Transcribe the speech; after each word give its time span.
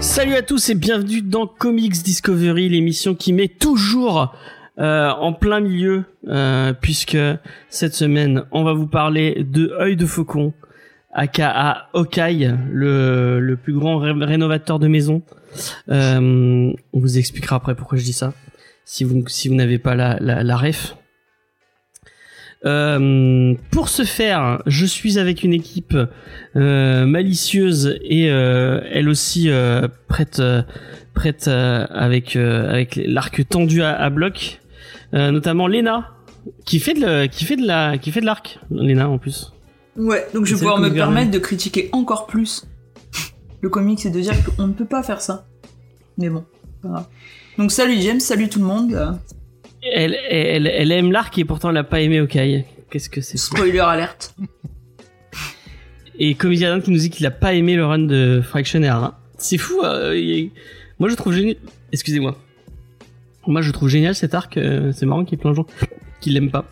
Salut 0.00 0.34
à 0.34 0.40
tous 0.40 0.70
et 0.70 0.74
bienvenue 0.74 1.20
dans 1.20 1.46
Comics 1.46 2.02
Discovery, 2.02 2.70
l'émission 2.70 3.14
qui 3.14 3.34
met 3.34 3.48
toujours 3.48 4.34
euh, 4.78 5.10
en 5.10 5.34
plein 5.34 5.60
milieu, 5.60 6.04
euh, 6.26 6.72
puisque 6.72 7.18
cette 7.68 7.94
semaine 7.94 8.44
on 8.50 8.64
va 8.64 8.72
vous 8.72 8.86
parler 8.86 9.44
de 9.46 9.76
Œil 9.78 9.96
de 9.96 10.06
Faucon, 10.06 10.54
aka 11.16 11.88
Okai, 11.94 12.52
le, 12.70 13.54
plus 13.56 13.72
grand 13.72 13.98
ré- 13.98 14.12
rénovateur 14.12 14.78
de 14.78 14.86
maison. 14.86 15.22
Euh, 15.88 16.72
on 16.92 17.00
vous 17.00 17.18
expliquera 17.18 17.56
après 17.56 17.74
pourquoi 17.74 17.98
je 17.98 18.04
dis 18.04 18.12
ça, 18.12 18.34
si 18.84 19.04
vous 19.04 19.54
n'avez 19.54 19.78
pas 19.78 19.94
la, 19.94 20.56
ref. 20.56 20.94
Euh, 22.64 23.54
pour 23.70 23.88
ce 23.88 24.04
faire, 24.04 24.62
je 24.66 24.86
suis 24.86 25.18
avec 25.18 25.42
une 25.42 25.52
équipe 25.52 25.96
euh, 26.56 27.06
malicieuse 27.06 27.98
et 28.02 28.26
elle 28.26 29.08
aussi 29.08 29.50
prête 30.08 30.40
avec 31.48 32.38
l'arc 32.96 33.48
tendu 33.48 33.82
à, 33.82 34.10
bloc, 34.10 34.60
notamment 35.12 35.66
Lena 35.66 36.12
qui 36.64 36.78
fait 36.78 36.94
de 36.94 37.26
qui 37.26 37.44
fait 37.44 37.56
de 37.56 38.26
l'arc, 38.26 38.58
Lena 38.70 39.08
en 39.08 39.18
plus. 39.18 39.52
Ouais, 39.96 40.26
donc 40.34 40.44
je 40.46 40.54
vais 40.54 40.58
pouvoir 40.58 40.78
me 40.78 40.90
permettre 40.92 41.30
de 41.30 41.38
critiquer 41.38 41.88
encore 41.92 42.26
plus 42.26 42.66
le 43.60 43.68
comics 43.68 44.04
et 44.04 44.10
de 44.10 44.20
dire 44.20 44.34
qu'on 44.44 44.66
ne 44.66 44.72
peut 44.72 44.84
pas 44.84 45.02
faire 45.02 45.20
ça. 45.20 45.46
Mais 46.18 46.28
bon, 46.28 46.44
pas 46.82 46.88
grave. 46.88 47.06
Donc 47.58 47.72
salut 47.72 47.98
James, 48.00 48.20
salut 48.20 48.48
tout 48.48 48.58
le 48.58 48.66
monde. 48.66 49.18
Elle 49.82 50.16
elle 50.30 50.66
elle 50.66 50.92
aime 50.92 51.12
l'arc 51.12 51.36
et 51.38 51.44
pourtant 51.44 51.70
elle 51.70 51.76
a 51.78 51.84
pas 51.84 52.00
aimé 52.00 52.20
Okai. 52.20 52.64
Qu'est-ce 52.90 53.08
que 53.08 53.20
c'est 53.20 53.36
Spoiler 53.38 53.78
alerte. 53.80 54.34
Et 56.18 56.34
Comédien 56.34 56.80
qui 56.80 56.90
nous 56.90 56.98
dit 56.98 57.10
qu'il 57.10 57.26
a 57.26 57.30
pas 57.30 57.52
aimé 57.54 57.76
le 57.76 57.84
run 57.84 57.98
de 58.00 58.40
Fractionnaire. 58.42 58.96
hein. 58.96 59.14
C'est 59.38 59.58
fou. 59.58 59.80
euh, 59.84 60.16
il- 60.16 60.50
Moi 60.98 61.08
je 61.08 61.14
trouve 61.14 61.32
génial. 61.34 61.56
Excusez-moi. 61.92 62.36
Moi 63.46 63.60
je 63.60 63.70
trouve 63.70 63.88
génial 63.88 64.14
cet 64.14 64.34
arc. 64.34 64.56
euh, 64.56 64.92
C'est 64.92 65.06
marrant 65.06 65.24
qu'il 65.24 65.36
y 65.36 65.40
ait 65.40 65.42
plein 65.42 65.50
de 65.50 65.56
gens 65.56 65.66
qui 66.20 66.30
l'aiment 66.30 66.50
pas. 66.50 66.64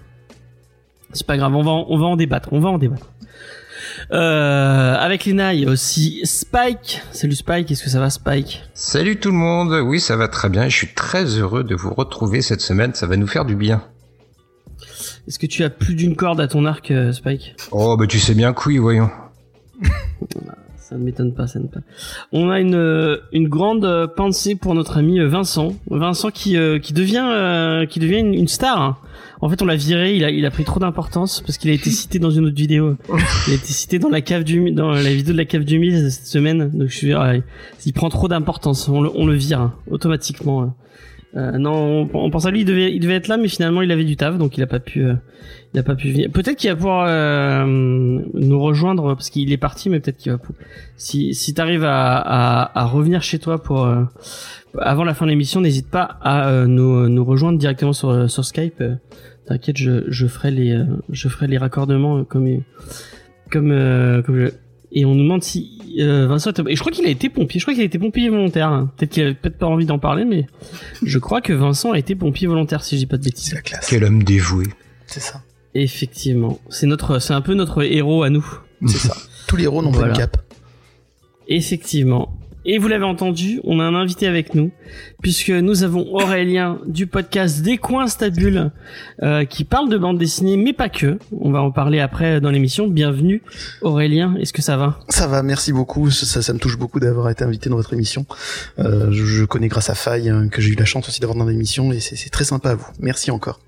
C'est 1.13 1.27
pas 1.27 1.37
grave. 1.37 1.55
On 1.55 1.63
va 1.63 1.71
en, 1.71 1.87
on 1.89 1.99
va 1.99 2.07
en 2.07 2.17
débattre. 2.17 2.49
On 2.53 2.61
va 2.61 2.71
en 2.71 2.79
débattre. 2.79 3.13
Euh, 4.13 4.95
avec 4.97 5.27
Lena, 5.27 5.55
il 5.55 5.61
y 5.61 5.67
a 5.67 5.71
aussi 5.71 6.21
Spike. 6.25 7.03
Salut 7.13 7.35
Spike. 7.35 7.71
Est-ce 7.71 7.83
que 7.83 7.91
ça 7.91 8.01
va 8.01 8.11
Spike? 8.11 8.63
Salut 8.75 9.17
tout 9.19 9.31
le 9.31 9.37
monde, 9.37 9.73
oui 9.85 10.01
ça 10.01 10.17
va 10.17 10.29
très 10.29 10.49
bien, 10.49 10.69
je 10.69 10.77
suis 10.77 10.95
très 10.95 11.25
heureux 11.39 11.65
de 11.65 11.75
vous 11.75 11.93
retrouver 11.93 12.43
cette 12.43 12.61
semaine, 12.61 12.95
ça 12.95 13.07
va 13.07 13.17
nous 13.17 13.27
faire 13.27 13.45
du 13.45 13.55
bien. 13.57 13.83
Est-ce 15.27 15.39
que 15.39 15.47
tu 15.47 15.65
as 15.65 15.71
plus 15.71 15.95
d'une 15.95 16.17
corde 16.17 16.41
à 16.41 16.49
ton 16.49 16.65
arc, 16.67 16.91
euh, 16.91 17.13
Spike? 17.13 17.57
Oh 17.71 17.97
bah 17.97 18.07
tu 18.07 18.19
sais 18.19 18.35
bien 18.35 18.53
que 18.53 18.69
oui, 18.69 18.79
voyons. 18.79 19.11
Ça 20.77 20.97
ne 20.99 21.05
m'étonne 21.05 21.33
pas, 21.33 21.47
ça 21.47 21.59
ne 21.59 21.67
pas. 21.67 21.81
On 22.31 22.51
a 22.51 22.61
une 22.61 22.75
euh, 22.75 23.17
une 23.33 23.49
grande 23.49 24.13
pensée 24.17 24.55
pour 24.55 24.75
notre 24.75 24.99
ami 24.99 25.19
Vincent, 25.19 25.75
Vincent 25.91 26.31
qui 26.31 26.59
qui 26.83 26.93
devient 26.93 27.87
qui 27.89 28.01
devient 28.01 28.19
une, 28.19 28.35
une 28.35 28.49
star. 28.49 29.01
Hein. 29.45 29.47
En 29.47 29.51
fait, 29.51 29.61
on 29.63 29.67
l'a 29.67 29.77
viré, 29.77 30.17
il 30.17 30.25
a 30.25 30.31
il 30.31 30.45
a 30.47 30.51
pris 30.51 30.65
trop 30.65 30.81
d'importance 30.81 31.43
parce 31.43 31.59
qu'il 31.59 31.71
a 31.71 31.75
été 31.75 31.91
cité 31.91 32.19
dans 32.19 32.31
une 32.31 32.47
autre 32.47 32.57
vidéo. 32.57 32.97
Il 33.47 33.53
a 33.53 33.57
été 33.57 33.67
cité 33.67 33.99
dans 33.99 34.09
la 34.09 34.21
cave 34.21 34.43
du 34.45 34.73
dans 34.73 34.93
la 34.93 35.13
vidéo 35.13 35.33
de 35.33 35.39
la 35.39 35.45
cave 35.45 35.65
du 35.65 35.79
mille 35.79 36.11
cette 36.11 36.27
semaine. 36.27 36.71
Donc 36.73 36.89
je 36.89 36.97
suis 36.97 37.13
ah, 37.13 37.35
il 37.85 37.93
prend 37.93 38.09
trop 38.09 38.29
d'importance, 38.29 38.89
on 38.89 39.03
le 39.03 39.11
on 39.15 39.27
le 39.27 39.35
vire 39.35 39.61
hein, 39.61 39.75
automatiquement. 39.91 40.75
Euh, 41.37 41.59
non, 41.59 41.73
on, 41.73 42.11
on 42.15 42.31
pense 42.31 42.47
à 42.47 42.53
lui, 42.53 42.61
il 42.61 42.65
devait, 42.65 42.95
il 42.95 43.01
devait 43.01 43.17
être 43.17 43.27
là, 43.27 43.37
mais 43.37 43.49
finalement 43.49 43.83
il 43.83 43.91
avait 43.91 44.05
du 44.05 44.15
taf, 44.15 44.39
donc 44.39 44.57
il 44.57 44.63
a 44.63 44.69
pas 44.69 44.79
pu, 44.79 45.05
euh, 45.05 45.15
il 45.73 45.81
a 45.81 45.83
pas 45.83 45.97
pu 45.97 46.13
venir. 46.13 46.31
Peut-être 46.31 46.57
qu'il 46.57 46.71
va 46.71 46.77
pouvoir 46.77 47.07
euh, 47.09 47.65
nous 47.67 48.61
rejoindre 48.61 49.15
parce 49.17 49.31
qu'il 49.31 49.51
est 49.53 49.57
parti, 49.57 49.91
mais 49.91 49.99
peut-être 49.99 50.19
qu'il 50.19 50.31
va. 50.31 50.39
Si 50.97 51.35
si 51.35 51.53
t'arrives 51.53 51.83
à, 51.83 52.19
à 52.19 52.81
à 52.81 52.85
revenir 52.85 53.21
chez 53.21 53.41
toi 53.41 53.61
pour 53.61 53.85
euh, 53.85 54.05
avant 54.79 55.03
la 55.03 55.13
fin 55.13 55.25
de 55.25 55.31
l'émission, 55.31 55.61
n'hésite 55.61 55.91
pas 55.91 56.19
à 56.23 56.51
euh, 56.51 56.67
nous 56.69 57.09
nous 57.09 57.25
rejoindre 57.25 57.59
directement 57.59 57.93
sur 57.93 58.31
sur 58.31 58.45
Skype. 58.45 58.81
T'inquiète, 59.47 59.77
je 59.77 60.05
je 60.09 60.27
ferai 60.27 60.51
les 60.51 60.73
euh, 60.73 60.85
je 61.11 61.29
ferai 61.29 61.47
les 61.47 61.59
raccordements 61.59 62.19
euh, 62.19 62.23
comme 62.25 62.63
comme 63.51 63.71
euh, 63.73 64.23
comme 64.23 64.41
je- 64.47 64.53
et 64.97 65.05
on 65.05 65.15
nous 65.15 65.25
demande 65.25 65.43
si 65.43 65.79
euh, 65.99 66.27
Vincent 66.27 66.51
était- 66.51 66.63
et 66.69 66.77
je 66.77 66.81
crois 66.81 66.93
qu'il 66.93 67.05
a 67.05 67.11
été 67.11 67.29
pompier 67.29 67.59
je 67.61 67.65
crois 67.65 67.75
qu'il 67.75 67.83
a 67.83 67.87
été 67.87 67.99
pompier 67.99 68.29
volontaire 68.31 68.69
hein. 68.69 68.91
peut-être 68.97 69.11
qu'il 69.13 69.23
avait 69.25 69.35
peut-être 69.35 69.59
pas 69.59 69.67
envie 69.67 69.87
d'en 69.87 69.99
parler 69.99 70.25
mais 70.25 70.47
je 71.05 71.19
crois 71.19 71.41
que 71.41 71.53
Vincent 71.53 71.93
a 71.93 71.99
été 71.99 72.15
pompier 72.15 72.47
volontaire 72.47 72.83
si 72.85 72.95
je 72.97 73.01
dis 73.01 73.07
pas 73.07 73.17
de 73.19 73.23
C'est 73.25 73.31
bêtises 73.31 73.55
la 73.55 73.61
classe. 73.61 73.87
Quel 73.91 74.05
homme 74.05 74.23
dévoué. 74.23 74.65
C'est 75.07 75.21
ça. 75.21 75.43
effectivement 75.75 76.59
c'est 76.71 76.87
notre 76.87 77.19
c'est 77.19 77.35
un 77.35 77.41
peu 77.43 77.55
notre 77.55 77.83
héros 77.83 78.23
à 78.23 78.31
nous 78.31 78.47
C'est 78.87 78.99
ça. 79.09 79.17
Tous 79.47 79.57
les 79.57 79.65
héros 79.65 79.83
n'ont 79.83 79.91
pas 79.93 79.99
Voilà. 79.99 80.13
une 80.15 80.19
cape. 80.21 80.39
effectivement 81.49 82.35
et 82.65 82.79
vous 82.79 82.89
l'avez 82.89 83.05
entendu, 83.05 83.61
on 83.65 83.81
a 83.81 83.85
un 83.85 83.95
invité 83.95 84.27
avec 84.27 84.55
nous, 84.55 84.71
puisque 85.23 85.51
nous 85.51 85.83
avons 85.83 86.07
Aurélien 86.15 86.79
du 86.87 87.07
podcast 87.07 87.63
Des 87.63 87.79
Coins 87.79 88.07
Stabules, 88.07 88.71
euh, 89.23 89.45
qui 89.45 89.65
parle 89.65 89.89
de 89.89 89.99
bande 89.99 90.19
dessinée, 90.19 90.57
mais 90.57 90.73
pas 90.73 90.89
que. 90.89 91.19
On 91.39 91.51
va 91.51 91.63
en 91.63 91.71
parler 91.71 92.01
après 92.01 92.41
dans 92.41 92.51
l'émission. 92.51 92.89
Bienvenue 92.89 93.43
Aurélien, 93.83 94.35
est-ce 94.41 94.53
que 94.53 94.63
ça 94.63 94.77
va? 94.77 94.99
Ça 95.09 95.27
va, 95.27 95.43
merci 95.43 95.73
beaucoup. 95.73 96.11
Ça, 96.11 96.53
me 96.53 96.59
touche 96.59 96.79
beaucoup 96.79 97.01
d'avoir 97.01 97.29
été 97.31 97.45
invité 97.45 97.69
dans 97.69 97.77
votre 97.77 97.93
émission. 97.93 98.27
Euh, 98.79 99.13
je, 99.13 99.45
connais 99.45 99.69
grâce 99.69 99.91
à 99.91 99.95
Faye 99.95 100.31
hein, 100.31 100.49
que 100.49 100.61
j'ai 100.61 100.71
eu 100.71 100.77
la 100.77 100.85
chance 100.85 101.09
aussi 101.09 101.21
d'avoir 101.21 101.39
dans 101.39 101.47
l'émission 101.47 101.93
et 101.93 102.01
c'est 102.01 102.31
très 102.31 102.45
sympa 102.45 102.71
à 102.71 102.75
vous. 102.75 102.87
Merci 102.99 103.31
encore. 103.31 103.61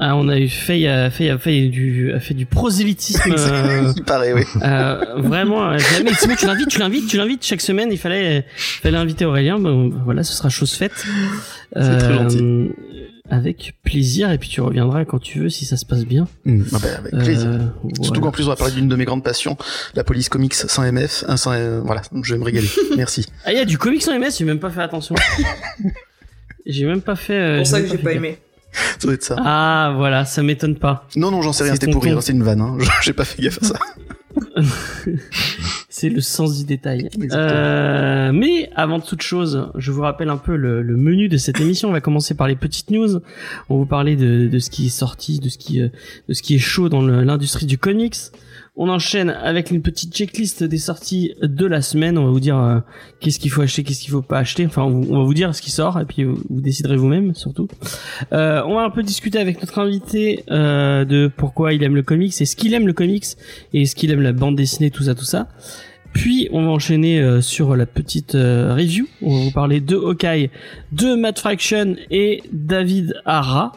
Ah, 0.00 0.16
on 0.16 0.28
a 0.28 0.38
eu 0.38 0.48
fait, 0.48 0.86
a 0.86 1.10
fait, 1.10 1.28
a 1.30 1.38
fait 1.38 1.68
du, 1.68 2.12
a 2.12 2.20
fait 2.20 2.34
du 2.34 2.46
prosélytisme. 2.46 3.32
euh, 3.36 3.92
Il 3.96 4.04
paraît, 4.04 4.32
oui. 4.32 4.42
euh, 4.62 5.04
vraiment, 5.16 5.70
euh, 5.70 5.78
jamais. 5.78 6.12
Sinon, 6.14 6.34
tu 6.38 6.46
l'invites, 6.46 6.68
tu 6.68 6.78
l'invites, 6.78 7.08
tu 7.08 7.16
l'invites 7.16 7.44
chaque 7.44 7.60
semaine. 7.60 7.88
Il 7.90 7.98
fallait, 7.98 8.44
fallait 8.56 8.96
inviter 8.96 9.24
Aurélien. 9.24 9.58
Bon, 9.58 9.90
voilà, 10.04 10.22
ce 10.22 10.34
sera 10.34 10.48
chose 10.50 10.72
faite. 10.72 11.04
C'est 11.74 11.98
très 11.98 12.14
gentil. 12.14 12.70
Avec 13.30 13.74
plaisir. 13.82 14.30
Et 14.32 14.38
puis 14.38 14.48
tu 14.48 14.62
reviendras 14.62 15.04
quand 15.04 15.18
tu 15.18 15.40
veux 15.40 15.48
si 15.50 15.66
ça 15.66 15.76
se 15.76 15.84
passe 15.84 16.06
bien. 16.06 16.26
Mm, 16.46 16.62
ah 16.72 16.76
bah, 16.80 16.88
avec 17.00 17.12
plaisir. 17.12 17.46
Euh, 17.48 17.58
Surtout 17.96 18.04
voilà. 18.06 18.20
qu'en 18.22 18.30
plus 18.30 18.44
on 18.46 18.48
va 18.48 18.56
parler 18.56 18.72
d'une 18.72 18.88
de 18.88 18.96
mes 18.96 19.04
grandes 19.04 19.22
passions, 19.22 19.58
la 19.94 20.02
police 20.02 20.30
comics 20.30 20.54
sans 20.54 20.90
MF, 20.90 21.24
sans, 21.36 21.52
euh, 21.52 21.80
voilà, 21.84 22.00
je 22.22 22.32
vais 22.32 22.38
me 22.38 22.44
régaler. 22.44 22.68
Merci. 22.96 23.26
Ah, 23.44 23.52
il 23.52 23.58
y 23.58 23.60
a 23.60 23.66
du 23.66 23.76
comics 23.76 24.02
en 24.08 24.18
MS. 24.18 24.30
J'ai 24.38 24.44
même 24.46 24.60
pas 24.60 24.70
fait 24.70 24.80
attention. 24.80 25.14
j'ai 26.66 26.86
même 26.86 27.02
pas 27.02 27.16
fait. 27.16 27.34
euh, 27.34 27.64
C'est 27.64 27.70
pour 27.70 27.80
ça 27.80 27.80
que 27.82 27.88
j'ai 27.88 27.98
pas 28.02 28.14
gaffe. 28.14 28.16
aimé. 28.16 28.38
Ça 28.72 28.98
doit 29.02 29.14
être 29.14 29.24
ça. 29.24 29.36
Ah, 29.38 29.92
voilà, 29.96 30.24
ça 30.24 30.42
m'étonne 30.42 30.76
pas. 30.76 31.06
Non, 31.16 31.30
non, 31.30 31.42
j'en 31.42 31.52
sais 31.52 31.64
rien, 31.64 31.74
c'était 31.74 31.90
pour 31.90 32.02
rire, 32.02 32.22
c'est 32.22 32.32
une 32.32 32.42
vanne, 32.42 32.60
hein. 32.60 32.76
j'ai 33.02 33.12
pas 33.12 33.24
fait 33.24 33.42
gaffe 33.42 33.58
à 33.62 33.66
ça. 33.66 33.78
C'est 35.88 36.10
le 36.10 36.20
sens 36.20 36.56
du 36.58 36.64
détail. 36.64 37.08
Euh, 37.32 38.30
mais 38.32 38.70
avant 38.76 39.00
toute 39.00 39.22
chose, 39.22 39.68
je 39.74 39.90
vous 39.90 40.02
rappelle 40.02 40.28
un 40.28 40.36
peu 40.36 40.54
le, 40.54 40.82
le 40.82 40.96
menu 40.96 41.28
de 41.28 41.36
cette 41.36 41.60
émission. 41.60 41.88
On 41.88 41.92
va 41.92 42.00
commencer 42.00 42.34
par 42.34 42.46
les 42.46 42.54
petites 42.54 42.90
news. 42.90 43.16
On 43.68 43.74
va 43.74 43.78
vous 43.80 43.86
parler 43.86 44.14
de, 44.14 44.46
de 44.46 44.58
ce 44.60 44.70
qui 44.70 44.86
est 44.86 44.90
sorti, 44.90 45.40
de 45.40 45.48
ce 45.48 45.58
qui, 45.58 45.80
euh, 45.80 45.88
de 46.28 46.34
ce 46.34 46.42
qui 46.42 46.54
est 46.54 46.60
chaud 46.60 46.88
dans 46.88 47.02
l'industrie 47.02 47.66
du 47.66 47.78
comics. 47.78 48.14
On 48.80 48.88
enchaîne 48.88 49.30
avec 49.30 49.72
une 49.72 49.82
petite 49.82 50.14
checklist 50.14 50.62
des 50.62 50.78
sorties 50.78 51.34
de 51.42 51.66
la 51.66 51.82
semaine. 51.82 52.16
On 52.16 52.26
va 52.26 52.30
vous 52.30 52.38
dire 52.38 52.56
euh, 52.56 52.78
qu'est-ce 53.18 53.40
qu'il 53.40 53.50
faut 53.50 53.60
acheter, 53.60 53.82
qu'est-ce 53.82 54.00
qu'il 54.00 54.12
faut 54.12 54.22
pas 54.22 54.38
acheter. 54.38 54.64
Enfin, 54.64 54.82
on, 54.84 55.18
va 55.18 55.24
vous 55.24 55.34
dire 55.34 55.52
ce 55.52 55.60
qui 55.60 55.72
sort 55.72 55.98
et 55.98 56.04
puis 56.04 56.22
vous, 56.22 56.38
vous 56.48 56.60
déciderez 56.60 56.96
vous-même 56.96 57.34
surtout. 57.34 57.66
Euh, 58.32 58.62
on 58.66 58.76
va 58.76 58.82
un 58.82 58.90
peu 58.90 59.02
discuter 59.02 59.40
avec 59.40 59.60
notre 59.60 59.80
invité 59.80 60.44
euh, 60.52 61.04
de 61.04 61.28
pourquoi 61.36 61.72
il 61.72 61.82
aime 61.82 61.96
le 61.96 62.04
comics 62.04 62.40
et 62.40 62.44
ce 62.46 62.54
qu'il 62.54 62.72
aime 62.72 62.86
le 62.86 62.92
comics 62.92 63.26
et 63.72 63.84
ce 63.84 63.96
qu'il 63.96 64.12
aime 64.12 64.22
la 64.22 64.32
bande 64.32 64.54
dessinée, 64.54 64.92
tout 64.92 65.02
ça, 65.02 65.16
tout 65.16 65.24
ça. 65.24 65.48
Puis 66.12 66.48
on 66.52 66.64
va 66.64 66.70
enchaîner 66.70 67.20
euh, 67.20 67.40
sur 67.40 67.76
la 67.76 67.86
petite 67.86 68.34
euh, 68.34 68.74
review. 68.74 69.06
On 69.22 69.38
va 69.38 69.44
vous 69.44 69.50
parler 69.50 69.80
de 69.80 69.96
Hawkeye, 69.96 70.50
de 70.92 71.14
Matt 71.14 71.38
Fraction 71.38 71.96
et 72.10 72.42
David 72.52 73.14
Hara. 73.24 73.72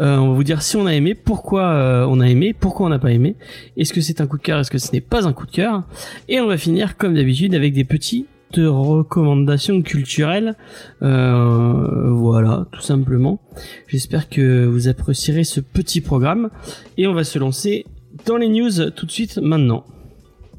Euh, 0.00 0.16
on 0.16 0.28
va 0.28 0.34
vous 0.34 0.44
dire 0.44 0.62
si 0.62 0.76
on 0.76 0.86
a 0.86 0.94
aimé, 0.94 1.14
pourquoi 1.14 1.64
euh, 1.64 2.06
on 2.08 2.20
a 2.20 2.28
aimé, 2.28 2.54
pourquoi 2.58 2.86
on 2.86 2.88
n'a 2.90 2.98
pas 2.98 3.12
aimé. 3.12 3.36
Est-ce 3.76 3.92
que 3.92 4.00
c'est 4.00 4.20
un 4.20 4.26
coup 4.26 4.38
de 4.38 4.42
cœur, 4.42 4.60
est-ce 4.60 4.70
que 4.70 4.78
ce 4.78 4.92
n'est 4.92 5.00
pas 5.00 5.26
un 5.26 5.32
coup 5.32 5.46
de 5.46 5.50
cœur? 5.50 5.82
Et 6.28 6.40
on 6.40 6.46
va 6.46 6.56
finir 6.56 6.96
comme 6.96 7.14
d'habitude 7.14 7.54
avec 7.54 7.74
des 7.74 7.84
petits 7.84 8.26
de 8.52 8.66
recommandations 8.66 9.82
culturelles. 9.82 10.54
Euh, 11.02 12.10
voilà, 12.10 12.66
tout 12.72 12.82
simplement. 12.82 13.40
J'espère 13.86 14.28
que 14.28 14.66
vous 14.66 14.88
apprécierez 14.88 15.44
ce 15.44 15.60
petit 15.60 16.00
programme. 16.00 16.50
Et 16.96 17.06
on 17.06 17.14
va 17.14 17.24
se 17.24 17.38
lancer 17.38 17.86
dans 18.26 18.36
les 18.36 18.48
news 18.48 18.90
tout 18.90 19.06
de 19.06 19.10
suite 19.10 19.38
maintenant. 19.38 19.84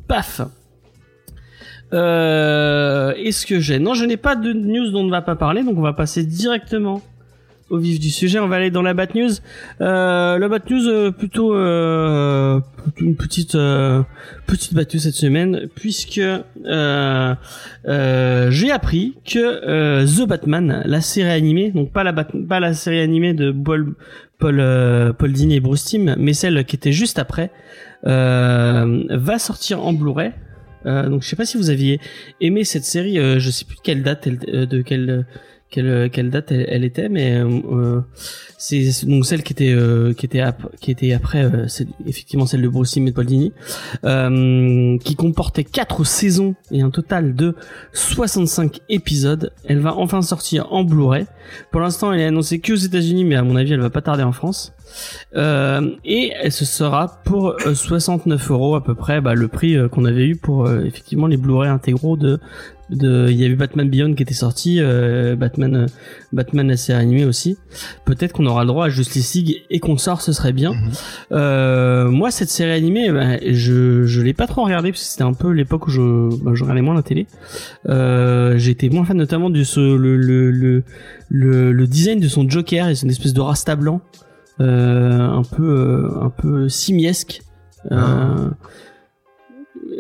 Paf 0.08 0.42
euh, 1.94 3.14
Est-ce 3.16 3.46
que 3.46 3.60
j'ai 3.60 3.80
Non, 3.80 3.94
je 3.94 4.06
n'ai 4.06 4.18
pas 4.18 4.36
de 4.36 4.52
news 4.54 4.92
dont 4.92 5.02
on 5.02 5.06
ne 5.06 5.12
va 5.12 5.22
pas 5.22 5.36
parler, 5.36 5.64
donc 5.64 5.78
on 5.78 5.82
va 5.82 5.94
passer 5.94 6.24
directement 6.26 7.02
au 7.70 7.78
vif 7.78 8.00
du 8.00 8.10
sujet, 8.12 8.38
on 8.40 8.48
va 8.48 8.58
aller 8.58 8.70
dans 8.70 8.84
la 8.84 8.94
Bat 8.94 9.08
News. 9.16 9.32
Euh, 9.82 10.38
la 10.38 10.48
Bat 10.48 10.60
News 10.70 10.88
euh, 10.88 11.12
plutôt 11.12 11.56
euh, 11.56 12.60
une 13.00 13.16
petite 13.16 13.56
euh, 13.56 14.04
petite 14.46 14.76
Bat 14.76 14.84
News 14.94 15.00
cette 15.00 15.16
semaine 15.16 15.68
puisque 15.74 16.20
euh, 16.20 17.36
j'ai 18.52 18.70
appris 18.72 19.16
que 19.26 20.06
The 20.06 20.28
Batman, 20.28 20.84
la 20.86 21.02
série 21.02 21.32
animée, 21.32 21.72
donc 21.72 21.92
pas 21.92 22.04
la 22.04 22.12
Bat- 22.12 22.28
pas 22.48 22.60
la 22.60 22.74
série 22.76 23.00
animée 23.00 23.34
de 23.34 23.52
Paul 23.52 23.96
Paul 24.38 24.58
Paul 25.18 25.32
Dini 25.32 25.56
et 25.56 25.60
Bruce 25.60 25.86
Timm, 25.86 26.16
mais 26.20 26.34
celle 26.34 26.66
qui 26.66 26.76
était 26.76 26.92
juste 26.92 27.18
après, 27.18 27.50
va 28.04 29.40
sortir 29.40 29.84
en 29.84 29.94
Blu-ray. 29.94 30.32
Euh, 30.86 31.10
donc 31.10 31.24
je 31.24 31.28
sais 31.28 31.36
pas 31.36 31.46
si 31.46 31.58
vous 31.58 31.70
aviez 31.70 32.00
aimé 32.42 32.64
cette 32.64 32.84
série, 32.84 33.20
euh, 33.20 33.40
je 33.40 33.50
sais 33.50 33.66
plus 33.66 33.76
de 33.78 33.82
quelle 33.82 34.04
date, 34.04 34.28
elle, 34.28 34.40
euh, 34.50 34.66
de 34.66 34.82
quelle 34.82 35.26
quelle, 35.74 36.10
quelle 36.12 36.30
date 36.30 36.52
elle, 36.52 36.66
elle 36.70 36.84
était, 36.84 37.10
mais 37.10 37.36
euh, 37.40 38.02
c'est 38.58 38.92
c'est 38.92 39.08
donc 39.08 39.26
celle 39.26 39.42
qui 39.42 39.54
était 39.54 39.74
euh, 39.74 40.14
qui 40.14 40.28
était 40.28 40.44
qui 40.80 40.92
était 40.92 41.14
après, 41.14 41.44
euh, 41.44 41.68
c'est 41.68 41.88
effectivement 42.06 42.46
celle 42.46 42.62
de 42.62 42.68
Bruce 42.68 42.92
Timm 42.92 43.08
et 43.08 43.10
de 43.10 43.16
Paul 43.16 43.26
Dini, 43.26 43.54
euh, 44.06 44.98
qui 45.00 45.16
comportait 45.16 45.64
quatre 45.64 46.04
saisons 46.04 46.54
et 46.72 46.82
un 46.82 46.92
total 46.92 47.36
de 47.36 47.56
65 47.94 48.82
épisodes. 48.90 49.52
Elle 49.66 49.80
va 49.80 49.96
enfin 49.96 50.22
sortir 50.22 50.72
en 50.72 50.84
Blu-ray. 50.84 51.26
Pour 51.72 51.82
l'instant, 51.82 52.14
elle 52.14 52.22
est 52.22 52.26
annoncée 52.26 52.60
que 52.60 52.74
aux 52.74 52.76
États-Unis, 52.76 53.26
mais 53.26 53.36
à 53.36 53.44
mon 53.44 53.56
avis, 53.56 53.74
elle 53.74 53.82
va 53.82 53.90
pas 53.90 54.02
tarder 54.02 54.24
en 54.24 54.32
France. 54.32 54.74
Euh, 55.36 55.92
et 56.06 56.34
se 56.50 56.66
sera 56.66 57.22
pour 57.24 57.56
euh, 57.66 57.74
69 57.74 58.52
euros 58.52 58.76
à 58.76 58.84
peu 58.84 58.96
près, 58.96 59.22
bah, 59.22 59.34
le 59.34 59.48
prix 59.48 59.76
euh, 59.76 59.88
qu'on 59.88 60.06
avait 60.06 60.28
eu 60.28 60.36
pour 60.36 60.66
euh, 60.66 60.84
effectivement 60.84 61.28
les 61.28 61.38
Blu-ray 61.38 61.70
intégraux 61.70 62.18
de 62.18 62.40
de 62.90 63.28
il 63.30 63.40
y 63.40 63.44
a 63.44 63.48
eu 63.48 63.56
Batman 63.56 63.90
Beyond 63.90 64.14
qui 64.14 64.24
était 64.24 64.34
sorti 64.34 64.80
euh, 64.80 65.36
Batman 65.36 65.76
euh, 65.76 65.86
Batman 66.32 66.68
la 66.68 66.78
série 66.78 67.00
animée 67.00 67.26
aussi. 67.26 67.58
Peut-être 68.06 68.34
qu'on 68.34 68.46
aura 68.46 68.62
le 68.64 68.68
droit 68.68 68.86
à 68.86 68.90
Justice 68.90 69.34
League 69.36 69.64
et 69.70 69.80
qu'on 69.80 69.98
sort 69.98 70.22
ce 70.22 70.34
serait 70.34 70.54
bien. 70.54 70.74
Mhm. 70.74 70.92
euh, 71.32 72.10
moi 72.10 72.32
cette 72.32 72.50
série 72.50 72.72
animée 72.72 73.12
bah, 73.12 73.38
je 73.50 74.06
je 74.06 74.22
l'ai 74.22 74.34
pas 74.34 74.48
trop 74.48 74.64
regardée 74.64 74.92
parce 74.92 75.04
que 75.04 75.10
c'était 75.10 75.24
un 75.24 75.34
peu 75.34 75.52
l'époque 75.52 75.88
où 75.88 75.90
je 75.90 76.44
bah, 76.44 76.52
je 76.54 76.64
regardais 76.64 76.82
moins 76.82 76.96
la 76.96 77.04
télé. 77.04 77.28
Euh, 77.88 78.58
été 78.58 78.90
moins 78.90 79.06
fan 79.06 79.18
notamment 79.18 79.50
du 79.50 79.66
ce, 79.66 79.80
le, 79.80 80.18
le 80.18 80.52
le 80.52 80.84
le 81.30 81.72
le 81.72 81.88
design 81.88 82.20
de 82.20 82.28
son 82.28 82.50
Joker 82.50 82.90
et 82.90 82.96
c'est 82.96 83.04
une 83.04 83.12
espèce 83.12 83.34
de 83.34 83.42
rasta 83.42 83.76
blanc 83.76 84.02
euh, 84.62 85.20
un 85.20 85.44
peu 85.44 86.10
un 86.22 86.30
peu 86.30 86.70
simiesque. 86.70 87.42
Euh, 87.92 88.50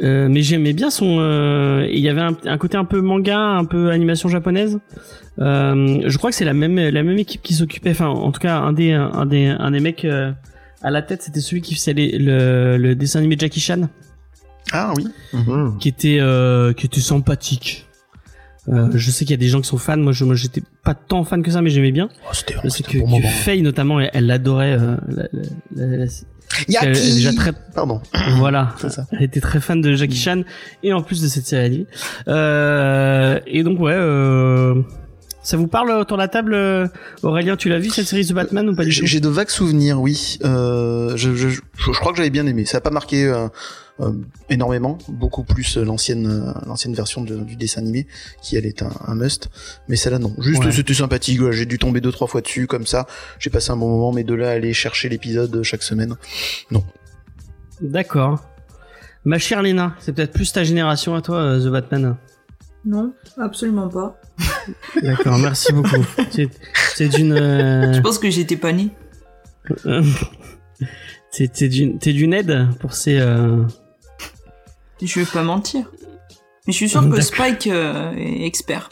euh, 0.02 0.28
mais 0.30 0.42
j'aimais 0.42 0.74
bien 0.74 0.90
son 0.90 1.18
euh, 1.20 1.88
il 1.92 2.00
y 2.00 2.10
avait 2.10 2.22
un, 2.22 2.36
un 2.46 2.58
côté 2.58 2.78
un 2.78 2.86
peu 2.86 3.02
manga 3.02 3.38
un 3.38 3.66
peu 3.66 3.90
animation 3.92 4.30
japonaise 4.30 4.80
euh, 5.40 6.02
je 6.06 6.18
crois 6.18 6.30
que 6.30 6.36
c'est 6.36 6.46
la 6.46 6.54
même 6.54 6.78
la 6.78 7.04
même 7.04 7.18
équipe 7.18 7.42
qui 7.42 7.54
s'occupait 7.54 7.92
enfin 7.92 8.08
en 8.08 8.32
tout 8.32 8.40
cas 8.40 8.58
un 8.60 8.74
des 8.74 8.92
un 8.94 9.26
des 9.26 9.48
un 9.48 9.72
des 9.72 9.80
mecs 9.80 10.06
euh, 10.06 10.32
à 10.82 10.92
la 10.92 11.02
tête 11.02 11.22
c'était 11.24 11.40
celui 11.42 11.62
qui 11.62 11.76
faisait 11.76 11.94
les- 11.94 12.18
le, 12.18 12.78
le 12.78 12.96
dessin 12.96 13.20
animé 13.20 13.36
Jackie 13.38 13.60
Chan 13.60 13.90
Ah 14.72 14.94
oui. 14.96 15.08
Mmh. 15.34 15.78
qui 15.80 15.90
était 15.90 16.18
euh, 16.20 16.74
qui 16.74 16.86
était 16.86 17.02
sympathique 17.02 17.88
euh, 18.70 18.90
je 18.94 19.12
sais 19.12 19.26
qu'il 19.26 19.32
y 19.32 19.34
a 19.34 19.38
des 19.38 19.50
gens 19.50 19.60
qui 19.60 19.68
sont 19.68 19.78
fans 19.78 19.98
moi 19.98 20.14
je 20.14 20.24
moi 20.24 20.36
j'étais 20.36 20.62
pas 20.84 20.94
tant 20.96 21.24
fan 21.26 21.44
que 21.44 21.52
ça 21.52 21.62
mais 21.62 21.70
j'aimais 21.70 21.92
bien 21.92 22.08
Oh, 22.26 22.30
c'était 22.34 22.56
je 22.64 22.70
sais 22.70 22.84
que, 22.84 22.98
bon. 23.00 23.22
Faye 23.22 23.62
notamment 23.62 24.00
elle 24.00 24.10
elle 24.14 24.26
l'adorait 24.28 24.78
euh, 24.80 24.96
la, 25.10 25.24
la- 25.76 25.98
la- 25.98 26.06
Yaki 26.68 26.86
elle 26.88 26.94
déjà 26.94 27.34
très 27.34 27.52
Pardon, 27.74 28.02
voilà 28.38 28.76
c'est 28.80 28.90
ça. 28.90 29.06
elle 29.12 29.24
était 29.24 29.42
très 29.42 29.60
fan 29.60 29.82
de 29.82 29.94
Jackie 29.96 30.18
Chan 30.18 30.42
et 30.84 30.94
en 30.94 31.02
plus 31.02 31.22
de 31.22 31.28
cette 31.28 31.46
série 31.46 31.66
animée. 31.66 31.88
Euh, 32.28 33.40
et 33.48 33.64
donc 33.64 33.80
ouais, 33.80 33.94
euh, 33.96 34.76
ça 35.42 35.58
vous 35.58 35.68
parle 35.68 35.92
autour 35.92 36.18
de 36.18 36.22
la 36.22 36.28
table, 36.30 36.54
euh, 36.54 36.88
Aurélien? 37.22 37.58
Tu 37.58 37.68
l'as 37.70 37.80
vu 37.80 37.90
cette 37.90 38.08
série 38.08 38.26
The 38.26 38.32
Batman 38.34 38.70
ou 38.70 38.76
pas 38.76 38.86
du 38.86 38.92
J'ai 38.92 39.02
tout? 39.02 39.08
j'ai 39.08 39.20
de 39.20 39.28
vagues 39.28 39.50
souvenirs, 39.50 40.00
oui. 40.00 40.38
Euh, 40.46 41.18
je, 41.18 41.36
je, 41.36 41.50
je, 41.50 41.60
je 41.76 41.92
crois 42.00 42.12
que 42.12 42.18
j'avais 42.18 42.30
bien 42.30 42.46
aimé. 42.48 42.64
Ça 42.66 42.78
a 42.78 42.82
pas 42.82 42.92
marqué 42.92 43.26
euh, 43.26 43.36
euh, 43.46 43.48
énormément, 44.50 44.98
beaucoup 45.08 45.44
plus 45.44 45.78
euh, 45.78 45.84
l'ancienne 45.86 46.26
euh, 46.28 46.52
l'ancienne 46.66 46.94
version 46.96 47.22
de- 47.24 47.38
du 47.42 47.56
dessin 47.56 47.82
animé, 47.82 48.08
qui 48.42 48.56
elle 48.58 48.66
est 48.66 48.82
un, 48.82 48.92
un 49.08 49.16
must. 49.16 49.50
Mais 49.88 49.96
celle-là 49.96 50.20
non. 50.20 50.34
Juste 50.40 50.64
Ouais. 50.66 50.72
c'était 50.72 50.94
sympathique. 50.94 51.40
J'ai 51.52 51.66
dû 51.66 51.78
tomber 51.78 52.02
deux 52.02 52.12
trois 52.12 52.28
fois 52.28 52.42
dessus 52.42 52.66
comme 52.68 52.86
ça. 52.88 53.06
J'ai 53.40 53.50
passé 53.50 53.72
un 53.72 53.78
bon 53.78 53.90
moment, 53.90 54.12
mais 54.12 54.24
de 54.24 54.34
là 54.34 54.50
à 54.50 54.52
aller 54.54 54.74
chercher 54.74 55.10
l'épisode 55.10 55.62
chaque 55.64 55.84
semaine, 55.84 56.16
non. 56.72 56.84
D'accord. 57.82 58.44
Ma 59.26 59.38
chère 59.38 59.62
Léna, 59.62 59.96
c'est 60.00 60.12
peut-être 60.14 60.34
plus 60.34 60.52
ta 60.52 60.64
génération 60.64 61.16
à 61.16 61.22
toi, 61.22 61.38
euh, 61.38 61.60
The 61.64 61.72
Batman. 61.72 62.18
Non, 62.86 63.14
absolument 63.38 63.88
pas. 63.90 64.20
D'accord, 65.02 65.38
merci 65.40 65.72
beaucoup. 65.72 66.04
C'est 66.32 66.50
c'est 66.96 67.08
d'une. 67.10 67.32
euh, 67.32 67.94
Je 67.94 68.02
pense 68.02 68.18
que 68.20 68.30
j'étais 68.30 68.58
pas 68.58 68.74
née? 68.74 68.90
c'est 71.32 71.50
c'est 71.56 71.70
d'une 71.70 72.00
t'es 72.00 72.12
d'une 72.14 72.34
aide 72.34 72.68
pour 72.80 72.94
ces. 72.94 73.18
euh, 73.20 73.64
Je 75.02 75.20
vais 75.20 75.26
pas 75.26 75.44
mentir. 75.44 75.86
Mais 76.66 76.74
je 76.74 76.78
suis 76.78 76.90
sûr 76.90 77.10
que. 77.10 77.22
Spike 77.22 77.68
euh, 77.68 78.12
est 78.16 78.46
expert. 78.46 78.90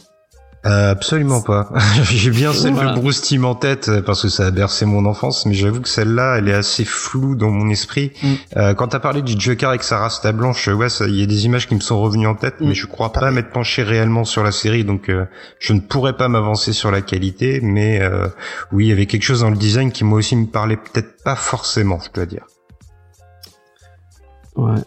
Euh, 0.64 0.92
absolument 0.92 1.42
pas. 1.42 1.72
J'ai 2.04 2.30
bien 2.30 2.54
celle 2.54 2.74
Voilà. 2.74 2.94
de 2.94 3.00
Bruce 3.00 3.22
Timm 3.24 3.46
en 3.46 3.56
tête 3.56 3.90
euh, 3.90 4.04
parce 4.04 4.22
que 4.22 4.28
ça 4.30 4.46
a 4.46 4.52
bercé 4.52 4.86
mon 4.86 5.06
enfance, 5.08 5.48
mais 5.48 5.56
j'avoue 5.56 5.82
que 5.82 5.90
celle-là, 5.90 6.36
elle 6.38 6.50
est 6.50 6.54
assez 6.54 6.86
floue 6.86 7.34
dans 7.36 7.50
mon 7.50 7.68
esprit. 7.72 8.12
Mm. 8.22 8.34
Euh, 8.58 8.74
quand 8.76 8.90
t'as 8.90 9.00
parlé 9.00 9.24
du 9.24 9.34
Joker 9.40 9.70
avec 9.70 9.82
sa 9.82 9.98
rasta 9.98 10.32
blanche, 10.34 10.68
ouais, 10.68 10.88
il 11.08 11.16
y 11.16 11.24
a 11.24 11.26
des 11.26 11.46
images 11.46 11.68
qui 11.68 11.74
me 11.74 11.80
sont 11.80 12.00
revenues 12.00 12.28
en 12.28 12.36
tête, 12.36 12.62
Mm. 12.62 12.68
mais 12.68 12.76
je 12.76 12.86
crois 12.86 13.12
pas 13.12 13.32
m'être 13.32 13.50
penché 13.50 13.82
réellement 13.82 14.24
sur 14.24 14.44
la 14.44 14.52
série, 14.52 14.86
donc 14.86 15.10
euh, 15.10 15.26
je 15.58 15.74
ne 15.74 15.80
pourrais 15.80 16.16
pas 16.16 16.28
m'avancer 16.28 16.74
sur 16.74 16.92
la 16.92 17.02
qualité, 17.02 17.60
mais 17.64 18.00
euh, 18.00 18.28
oui, 18.72 18.86
il 18.86 18.90
y 18.90 18.92
avait 18.92 19.08
quelque 19.08 19.24
chose 19.24 19.40
dans 19.40 19.50
le 19.50 19.58
design 19.58 19.92
qui 19.92 20.04
moi 20.04 20.20
aussi 20.20 20.36
me 20.36 20.46
parlait 20.46 20.78
peut-être 20.78 21.24
pas 21.24 21.36
forcément, 21.36 21.98
je 22.06 22.12
dois 22.14 22.28
dire. 22.28 22.46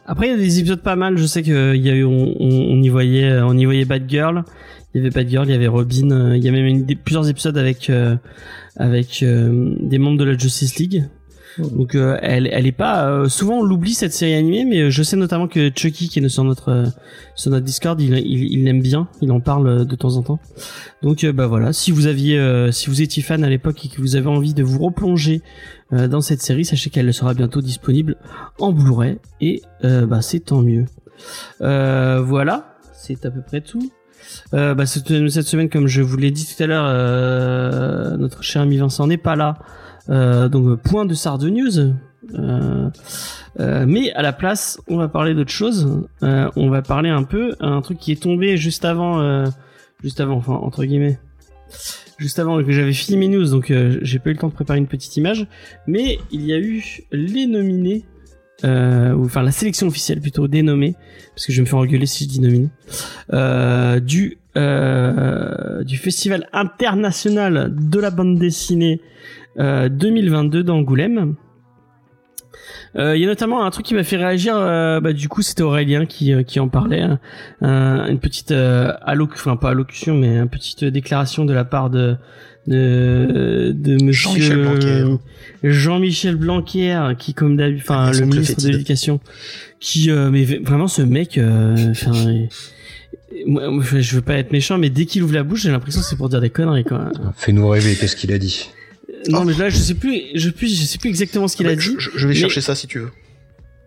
Après, 0.06 0.28
il 0.28 0.30
y 0.30 0.34
a 0.34 0.36
des 0.36 0.58
épisodes 0.58 0.82
pas 0.82 0.96
mal. 0.96 1.16
Je 1.16 1.26
sais 1.26 1.42
qu'il 1.42 1.52
y 1.76 1.90
a 1.90 1.94
eu, 1.94 2.04
on, 2.04 2.82
y 2.82 2.88
voyait, 2.88 3.30
euh, 3.30 3.46
on 3.46 3.56
y 3.56 3.64
voyait 3.64 3.84
Batgirl. 3.84 4.44
Il 4.94 4.98
y 4.98 5.00
avait 5.00 5.10
Batgirl, 5.10 5.46
il 5.46 5.52
y 5.52 5.54
avait 5.54 5.66
Robin. 5.66 6.10
euh, 6.10 6.36
Il 6.36 6.44
y 6.44 6.48
a 6.48 6.52
même 6.52 6.86
plusieurs 7.04 7.28
épisodes 7.28 7.56
avec 7.58 7.90
euh, 7.90 8.16
avec 8.76 9.22
euh, 9.22 9.74
des 9.80 9.98
membres 9.98 10.18
de 10.18 10.24
la 10.24 10.36
Justice 10.36 10.76
League. 10.76 11.04
Donc, 11.58 11.94
euh, 11.94 12.18
elle, 12.20 12.48
elle 12.52 12.66
est 12.66 12.72
pas. 12.72 13.08
euh, 13.08 13.28
souvent, 13.28 13.58
on 13.58 13.62
l'oublie 13.62 13.94
cette 13.94 14.12
série 14.12 14.34
animée, 14.34 14.64
mais 14.64 14.80
euh, 14.80 14.90
je 14.90 15.02
sais 15.02 15.16
notamment 15.16 15.46
que 15.46 15.70
Chucky, 15.74 16.08
qui 16.08 16.18
est 16.18 16.28
sur 16.28 16.42
notre 16.44 16.68
euh, 16.70 16.86
sur 17.36 17.50
notre 17.50 17.64
Discord, 17.64 18.00
il 18.00 18.14
il 18.18 18.52
il 18.52 18.64
l'aime 18.64 18.82
bien. 18.82 19.08
Il 19.20 19.30
en 19.30 19.40
parle 19.40 19.66
euh, 19.68 19.84
de 19.84 19.94
temps 19.94 20.16
en 20.16 20.22
temps. 20.22 20.40
Donc, 21.02 21.22
euh, 21.22 21.32
bah 21.32 21.46
voilà. 21.46 21.72
Si 21.72 21.92
vous 21.92 22.06
aviez, 22.06 22.40
si 22.72 22.88
vous 22.88 23.02
étiez 23.02 23.22
fan 23.22 23.44
à 23.44 23.48
l'époque 23.48 23.84
et 23.84 23.88
que 23.88 24.00
vous 24.00 24.16
avez 24.16 24.28
envie 24.28 24.54
de 24.54 24.62
vous 24.62 24.78
replonger 24.78 25.42
dans 25.92 26.20
cette 26.20 26.42
série, 26.42 26.64
sachez 26.64 26.90
qu'elle 26.90 27.12
sera 27.14 27.34
bientôt 27.34 27.60
disponible 27.60 28.16
en 28.58 28.72
Blu-ray 28.72 29.18
et 29.40 29.62
bah 29.82 30.22
c'est 30.22 30.40
tant 30.40 30.62
mieux. 30.62 30.86
Voilà, 31.60 32.76
c'est 32.94 33.24
à 33.26 33.30
peu 33.30 33.42
près 33.42 33.60
tout. 33.60 33.92
Bah, 34.52 34.86
cette, 34.86 35.28
cette 35.28 35.46
semaine, 35.46 35.68
comme 35.68 35.86
je 35.86 36.00
vous 36.00 36.16
l'ai 36.16 36.30
dit 36.30 36.46
tout 36.46 36.62
à 36.62 36.66
l'heure, 36.66 38.18
notre 38.18 38.42
cher 38.42 38.62
ami 38.62 38.78
Vincent 38.78 39.06
n'est 39.06 39.18
pas 39.18 39.36
là. 39.36 39.58
Euh, 40.10 40.48
donc 40.48 40.80
point 40.82 41.04
de 41.04 41.14
Sarde 41.14 41.44
News. 41.44 41.94
Euh, 42.34 42.90
euh, 43.60 43.84
mais 43.86 44.12
à 44.12 44.22
la 44.22 44.32
place, 44.32 44.80
on 44.88 44.96
va 44.96 45.08
parler 45.08 45.34
d'autre 45.34 45.50
chose. 45.50 46.06
Euh, 46.22 46.50
on 46.56 46.70
va 46.70 46.82
parler 46.82 47.10
un 47.10 47.22
peu 47.22 47.54
un 47.60 47.80
truc 47.82 47.98
qui 47.98 48.12
est 48.12 48.22
tombé 48.22 48.56
juste 48.56 48.84
avant, 48.84 49.20
euh, 49.20 49.46
juste 50.02 50.20
avant, 50.20 50.36
enfin 50.36 50.54
entre 50.54 50.84
guillemets, 50.84 51.18
juste 52.18 52.38
avant 52.38 52.62
que 52.62 52.72
j'avais 52.72 52.92
fini 52.92 53.16
mes 53.16 53.28
news, 53.28 53.48
donc 53.50 53.70
euh, 53.70 53.98
j'ai 54.02 54.18
pas 54.18 54.30
eu 54.30 54.34
le 54.34 54.38
temps 54.38 54.48
de 54.48 54.54
préparer 54.54 54.78
une 54.78 54.86
petite 54.86 55.16
image. 55.16 55.46
Mais 55.86 56.18
il 56.30 56.44
y 56.44 56.52
a 56.52 56.58
eu 56.58 57.02
les 57.12 57.46
nominés, 57.46 58.04
euh, 58.64 59.14
enfin 59.16 59.42
la 59.42 59.52
sélection 59.52 59.86
officielle 59.86 60.20
plutôt 60.20 60.48
dénommée, 60.48 60.96
parce 61.34 61.46
que 61.46 61.52
je 61.52 61.60
me 61.60 61.66
faire 61.66 61.78
engueuler 61.78 62.06
si 62.06 62.24
je 62.24 62.28
dis 62.30 62.40
nominé, 62.40 62.70
euh, 63.32 64.00
du 64.00 64.38
euh, 64.56 65.82
du 65.82 65.96
festival 65.96 66.48
international 66.52 67.74
de 67.74 67.98
la 67.98 68.10
bande 68.10 68.38
dessinée 68.38 69.00
euh, 69.58 69.88
2022 69.88 70.62
d'Angoulême. 70.62 71.34
Euh, 72.96 73.16
Il 73.16 73.20
y 73.20 73.24
a 73.24 73.26
notamment 73.26 73.64
un 73.64 73.70
truc 73.70 73.84
qui 73.86 73.94
m'a 73.94 74.04
fait 74.04 74.16
réagir. 74.16 74.54
euh, 74.56 75.00
bah, 75.00 75.12
du 75.12 75.28
coup, 75.28 75.42
c'était 75.42 75.62
Aurélien 75.62 76.06
qui, 76.06 76.32
euh, 76.32 76.42
qui 76.44 76.60
en 76.60 76.68
parlait. 76.68 77.00
hein. 77.00 77.18
Un- 77.60 78.06
une 78.06 78.20
petite 78.20 78.52
euh, 78.52 78.92
alloc, 79.02 79.30
enfin 79.34 79.56
pas 79.56 79.70
allocution, 79.70 80.14
mais 80.14 80.36
une 80.38 80.48
petite 80.48 80.84
déclaration 80.84 81.44
de 81.44 81.52
la 81.52 81.64
part 81.64 81.90
de 81.90 82.16
de, 82.66 83.72
de 83.76 84.02
Monsieur 84.02 84.30
Jean-Michel 84.30 84.62
Blanquer. 84.62 85.04
Jean-Michel 85.64 86.36
Blanquer, 86.36 87.12
qui 87.18 87.34
comme 87.34 87.56
d'habitude, 87.58 87.82
enfin 87.90 88.10
le 88.12 88.24
ministre 88.26 88.62
de 88.62 88.68
l'éducation, 88.72 89.20
qui 89.80 90.10
euh, 90.10 90.30
mais 90.30 90.44
vraiment 90.44 90.88
ce 90.88 91.02
mec, 91.02 91.36
euh, 91.36 91.92
je 93.36 94.14
veux 94.14 94.22
pas 94.22 94.34
être 94.38 94.52
méchant, 94.52 94.78
mais 94.78 94.88
dès 94.90 95.04
qu'il 95.06 95.22
ouvre 95.22 95.34
la 95.34 95.42
bouche, 95.42 95.62
j'ai 95.62 95.70
l'impression 95.70 96.00
que 96.00 96.06
c'est 96.06 96.16
pour 96.16 96.28
dire 96.28 96.40
des 96.40 96.50
conneries. 96.50 96.84
Fais-nous 97.36 97.68
rêver, 97.68 97.94
qu'est-ce 97.96 98.16
qu'il 98.16 98.32
a 98.32 98.38
dit? 98.38 98.70
Non, 99.28 99.40
Oh. 99.40 99.44
mais 99.44 99.54
là, 99.54 99.68
je 99.70 99.76
sais 99.76 99.94
plus, 99.94 100.20
je, 100.34 100.50
plus, 100.50 100.68
je 100.78 100.84
sais 100.84 100.98
plus 100.98 101.08
exactement 101.08 101.48
ce 101.48 101.56
qu'il 101.56 101.66
a 101.66 101.70
Ah 101.70 101.74
bah, 101.76 101.80
dit. 101.80 101.94
Je, 101.98 102.10
je 102.14 102.26
vais 102.26 102.34
mais- 102.34 102.40
chercher 102.40 102.60
ça 102.60 102.74
si 102.74 102.86
tu 102.86 102.98
veux. 103.00 103.10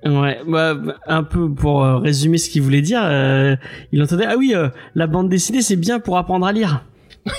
Ouais, 0.05 0.39
bah, 0.47 0.77
un 1.07 1.23
peu 1.23 1.51
pour 1.51 1.83
euh, 1.83 1.97
résumer 1.97 2.37
ce 2.37 2.49
qu'il 2.49 2.61
voulait 2.61 2.81
dire, 2.83 3.01
euh, 3.03 3.55
il 3.91 4.01
entendait 4.01 4.25
ah 4.27 4.35
oui, 4.37 4.53
euh, 4.55 4.69
la 4.95 5.07
bande 5.07 5.27
dessinée 5.27 5.61
c'est 5.61 5.75
bien 5.75 5.99
pour 5.99 6.17
apprendre 6.17 6.45
à 6.45 6.51
lire. 6.51 6.83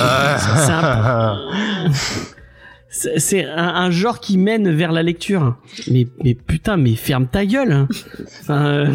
Ah. 0.00 1.38
C'est 2.90 3.18
c'est 3.18 3.44
un, 3.44 3.56
un 3.74 3.90
genre 3.90 4.20
qui 4.20 4.38
mène 4.38 4.70
vers 4.72 4.92
la 4.92 5.02
lecture. 5.02 5.56
Mais, 5.90 6.06
mais 6.22 6.34
putain, 6.34 6.76
mais 6.76 6.94
ferme 6.94 7.26
ta 7.26 7.44
gueule. 7.44 7.72
hein. 7.72 7.88
Enfin, 8.40 8.66
euh, 8.66 8.86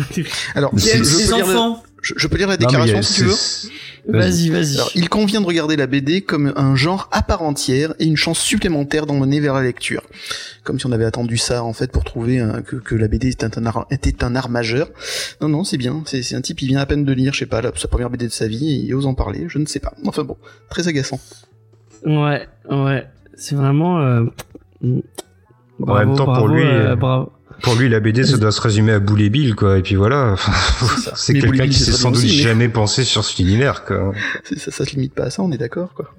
Alors, 0.55 0.71
Les 0.75 1.33
enfants. 1.33 1.83
Je- 2.01 2.13
je 2.17 2.27
peux 2.27 2.37
lire 2.37 2.47
la 2.47 2.57
Non, 2.57 2.65
déclaration 2.67 2.97
a- 2.97 3.01
si 3.01 3.13
tu 3.15 3.23
veux. 3.25 3.31
c'est- 3.31 3.67
vas-y, 4.07 4.49
vas-y. 4.49 4.75
Alors, 4.75 4.91
il 4.95 5.09
convient 5.09 5.41
de 5.41 5.45
regarder 5.45 5.75
la 5.75 5.85
BD 5.87 6.21
comme 6.21 6.53
un 6.55 6.75
genre 6.75 7.09
à 7.11 7.21
part 7.21 7.41
entière 7.43 7.93
et 7.99 8.05
une 8.05 8.17
chance 8.17 8.39
supplémentaire 8.39 9.05
d'emmener 9.05 9.39
vers 9.39 9.53
la 9.53 9.61
lecture. 9.63 10.01
Comme 10.63 10.79
si 10.79 10.85
on 10.85 10.91
avait 10.91 11.05
attendu 11.05 11.37
ça, 11.37 11.63
en 11.63 11.73
fait, 11.73 11.91
pour 11.91 12.03
trouver 12.03 12.39
un- 12.39 12.61
que, 12.61 12.75
que 12.77 12.95
la 12.95 13.07
BD 13.07 13.29
était 13.29 13.57
un 13.57 13.65
art, 13.65 13.85
était 13.91 14.23
un 14.23 14.35
art 14.35 14.49
majeur. 14.49 14.89
Non, 15.41 15.49
non, 15.49 15.63
c'est 15.63 15.77
bien. 15.77 16.03
C'est 16.05 16.35
un 16.35 16.41
type, 16.41 16.61
il 16.61 16.67
vient 16.67 16.79
à 16.79 16.85
peine 16.85 17.05
de 17.05 17.13
lire, 17.13 17.33
je 17.33 17.39
sais 17.39 17.45
pas, 17.45 17.61
la- 17.61 17.71
sa 17.75 17.87
première 17.87 18.09
BD 18.09 18.25
de 18.27 18.31
sa 18.31 18.47
vie, 18.47 18.71
et 18.71 18.75
il 18.85 18.93
ose 18.95 19.05
en 19.05 19.13
parler, 19.13 19.45
je 19.47 19.57
ne 19.59 19.65
sais 19.65 19.79
pas. 19.79 19.93
Enfin 20.05 20.23
bon, 20.23 20.37
très 20.69 20.87
agaçant. 20.87 21.19
Ouais, 22.05 22.47
ouais. 22.69 23.07
C'est 23.35 23.55
vraiment. 23.55 23.99
Euh... 24.01 24.23
En 25.81 25.93
même 25.95 26.15
temps, 26.15 26.33
pour 26.33 26.47
lui, 26.49 26.61
euh, 26.63 26.91
euh, 26.91 26.95
bravo. 26.95 27.31
Pour 27.61 27.75
lui, 27.75 27.89
la 27.89 27.99
BD, 27.99 28.23
ça 28.23 28.37
doit 28.37 28.51
se 28.51 28.61
résumer 28.61 28.93
à 28.93 28.99
Boule 28.99 29.21
et 29.21 29.29
Bill, 29.29 29.55
quoi. 29.55 29.77
Et 29.77 29.81
puis 29.81 29.95
voilà. 29.95 30.35
c'est 31.15 31.33
quelqu'un 31.39 31.67
qui 31.67 31.73
s'est 31.73 31.91
sans 31.91 32.11
doute 32.11 32.23
aussi, 32.23 32.37
mais- 32.37 32.43
jamais 32.43 32.69
pensé 32.69 33.03
sur 33.03 33.23
cet 33.23 33.39
univers, 33.39 33.85
quoi. 33.85 34.13
Ça, 34.57 34.71
ça 34.71 34.85
se 34.85 34.91
limite 34.91 35.13
pas 35.13 35.23
à 35.25 35.29
ça, 35.29 35.41
on 35.43 35.51
est 35.51 35.57
d'accord, 35.57 35.93
quoi. 35.93 36.13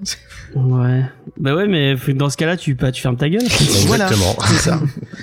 Ouais. 0.55 1.03
Bah 1.37 1.55
ouais, 1.55 1.67
mais 1.67 1.95
dans 2.13 2.29
ce 2.29 2.37
cas-là, 2.37 2.57
tu, 2.57 2.75
pas, 2.75 2.91
tu 2.91 3.01
fermes 3.01 3.17
ta 3.17 3.29
gueule. 3.29 3.41
Voilà. 3.87 4.05
Exactement. 4.07 4.37
C'est 4.47 4.69
ça. 4.69 4.79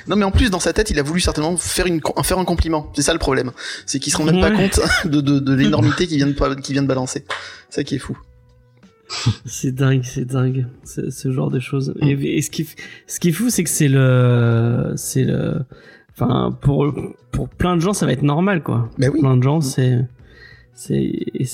Non, 0.06 0.16
mais 0.16 0.24
en 0.24 0.30
plus, 0.30 0.50
dans 0.50 0.60
sa 0.60 0.72
tête, 0.72 0.90
il 0.90 0.98
a 0.98 1.02
voulu 1.02 1.20
certainement 1.20 1.56
faire, 1.56 1.86
une, 1.86 2.00
faire 2.22 2.38
un 2.38 2.44
compliment. 2.44 2.92
C'est 2.94 3.02
ça 3.02 3.12
le 3.12 3.18
problème. 3.18 3.52
C'est 3.86 3.98
qu'il 3.98 4.12
se 4.12 4.18
rend 4.18 4.24
même 4.24 4.40
pas 4.40 4.50
compte 4.50 4.80
de, 5.04 5.20
de, 5.20 5.38
de 5.38 5.54
l'énormité 5.54 6.06
qu'il 6.06 6.16
vient, 6.16 6.26
de, 6.26 6.72
vient 6.72 6.82
de 6.82 6.88
balancer. 6.88 7.24
C'est 7.70 7.76
ça 7.76 7.84
qui 7.84 7.94
est 7.96 7.98
fou. 7.98 8.18
C'est 9.46 9.72
dingue, 9.72 10.02
c'est 10.04 10.26
dingue, 10.26 10.66
ce, 10.84 11.08
ce 11.10 11.32
genre 11.32 11.50
de 11.50 11.60
choses. 11.60 11.94
Mm. 12.00 12.06
Et, 12.08 12.36
et 12.36 12.42
ce 12.42 12.50
qui, 12.50 12.68
ce 13.06 13.18
qui 13.20 13.30
est 13.30 13.32
fou, 13.32 13.48
c'est 13.48 13.64
que 13.64 13.70
c'est 13.70 13.88
le, 13.88 14.92
c'est 14.96 15.24
le, 15.24 15.60
enfin, 16.20 16.56
pour, 16.60 16.92
pour 17.30 17.48
plein 17.48 17.76
de 17.76 17.80
gens, 17.80 17.92
ça 17.92 18.06
va 18.06 18.12
être 18.12 18.22
normal, 18.22 18.62
quoi. 18.62 18.90
Mais 18.98 19.08
oui. 19.08 19.20
Plein 19.20 19.36
de 19.36 19.42
gens, 19.42 19.60
c'est, 19.60 19.98
c'est, 20.74 20.98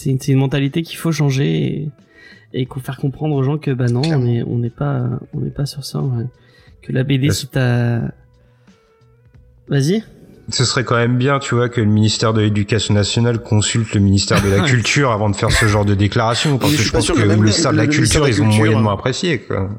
une, 0.06 0.18
une 0.26 0.38
mentalité 0.38 0.83
qu'il 0.83 0.99
faut 0.99 1.12
changer 1.12 1.90
et, 2.52 2.62
et 2.62 2.68
faire 2.83 2.99
comprendre 2.99 3.35
aux 3.35 3.42
gens 3.42 3.59
que, 3.59 3.71
bah 3.71 3.87
non, 3.87 4.02
on 4.04 4.26
est, 4.26 4.42
on 4.42 4.59
n'est 4.59 4.71
pas, 4.71 5.09
on 5.35 5.40
n'est 5.40 5.50
pas 5.50 5.66
sur 5.66 5.85
ça, 5.85 6.00
ouais. 6.00 6.25
Que 6.83 6.92
la 6.92 7.02
BD, 7.02 7.28
Bah, 7.28 7.35
si 7.35 7.47
t'as, 7.49 8.00
vas-y. 9.68 10.02
Ce 10.50 10.64
serait 10.64 10.85
quand 10.85 10.97
même 10.97 11.16
bien, 11.16 11.38
tu 11.38 11.54
vois, 11.54 11.71
que 11.71 11.80
le 11.80 11.87
ministère 11.87 12.35
de 12.35 12.42
l'Éducation 12.42 12.92
nationale 12.92 13.42
consulte 13.42 13.94
le 13.94 14.00
ministère 14.00 14.42
de 14.42 14.50
la 14.50 14.61
Culture 14.66 15.11
avant 15.11 15.30
de 15.30 15.37
faire 15.37 15.50
ce 15.50 15.66
genre 15.66 15.87
de 15.87 15.94
déclaration, 15.94 16.59
parce 16.59 16.76
que 16.76 16.83
je 16.83 16.92
pense 16.92 17.09
que 17.09 17.14
que 17.14 17.23
le 17.23 17.37
ministère 17.37 17.73
de 17.73 17.78
la 17.78 17.87
Culture, 17.87 18.28
ils 18.28 18.42
ont 18.42 18.47
moyennement 18.47 18.90
euh, 18.90 18.94
apprécié, 18.94 19.40
quoi. 19.40 19.71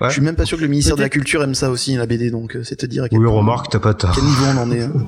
Ouais. 0.00 0.08
Je 0.08 0.14
suis 0.14 0.22
même 0.22 0.36
pas 0.36 0.46
sûr 0.46 0.56
que 0.56 0.62
le 0.62 0.68
ministère 0.68 0.96
de 0.96 1.02
la 1.02 1.08
Culture 1.10 1.42
aime 1.42 1.54
ça 1.54 1.70
aussi, 1.70 1.94
la 1.96 2.06
BD, 2.06 2.30
donc 2.30 2.56
euh, 2.56 2.62
c'est 2.64 2.76
te 2.76 2.86
dire 2.86 3.04
à 3.04 3.08
quel, 3.08 3.18
Oui, 3.18 3.24
point- 3.26 3.34
remarque, 3.36 3.70
t'as 3.70 3.78
pas 3.80 3.92
quel 3.94 4.24
niveau 4.24 4.44
on 4.54 4.56
en 4.58 4.70
est. 4.72 4.82
hein. 4.82 4.92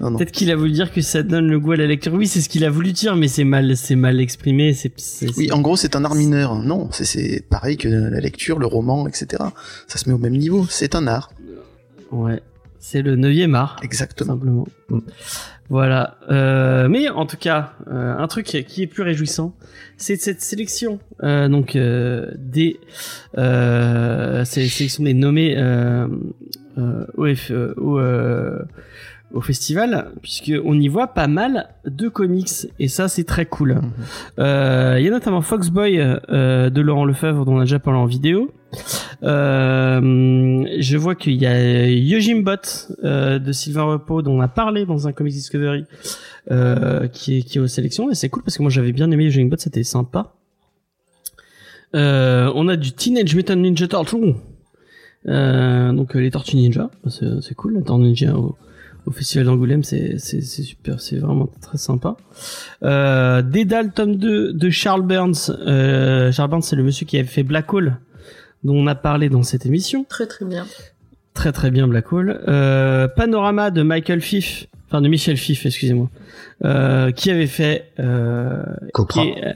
Non, 0.00 0.10
non. 0.10 0.18
Peut-être 0.18 0.32
qu'il 0.32 0.50
a 0.50 0.56
voulu 0.56 0.72
dire 0.72 0.92
que 0.92 1.00
ça 1.02 1.22
donne 1.22 1.46
le 1.46 1.60
goût 1.60 1.70
à 1.70 1.76
la 1.76 1.86
lecture. 1.86 2.12
Oui, 2.14 2.26
c'est 2.26 2.40
ce 2.40 2.48
qu'il 2.48 2.64
a 2.64 2.70
voulu 2.70 2.90
dire, 2.90 3.14
mais 3.14 3.28
c'est 3.28 3.44
mal, 3.44 3.76
c'est 3.76 3.94
mal 3.94 4.18
exprimé. 4.20 4.72
C'est, 4.74 4.92
c'est- 4.96 5.30
Oui, 5.38 5.52
en 5.52 5.60
gros, 5.60 5.76
c'est 5.76 5.94
un 5.94 6.04
art 6.04 6.16
mineur. 6.16 6.56
Non, 6.56 6.88
c'est- 6.90 7.04
c'est 7.04 7.44
pareil 7.48 7.76
que 7.76 7.86
la 7.88 8.18
lecture, 8.18 8.58
le 8.58 8.66
roman, 8.66 9.06
etc. 9.06 9.44
Ça 9.86 9.98
se 9.98 10.08
met 10.08 10.14
au 10.14 10.18
même 10.18 10.36
niveau. 10.36 10.66
C'est 10.68 10.96
un 10.96 11.06
art. 11.06 11.30
ouais. 12.10 12.42
C'est 12.80 13.02
le 13.02 13.14
neuvième 13.14 13.54
art. 13.54 13.76
Exactement. 13.84 14.32
simplement. 14.34 14.66
Mm. 14.90 14.98
Voilà. 15.70 16.18
Euh, 16.30 16.88
mais 16.88 17.08
en 17.08 17.26
tout 17.26 17.36
cas, 17.36 17.72
euh, 17.88 18.16
un 18.16 18.28
truc 18.28 18.46
qui 18.46 18.82
est 18.82 18.86
plus 18.86 19.02
réjouissant, 19.02 19.54
c'est 19.96 20.16
cette 20.16 20.42
sélection. 20.42 20.98
Euh, 21.22 21.48
donc 21.48 21.76
des 21.76 22.80
euh, 23.38 24.44
c'est 24.44 24.66
sélection 24.68 25.04
des 25.04 25.14
nommés 25.14 25.56
au, 26.76 27.26
au, 27.76 28.00
au 29.34 29.40
festival, 29.40 30.12
puisque 30.22 30.52
on 30.64 30.78
y 30.78 30.86
voit 30.88 31.08
pas 31.08 31.26
mal 31.26 31.68
de 31.84 32.08
comics 32.08 32.68
et 32.78 32.88
ça 32.88 33.08
c'est 33.08 33.24
très 33.24 33.46
cool. 33.46 33.74
Mhm. 33.74 33.92
Euh, 34.38 34.96
Il 34.98 35.04
y 35.04 35.08
a 35.08 35.10
notamment 35.10 35.42
Foxboy 35.42 35.98
euh, 35.98 36.70
de 36.70 36.80
Laurent 36.80 37.04
Lefebvre 37.04 37.44
dont 37.44 37.56
on 37.56 37.58
a 37.58 37.64
déjà 37.64 37.80
parlé 37.80 37.98
en 37.98 38.06
vidéo. 38.06 38.52
Euh, 39.22 40.64
je 40.78 40.96
vois 40.96 41.14
qu'il 41.16 41.34
y 41.34 41.46
a 41.46 41.88
Yojimbot 41.88 42.88
euh, 43.02 43.38
de 43.38 43.52
Sylvain 43.52 43.82
Repos 43.82 44.22
dont 44.22 44.38
on 44.38 44.40
a 44.40 44.48
parlé 44.48 44.86
dans 44.86 45.08
un 45.08 45.12
Comics 45.12 45.34
Discovery 45.34 45.84
qui 47.12 47.38
est 47.38 47.42
qui 47.42 47.58
est 47.58 47.60
aux 47.60 47.66
sélections 47.66 48.10
et 48.10 48.14
c'est 48.14 48.28
cool 48.28 48.42
parce 48.42 48.56
que 48.56 48.62
moi 48.62 48.70
j'avais 48.70 48.92
bien 48.92 49.10
aimé 49.10 49.24
Yojimbot, 49.24 49.56
c'était 49.58 49.82
sympa. 49.82 50.34
On 51.92 52.68
a 52.68 52.76
du 52.76 52.92
Teenage 52.92 53.34
Mutant 53.34 53.56
Ninja 53.56 53.88
Turtle. 53.88 54.34
Donc 55.26 56.14
les 56.14 56.30
Tortues 56.30 56.56
Ninja, 56.56 56.90
c'est 57.08 57.54
cool, 57.54 57.74
la 57.74 57.82
Tortue 57.82 58.04
Ninja 58.04 58.36
au, 58.36 58.56
au 59.06 59.10
festival 59.10 59.46
d'Angoulême, 59.46 59.82
c'est 59.82 60.18
c'est 60.18 60.40
c'est 60.40 60.62
super, 60.62 61.00
c'est 61.00 61.16
vraiment 61.18 61.48
très 61.60 61.78
sympa. 61.78 62.16
Euh, 62.82 63.42
Dédale 63.42 63.92
tome 63.92 64.16
2 64.16 64.52
de 64.52 64.70
Charles 64.70 65.02
Burns. 65.02 65.50
Euh, 65.50 66.32
Charles 66.32 66.50
Burns, 66.50 66.62
c'est 66.62 66.76
le 66.76 66.82
monsieur 66.84 67.06
qui 67.06 67.18
avait 67.18 67.26
fait 67.28 67.42
Black 67.42 67.72
Hole, 67.72 67.96
dont 68.64 68.74
on 68.76 68.86
a 68.86 68.94
parlé 68.94 69.28
dans 69.28 69.42
cette 69.42 69.66
émission. 69.66 70.04
Très 70.08 70.26
très 70.26 70.44
bien. 70.44 70.66
Très 71.34 71.52
très 71.52 71.70
bien 71.70 71.86
Black 71.88 72.12
Hole. 72.12 72.40
Euh, 72.48 73.08
Panorama 73.08 73.70
de 73.70 73.82
Michael 73.82 74.20
Fiff, 74.20 74.66
enfin 74.86 75.00
de 75.00 75.08
Michel 75.08 75.36
Fiff, 75.36 75.66
excusez-moi, 75.66 76.08
euh, 76.64 77.10
qui 77.10 77.30
avait 77.30 77.46
fait 77.48 77.90
euh, 77.98 78.62
Copra. 78.92 79.22
qui 79.22 79.28
est- 79.30 79.44
euh, 79.44 79.52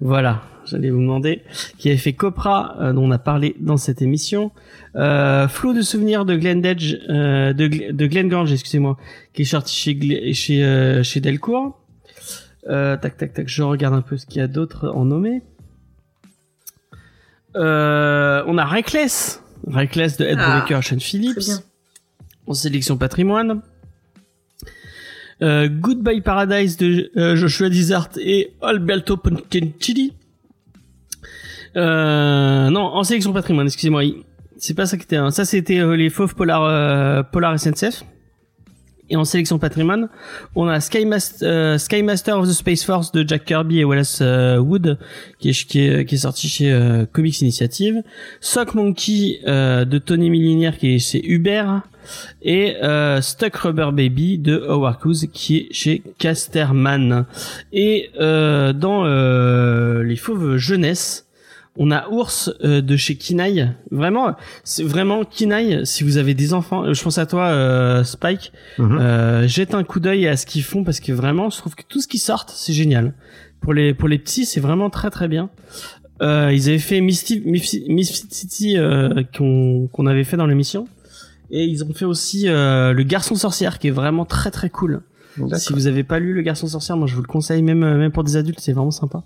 voilà, 0.00 0.42
j'allais 0.64 0.90
vous 0.90 1.00
demander, 1.00 1.42
qui 1.78 1.88
avait 1.88 1.98
fait 1.98 2.12
Copra, 2.14 2.76
euh, 2.80 2.92
dont 2.92 3.04
on 3.04 3.10
a 3.10 3.18
parlé 3.18 3.54
dans 3.60 3.76
cette 3.76 4.00
émission. 4.02 4.50
Euh, 4.96 5.46
Flot 5.48 5.74
de 5.74 5.82
souvenirs 5.82 6.24
de 6.24 6.36
Glenn 6.36 6.60
Dedge, 6.62 6.96
euh, 7.08 7.52
de, 7.52 7.68
Gl- 7.68 7.92
de 7.94 8.06
Glenn 8.06 8.32
excusez-moi, 8.50 8.96
qui 9.34 9.42
est 9.42 9.44
sorti 9.44 9.74
chez 9.74 10.32
chez 10.34 10.64
euh, 10.64 11.02
chez 11.02 11.20
Delcourt. 11.20 11.78
Euh, 12.68 12.96
tac 12.96 13.16
tac 13.16 13.32
tac, 13.34 13.48
je 13.48 13.62
regarde 13.62 13.94
un 13.94 14.02
peu 14.02 14.16
ce 14.16 14.26
qu'il 14.26 14.38
y 14.38 14.44
a 14.44 14.46
d'autre 14.46 14.88
en 14.94 15.04
nommé. 15.06 15.42
Euh, 17.56 18.42
on 18.46 18.58
a 18.58 18.64
Reckless, 18.64 19.42
Reckless 19.66 20.16
de 20.18 20.24
Ed 20.24 20.38
Ah, 20.40 20.60
Brubaker, 20.60 20.82
Sean 20.82 21.00
Phillips, 21.00 21.62
en 22.46 22.54
sélection 22.54 22.96
patrimoine. 22.96 23.60
Euh, 25.42 25.68
Goodbye 25.68 26.20
Paradise 26.20 26.76
de 26.76 27.10
euh, 27.16 27.34
Joshua 27.36 27.68
Dizart 27.70 28.10
et 28.18 28.52
Alberto 28.60 29.16
Ponticelli. 29.16 30.12
Euh, 31.76 32.68
non, 32.70 32.80
en 32.82 33.02
sélection 33.04 33.32
patrimoine, 33.32 33.66
excusez-moi. 33.66 34.02
C'est 34.58 34.74
pas 34.74 34.86
ça 34.86 34.96
qui 34.96 35.04
était. 35.04 35.16
hein. 35.16 35.30
Ça, 35.30 35.44
c'était 35.44 35.78
euh, 35.78 35.96
les 35.96 36.10
fauves 36.10 36.34
Polar, 36.34 37.24
Polar 37.30 37.58
SNCF. 37.58 38.04
Et 39.10 39.16
en 39.16 39.24
sélection 39.24 39.58
patrimoine, 39.58 40.08
on 40.54 40.68
a 40.68 40.78
euh, 41.42 41.78
Sky 41.78 42.02
Master 42.04 42.38
of 42.38 42.48
the 42.48 42.52
Space 42.52 42.84
Force 42.84 43.10
de 43.10 43.26
Jack 43.26 43.44
Kirby 43.44 43.80
et 43.80 43.84
Wallace 43.84 44.20
euh, 44.22 44.58
Wood, 44.58 44.98
qui 45.40 45.48
est, 45.50 46.16
sorti 46.16 46.48
chez 46.48 46.72
euh, 46.72 47.06
Comics 47.12 47.40
Initiative. 47.40 48.04
Sock 48.40 48.74
Monkey 48.74 49.40
de 49.44 49.98
Tony 49.98 50.30
Millinière, 50.30 50.78
qui 50.78 50.94
est 50.94 50.98
chez 51.00 51.26
Uber 51.26 51.64
et 52.42 52.76
Stuck 53.20 53.56
Rubber 53.56 53.90
Baby 53.92 54.38
de 54.38 54.56
Howard 54.56 54.98
Hughes 55.04 55.28
qui 55.32 55.56
est 55.56 55.68
chez 55.72 56.02
Casterman. 56.18 57.26
Et 57.72 58.10
dans 58.16 59.04
les 60.02 60.16
fauves 60.16 60.56
jeunesse, 60.56 61.26
on 61.76 61.90
a 61.90 62.08
Ours 62.08 62.50
euh, 62.64 62.80
de 62.80 62.96
chez 62.96 63.16
Kinaï. 63.16 63.72
Vraiment, 63.90 64.34
c'est 64.64 64.82
vraiment 64.82 65.24
Kinaï. 65.24 65.86
Si 65.86 66.04
vous 66.04 66.16
avez 66.16 66.34
des 66.34 66.52
enfants, 66.52 66.84
euh, 66.84 66.94
je 66.94 67.02
pense 67.02 67.18
à 67.18 67.26
toi, 67.26 67.46
euh, 67.46 68.04
Spike. 68.04 68.52
Mhm. 68.78 68.98
Euh, 68.98 69.48
jette 69.48 69.74
un 69.74 69.84
coup 69.84 70.00
d'œil 70.00 70.26
à 70.26 70.36
ce 70.36 70.46
qu'ils 70.46 70.64
font 70.64 70.84
parce 70.84 71.00
que 71.00 71.12
vraiment, 71.12 71.50
je 71.50 71.58
trouve 71.58 71.74
que 71.74 71.84
tout 71.88 72.00
ce 72.00 72.08
qui 72.08 72.18
sort, 72.18 72.46
c'est 72.48 72.72
génial. 72.72 73.14
Pour 73.60 73.74
les 73.74 73.94
pour 73.94 74.08
les 74.08 74.18
petits, 74.18 74.46
c'est 74.46 74.60
vraiment 74.60 74.90
très 74.90 75.10
très 75.10 75.28
bien. 75.28 75.50
Euh, 76.22 76.52
ils 76.52 76.68
avaient 76.68 76.78
fait 76.78 77.00
Misty, 77.00 77.42
Misty, 77.44 77.84
Misfit 77.88 78.26
City 78.30 78.76
euh, 78.76 79.22
qu'on 79.36 79.88
qu'on 79.92 80.06
avait 80.06 80.24
fait 80.24 80.36
dans 80.36 80.46
l'émission. 80.46 80.86
Et 81.50 81.64
ils 81.64 81.82
ont 81.82 81.92
fait 81.92 82.04
aussi 82.04 82.48
euh, 82.48 82.92
le 82.92 83.02
garçon 83.02 83.34
sorcière 83.34 83.78
qui 83.78 83.88
est 83.88 83.92
vraiment 83.92 84.24
très 84.24 84.50
très 84.50 84.70
cool. 84.70 85.02
Si 85.56 85.72
vous 85.72 85.86
avez 85.86 86.02
pas 86.02 86.18
lu 86.18 86.34
le 86.34 86.42
garçon 86.42 86.66
sorcière, 86.66 86.96
moi 86.96 87.06
je 87.06 87.14
vous 87.14 87.22
le 87.22 87.26
conseille 87.26 87.62
même 87.62 87.82
euh, 87.82 87.96
même 87.96 88.12
pour 88.12 88.24
des 88.24 88.36
adultes, 88.36 88.60
c'est 88.60 88.72
vraiment 88.72 88.90
sympa. 88.90 89.22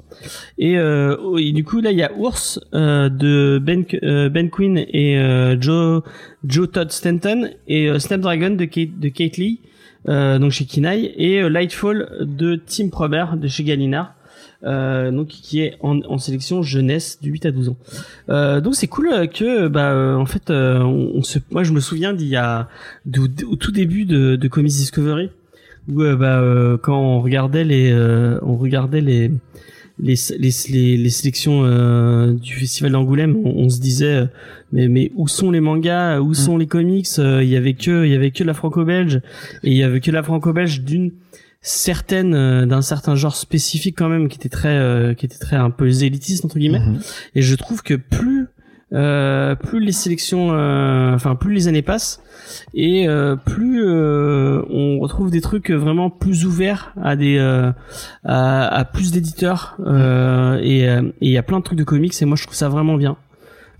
Et, 0.59 0.79
euh, 0.79 1.17
oh, 1.23 1.39
et 1.39 1.53
du 1.53 1.65
coup 1.65 1.81
là 1.81 1.91
il 1.91 1.99
y 1.99 2.03
a 2.03 2.13
Ours 2.17 2.61
euh, 2.75 3.09
de 3.09 3.59
Ben 3.63 3.85
euh, 4.03 4.29
Ben 4.29 4.51
Quinn 4.51 4.79
et 4.79 5.19
euh, 5.19 5.61
Joe 5.61 6.03
Joe 6.45 6.71
Todd 6.71 6.91
Stanton 6.91 7.51
et 7.69 7.99
Snapdragon 7.99 8.51
de 8.51 8.65
Kate 8.65 8.99
de 8.99 9.09
Kate 9.09 9.37
Lee 9.37 9.61
donc 10.07 10.51
chez 10.51 10.67
Kinaï 10.67 11.15
et 11.17 11.49
Lightfall 11.49 12.11
de 12.21 12.61
Tim 12.67 12.91
Probert 12.91 13.37
de 13.39 13.49
chez 13.49 13.65
Gallinar. 13.65 14.15
Euh, 14.65 15.11
donc 15.11 15.29
qui 15.29 15.61
est 15.61 15.77
en, 15.81 16.01
en 16.03 16.17
sélection 16.17 16.63
jeunesse 16.63 17.19
du 17.21 17.31
8 17.31 17.47
à 17.47 17.51
12 17.51 17.69
ans. 17.69 17.77
Euh, 18.31 18.63
donc 18.63 18.75
c'est 18.75 18.87
cool 18.87 19.29
que 19.29 19.69
bah 19.69 19.93
euh, 19.93 20.17
en 20.17 20.25
fait 20.25 20.51
on, 20.51 21.11
on 21.15 21.23
se 21.23 21.39
moi 21.51 21.65
je 21.65 21.73
me 21.73 21.81
souviens 21.81 22.15
d'il 22.15 22.29
y 22.29 22.37
a 22.37 22.69
au 23.19 23.57
tout 23.57 23.73
début 23.73 24.07
de, 24.07 24.37
de 24.37 24.49
Comics 24.49 24.73
Discovery 24.73 25.31
où 25.89 26.03
euh, 26.03 26.17
bah, 26.17 26.41
euh, 26.41 26.77
quand 26.79 26.99
on 26.99 27.21
regardait 27.21 27.65
les, 27.65 27.91
euh, 27.93 28.39
on 28.43 28.57
regardait 28.57 29.01
les 29.01 29.31
les, 30.01 30.17
les, 30.39 30.51
les, 30.71 30.97
les 30.97 31.11
sélections 31.11 31.65
euh, 31.65 32.33
du 32.33 32.55
festival 32.55 32.93
d'Angoulême, 32.93 33.37
on, 33.45 33.51
on 33.65 33.69
se 33.69 33.81
disait 33.81 34.07
euh, 34.07 34.27
mais 34.73 34.89
mais 34.89 35.13
où 35.15 35.29
sont 35.29 35.53
les 35.53 35.61
mangas, 35.61 36.21
où 36.21 36.35
sont 36.35 36.57
les 36.57 36.67
comics 36.67 37.07
euh, 37.19 37.45
Il 37.45 37.49
y 37.49 37.57
avait 37.57 37.75
que 37.75 38.05
il 38.05 38.11
y 38.11 38.15
avait 38.15 38.33
que 38.33 38.43
la 38.43 38.55
franco-belge. 38.55 39.21
Et 39.63 39.71
il 39.71 39.77
y 39.77 39.85
avait 39.85 40.01
que 40.01 40.11
la 40.11 40.23
franco-belge 40.23 40.81
d'une 40.81 41.13
certaine 41.61 42.35
euh, 42.35 42.67
d'un 42.67 42.83
certain 42.83 43.15
genre 43.15 43.37
spécifique 43.37 43.97
quand 43.97 44.09
même 44.09 44.29
qui 44.29 44.37
était 44.37 44.49
très 44.49 44.77
euh, 44.77 45.15
qui 45.15 45.27
était 45.27 45.39
très 45.39 45.57
un 45.57 45.71
peu 45.71 45.89
élitiste 45.89 46.45
entre 46.45 46.59
guillemets. 46.59 46.81
Mhm. 46.81 46.99
et 47.37 47.43
je 47.43 47.55
trouve 47.55 47.83
que 47.83 47.95
plus 47.95 48.49
euh, 48.95 49.55
plus 49.57 49.81
les 49.81 49.93
sélections 49.93 50.53
euh, 50.53 51.15
enfin 51.15 51.35
plus 51.35 51.53
les 51.53 51.69
années 51.69 51.83
passent 51.83 52.21
et 52.75 53.09
euh, 53.09 53.35
plus 53.37 53.83
euh, 53.85 54.63
on 54.71 54.99
retrouve 55.01 55.31
des 55.31 55.41
trucs 55.41 55.71
vraiment 55.71 56.09
plus 56.11 56.47
ouverts 56.47 56.93
à 57.03 57.17
des 57.17 57.37
euh, 57.39 57.73
à, 58.25 58.67
à 58.69 58.85
plus 58.85 59.11
d'éditeurs 59.13 59.77
euh, 59.85 60.59
et 60.63 60.87
il 61.21 61.31
y 61.31 61.37
a 61.39 61.43
plein 61.43 61.59
de 61.59 61.65
trucs 61.65 61.79
de 61.79 61.85
comics 61.85 62.15
et 62.21 62.25
moi 62.25 62.37
je 62.37 62.45
trouve 62.45 62.55
ça 62.57 62.69
vraiment 62.69 62.95
bien. 62.97 63.17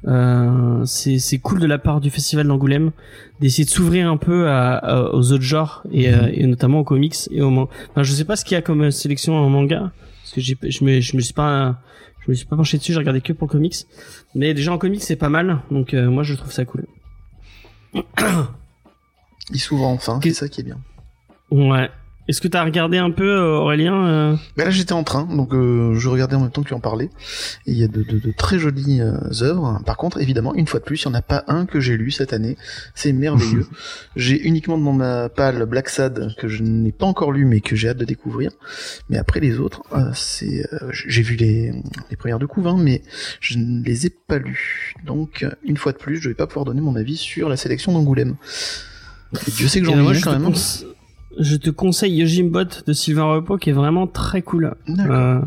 Euh, 0.07 0.85
c'est 0.85 1.19
c'est 1.19 1.39
cool 1.39 1.61
de 1.61 1.67
la 1.67 1.79
part 1.79 2.03
du 2.03 2.11
festival 2.11 2.47
d'Angoulême 2.47 2.91
d'essayer 3.41 3.65
de 3.65 3.71
s'ouvrir 3.71 4.11
un 4.11 4.19
peu 4.19 4.49
à, 4.49 4.75
à- 4.77 5.15
aux 5.15 5.33
autres 5.33 5.43
genres 5.45 5.83
et, 5.91 6.13
euh, 6.13 6.29
et 6.31 6.47
notamment 6.47 6.81
aux 6.81 6.85
comics 6.85 7.17
et 7.31 7.41
au 7.41 7.49
man- 7.49 7.69
enfin 7.91 8.03
je 8.03 8.13
sais 8.13 8.25
pas 8.27 8.37
ce 8.37 8.45
qu'il 8.45 8.55
y 8.55 8.59
a 8.59 8.61
comme 8.63 8.91
sélection 8.91 9.35
en 9.35 9.49
manga 9.49 9.93
parce 10.23 10.35
que 10.35 10.41
je 10.43 10.85
me 10.85 11.01
je 11.01 11.17
me 11.17 11.23
suis 11.23 11.33
pas 11.33 11.79
je 12.25 12.31
me 12.31 12.35
suis 12.35 12.47
pas 12.47 12.57
penché 12.57 12.79
dessus 12.79 12.93
j'ai 12.93 12.99
regardé 12.99 13.21
que 13.21 13.33
pour 13.33 13.47
le 13.49 13.53
comics. 13.53 13.77
Mais 14.35 14.55
déjà 14.55 14.73
en 14.73 14.79
comics 14.79 15.03
c'est 15.03 15.17
pas 15.17 15.29
mal. 15.29 15.61
Donc 15.71 15.95
euh, 15.95 16.11
moi 16.11 16.23
je 16.23 16.35
trouve 16.35 16.53
ça 16.53 16.65
cool. 16.65 16.87
Il 19.51 19.61
s'ouvre 19.61 19.85
enfin, 19.85 20.21
c'est 20.23 20.33
ça 20.33 20.49
qui 20.49 20.63
est 20.63 20.65
bien. 20.65 20.81
ouais 21.51 21.91
est-ce 22.29 22.41
que 22.41 22.49
t'as 22.49 22.65
regardé 22.65 22.97
un 22.99 23.11
peu 23.11 23.29
euh, 23.29 23.59
Aurélien 23.59 24.39
Mais 24.57 24.65
là 24.65 24.71
j'étais 24.71 24.93
en 24.93 25.05
train, 25.05 25.25
donc 25.25 25.53
euh, 25.53 25.95
je 25.95 26.09
regardais 26.09 26.37
en 26.37 26.41
même 26.41 26.51
temps 26.51 26.63
que 26.63 26.69
tu 26.69 26.75
en 26.75 26.81
parlais. 26.81 27.11
Et 27.67 27.73
il 27.73 27.79
y 27.79 27.85
a 27.85 27.89
de, 27.89 28.03
de- 28.03 28.19
de 28.19 28.33
très 28.33 28.59
jolies 28.59 29.01
euh, 29.01 29.13
œuvres. 29.43 29.81
Par 29.85 29.97
contre, 29.97 30.21
évidemment, 30.21 30.55
une 30.55 30.67
fois 30.67 30.81
de 30.81 30.85
plus, 30.85 31.03
il 31.03 31.09
n'y 31.09 31.15
en 31.15 31.19
a 31.19 31.23
pas 31.23 31.45
un 31.49 31.67
que 31.67 31.81
j'ai 31.81 31.97
lu 31.97 32.11
cette 32.11 32.33
année. 32.33 32.57
C'est 32.95 33.13
merveilleux. 33.13 33.67
j'ai 34.17 34.41
uniquement 34.47 34.79
dans 34.79 34.93
ma 34.93 35.29
palle 35.29 35.65
Black 35.67 35.89
Sad 35.89 36.35
que 36.39 36.49
je 36.49 36.63
n'ai 36.63 36.93
pas 36.93 37.07
encore 37.07 37.33
lu, 37.33 37.45
mais 37.45 37.61
que 37.61 37.77
j'ai 37.77 37.89
hâte 37.91 37.99
de 37.99 38.05
découvrir. 38.05 38.51
Mais 39.11 39.19
après 39.19 39.41
les 39.41 39.59
autres, 39.59 39.83
euh, 39.93 40.11
c'est 40.15 40.67
euh, 40.73 40.91
j'ai 40.93 41.23
vu 41.23 41.37
les, 41.37 41.73
les 42.11 42.17
premières 42.17 42.39
de 42.39 42.47
couve, 42.47 42.67
hein, 42.69 42.77
mais 42.79 43.03
je 43.41 43.59
ne 43.59 43.83
les 43.83 44.07
ai 44.07 44.11
pas 44.11 44.39
lus. 44.39 44.95
Donc 45.05 45.47
une 45.65 45.77
fois 45.77 45.93
de 45.93 45.99
plus, 45.99 46.17
je 46.17 46.29
vais 46.29 46.35
pas 46.35 46.47
pouvoir 46.47 46.65
donner 46.65 46.81
mon 46.81 46.97
avis 46.97 47.17
sur 47.17 47.49
la 47.49 47.57
sélection 47.57 47.93
d'Angoulême. 47.93 48.37
Et 49.47 49.51
Dieu 49.51 49.69
sait 49.69 49.81
que 49.81 49.87
j'en 49.87 49.97
ben, 49.97 50.13
ai 50.15 50.21
quand 50.21 50.39
même. 50.39 50.55
Je 51.39 51.57
te 51.57 51.71
conseille 51.71 52.15
Yojimbot 52.17 52.65
de 52.87 52.93
Sylvain 52.93 53.25
Repos 53.25 53.57
qui 53.59 53.71
est 53.71 53.75
vraiment 53.75 54.07
très 54.07 54.43
cool. 54.43 54.75
Euh, 54.89 55.41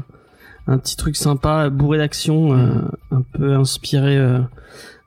un 0.68 0.78
petit 0.78 0.98
truc 0.98 1.16
sympa 1.16 1.70
bourré 1.70 1.98
d'action 1.98 2.54
euh, 2.54 2.58
Mhm. 2.58 2.92
un 3.12 3.22
peu 3.22 3.54
inspiré 3.56 4.18
euh, 4.18 4.40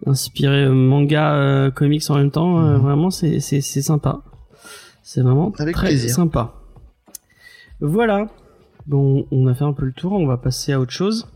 inspiré 0.07 0.65
euh, 0.65 0.73
manga 0.73 1.35
euh, 1.35 1.71
comics 1.71 2.03
en 2.11 2.17
même 2.17 2.31
temps 2.31 2.59
euh, 2.65 2.77
Mhm. 2.77 2.83
vraiment 2.83 3.11
c'est 3.11 3.41
c'est 3.41 3.61
c'est 3.61 3.83
sympa 3.83 4.21
c'est 5.03 5.21
vraiment 5.21 5.53
Avec 5.59 5.75
très 5.75 5.89
plaisir. 5.89 6.11
sympa 6.15 6.55
voilà 7.81 8.27
bon 8.87 9.27
on 9.31 9.47
a 9.49 9.55
fait 9.55 9.65
un 9.65 9.73
peu 9.75 9.85
le 9.85 9.93
tour 9.93 10.13
on 10.13 10.27
va 10.27 10.39
passer 10.39 10.73
à 10.73 10.81
autre 10.81 10.93
chose 10.93 11.29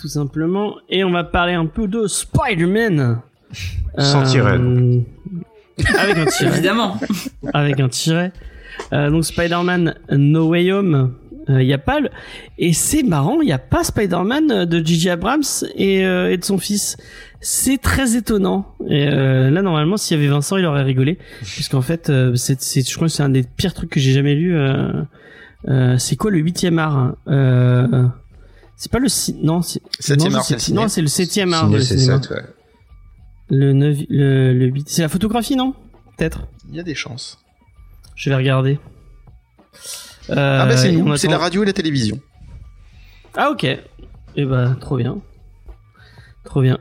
tout 0.00 0.08
simplement 0.08 0.76
et 0.88 1.02
on 1.04 1.10
va 1.10 1.24
parler 1.24 1.54
un 1.54 1.66
peu 1.66 1.88
de 1.88 2.06
Spider-Man 2.06 3.20
Sans 3.98 4.22
tiret, 4.22 4.56
Euh, 4.58 5.00
avec 5.98 6.18
un 6.18 6.26
tiret 6.26 6.52
Évidemment. 6.52 6.98
avec 7.54 7.80
un 7.80 7.88
tiret. 7.88 8.32
Euh, 8.92 9.10
donc 9.10 9.24
Spider-Man 9.24 9.94
No 10.10 10.48
Way 10.48 10.72
Home, 10.72 11.14
il 11.48 11.62
y 11.62 11.72
a 11.72 11.78
pas 11.78 12.00
le... 12.00 12.08
et 12.58 12.72
c'est 12.72 13.02
marrant, 13.02 13.40
il 13.40 13.48
y 13.48 13.52
a 13.52 13.58
pas 13.58 13.84
Spider-Man 13.84 14.64
de 14.64 14.86
J.J. 14.86 15.10
Abrams 15.10 15.42
et, 15.74 16.06
euh, 16.06 16.30
et 16.30 16.36
de 16.36 16.44
son 16.44 16.58
fils. 16.58 16.96
C'est 17.40 17.78
très 17.78 18.16
étonnant. 18.16 18.66
Et 18.88 19.08
euh, 19.08 19.50
là 19.50 19.62
normalement, 19.62 19.96
s'il 19.96 20.16
y 20.16 20.20
avait 20.20 20.30
Vincent, 20.30 20.56
il 20.56 20.64
aurait 20.64 20.84
rigolé, 20.84 21.18
puisqu'en 21.42 21.82
fait, 21.82 22.08
euh, 22.08 22.36
c'est, 22.36 22.62
c'est, 22.62 22.88
je 22.88 22.94
crois 22.94 23.08
que 23.08 23.12
c'est 23.12 23.24
un 23.24 23.28
des 23.28 23.42
pires 23.42 23.74
trucs 23.74 23.90
que 23.90 23.98
j'ai 23.98 24.12
jamais 24.12 24.36
lu. 24.36 24.56
Euh, 24.56 24.92
euh, 25.68 25.98
c'est 25.98 26.16
quoi 26.16 26.30
le 26.30 26.38
huitième 26.38 26.78
art 26.78 26.96
hein 26.96 27.16
euh, 27.28 28.06
C'est 28.76 28.92
pas 28.92 29.00
le 29.00 29.08
si... 29.08 29.36
non, 29.42 29.60
c'est... 29.62 29.82
Septième 29.98 30.32
non, 30.32 30.38
art, 30.38 30.46
non, 30.72 30.88
c'est 30.88 31.02
le 31.02 31.08
septième 31.08 31.52
art. 31.52 31.64
Ciné, 31.66 31.76
le 31.78 31.82
c'est 31.82 32.10
ouais. 32.12 32.42
Le 33.54 33.74
neuf, 33.74 33.98
le, 34.08 34.54
le 34.54 34.72
c'est 34.86 35.02
la 35.02 35.10
photographie, 35.10 35.56
non? 35.56 35.74
Peut-être. 36.16 36.46
Il 36.70 36.74
y 36.74 36.80
a 36.80 36.82
des 36.82 36.94
chances. 36.94 37.38
Je 38.16 38.30
vais 38.30 38.36
regarder. 38.36 38.78
Euh, 40.30 40.58
ah 40.62 40.64
bah 40.64 40.78
c'est 40.78 40.90
nous, 40.90 41.14
c'est 41.18 41.28
la 41.28 41.36
radio 41.36 41.62
et 41.62 41.66
la 41.66 41.74
télévision. 41.74 42.18
Ah 43.36 43.50
ok. 43.50 43.64
Et 43.64 44.44
bah 44.46 44.74
trop 44.80 44.96
bien. 44.96 45.18
Trop 46.44 46.62
bien. 46.62 46.78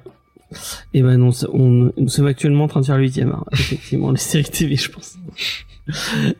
Et 0.93 1.01
ben 1.01 1.17
non, 1.17 1.31
on, 1.51 1.91
nous 1.97 2.07
sommes 2.07 2.27
actuellement 2.27 2.63
en 2.63 2.67
train 2.69 2.79
de 2.79 2.85
faire 2.85 2.95
le 2.95 3.03
huitième 3.03 3.33
art. 3.33 3.45
Effectivement, 3.51 4.11
les 4.11 4.17
séries 4.17 4.45
TV, 4.45 4.77
je 4.77 4.91
pense. 4.91 5.17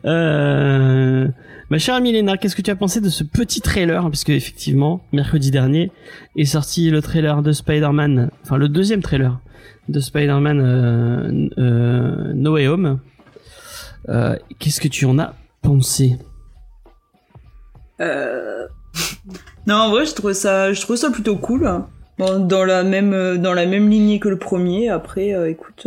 Euh, 0.06 1.28
ma 1.68 1.78
chère 1.78 1.96
amie 1.96 2.12
Léna, 2.12 2.38
qu'est-ce 2.38 2.56
que 2.56 2.62
tu 2.62 2.70
as 2.70 2.76
pensé 2.76 3.00
de 3.02 3.10
ce 3.10 3.22
petit 3.24 3.60
trailer? 3.60 4.08
Puisque 4.08 4.30
effectivement, 4.30 5.04
mercredi 5.12 5.50
dernier 5.50 5.90
est 6.36 6.46
sorti 6.46 6.88
le 6.90 7.02
trailer 7.02 7.42
de 7.42 7.52
Spider-Man, 7.52 8.30
enfin 8.44 8.56
le 8.56 8.68
deuxième 8.68 9.02
trailer 9.02 9.40
de 9.92 10.00
Spider-Man 10.00 10.60
euh, 10.60 11.48
euh, 11.58 12.32
No 12.34 12.54
Way 12.54 12.68
Home. 12.68 12.98
Euh, 14.08 14.36
qu'est-ce 14.58 14.80
que 14.80 14.88
tu 14.88 15.04
en 15.04 15.18
as 15.18 15.34
pensé? 15.62 16.16
Non, 19.64 19.76
en 19.76 19.90
vrai, 19.90 20.04
je 20.06 20.12
trouve 20.12 20.32
ça, 20.32 20.72
je 20.72 20.80
trouve 20.80 20.96
ça 20.96 21.10
plutôt 21.10 21.36
cool. 21.36 21.70
Bon, 22.18 22.40
dans 22.44 22.64
la 22.64 22.82
même, 22.82 23.38
dans 23.38 23.54
la 23.54 23.64
même 23.64 23.88
lignée 23.88 24.18
que 24.18 24.28
le 24.28 24.36
premier. 24.36 24.88
Après, 24.88 25.30
écoute, 25.50 25.86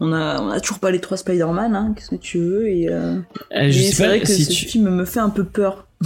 on 0.00 0.12
a, 0.12 0.40
on 0.40 0.50
a 0.50 0.60
toujours 0.60 0.78
pas 0.78 0.90
les 0.90 1.00
trois 1.00 1.16
Spider-Man. 1.16 1.74
Hein, 1.74 1.92
Qu'est-ce 1.96 2.10
que 2.10 2.16
tu 2.16 2.38
veux 2.38 2.68
Et, 2.68 2.88
euh, 2.90 3.16
Euh, 3.54 3.70
Je 3.70 3.80
sais 3.80 3.92
c'est 3.92 4.06
vrai 4.06 4.20
que 4.20 4.26
si 4.26 4.44
ce 4.44 4.50
tu... 4.52 4.66
film 4.66 4.90
me 4.90 5.04
fait 5.04 5.20
un 5.20 5.30
peu 5.30 5.44
peur. 5.44 5.86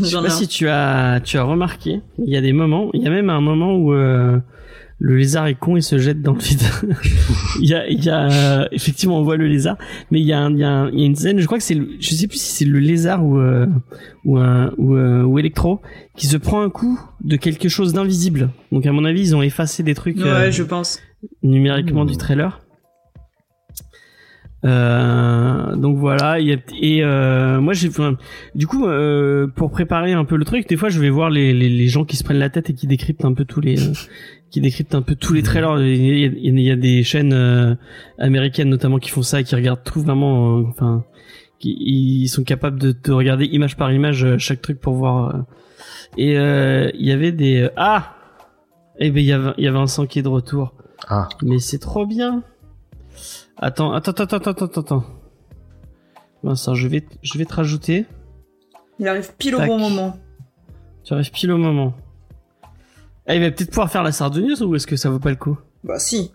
Je 0.00 0.04
sais 0.04 0.16
pas 0.20 0.30
si 0.30 0.48
tu 0.48 0.68
as, 0.68 1.20
tu 1.22 1.38
as 1.38 1.44
remarqué, 1.44 2.00
il 2.18 2.28
y 2.28 2.36
a 2.36 2.40
des 2.40 2.52
moments, 2.52 2.90
il 2.92 3.02
y 3.02 3.06
a 3.06 3.10
même 3.10 3.30
un 3.30 3.40
moment 3.40 3.76
où 3.76 3.92
euh, 3.92 4.38
le 5.02 5.16
lézard 5.16 5.46
est 5.46 5.54
con 5.54 5.76
et 5.76 5.80
se 5.80 5.96
jette 5.96 6.20
dans 6.20 6.34
le 6.34 6.38
vide. 6.40 6.60
il 7.62 7.68
y 7.68 7.74
a, 7.74 7.88
il 7.88 8.04
y 8.04 8.10
a 8.10 8.30
euh, 8.30 8.68
effectivement 8.70 9.18
on 9.18 9.22
voit 9.22 9.36
le 9.38 9.46
lézard, 9.46 9.78
mais 10.10 10.20
il 10.20 10.26
y 10.26 10.32
a, 10.34 10.38
un- 10.40 10.50
il 10.52 10.58
y 10.58 10.62
a, 10.64 10.68
un- 10.70 10.90
il 10.90 11.00
y 11.00 11.02
a 11.02 11.06
une 11.06 11.16
scène, 11.16 11.38
je 11.40 11.46
crois 11.46 11.56
que 11.56 11.64
c'est, 11.64 11.78
je 12.00 12.10
sais 12.10 12.26
plus 12.28 12.36
si 12.38 12.52
c'est 12.56 12.64
le 12.66 12.78
lézard 12.80 13.24
ou 13.24 13.38
euh, 13.38 13.66
ou 14.26 14.36
un 14.36 14.72
ou, 14.76 14.94
euh, 14.96 15.22
ou 15.22 15.38
Electro 15.38 15.80
qui 16.16 16.26
se 16.26 16.36
prend 16.36 16.60
un 16.62 16.68
coup 16.68 17.00
de 17.24 17.36
quelque 17.36 17.70
chose 17.70 17.94
d'invisible. 17.94 18.50
Donc 18.72 18.84
à 18.84 18.92
mon 18.92 19.06
avis 19.06 19.20
ils 19.22 19.34
ont 19.36 19.40
effacé 19.42 19.82
des 19.82 19.94
trucs 19.94 20.18
Ouais, 20.18 20.26
euh, 20.28 20.50
je 20.50 20.62
pense. 20.62 21.00
numériquement 21.42 22.04
Mmh. 22.04 22.08
du 22.10 22.16
trailer. 22.18 22.60
Euh, 24.66 25.74
donc 25.76 25.96
voilà, 25.96 26.38
il 26.38 26.48
y 26.48 26.52
a, 26.52 26.56
et 26.78 27.02
euh, 27.02 27.62
moi 27.62 27.72
j'ai 27.72 27.88
enfin, 27.88 28.18
du 28.54 28.66
coup 28.66 28.86
euh, 28.86 29.46
pour 29.46 29.70
préparer 29.70 30.12
un 30.12 30.26
peu 30.26 30.36
le 30.36 30.44
truc, 30.44 30.68
des 30.68 30.76
fois 30.76 30.90
je 30.90 31.00
vais 31.00 31.08
voir 31.08 31.30
les, 31.30 31.54
les, 31.54 31.70
les 31.70 31.88
gens 31.88 32.04
qui 32.04 32.18
se 32.18 32.24
prennent 32.24 32.38
la 32.38 32.50
tête 32.50 32.68
et 32.68 32.74
qui 32.74 32.86
décryptent 32.86 33.24
un 33.24 33.32
peu 33.32 33.46
tous 33.46 33.62
les 33.62 33.80
euh, 33.80 33.92
qui 34.50 34.60
décryptent 34.60 34.94
un 34.94 35.02
peu 35.02 35.14
tous 35.14 35.32
les 35.32 35.42
trailers. 35.42 35.78
Il 35.80 35.96
y 36.06 36.10
a, 36.10 36.14
il 36.14 36.18
y 36.18 36.24
a- 36.26 36.50
il 36.50 36.60
y 36.60 36.70
a 36.70 36.76
des 36.76 37.02
chaînes 37.04 37.32
euh, 37.32 37.74
américaines 38.18 38.68
notamment 38.68 38.98
qui 38.98 39.10
font 39.10 39.22
ça 39.22 39.40
et 39.40 39.44
qui 39.44 39.54
regardent 39.54 39.84
tout 39.84 40.00
vraiment, 40.02 40.58
euh, 40.58 40.62
enfin 40.68 41.04
qui 41.58 41.76
ils 41.78 42.28
sont 42.28 42.42
capables 42.42 42.78
de, 42.80 42.92
de 42.92 43.12
regarder 43.12 43.44
image 43.44 43.76
par 43.76 43.92
image 43.92 44.24
euh, 44.24 44.38
chaque 44.38 44.60
truc 44.62 44.80
pour 44.80 44.94
voir. 44.94 45.34
euh. 45.34 45.40
et 46.16 46.38
euh, 46.38 46.90
il 46.94 47.06
y 47.06 47.12
avait 47.12 47.32
des 47.32 47.68
ah 47.76 48.14
et 48.98 49.10
ben 49.10 49.20
il 49.22 49.26
y 49.26 49.32
avait 49.32 49.52
il 49.58 49.64
y 49.64 49.68
avait 49.68 49.78
Vincent 49.78 50.06
qui 50.06 50.18
est 50.18 50.22
de 50.22 50.28
retour. 50.28 50.74
Ah, 51.08 51.28
Mais 51.42 51.58
c'est 51.58 51.78
trop 51.78 52.04
bien. 52.06 52.42
Attends, 53.56 53.92
attends, 53.92 54.12
attends, 54.12 54.36
attends, 54.36 54.50
attends, 54.50 54.80
attends. 54.80 55.04
Vincent, 56.42 56.74
je 56.74 56.88
vais, 56.88 57.04
je 57.22 57.36
vais 57.38 57.44
te 57.44 57.54
rajouter. 57.54 58.06
Il 58.98 59.06
arrive 59.08 59.30
pile 59.38 59.54
au 59.54 59.60
bon 59.60 59.78
moment. 59.78 60.16
Tu 61.04 61.12
arrives 61.14 61.30
pile 61.30 61.52
au 61.52 61.58
moment. 61.58 61.94
Ah, 63.30 63.36
il 63.36 63.42
va 63.42 63.52
peut-être 63.52 63.70
pouvoir 63.70 63.88
faire 63.88 64.02
la 64.02 64.10
sardouneuse 64.10 64.60
ou 64.60 64.74
est-ce 64.74 64.88
que 64.88 64.96
ça 64.96 65.08
vaut 65.08 65.20
pas 65.20 65.30
le 65.30 65.36
coup? 65.36 65.56
Bah 65.84 66.00
si. 66.00 66.32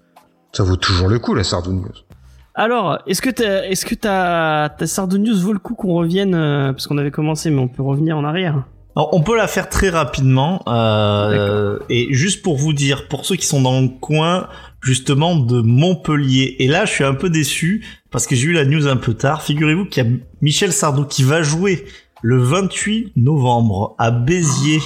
ça 0.53 0.63
vaut 0.63 0.77
toujours 0.77 1.09
le 1.09 1.19
coup, 1.19 1.33
la 1.33 1.43
sardouneuse. 1.43 2.05
Alors, 2.53 2.99
est-ce 3.05 3.21
que 3.21 3.29
ta, 3.29 3.67
est-ce 3.67 3.85
que 3.85 3.95
ta, 3.95 4.73
ta 4.77 4.87
sardouneuse 4.87 5.43
vaut 5.43 5.51
le 5.51 5.59
coup 5.59 5.75
qu'on 5.75 5.93
revienne 5.93 6.33
euh, 6.33 6.71
parce 6.71 6.87
qu'on 6.87 6.97
avait 6.97 7.11
commencé, 7.11 7.49
mais 7.49 7.59
on 7.59 7.67
peut 7.67 7.83
revenir 7.83 8.17
en 8.17 8.23
arrière. 8.23 8.63
Alors, 8.95 9.09
on 9.13 9.19
peut 9.21 9.35
la 9.35 9.47
faire 9.47 9.67
très 9.67 9.89
rapidement. 9.89 10.63
euh, 10.67 11.79
et 11.89 12.13
juste 12.13 12.41
pour 12.43 12.55
vous 12.55 12.71
dire, 12.71 13.09
pour 13.09 13.25
ceux 13.25 13.35
qui 13.35 13.45
sont 13.45 13.61
dans 13.61 13.81
le 13.81 13.89
coin, 13.89 14.47
justement, 14.81 15.35
de 15.35 15.59
Montpellier. 15.59 16.55
Et 16.59 16.67
là, 16.69 16.85
je 16.85 16.91
suis 16.93 17.03
un 17.03 17.13
peu 17.13 17.29
déçu 17.29 17.85
parce 18.09 18.25
que 18.25 18.35
j'ai 18.35 18.45
eu 18.47 18.53
la 18.53 18.63
news 18.63 18.87
un 18.87 18.95
peu 18.95 19.15
tard. 19.15 19.41
Figurez-vous 19.43 19.83
qu'il 19.87 20.05
y 20.05 20.07
a 20.07 20.09
Michel 20.41 20.71
Sardou 20.71 21.03
qui 21.03 21.23
va 21.23 21.41
jouer 21.41 21.83
le 22.21 22.37
28 22.41 23.11
novembre 23.17 23.95
à 23.97 24.11
Béziers. 24.11 24.79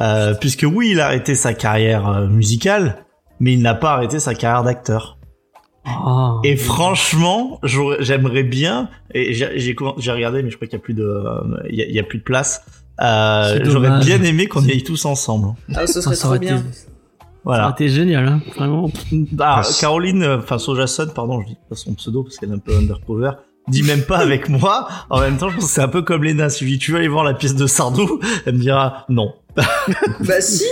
Euh, 0.00 0.34
puisque 0.34 0.64
oui, 0.70 0.90
il 0.92 1.00
a 1.00 1.06
arrêté 1.06 1.34
sa 1.34 1.52
carrière 1.54 2.08
euh, 2.08 2.26
musicale, 2.26 3.04
mais 3.40 3.52
il 3.54 3.62
n'a 3.62 3.74
pas 3.74 3.92
arrêté 3.92 4.20
sa 4.20 4.34
carrière 4.34 4.62
d'acteur. 4.62 5.18
Oh. 6.06 6.40
Et 6.44 6.56
franchement, 6.56 7.58
j'aurais- 7.62 7.96
j'aimerais 8.00 8.42
bien. 8.42 8.88
Et 9.14 9.32
j'ai 9.32 9.58
j'ai 9.58 9.74
comm- 9.74 9.94
j'ai 9.98 10.12
regardé, 10.12 10.42
mais 10.42 10.50
je 10.50 10.56
crois 10.56 10.68
qu'il 10.68 10.78
y 10.78 10.80
a 10.80 10.84
plus 10.84 10.94
de, 10.94 11.02
euh, 11.02 11.40
il 11.70 11.76
y 11.76 11.82
a, 11.82 11.86
il 11.86 11.94
y 11.94 11.98
a 11.98 12.02
plus 12.02 12.18
de 12.18 12.24
place. 12.24 12.62
Euh, 13.00 13.58
j'aurais 13.64 14.00
bien 14.00 14.22
aimé 14.22 14.46
qu'on 14.48 14.62
y 14.62 14.70
aille 14.72 14.82
tous 14.82 15.04
ensemble. 15.06 15.54
Ah, 15.74 15.86
ce 15.86 15.94
Ça, 15.94 16.02
serait 16.02 16.16
ça 16.16 16.28
trop 16.28 16.38
bien. 16.38 16.56
été, 16.58 16.72
ça 16.72 16.84
aurait 16.86 16.88
Voilà. 17.44 17.70
été 17.70 17.88
génial, 17.88 18.26
hein, 18.28 18.40
vraiment. 18.56 18.90
Ah, 19.40 19.62
Yes. 19.64 19.80
Caroline, 19.80 20.22
euh, 20.22 20.38
enfin 20.38 20.58
Sojason, 20.58 21.06
pardon, 21.14 21.40
je 21.40 21.46
dis 21.48 21.56
pas 21.68 21.76
son 21.76 21.94
pseudo 21.94 22.22
parce 22.24 22.36
qu'elle 22.36 22.50
est 22.50 22.54
un 22.54 22.58
peu 22.58 22.76
undercover. 22.76 23.30
Dit 23.68 23.82
même 23.82 24.02
pas 24.02 24.18
avec 24.18 24.48
moi. 24.48 24.88
En 25.10 25.20
même 25.20 25.36
temps, 25.36 25.48
je 25.50 25.56
pense 25.56 25.66
que 25.66 25.70
c'est 25.70 25.82
un 25.82 25.88
peu 25.88 26.00
comme 26.02 26.24
Lena. 26.24 26.48
Si 26.48 26.64
dis 26.64 26.78
tu 26.78 26.92
veux 26.92 26.98
aller 26.98 27.08
voir 27.08 27.22
la 27.22 27.34
pièce 27.34 27.54
de 27.54 27.66
Sardou, 27.66 28.18
elle 28.46 28.54
me 28.54 28.60
dira 28.60 29.04
non. 29.08 29.32
Bah 30.26 30.40
si 30.40 30.64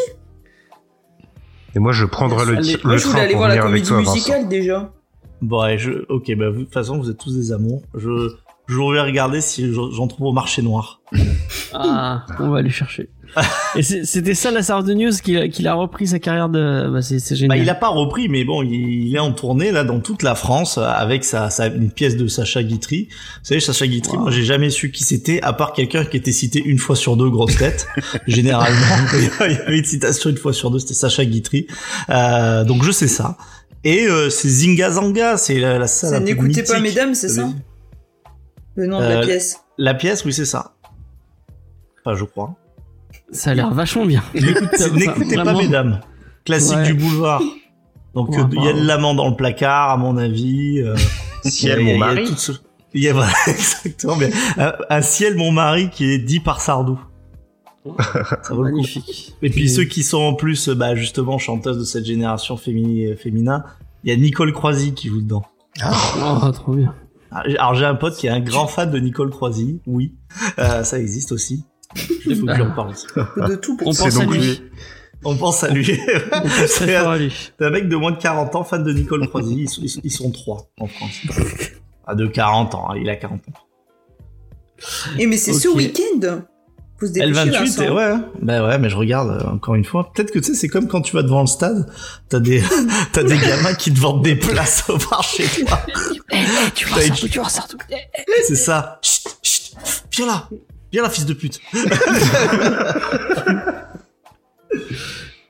Et 1.74 1.78
moi, 1.78 1.92
je 1.92 2.04
prendrai 2.04 2.44
le, 2.46 2.56
Allez, 2.58 2.72
le 2.74 2.78
Moi 2.84 2.96
je 2.96 3.02
train 3.02 3.10
voulais 3.10 3.22
aller 3.22 3.32
pour 3.32 3.38
voir 3.38 3.48
la 3.48 3.54
avec 3.54 3.64
comédie 3.64 3.88
toi, 3.88 3.96
Vincent. 3.98 4.14
musicale 4.14 4.48
déjà. 4.48 4.92
Bon, 5.42 5.60
allez, 5.60 5.78
je, 5.78 5.90
ok, 6.08 6.34
bah 6.36 6.50
vous- 6.50 6.60
de 6.60 6.64
toute 6.64 6.72
façon, 6.72 6.98
vous 6.98 7.10
êtes 7.10 7.18
tous 7.18 7.34
des 7.36 7.52
amours. 7.52 7.82
Je, 7.94 8.30
je 8.66 8.76
vais 8.76 9.00
regarder 9.00 9.40
si 9.40 9.72
j'en 9.72 9.90
j'en 9.90 10.06
trouve 10.06 10.28
au 10.28 10.32
marché 10.32 10.62
noir. 10.62 11.00
Ah, 11.74 12.24
on 12.40 12.48
va 12.50 12.58
aller 12.58 12.70
chercher. 12.70 13.10
Et 13.76 13.82
c'est- 13.82 14.04
c'était 14.04 14.34
ça 14.34 14.50
la 14.50 14.62
Star 14.62 14.82
de 14.82 14.94
News 14.94 15.10
qu'il 15.22 15.36
a, 15.36 15.48
qu'il 15.48 15.66
a 15.68 15.74
repris 15.74 16.06
sa 16.08 16.18
carrière 16.18 16.48
de. 16.48 16.88
Bah, 16.90 17.02
c'est 17.02 17.18
c'est 17.18 17.34
Bah, 17.34 17.38
génial. 17.40 17.58
il 17.58 17.68
a 17.70 17.74
pas 17.74 17.88
repris, 17.88 18.28
mais 18.28 18.44
bon, 18.44 18.62
il, 18.62 19.08
il 19.08 19.14
est 19.14 19.18
en 19.18 19.32
tournée 19.32 19.72
là 19.72 19.84
dans 19.84 20.00
toute 20.00 20.22
la 20.22 20.34
France 20.34 20.78
avec 20.78 21.24
sa, 21.24 21.50
sa 21.50 21.66
une 21.66 21.90
pièce 21.90 22.16
de 22.16 22.26
Sacha 22.28 22.62
Guitry. 22.62 23.08
Vous 23.10 23.44
savez, 23.44 23.60
Sacha 23.60 23.86
Guitry, 23.86 24.16
Wow. 24.16 24.22
moi 24.22 24.30
j'ai 24.30 24.44
jamais 24.44 24.70
su 24.70 24.90
qui 24.90 25.04
c'était, 25.04 25.40
à 25.42 25.52
part 25.52 25.72
quelqu'un 25.72 26.04
qui 26.04 26.16
était 26.16 26.32
cité 26.32 26.62
une 26.64 26.78
fois 26.78 26.96
sur 26.96 27.16
deux 27.16 27.28
grosse 27.30 27.56
tête. 27.56 27.86
Généralement, 28.26 28.76
il 29.46 29.52
y 29.52 29.56
avait 29.56 29.78
une 29.78 29.84
citation 29.84 30.30
une 30.30 30.36
fois 30.38 30.52
sur 30.52 30.70
deux, 30.70 30.78
c'était 30.78 30.94
Sacha 30.94 31.24
Guitry. 31.24 31.66
Euh, 32.10 32.64
donc 32.64 32.82
je 32.84 32.90
sais 32.92 33.08
ça. 33.08 33.36
Et 33.84 34.06
euh, 34.08 34.30
c'est 34.30 34.48
Zinga 34.48 34.92
Zanga, 34.92 35.36
c'est 35.36 35.58
la, 35.60 35.78
la 35.78 35.86
salle. 35.86 36.10
Ça 36.10 36.20
n'écoutez 36.20 36.62
pas 36.62 36.80
mesdames, 36.80 37.14
c'est 37.14 37.28
ça 37.28 37.48
Le 38.74 38.86
nom 38.86 38.98
de 39.00 39.04
la 39.04 39.18
Euh, 39.20 39.24
pièce. 39.24 39.60
La 39.78 39.94
pièce, 39.94 40.24
oui, 40.24 40.32
c'est 40.32 40.44
ça. 40.46 40.72
Enfin, 42.04 42.16
je 42.16 42.24
crois. 42.24 42.54
Ça 43.32 43.50
a 43.50 43.54
l'air 43.54 43.72
vachement 43.72 44.04
bien. 44.06 44.22
N'écoutez 44.34 45.36
pas, 45.36 45.44
Vraiment. 45.44 45.58
mesdames. 45.58 46.00
Classique 46.44 46.76
Ouais. 46.76 46.86
du 46.86 46.94
boulevard. 46.94 47.42
Donc, 48.14 48.30
Ouais, 48.30 48.38
euh, 48.40 48.44
il 48.52 48.62
y 48.64 48.68
a 48.68 48.72
de 48.72 48.80
l'amant 48.86 49.14
dans 49.14 49.28
le 49.28 49.36
placard, 49.36 49.90
à 49.90 49.96
mon 49.96 50.16
avis. 50.16 50.78
euh, 50.80 50.96
Ciel, 51.44 51.80
mon 51.80 51.86
il 51.90 51.92
y 51.92 51.94
a 51.96 51.98
mari. 51.98 52.26
ce- 52.36 52.52
Il 52.94 53.02
y 53.02 53.08
a, 53.08 53.12
voilà, 53.14 53.32
exactement. 53.46 54.16
Mais, 54.16 54.30
un, 54.58 54.72
un 54.88 55.02
ciel, 55.02 55.36
mon 55.36 55.50
mari, 55.52 55.90
qui 55.90 56.04
est 56.10 56.18
dit 56.18 56.40
par 56.40 56.60
Sardou. 56.60 56.98
Ça 57.84 58.54
vaut 58.54 58.62
le 58.64 58.70
coup. 58.70 58.76
Magnifique. 58.76 59.34
Et 59.42 59.50
puis, 59.50 59.68
ceux 59.68 59.84
qui 59.84 60.02
sont 60.02 60.18
en 60.22 60.34
plus, 60.34 60.68
bah, 60.70 60.94
justement, 60.96 61.38
chanteuses 61.38 61.78
de 61.78 61.84
cette 61.84 62.04
génération 62.04 62.56
fémini- 62.56 63.16
féminin, 63.16 63.64
il 64.04 64.10
y 64.10 64.12
a 64.12 64.16
Nicole 64.16 64.52
Croisy 64.52 64.94
qui 64.94 65.08
joue 65.08 65.20
dedans. 65.20 65.44
Oh, 65.84 66.50
trop 66.52 66.74
bien. 66.74 66.94
Alors, 67.30 67.74
j'ai 67.74 67.84
un 67.84 67.94
pote 67.96 68.16
qui 68.16 68.26
est 68.28 68.30
un 68.30 68.40
grand 68.40 68.66
fan 68.66 68.90
de 68.90 68.98
Nicole 68.98 69.30
Croisy. 69.30 69.80
Oui. 69.86 70.14
Euh, 70.58 70.84
ça 70.84 70.98
existe 70.98 71.32
aussi. 71.32 71.64
Il 72.26 72.36
faut 72.36 72.46
que 72.46 72.54
j'en 72.56 72.70
parle 72.72 72.90
aussi. 72.90 73.06
De 73.16 73.54
tout 73.56 73.76
pour 73.76 73.88
On 73.88 73.92
ça. 73.92 74.04
pense 74.04 74.14
donc 74.14 74.32
lui. 74.32 74.40
lui. 74.40 74.62
On 75.24 75.34
pense 75.36 75.64
à 75.64 75.68
lui. 75.70 75.98
On 76.32 76.40
pense 76.42 76.82
à 76.82 77.16
lui. 77.16 77.32
c'est 77.58 77.64
un 77.64 77.70
mec 77.70 77.88
de 77.88 77.96
moins 77.96 78.12
de 78.12 78.18
40 78.18 78.54
ans, 78.54 78.64
fan 78.64 78.84
de 78.84 78.92
Nicole 78.92 79.26
Croisy. 79.28 79.62
Ils, 79.62 79.68
sont- 79.68 79.82
ils 79.82 79.88
sont- 79.88 80.00
ils 80.04 80.10
sont 80.10 80.30
trois 80.30 80.68
en 80.78 80.86
France. 80.86 81.12
Ah, 82.06 82.14
de 82.14 82.26
40 82.26 82.74
ans, 82.74 82.88
hein, 82.90 82.94
il 83.00 83.08
a 83.08 83.16
40 83.16 83.40
ans. 83.48 83.52
Et 85.18 85.26
mais 85.26 85.36
c'est 85.38 85.52
ce 85.54 85.68
week-end 85.68 86.42
Faut 87.00 87.06
se 87.06 87.12
dépêcher, 87.12 87.32
L28, 87.32 87.50
Vincent. 87.58 87.82
et 87.82 87.90
ouais, 87.90 88.14
bah 88.42 88.66
ouais, 88.66 88.78
mais 88.78 88.88
je 88.90 88.96
regarde 88.96 89.30
euh, 89.30 89.48
encore 89.54 89.74
une 89.74 89.84
fois. 89.84 90.12
Peut-être 90.14 90.30
que 90.30 90.38
tu 90.38 90.46
sais, 90.46 90.54
c'est 90.54 90.68
comme 90.68 90.86
quand 90.86 91.00
tu 91.00 91.14
vas 91.16 91.22
devant 91.22 91.40
le 91.40 91.46
stade, 91.46 91.90
t'as 92.28 92.38
des, 92.40 92.62
t'as 93.12 93.22
des 93.22 93.38
gamins 93.38 93.74
qui 93.74 93.92
te 93.92 93.98
vendent 93.98 94.22
des 94.22 94.36
places 94.36 94.84
au 94.88 94.96
bar 94.98 95.22
chez 95.22 95.44
toi. 95.64 95.80
tu 96.74 96.86
vois, 96.86 97.00
Sardou, 97.00 97.28
tu 97.28 97.38
vois, 97.38 97.48
Sardou. 97.48 97.76
C'est 98.46 98.54
ça. 98.54 98.98
Chut, 99.02 99.26
chut, 99.42 99.74
viens 100.12 100.26
là, 100.26 100.48
viens 100.92 101.02
là, 101.02 101.10
fils 101.10 101.26
de 101.26 101.34
pute. 101.34 101.60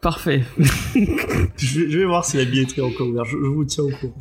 Parfait. 0.01 0.45
Je 1.57 1.81
vais, 1.81 1.91
je 1.91 1.99
vais 1.99 2.05
voir 2.05 2.25
si 2.25 2.37
la 2.37 2.45
billetterie 2.45 2.81
est 2.81 2.85
encore 2.85 3.09
ouverte. 3.09 3.27
Je, 3.27 3.33
je 3.33 3.47
vous 3.49 3.65
tiens 3.65 3.83
au 3.85 3.91
courant. 3.91 4.15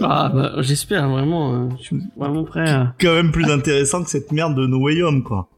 Ah, 0.00 0.30
bah, 0.34 0.52
j'espère 0.60 1.08
vraiment. 1.08 1.54
euh, 1.54 1.68
je 1.78 1.82
suis 1.84 1.96
vraiment 2.16 2.44
prêt 2.44 2.68
à. 2.68 2.94
Quand 3.00 3.14
même 3.14 3.32
plus 3.32 3.50
intéressant 3.50 4.02
que 4.02 4.10
cette 4.10 4.32
merde 4.32 4.54
de 4.54 4.66
No 4.66 4.80
Way 4.82 5.02
Home, 5.02 5.22
quoi. 5.22 5.48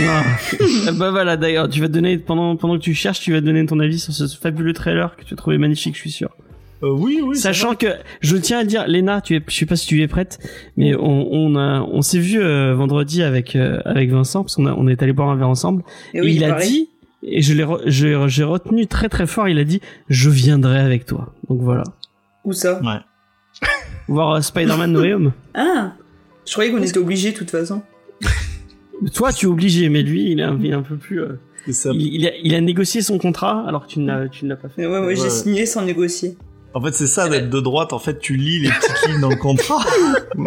Ah. 0.00 0.22
bah 0.98 1.10
voilà, 1.10 1.36
d'ailleurs, 1.36 1.68
tu 1.68 1.80
vas 1.80 1.88
donner 1.88 2.16
pendant 2.18 2.56
pendant 2.56 2.76
que 2.78 2.82
tu 2.82 2.94
cherches, 2.94 3.20
tu 3.20 3.32
vas 3.32 3.40
donner 3.42 3.66
ton 3.66 3.78
avis 3.80 3.98
sur 3.98 4.12
ce 4.14 4.26
fabuleux 4.26 4.72
trailer 4.72 5.14
que 5.16 5.24
tu 5.24 5.34
as 5.34 5.36
trouvé 5.36 5.58
magnifique, 5.58 5.94
je 5.96 6.00
suis 6.00 6.10
sûr. 6.10 6.30
Euh, 6.82 6.90
oui, 6.90 7.20
oui. 7.24 7.36
Sachant 7.36 7.74
que 7.74 7.86
je 8.20 8.36
tiens 8.36 8.58
à 8.58 8.64
dire, 8.64 8.86
Léna, 8.86 9.20
tu 9.20 9.36
es, 9.36 9.42
je 9.46 9.54
sais 9.54 9.64
pas 9.66 9.76
si 9.76 9.86
tu 9.86 10.02
es 10.02 10.08
prête, 10.08 10.38
mais 10.76 10.94
on, 10.94 11.28
on 11.32 11.56
a, 11.56 11.80
on 11.80 12.02
s'est 12.02 12.18
vu 12.18 12.40
euh, 12.42 12.74
vendredi 12.74 13.22
avec 13.22 13.56
euh, 13.56 13.80
avec 13.84 14.10
Vincent 14.10 14.42
parce 14.42 14.56
qu'on 14.56 14.66
a, 14.66 14.74
on 14.74 14.86
est 14.88 15.02
allé 15.02 15.12
boire 15.12 15.30
un 15.30 15.36
verre 15.36 15.48
ensemble. 15.48 15.82
Et 16.12 16.18
Et 16.18 16.20
oui, 16.20 16.34
il 16.36 16.44
a 16.44 16.58
dit, 16.60 16.90
et 17.22 17.40
je 17.40 17.54
l'ai, 17.54 17.64
re- 17.64 17.80
j'ai 17.86 18.18
j'ai 18.28 18.44
retenu 18.44 18.86
très 18.86 19.08
très 19.08 19.26
fort. 19.26 19.48
Il 19.48 19.58
a 19.58 19.64
dit, 19.64 19.80
je 20.08 20.28
viendrai 20.28 20.78
avec 20.78 21.06
toi. 21.06 21.32
Donc 21.48 21.62
voilà, 21.62 21.84
Où 22.44 22.52
ça? 22.52 22.80
Ouais. 22.82 22.98
voir 24.08 24.32
euh, 24.32 24.40
Spider-Man 24.42 24.92
No 24.92 25.00
Way 25.00 25.14
Home. 25.14 25.32
Ah 25.54 25.92
Je 26.46 26.52
croyais 26.52 26.70
qu'on 26.72 26.82
était 26.82 26.98
obligés 26.98 27.32
de 27.32 27.36
toute 27.38 27.50
façon. 27.50 27.82
Toi, 29.14 29.32
tu 29.32 29.46
es 29.46 29.48
obligé, 29.48 29.88
mais 29.88 30.02
lui, 30.02 30.30
il 30.32 30.40
est 30.40 30.44
un, 30.44 30.58
il 30.60 30.66
est 30.70 30.74
un 30.74 30.82
peu 30.82 30.96
plus. 30.96 31.20
euh, 31.22 31.38
C'est 31.66 31.72
ça. 31.72 31.90
il, 31.94 32.14
il 32.14 32.26
a, 32.26 32.30
il 32.42 32.54
a 32.54 32.60
négocié 32.60 33.00
son 33.02 33.18
contrat 33.18 33.64
alors 33.66 33.86
que 33.86 33.92
tu 33.92 34.00
ne 34.00 34.06
l'as, 34.06 34.28
tu 34.28 34.44
ne 34.44 34.50
l'as 34.50 34.56
pas 34.56 34.68
fait. 34.68 34.82
Mais 34.82 34.86
ouais, 34.86 34.98
ouais, 35.00 35.06
Ouais. 35.06 35.16
j'ai 35.16 35.30
signé 35.30 35.66
sans 35.66 35.82
négocier. 35.84 36.36
En 36.74 36.80
fait, 36.82 36.92
c'est 36.94 37.06
ça 37.06 37.28
d'être 37.28 37.50
de 37.50 37.60
droite. 37.60 37.92
En 37.92 37.98
fait, 38.00 38.18
tu 38.18 38.36
lis 38.36 38.58
les 38.60 38.68
petites 38.68 39.08
lignes 39.08 39.20
dans 39.20 39.30
le 39.30 39.36
contrat. 39.36 39.84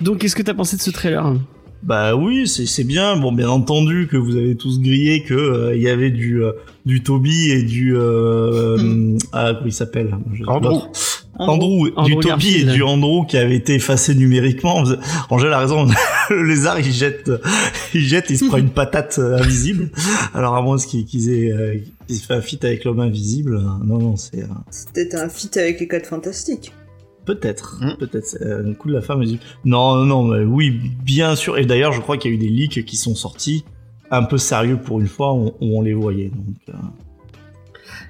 Donc, 0.00 0.18
qu'est-ce 0.18 0.36
que 0.36 0.42
t'as 0.42 0.54
pensé 0.54 0.76
de 0.76 0.82
ce 0.82 0.90
trailer 0.90 1.34
Bah 1.82 2.14
oui, 2.16 2.46
c'est 2.48 2.66
c'est 2.66 2.84
bien. 2.84 3.16
Bon, 3.16 3.32
bien 3.32 3.48
entendu 3.48 4.08
que 4.10 4.16
vous 4.16 4.36
avez 4.36 4.56
tous 4.56 4.80
grillé 4.80 5.22
que 5.22 5.34
euh, 5.34 5.76
il 5.76 5.82
y 5.82 5.88
avait 5.88 6.10
du 6.10 6.42
euh, 6.42 6.52
du 6.86 7.02
Toby 7.02 7.50
et 7.50 7.62
du 7.62 7.96
euh, 7.96 8.76
Hmm. 8.78 9.18
ah 9.32 9.52
comment 9.54 9.66
il 9.66 9.72
s'appelle? 9.72 10.16
Andrew. 10.46 10.80
Andrew, 11.38 11.88
Andrew 11.96 12.04
du 12.04 12.14
Toby 12.16 12.26
Garfield. 12.28 12.68
et 12.68 12.72
du 12.72 12.82
Andrew 12.82 13.24
qui 13.26 13.38
avait 13.38 13.56
été 13.56 13.74
effacé 13.74 14.14
numériquement. 14.14 14.84
Angèle 15.30 15.52
a 15.52 15.58
raison. 15.60 15.86
Le 16.30 16.42
lézard, 16.44 16.78
il 16.78 16.92
jette, 16.92 17.30
il 17.94 18.02
jette, 18.02 18.26
il 18.30 18.38
se 18.38 18.44
prend 18.44 18.58
une 18.58 18.70
patate 18.70 19.18
euh, 19.18 19.38
invisible. 19.38 19.90
Alors 20.34 20.54
à 20.56 20.62
moins 20.62 20.76
qu'ils 20.78 21.04
qu'ils 21.06 21.30
aient, 21.30 21.84
euh, 22.12 22.16
aient 22.16 22.26
fait 22.26 22.34
un 22.34 22.40
feat 22.40 22.64
avec 22.64 22.84
l'homme 22.84 23.00
invisible. 23.00 23.56
euh, 23.56 23.84
Non, 23.84 23.98
non, 23.98 24.16
c'est 24.16 24.42
euh, 24.42 24.46
C'était 24.70 25.16
un 25.16 25.28
feat 25.28 25.56
avec 25.56 25.80
les 25.80 25.88
4 25.88 26.06
fantastiques. 26.06 26.72
Peut-être, 27.24 27.78
Hmm. 27.80 27.96
peut-être. 27.98 28.26
c'est 28.26 28.44
Un 28.44 28.74
coup 28.74 28.88
de 28.88 28.94
la 28.94 29.00
femme 29.00 29.24
dit 29.24 29.38
non, 29.64 29.94
non, 29.96 30.04
non, 30.06 30.22
mais 30.24 30.44
oui, 30.44 30.70
bien 31.04 31.36
sûr. 31.36 31.56
Et 31.58 31.64
d'ailleurs, 31.66 31.92
je 31.92 32.00
crois 32.00 32.16
qu'il 32.16 32.30
y 32.30 32.34
a 32.34 32.36
eu 32.36 32.38
des 32.40 32.48
leaks 32.48 32.84
qui 32.84 32.96
sont 32.96 33.14
sortis 33.14 33.64
un 34.10 34.24
peu 34.24 34.38
sérieux 34.38 34.76
pour 34.76 35.00
une 35.00 35.06
fois 35.06 35.32
où, 35.32 35.46
où 35.60 35.78
on 35.78 35.82
les 35.82 35.94
voyait. 35.94 36.30
Donc, 36.30 36.56
euh, 36.68 36.72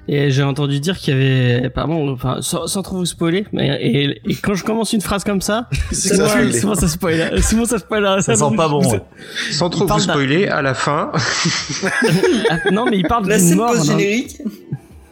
Et 0.09 0.31
j'ai 0.31 0.43
entendu 0.43 0.81
dire 0.81 0.97
qu'il 0.97 1.13
y 1.13 1.17
avait, 1.17 1.69
pardon, 1.69 2.11
enfin, 2.11 2.37
sans, 2.41 2.67
sans 2.67 2.81
trop 2.81 2.97
vous 2.97 3.05
spoiler, 3.05 3.45
mais 3.53 3.67
et, 3.81 4.19
et 4.29 4.35
quand 4.35 4.53
je 4.53 4.65
commence 4.65 4.91
une 4.91 4.99
phrase 4.99 5.23
comme 5.23 5.39
ça, 5.39 5.69
C'est 5.91 6.15
souvent, 6.15 6.27
ça, 6.27 6.51
souvent 6.59 6.75
ça 6.75 6.87
spoil, 6.89 7.41
souvent 7.41 7.65
ça 7.65 7.77
spoil. 7.79 8.21
ça 8.21 8.35
sent 8.35 8.55
pas 8.57 8.67
bon. 8.67 8.85
ouais. 8.91 9.01
Sans 9.51 9.69
trop 9.69 9.85
vous 9.87 9.99
spoiler, 9.99 10.47
à 10.47 10.61
la 10.61 10.73
fin, 10.73 11.11
Ah, 12.49 12.57
non, 12.71 12.85
mais 12.89 12.97
il 12.97 13.07
parle 13.07 13.27
La 13.27 13.37
d'une 13.37 13.55
mort, 13.55 13.71
post-générique, 13.71 14.41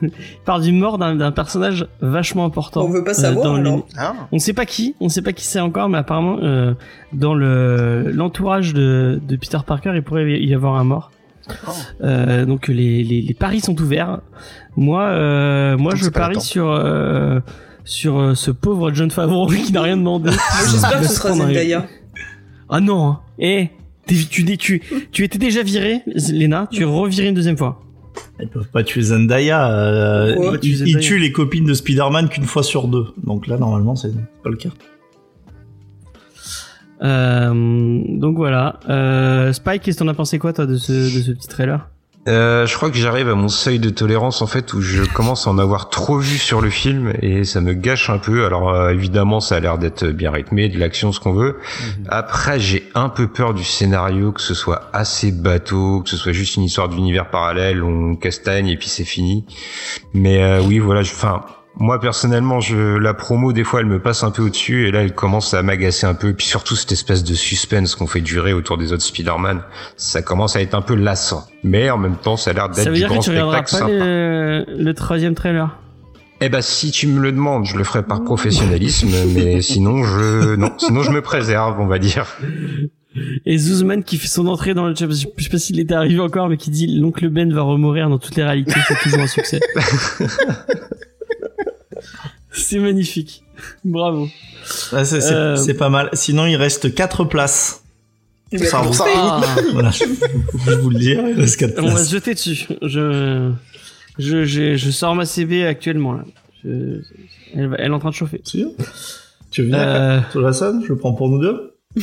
il 0.01 0.09
parle 0.45 0.63
d'une 0.63 0.79
mort 0.79 0.97
d'un 0.97 1.31
personnage 1.31 1.87
vachement 2.01 2.43
important. 2.45 2.83
on 2.83 2.89
veut 2.89 3.03
pas 3.03 3.11
euh, 3.11 3.13
savoir 3.13 3.45
dans 3.45 3.55
alors. 3.55 3.73
l'uni- 3.77 3.83
Ah, 3.97 4.13
On 4.31 4.39
sait 4.39 4.53
pas 4.53 4.65
qui, 4.65 4.95
on 4.99 5.09
sait 5.09 5.21
pas 5.21 5.31
qui 5.31 5.45
c'est 5.45 5.59
encore, 5.59 5.89
mais 5.89 5.99
apparemment 5.99 6.39
euh, 6.41 6.73
dans 7.13 7.33
le 7.33 8.11
l'entourage 8.11 8.73
de, 8.73 9.21
de 9.25 9.35
Peter 9.35 9.59
Parker, 9.65 9.91
il 9.95 10.01
pourrait 10.03 10.29
y 10.41 10.53
avoir 10.53 10.75
un 10.75 10.83
mort. 10.83 11.11
Oh. 11.67 11.71
Euh, 12.03 12.45
donc 12.45 12.67
les, 12.67 13.03
les, 13.03 13.21
les 13.21 13.33
paris 13.33 13.59
sont 13.61 13.79
ouverts. 13.81 14.19
Moi, 14.77 15.03
euh, 15.03 15.77
moi, 15.77 15.95
je 15.95 16.09
parie 16.09 16.39
sur 16.41 16.69
euh, 16.69 17.39
sur 17.83 18.19
euh, 18.19 18.35
ce 18.35 18.51
pauvre 18.51 18.93
John 18.93 19.11
Favreau 19.11 19.47
qui 19.47 19.71
n'a 19.73 19.81
rien 19.81 19.97
demandé. 19.97 20.29
Moi, 20.29 20.39
J'espère 20.69 20.93
Il 20.93 21.01
que 21.01 21.07
ce 21.07 21.13
se 21.15 21.21
sera 21.21 21.33
Zendaya. 21.33 21.87
Ah 22.69 22.79
non, 22.79 23.07
hein. 23.07 23.19
eh, 23.39 23.69
tu, 24.07 24.25
tu, 24.27 24.57
tu, 24.57 24.81
tu 25.11 25.23
étais 25.23 25.37
déjà 25.37 25.61
viré, 25.63 26.03
Lena, 26.31 26.67
tu 26.71 26.83
es 26.83 26.85
reviré 26.85 27.27
une 27.27 27.35
deuxième 27.35 27.57
fois. 27.57 27.83
Ils 28.39 28.47
peuvent 28.47 28.69
pas 28.69 28.83
tuer 28.83 29.01
Zendaya. 29.01 29.69
euh, 29.71 30.35
Pourquoi 30.35 30.57
ils, 30.61 30.75
Zendaya 30.77 30.97
ils 30.97 31.03
tuent 31.03 31.19
les 31.19 31.31
copines 31.31 31.65
de 31.65 31.73
Spider-Man 31.73 32.29
qu'une 32.29 32.45
fois 32.45 32.63
sur 32.63 32.87
deux. 32.87 33.07
Donc 33.23 33.47
là, 33.47 33.57
normalement, 33.57 33.95
c'est 33.95 34.11
pas 34.43 34.49
le 34.49 34.55
cas. 34.57 34.69
Euh, 37.03 38.01
donc 38.07 38.37
voilà. 38.37 38.79
Euh, 38.89 39.53
Spike, 39.53 39.81
qu'est-ce 39.83 39.97
que 39.99 40.03
t'en 40.03 40.09
as 40.09 40.13
pensé 40.13 40.39
quoi 40.39 40.53
toi 40.53 40.65
de 40.65 40.77
ce, 40.77 40.91
de 40.91 41.21
ce 41.21 41.31
petit 41.31 41.47
trailer? 41.47 41.87
Euh, 42.27 42.67
je 42.67 42.75
crois 42.75 42.91
que 42.91 42.97
j'arrive 42.97 43.29
à 43.29 43.33
mon 43.33 43.47
seuil 43.47 43.79
de 43.79 43.89
tolérance 43.89 44.43
en 44.43 44.45
fait 44.45 44.73
où 44.75 44.81
je 44.81 45.01
commence 45.11 45.47
à 45.47 45.49
en 45.49 45.57
avoir 45.57 45.89
trop 45.89 46.19
vu 46.19 46.37
sur 46.37 46.61
le 46.61 46.69
film 46.69 47.11
et 47.19 47.43
ça 47.45 47.61
me 47.61 47.73
gâche 47.73 48.11
un 48.11 48.19
peu. 48.19 48.45
Alors 48.45 48.69
euh, 48.71 48.91
évidemment 48.91 49.39
ça 49.39 49.55
a 49.55 49.59
l'air 49.59 49.79
d'être 49.79 50.05
bien 50.05 50.29
rythmé, 50.29 50.69
de 50.69 50.77
l'action, 50.77 51.11
ce 51.11 51.19
qu'on 51.19 51.33
veut. 51.33 51.57
Après 52.09 52.59
j'ai 52.59 52.87
un 52.93 53.09
peu 53.09 53.27
peur 53.27 53.55
du 53.55 53.63
scénario, 53.63 54.31
que 54.33 54.41
ce 54.41 54.53
soit 54.53 54.91
assez 54.93 55.31
bateau, 55.31 56.01
que 56.03 56.09
ce 56.11 56.15
soit 56.17 56.31
juste 56.31 56.57
une 56.57 56.63
histoire 56.63 56.89
d'univers 56.89 57.31
parallèle, 57.31 57.83
on 57.83 58.15
castagne 58.15 58.67
et 58.67 58.77
puis 58.77 58.87
c'est 58.89 59.03
fini. 59.03 59.43
Mais 60.13 60.43
euh, 60.43 60.61
oui 60.61 60.77
voilà, 60.77 61.01
je- 61.01 61.13
enfin 61.13 61.41
Moi 61.77 61.99
personnellement, 61.99 62.59
je 62.59 62.97
la 62.97 63.13
promo 63.13 63.53
des 63.53 63.63
fois 63.63 63.79
elle 63.79 63.85
me 63.85 63.99
passe 63.99 64.23
un 64.23 64.31
peu 64.31 64.43
au-dessus 64.43 64.87
et 64.87 64.91
là 64.91 65.01
elle 65.01 65.15
commence 65.15 65.53
à 65.53 65.63
m'agacer 65.63 66.05
un 66.05 66.13
peu. 66.13 66.29
Et 66.29 66.33
puis 66.33 66.45
surtout 66.45 66.75
cette 66.75 66.91
espèce 66.91 67.23
de 67.23 67.33
suspense 67.33 67.95
qu'on 67.95 68.07
fait 68.07 68.21
durer 68.21 68.53
autour 68.53 68.77
des 68.77 68.93
autres 68.93 69.03
Spider-Man, 69.03 69.61
ça 69.95 70.21
commence 70.21 70.55
à 70.55 70.61
être 70.61 70.75
un 70.75 70.81
peu 70.81 70.95
lassant. 70.95 71.47
Mais 71.63 71.89
en 71.89 71.97
même 71.97 72.17
temps, 72.17 72.37
ça 72.37 72.51
a 72.51 72.53
l'air 72.53 72.67
Ça 72.73 72.83
d'être 72.83 72.87
veut 72.89 72.93
du 72.93 72.99
dire 72.99 73.07
que 73.07 73.13
grand 73.13 73.21
tu 73.23 73.29
regarderas 73.29 73.65
spectacle 73.65 73.83
pas 73.83 73.89
sympa. 73.89 74.05
le, 74.05 74.65
le 74.77 74.93
troisième 74.93 75.33
trailer. 75.33 75.77
Eh 76.43 76.49
ben 76.49 76.61
si 76.61 76.91
tu 76.91 77.07
me 77.07 77.21
le 77.21 77.31
demandes, 77.31 77.65
je 77.65 77.77
le 77.77 77.83
ferai 77.83 78.03
par 78.03 78.23
professionnalisme, 78.23 79.09
mais 79.33 79.61
sinon 79.61 80.03
je 80.03 80.55
non, 80.55 80.71
sinon 80.77 81.03
je 81.03 81.11
me 81.11 81.21
préserve, 81.21 81.79
on 81.79 81.85
va 81.85 81.99
dire. 81.99 82.25
Et 83.45 83.57
Zuzman 83.57 84.03
qui 84.03 84.17
fait 84.17 84.27
son 84.27 84.47
entrée 84.47 84.73
dans 84.73 84.87
le 84.87 84.95
chat, 84.95 85.07
je 85.09 85.43
sais 85.43 85.49
pas 85.49 85.57
s'il 85.57 85.79
était 85.79 85.93
arrivé 85.93 86.19
encore, 86.19 86.49
mais 86.49 86.57
qui 86.57 86.71
dit 86.71 86.87
l'oncle 86.99 87.29
Ben 87.29 87.53
va 87.53 87.61
remourir 87.61 88.09
dans 88.09 88.17
toutes 88.17 88.35
les 88.35 88.43
réalités, 88.43 88.79
c'est 88.87 88.97
toujours 88.99 89.19
un 89.19 89.27
succès. 89.27 89.59
c'est 92.51 92.79
magnifique. 92.79 93.43
Bravo. 93.85 94.27
Ouais, 94.93 95.05
c'est 95.05 95.21
c'est- 95.21 95.33
Euh, 95.33 95.55
c'est 95.55 95.73
pas 95.75 95.89
mal. 95.89 96.09
Sinon, 96.13 96.45
il 96.45 96.55
reste 96.55 96.93
4 96.93 97.23
places. 97.25 97.83
Eh 98.51 98.57
ben, 98.57 98.65
Ça 98.67 98.77
pour 98.77 98.87
roule. 98.87 98.95
ça, 98.95 99.05
Ah, 99.15 99.41
Voilà, 99.73 99.91
je 99.91 100.03
je 100.65 100.71
vous 100.71 100.89
le 100.89 100.99
dire, 100.99 101.23
il 101.27 101.39
reste 101.39 101.57
4 101.57 101.73
on 101.79 101.83
va 101.87 101.91
places. 101.93 102.07
se 102.07 102.11
jeter 102.11 102.33
dessus. 102.33 102.67
Je, 102.81 103.51
je, 104.19 104.43
je, 104.45 104.75
je 104.75 104.91
sors 104.91 105.15
ma 105.15 105.25
CB 105.25 105.65
actuellement, 105.65 106.13
là. 106.13 106.23
Je, 106.63 107.01
elle, 107.55 107.67
va- 107.69 107.75
elle 107.79 107.91
est 107.91 107.95
en 107.95 107.99
train 107.99 108.09
de 108.09 108.15
chauffer. 108.15 108.41
Sûr 108.43 108.69
Tu 109.51 109.63
viens 109.63 109.79
Euh, 109.79 110.19
sur 110.31 110.41
la 110.41 110.53
scène 110.53 110.81
Je 110.83 110.89
le 110.89 110.97
prends 110.97 111.13
pour 111.13 111.29
nous 111.29 111.39
deux 111.39 111.75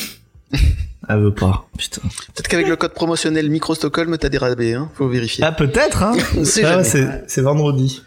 Elle 1.10 1.20
veut 1.20 1.34
pas. 1.34 1.66
Putain. 1.78 2.02
Peut-être 2.34 2.48
qu'avec 2.48 2.68
le 2.68 2.76
code 2.76 2.92
promotionnel 2.92 3.48
Micro 3.50 3.74
Stockholm, 3.74 4.16
t'as 4.18 4.28
des 4.28 4.36
rabais, 4.38 4.74
hein. 4.74 4.90
Faut 4.94 5.08
vérifier. 5.08 5.42
Ah, 5.44 5.52
peut-être, 5.52 6.02
hein 6.02 6.12
Ah 6.64 6.84
c'est 6.84 7.40
vendredi. 7.40 8.02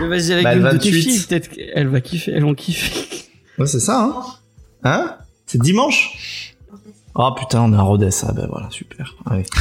Mais 0.00 0.06
vas-y 0.08 0.32
avec 0.32 0.44
Bah, 0.44 0.54
le 0.54 0.60
une 0.60 0.66
de 0.66 0.78
tes 0.78 0.90
28. 0.90 1.02
filles, 1.02 1.20
peut-être 1.28 1.48
qu'elle 1.50 1.88
va 1.88 2.00
kiffer, 2.00 2.32
elles 2.32 2.42
vont 2.42 2.54
kiffer. 2.54 3.24
Ouais, 3.58 3.66
c'est 3.66 3.80
ça, 3.80 4.00
hein 4.02 4.22
Hein? 4.82 5.16
C'est 5.46 5.60
dimanche? 5.60 6.54
Ah 7.14 7.32
putain, 7.38 7.62
on 7.62 7.72
est 7.72 7.76
à 7.76 7.82
Rodez. 7.82 8.10
Ah 8.26 8.32
ben 8.32 8.46
voilà, 8.50 8.68
super. 8.70 9.14
Allez. 9.30 9.44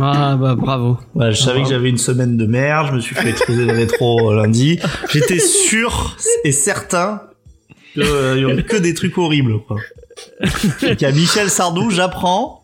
Ah, 0.00 0.36
bah, 0.36 0.54
bravo. 0.54 0.98
Voilà, 1.14 1.32
je 1.32 1.42
savais 1.42 1.64
que 1.64 1.68
j'avais 1.68 1.88
une 1.88 1.98
semaine 1.98 2.36
de 2.36 2.46
merde, 2.46 2.86
je 2.90 2.92
me 2.92 3.00
suis 3.00 3.16
fait 3.16 3.30
exploser 3.30 3.64
le 3.64 3.72
rétro 3.72 4.30
euh, 4.30 4.36
lundi. 4.36 4.78
J'étais 5.12 5.40
sûr 5.40 6.16
et 6.44 6.52
certain 6.52 7.22
qu'il 7.94 8.04
y 8.38 8.44
aurait 8.44 8.62
que 8.62 8.76
des 8.76 8.94
trucs 8.94 9.18
horribles, 9.18 9.58
quoi. 9.64 9.78
Donc, 10.40 10.80
il 10.82 11.02
y 11.02 11.04
a 11.06 11.10
Michel 11.10 11.50
Sardou, 11.50 11.90
j'apprends, 11.90 12.59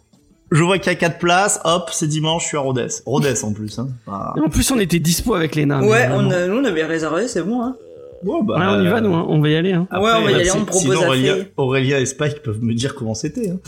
je 0.50 0.62
vois 0.62 0.78
qu'il 0.78 0.92
y 0.92 0.94
a 0.94 0.98
4 0.98 1.18
places, 1.18 1.60
hop, 1.64 1.90
c'est 1.92 2.06
dimanche, 2.06 2.44
je 2.44 2.48
suis 2.48 2.56
à 2.56 2.60
Rodez. 2.60 2.88
Rodez 3.04 3.44
en 3.44 3.52
plus, 3.52 3.78
hein. 3.78 3.88
Ah. 4.06 4.34
En 4.44 4.48
plus, 4.48 4.70
on 4.70 4.78
était 4.78 4.98
dispo 4.98 5.34
avec 5.34 5.54
les 5.54 5.66
nains. 5.66 5.82
Ouais, 5.82 6.08
on, 6.12 6.30
a, 6.30 6.46
nous 6.46 6.56
on 6.58 6.64
avait 6.64 6.84
réservé, 6.84 7.28
c'est 7.28 7.42
bon. 7.42 7.62
Hein. 7.62 7.76
Ouais, 8.24 8.40
bah, 8.42 8.58
Ouais, 8.58 8.66
on 8.68 8.84
y 8.84 8.88
va, 8.88 9.00
nous, 9.00 9.14
hein. 9.14 9.26
on 9.28 9.40
va 9.40 9.48
y 9.48 9.56
aller. 9.56 9.72
Hein. 9.72 9.86
Ah 9.90 10.00
ouais, 10.00 10.10
on 10.16 10.24
va 10.24 10.30
y 10.30 10.34
Après, 10.34 10.40
aller, 10.40 10.50
on 10.52 10.64
propose 10.64 10.82
sinon, 10.82 11.02
à 11.02 11.06
Aurélia, 11.06 11.34
faire. 11.36 11.46
Aurélia 11.56 12.00
et 12.00 12.06
Spike 12.06 12.42
peuvent 12.42 12.62
me 12.62 12.74
dire 12.74 12.94
comment 12.94 13.14
c'était. 13.14 13.50
Hein. 13.50 13.58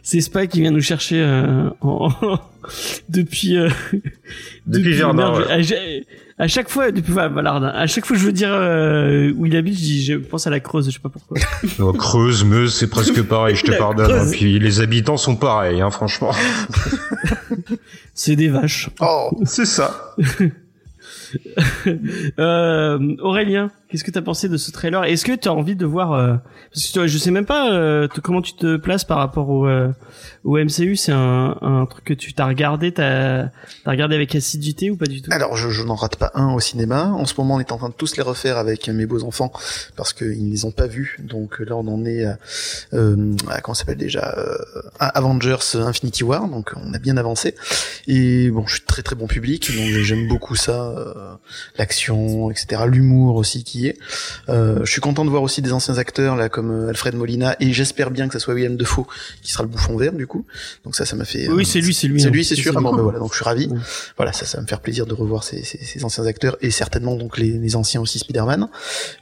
C'est 0.02 0.20
Spike 0.20 0.50
qui 0.50 0.60
vient 0.60 0.70
nous 0.70 0.80
chercher 0.80 1.20
euh, 1.22 1.70
en... 1.80 2.08
depuis 3.08 3.56
euh, 3.56 3.68
Depuis 4.66 4.94
Verdun, 4.94 5.12
merde, 5.14 5.46
ouais. 5.48 6.06
à, 6.38 6.48
chaque 6.48 6.68
fois 6.68 6.90
depuis 6.90 7.12
Valardin, 7.12 7.68
à 7.68 7.86
chaque 7.86 8.06
fois 8.06 8.16
que 8.16 8.20
je 8.20 8.26
veux 8.26 8.32
dire 8.32 8.52
euh, 8.52 9.32
où 9.36 9.46
il 9.46 9.56
habite, 9.56 9.74
je 9.74 9.80
dis 9.80 10.04
je 10.04 10.14
pense 10.14 10.46
à 10.46 10.50
la 10.50 10.60
Creuse, 10.60 10.86
je 10.86 10.92
sais 10.92 11.00
pas 11.00 11.08
pourquoi. 11.08 11.38
Oh, 11.78 11.92
Creuse, 11.92 12.44
Meuse, 12.44 12.74
c'est 12.74 12.88
presque 12.88 13.22
pareil, 13.22 13.56
je 13.56 13.64
te 13.64 13.70
La 13.70 13.78
pardonne. 13.78 14.10
Hein. 14.10 14.30
Puis 14.30 14.58
les 14.58 14.80
habitants 14.80 15.16
sont 15.16 15.36
pareils, 15.36 15.80
hein, 15.80 15.90
franchement. 15.90 16.32
C'est 18.14 18.36
des 18.36 18.48
vaches. 18.48 18.90
Oh, 19.00 19.30
C'est 19.44 19.64
ça. 19.64 20.14
Euh, 22.38 23.16
Aurélien, 23.20 23.70
qu'est-ce 23.90 24.04
que 24.04 24.10
t'as 24.10 24.22
pensé 24.22 24.48
de 24.48 24.56
ce 24.56 24.70
trailer? 24.70 25.04
Est-ce 25.04 25.24
que 25.24 25.32
t'as 25.32 25.50
envie 25.50 25.76
de 25.76 25.86
voir 25.86 26.12
euh, 26.12 26.36
Parce 26.72 26.86
que 26.86 26.92
toi, 26.92 27.06
je 27.06 27.18
sais 27.18 27.30
même 27.30 27.46
pas 27.46 27.72
euh, 27.72 28.08
comment 28.22 28.42
tu 28.42 28.54
te 28.54 28.76
places 28.76 29.04
par 29.04 29.18
rapport 29.18 29.48
au, 29.48 29.66
euh, 29.66 29.88
au 30.44 30.56
MCU. 30.56 30.96
C'est 30.96 31.12
un, 31.12 31.56
un 31.60 31.86
truc 31.86 32.04
que 32.04 32.14
tu 32.14 32.32
t'as 32.32 32.46
regardé, 32.46 32.92
t'as 32.92 33.42
as 33.42 33.90
regardé 33.90 34.14
avec 34.14 34.34
assiduité 34.34 34.90
ou 34.90 34.96
pas 34.96 35.06
du 35.06 35.22
tout? 35.22 35.30
Alors, 35.32 35.56
je, 35.56 35.70
je 35.70 35.82
n'en 35.82 35.96
rate 35.96 36.16
pas 36.16 36.30
un 36.34 36.52
au 36.52 36.60
cinéma. 36.60 37.06
En 37.06 37.26
ce 37.26 37.34
moment, 37.38 37.56
on 37.56 37.60
est 37.60 37.72
en 37.72 37.78
train 37.78 37.88
de 37.88 37.94
tous 37.94 38.16
les 38.16 38.22
refaire 38.22 38.56
avec 38.56 38.88
mes 38.88 39.06
beaux 39.06 39.24
enfants 39.24 39.52
parce 39.96 40.12
qu'ils 40.12 40.46
ne 40.46 40.50
les 40.50 40.64
ont 40.64 40.70
pas 40.70 40.86
vus. 40.86 41.18
Donc 41.20 41.58
là, 41.58 41.76
on 41.76 41.86
en 41.88 42.04
est 42.04 42.24
à, 42.24 42.38
euh, 42.92 43.34
à 43.48 43.60
comment 43.60 43.74
s'appelle 43.74 43.96
déjà 43.96 44.34
euh, 44.38 44.56
à 44.98 45.08
Avengers 45.08 45.74
Infinity 45.74 46.24
War. 46.24 46.48
Donc 46.48 46.72
on 46.76 46.94
a 46.94 46.98
bien 46.98 47.16
avancé. 47.16 47.54
Et 48.06 48.50
bon, 48.50 48.66
je 48.66 48.76
suis 48.76 48.84
très 48.84 49.02
très 49.02 49.16
bon 49.16 49.26
public, 49.26 49.74
donc 49.76 49.88
j'aime 50.02 50.28
beaucoup 50.28 50.54
ça, 50.54 50.90
euh, 50.96 51.34
l'action, 51.78 52.50
etc., 52.50 52.82
l'humour 52.86 53.36
aussi 53.36 53.64
qui 53.64 53.79
est. 53.86 53.98
Euh, 54.48 54.80
je 54.84 54.90
suis 54.90 55.00
content 55.00 55.24
de 55.24 55.30
voir 55.30 55.42
aussi 55.42 55.62
des 55.62 55.72
anciens 55.72 55.98
acteurs 55.98 56.36
là 56.36 56.48
comme 56.48 56.70
euh, 56.70 56.88
Alfred 56.88 57.14
Molina 57.14 57.56
et 57.60 57.72
j'espère 57.72 58.10
bien 58.10 58.26
que 58.28 58.32
ça 58.32 58.38
soit 58.40 58.54
William 58.54 58.76
Defoe 58.76 59.06
qui 59.42 59.52
sera 59.52 59.62
le 59.62 59.68
bouffon 59.68 59.96
vert 59.96 60.12
du 60.12 60.26
coup. 60.26 60.44
Donc 60.84 60.94
ça, 60.96 61.04
ça 61.04 61.16
m'a 61.16 61.24
fait. 61.24 61.48
Oui, 61.48 61.62
euh, 61.62 61.64
c'est 61.64 61.80
lui, 61.80 61.94
c'est 61.94 62.08
lui. 62.08 62.20
c'est 62.20 62.28
hein. 62.28 62.30
lui, 62.30 62.44
c'est 62.44 62.56
sûr. 62.56 62.72
Ah 62.76 62.80
bon, 62.80 62.94
ben 62.94 63.02
voilà, 63.02 63.18
donc 63.18 63.30
je 63.32 63.36
suis 63.36 63.44
ravi. 63.44 63.68
Voilà, 64.16 64.32
ça, 64.32 64.46
ça 64.46 64.58
va 64.58 64.62
me 64.62 64.68
faire 64.68 64.80
plaisir 64.80 65.06
de 65.06 65.14
revoir 65.14 65.44
ces, 65.44 65.62
ces, 65.62 65.78
ces 65.78 66.04
anciens 66.04 66.26
acteurs 66.26 66.56
et 66.60 66.70
certainement 66.70 67.16
donc 67.16 67.38
les, 67.38 67.50
les 67.58 67.76
anciens 67.76 68.00
aussi 68.00 68.18
Spider-Man. 68.18 68.68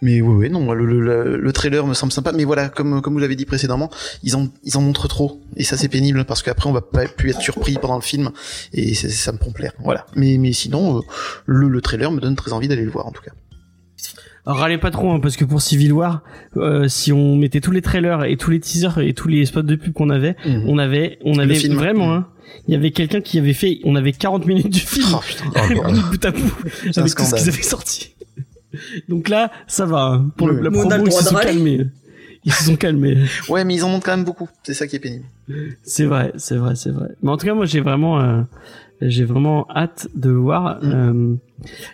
Mais 0.03 0.21
oui, 0.21 0.35
oui, 0.47 0.51
non, 0.51 0.73
le, 0.73 0.85
le, 0.85 1.01
le, 1.01 1.37
le 1.37 1.53
trailer 1.53 1.87
me 1.87 1.95
semble 1.95 2.13
sympa. 2.13 2.33
Mais 2.33 2.45
voilà, 2.45 2.69
comme 2.69 3.03
comme 3.03 3.15
vous 3.15 3.21
l'avez 3.21 3.37
dit 3.37 3.47
précédemment, 3.47 3.91
ils 4.23 4.37
en 4.37 4.49
ils 4.65 4.77
en 4.77 4.81
montrent 4.81 5.09
trop 5.09 5.41
et 5.57 5.65
ça 5.65 5.77
c'est 5.77 5.89
pénible 5.89 6.25
parce 6.25 6.43
qu'après 6.43 6.69
on 6.69 6.73
va 6.73 6.83
pas 6.83 7.07
plus 7.07 7.31
être 7.31 7.41
surpris 7.41 7.75
pendant 7.75 7.97
le 7.97 8.03
film 8.03 8.31
et 8.73 8.95
ça 8.95 9.33
me 9.33 9.39
prend 9.39 9.51
plaire. 9.51 9.73
Voilà. 9.83 10.07
Mais 10.17 10.39
mais 10.39 10.53
sinon, 10.53 10.99
euh, 10.99 11.01
le, 11.47 11.69
le 11.69 11.81
trailer 11.81 12.11
me 12.11 12.21
donne 12.21 12.37
très 12.37 12.53
envie 12.53 12.69
d'aller 12.69 12.85
le 12.85 12.91
voir 12.91 13.07
en 13.07 13.13
tout 13.13 13.23
cas. 13.23 13.33
Alors, 14.49 14.61
râlez 14.61 14.79
pas 14.79 14.91
trop, 14.91 15.13
hein, 15.13 15.21
parce 15.21 15.37
que 15.37 15.45
pour 15.45 15.61
Civil 15.61 15.93
War, 15.93 16.23
euh, 16.57 16.89
si 16.89 17.13
on 17.13 17.37
mettait 17.37 17.61
tous 17.61 17.71
les 17.71 17.83
trailers 17.83 18.25
et 18.25 18.37
tous 18.39 18.51
les 18.51 18.59
teasers 18.61 18.99
et 18.99 19.13
tous 19.13 19.29
les 19.29 19.45
spots 19.45 19.61
de 19.63 19.75
pub 19.77 19.93
qu'on 19.93 20.09
avait, 20.09 20.37
on 20.47 20.79
avait, 20.79 21.19
on 21.23 21.39
avait 21.39 21.55
film. 21.55 21.75
vraiment, 21.75 22.15
hein, 22.15 22.27
il 22.67 22.73
y 22.73 22.77
avait 22.77 22.91
quelqu'un 22.91 23.21
qui 23.21 23.39
avait 23.39 23.53
fait, 23.53 23.79
on 23.85 23.95
avait 23.95 24.13
40 24.13 24.47
minutes 24.47 24.71
du 24.71 24.81
film, 24.81 25.07
Oh, 25.15 25.21
putain. 25.25 25.45
Oh, 25.55 25.93
bout 26.11 26.25
à 26.25 26.31
bout, 26.31 26.53
avec 26.97 27.15
tout 27.15 27.25
ce 27.25 27.35
qu'ils 27.35 27.49
avaient 27.51 27.63
sorti. 27.63 28.15
Donc 29.09 29.29
là, 29.29 29.51
ça 29.67 29.85
va, 29.85 30.05
hein. 30.05 30.31
pour 30.37 30.49
le- 30.49 30.61
la 30.63 30.71
Mais 30.71 30.79
on 30.79 30.87
a 30.91 30.97
promo, 30.97 31.05
le 31.05 31.11
ils 31.11 31.13
se 31.13 31.25
sont 31.25 31.35
calmés. 31.37 31.87
Ils 32.45 32.53
se 32.53 32.65
sont 32.65 32.77
calmés. 32.77 33.19
Ouais, 33.51 33.65
mais 33.65 33.75
ils 33.75 33.85
en 33.85 33.91
montrent 33.91 34.07
quand 34.07 34.17
même 34.17 34.25
beaucoup. 34.25 34.49
C'est 34.63 34.73
ça 34.73 34.87
qui 34.87 34.97
est 34.97 35.01
pénible. 35.01 35.25
C'est 35.83 36.05
vrai, 36.07 36.33
c'est 36.39 36.57
vrai, 36.57 36.75
c'est 36.75 36.91
vrai. 36.91 37.09
Mais 37.23 37.31
en 37.31 37.37
tout 37.37 37.45
cas, 37.45 37.53
moi, 37.55 37.67
j'ai 37.67 37.81
vraiment, 37.81 38.19
euh, 38.21 38.41
j'ai 39.01 39.25
vraiment 39.25 39.67
hâte 39.75 40.09
de 40.15 40.31
le 40.31 40.37
voir. 40.37 40.79
Euh, 40.83 41.35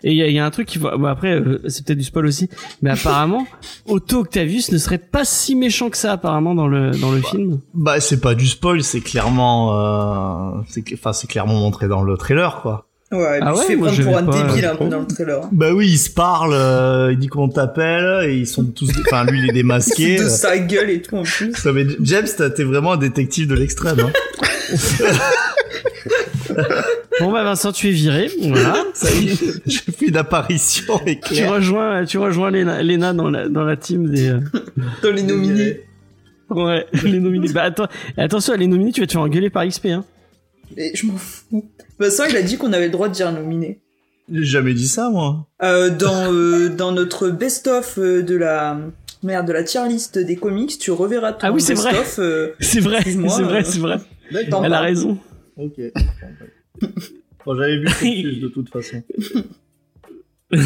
et 0.03 0.13
il 0.13 0.17
y 0.17 0.23
a, 0.23 0.27
il 0.29 0.35
y 0.35 0.39
a 0.39 0.45
un 0.45 0.51
truc 0.51 0.67
qui 0.69 0.79
va. 0.79 0.97
Bon, 0.97 1.07
après, 1.07 1.33
euh, 1.35 1.61
c'est 1.69 1.85
peut-être 1.87 1.99
du 1.99 2.05
spoil 2.05 2.27
aussi, 2.27 2.49
mais 2.83 2.91
apparemment, 2.91 3.47
Otto 3.87 4.21
Octavius 4.21 4.73
ne 4.73 4.79
serait 4.79 4.99
pas 4.99 5.25
si 5.25 5.55
méchant 5.55 5.91
que 5.91 5.97
ça, 5.97 6.13
apparemment, 6.13 6.55
dans 6.55 6.69
le 6.69 6.91
dans 6.93 7.13
le 7.13 7.21
film. 7.21 7.61
Bah, 7.75 8.01
c'est 8.01 8.21
pas 8.21 8.35
du 8.35 8.47
spoil, 8.47 8.83
c'est 8.83 9.01
clairement, 9.01 10.55
euh, 10.59 10.61
c'est, 10.69 10.85
enfin, 10.95 11.13
c'est 11.13 11.27
clairement 11.27 11.55
montré 11.55 11.89
dans 11.89 12.03
le 12.03 12.17
trailer, 12.17 12.61
quoi. 12.63 12.87
Ouais, 13.13 13.39
Ah 13.43 13.55
ouais, 13.55 13.77
moi, 13.77 13.91
je 13.93 14.03
pour 14.03 14.17
un 14.17 14.25
pas, 14.25 14.43
débile 14.43 14.65
euh, 14.65 14.73
un 14.73 14.77
peu 14.77 14.89
dans 14.89 14.99
le 15.01 15.07
trailer. 15.07 15.41
Bah 15.53 15.73
oui, 15.73 15.89
ils 15.91 15.99
se 15.99 16.11
parlent, 16.11 16.53
euh, 16.53 17.13
il 17.13 17.19
dit 17.19 17.29
comment 17.29 17.49
t'appelles, 17.49 18.29
et 18.29 18.37
ils 18.39 18.47
sont 18.47 18.65
tous, 18.65 18.91
enfin, 19.07 19.25
lui, 19.25 19.39
il 19.41 19.51
est 19.51 19.53
démasqué. 19.53 20.19
de 20.19 20.29
sa 20.29 20.59
gueule 20.59 20.91
et 20.91 21.01
tout 21.01 21.15
en 21.17 21.23
plus. 21.23 21.53
Non, 21.65 21.73
mais 21.75 21.87
James, 22.01 22.27
t'as- 22.37 22.51
t'es 22.51 22.65
vraiment 22.65 22.93
un 22.95 22.97
détective 22.97 23.47
de 23.47 23.55
l'extrême, 23.55 23.99
hein. 24.01 24.11
Bon 27.25 27.33
bah 27.33 27.43
Vincent, 27.45 27.73
tu 27.73 27.89
es 27.89 27.93
viré. 27.93 28.31
Voilà. 28.41 28.77
Ça 28.95 29.11
y 29.11 29.29
est, 29.31 29.39
j'ai 29.67 29.79
fait 29.93 30.07
une 30.07 30.17
apparition 30.17 31.01
tu 31.33 31.45
rejoins, 31.47 32.05
tu 32.05 32.19
rejoins 32.19 32.51
Lena, 32.51 32.83
Lena 32.83 33.13
dans 33.15 33.31
la 33.31 33.49
dans 33.49 33.65
la 33.65 33.77
team 33.77 34.09
des. 34.11 34.29
euh, 34.29 34.41
Dans 35.03 35.11
les 35.13 35.23
nominés. 35.23 35.81
Ouais, 36.51 36.87
les 37.05 37.19
nominés. 37.21 37.49
Bah 37.53 37.63
attends, 37.63 37.89
attention, 38.19 38.55
les 38.55 38.67
nominés, 38.67 38.93
tu 38.93 39.01
vas 39.01 39.07
te 39.07 39.13
faire 39.13 39.23
engueuler 39.23 39.51
par 39.51 39.67
XP, 39.67 39.87
hein. 39.87 40.05
Et 40.77 40.93
je 40.95 41.07
m'en 41.07 41.17
fous. 41.17 41.65
Vincent, 41.99 42.25
il 42.29 42.37
a 42.37 42.43
dit 42.43 42.57
qu'on 42.59 42.73
avait 42.73 42.87
le 42.87 42.93
droit 42.93 43.09
de 43.09 43.15
dire 43.15 43.33
nominé. 43.33 43.81
J'ai 44.33 44.45
jamais 44.45 44.75
dit 44.75 44.89
ça, 44.89 45.11
moi. 45.11 45.47
Euh, 45.63 45.91
dans, 45.91 46.33
euh, 46.33 46.69
dans 46.69 46.93
notre 46.93 47.29
best-of 47.29 47.99
de 47.99 48.37
la 48.37 48.79
merde 49.23 49.47
de 49.47 49.53
la 49.53 49.63
tier 49.65 49.87
list 49.89 50.19
des 50.19 50.37
comics, 50.37 50.79
tu 50.79 50.91
reverras 50.91 51.33
ton 51.33 51.47
Ah 51.47 51.53
oui, 51.53 51.61
c'est 51.61 51.75
vrai. 51.75 51.93
euh, 52.19 52.51
C'est 52.61 52.81
vrai, 52.81 53.01
c'est 53.03 53.13
vrai, 53.43 53.65
c'est 53.65 53.79
vrai. 53.79 53.99
Elle 54.33 54.73
a 54.73 54.81
raison. 54.81 55.19
Ok. 55.57 55.81
Bon, 57.47 57.55
j'avais 57.57 57.79
vu 57.79 58.41
de 58.41 58.49
toute 58.49 58.71
façon. 58.71 59.03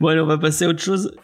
Bon, 0.00 0.08
allez, 0.08 0.20
on 0.20 0.26
va 0.26 0.38
passer 0.38 0.64
à 0.64 0.68
autre 0.68 0.82
chose. 0.82 1.14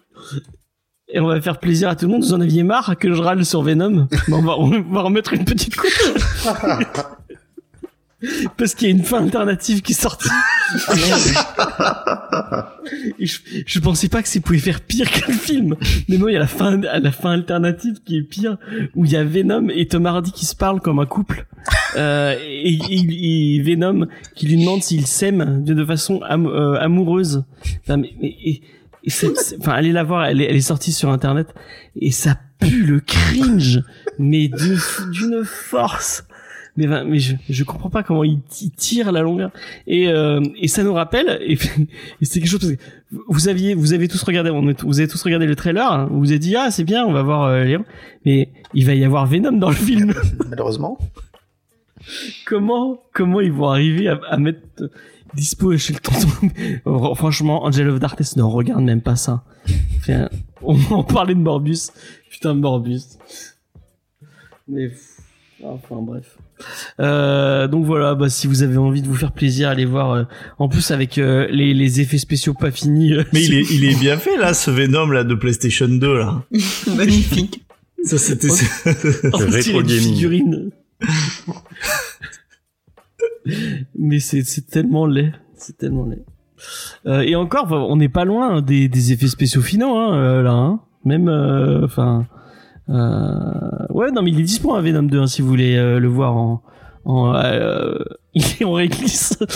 Et 1.08 1.18
on 1.18 1.26
va 1.26 1.40
faire 1.40 1.58
plaisir 1.58 1.88
à 1.88 1.96
tout 1.96 2.04
le 2.06 2.12
monde. 2.12 2.22
Vous 2.22 2.34
en 2.34 2.40
aviez 2.40 2.62
marre 2.62 2.96
que 2.98 3.12
je 3.12 3.20
râle 3.20 3.44
sur 3.44 3.62
Venom? 3.62 4.06
Bon, 4.28 4.38
on, 4.38 4.42
va, 4.42 4.58
on 4.58 4.82
va 4.92 5.00
remettre 5.02 5.32
une 5.32 5.44
petite 5.46 5.76
couche. 5.76 6.12
Parce 8.58 8.74
qu'il 8.74 8.88
y 8.88 8.92
a 8.92 8.94
une 8.94 9.02
fin 9.02 9.22
alternative 9.22 9.80
qui 9.80 9.92
est 9.92 10.00
sortie. 10.00 10.28
Je, 13.18 13.38
je 13.66 13.78
pensais 13.78 14.08
pas 14.08 14.22
que 14.22 14.28
ça 14.28 14.40
pouvait 14.40 14.58
faire 14.58 14.82
pire 14.82 15.10
que 15.10 15.28
le 15.28 15.36
film. 15.36 15.74
Mais 16.08 16.18
moi, 16.18 16.30
il 16.30 16.34
y 16.34 16.36
a 16.36 16.40
la 16.40 16.46
fin, 16.46 16.76
la 16.76 17.12
fin 17.12 17.30
alternative 17.32 18.00
qui 18.04 18.18
est 18.18 18.22
pire, 18.22 18.58
où 18.94 19.06
il 19.06 19.12
y 19.12 19.16
a 19.16 19.24
Venom 19.24 19.68
et 19.70 19.86
Tom 19.86 20.04
Hardy 20.04 20.32
qui 20.32 20.44
se 20.44 20.54
parlent 20.54 20.80
comme 20.80 20.98
un 20.98 21.06
couple. 21.06 21.46
Euh, 21.96 22.34
et, 22.40 22.78
et- 22.90 23.56
et 23.56 23.62
Venom 23.62 24.06
qui 24.34 24.46
lui 24.46 24.56
demande 24.58 24.82
s'il 24.82 25.06
s'aime 25.06 25.62
de, 25.64 25.84
façon 25.84 26.20
euh, 26.22 26.74
amoureuse. 26.80 27.44
Enfin, 27.82 27.96
mais, 27.96 28.12
mais- 28.20 28.36
et- 28.44 28.62
enfin, 29.58 29.72
allez 29.72 29.92
la 29.92 30.02
voir, 30.04 30.26
elle 30.26 30.40
est, 30.40 30.44
elle 30.44 30.56
est 30.56 30.60
sortie 30.60 30.92
sur 30.92 31.10
internet 31.10 31.48
et 32.00 32.10
ça 32.10 32.36
pue 32.58 32.84
le 32.84 33.00
cringe, 33.00 33.82
mais 34.18 34.48
d'une 34.48 35.44
force. 35.44 36.24
Mais, 36.76 36.86
mais 37.04 37.18
je, 37.18 37.34
je 37.48 37.64
comprends 37.64 37.90
pas 37.90 38.02
comment 38.04 38.22
il, 38.22 38.40
tire 38.76 39.10
la 39.10 39.22
longueur. 39.22 39.50
Et, 39.86 40.08
euh, 40.08 40.40
et 40.56 40.68
ça 40.68 40.84
nous 40.84 40.92
rappelle, 40.94 41.38
et, 41.44 41.54
et 41.54 42.24
c'est 42.24 42.40
quelque 42.40 42.48
chose 42.50 42.76
vous 43.28 43.48
aviez, 43.48 43.74
vous 43.74 43.92
avez 43.92 44.06
tous 44.06 44.22
regardé, 44.22 44.50
vous 44.50 45.00
avez 45.00 45.08
tous 45.08 45.22
regardé 45.22 45.46
le 45.46 45.56
trailer, 45.56 45.90
hein, 45.90 46.08
vous 46.10 46.20
vous 46.20 46.32
êtes 46.32 46.40
dit 46.40 46.54
ah 46.56 46.70
c'est 46.70 46.84
bien, 46.84 47.04
on 47.04 47.12
va 47.12 47.22
voir 47.22 47.42
euh, 47.42 47.64
Léon, 47.64 47.84
mais 48.24 48.50
il 48.72 48.86
va 48.86 48.94
y 48.94 49.04
avoir 49.04 49.26
Venom 49.26 49.52
dans 49.52 49.70
le 49.70 49.74
film. 49.74 50.14
Malheureusement. 50.48 50.96
comment, 52.46 53.02
comment 53.12 53.40
ils 53.40 53.52
vont 53.52 53.68
arriver 53.68 54.08
à, 54.08 54.20
à 54.28 54.36
mettre 54.36 54.60
euh, 54.80 54.88
dispo 55.34 55.76
chez 55.76 55.92
le 55.94 56.00
tonton 56.00 56.50
Oh, 56.84 57.14
Franchement, 57.14 57.64
Angel 57.64 57.88
of 57.88 57.98
Darkness 58.00 58.36
ne 58.36 58.42
regarde 58.42 58.82
même 58.82 59.00
pas 59.02 59.16
ça. 59.16 59.44
Enfin, 59.98 60.28
on 60.62 60.76
en 60.92 61.04
parlait 61.04 61.34
de 61.34 61.40
Morbus, 61.40 61.90
putain 62.30 62.54
Morbus. 62.54 63.02
Mais 64.68 64.90
enfin 65.64 65.96
bref. 66.00 66.36
Euh, 67.00 67.66
donc 67.68 67.86
voilà, 67.86 68.14
bah, 68.14 68.28
si 68.28 68.46
vous 68.46 68.62
avez 68.62 68.76
envie 68.76 69.02
de 69.02 69.08
vous 69.08 69.14
faire 69.14 69.32
plaisir, 69.32 69.68
allez 69.68 69.84
voir. 69.86 70.10
euh, 70.12 70.24
en 70.58 70.68
plus 70.68 70.90
avec 70.90 71.16
euh, 71.18 71.46
les, 71.50 71.72
les 71.74 72.00
effets 72.00 72.18
spéciaux 72.18 72.54
pas 72.54 72.70
finis. 72.70 73.12
euh, 73.14 73.24
Mais 73.32 73.44
il 73.44 73.54
est, 73.54 73.70
il 73.70 73.84
est 73.84 73.98
bien 73.98 74.16
fait 74.18 74.36
là, 74.36 74.52
ce 74.54 74.70
Venom 74.70 75.06
là 75.10 75.24
de 75.24 75.34
PlayStation 75.34 75.88
2 75.88 76.18
là. 76.18 76.42
Magnifique. 76.96 77.64
Ça 78.04 78.18
c'était. 78.18 78.48
style 78.48 78.90
rétro 79.32 79.82
gaming. 79.82 79.98
figurine. 80.14 80.70
Mais 83.94 84.20
c'est 84.20 84.66
tellement 84.66 85.06
laid, 85.06 85.32
c'est 85.56 85.76
tellement 85.76 86.06
laid. 86.06 86.24
Euh, 87.06 87.22
et 87.22 87.34
encore, 87.36 87.72
on 87.72 87.96
n'est 87.96 88.08
pas 88.08 88.24
loin 88.24 88.56
hein, 88.56 88.62
des, 88.62 89.12
effets 89.12 89.28
spéciaux 89.28 89.62
finaux 89.62 89.96
hein, 89.96 90.14
euh, 90.14 90.42
là. 90.42 90.52
Hein. 90.52 90.80
Même, 91.04 91.28
euh, 91.28 91.84
enfin, 91.84 92.26
ouais, 92.88 94.10
non, 94.12 94.22
mais 94.22 94.30
il 94.30 94.40
est 94.40 94.44
dispo 94.44 94.74
un 94.74 94.82
Venom 94.82 95.04
2 95.04 95.20
hein, 95.20 95.26
si 95.26 95.40
vous 95.42 95.48
voulez 95.48 95.76
le 95.76 96.08
voir 96.08 96.36
en, 96.36 96.62
en 97.04 97.32
il 98.34 98.44
est 98.60 98.64
en 98.64 98.72
réglisse. 98.72 99.38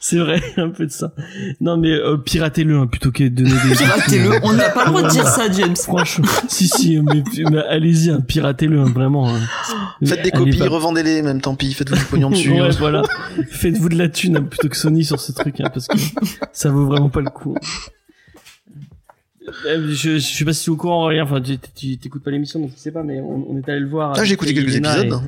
C'est 0.00 0.18
vrai, 0.18 0.40
un 0.56 0.68
peu 0.70 0.86
de 0.86 0.90
ça. 0.90 1.12
Non, 1.60 1.76
mais 1.76 1.90
euh, 1.92 2.16
piratez-le 2.16 2.76
hein, 2.78 2.86
plutôt 2.86 3.10
que 3.12 3.24
de 3.24 3.28
donner 3.28 3.50
des. 3.68 3.74
Piratez-le. 3.76 4.30
On 4.42 4.52
n'a 4.52 4.70
pas 4.70 4.84
le 4.84 4.90
droit 4.90 5.02
de 5.02 5.08
dire 5.10 5.26
ça, 5.26 5.50
James. 5.50 5.76
Franchement, 5.76 6.26
si 6.48 6.68
si, 6.68 6.98
mais, 7.00 7.22
mais 7.50 7.58
allez-y, 7.68 8.10
hein, 8.10 8.20
piratez-le 8.20 8.80
hein, 8.80 8.92
vraiment. 8.94 9.28
hein. 9.34 9.40
Faites 10.04 10.22
des 10.22 10.30
copies, 10.30 10.58
pas- 10.58 10.68
revendez-les, 10.68 11.22
même 11.22 11.40
tant 11.40 11.54
pis, 11.54 11.72
faites-vous 11.74 11.96
du 11.96 12.04
pognon 12.04 12.30
dessus. 12.30 12.52
Ouais, 12.52 12.70
voilà. 12.78 13.02
Faites-vous 13.50 13.88
de 13.88 13.96
la 13.98 14.08
thune 14.08 14.36
hein, 14.36 14.42
plutôt 14.42 14.68
que 14.68 14.76
Sony 14.76 15.04
sur 15.04 15.20
ce 15.20 15.32
truc, 15.32 15.60
hein, 15.60 15.70
parce 15.72 15.86
que 15.88 15.96
ça 16.52 16.70
vaut 16.70 16.86
vraiment 16.86 17.08
pas 17.08 17.20
le 17.20 17.30
coup. 17.30 17.56
Euh, 19.66 19.86
Je, 19.92 20.18
je 20.18 20.18
sais 20.18 20.44
pas 20.44 20.52
si 20.52 20.64
tu 20.64 20.70
es 20.70 20.72
au 20.72 20.76
courant, 20.76 21.06
rien. 21.06 21.22
Enfin, 21.24 21.40
tu 21.40 21.96
t'écoutes 21.98 22.22
pas 22.24 22.30
l'émission, 22.30 22.58
donc 22.60 22.70
je 22.74 22.80
sais 22.80 22.90
pas, 22.90 23.02
mais 23.02 23.20
on, 23.20 23.46
on 23.50 23.56
est 23.58 23.68
allé 23.68 23.80
le 23.80 23.88
voir. 23.88 24.14
Ah, 24.16 24.24
j'ai 24.24 24.34
écouté 24.34 24.54
quelques 24.54 24.74
épisodes. 24.76 25.20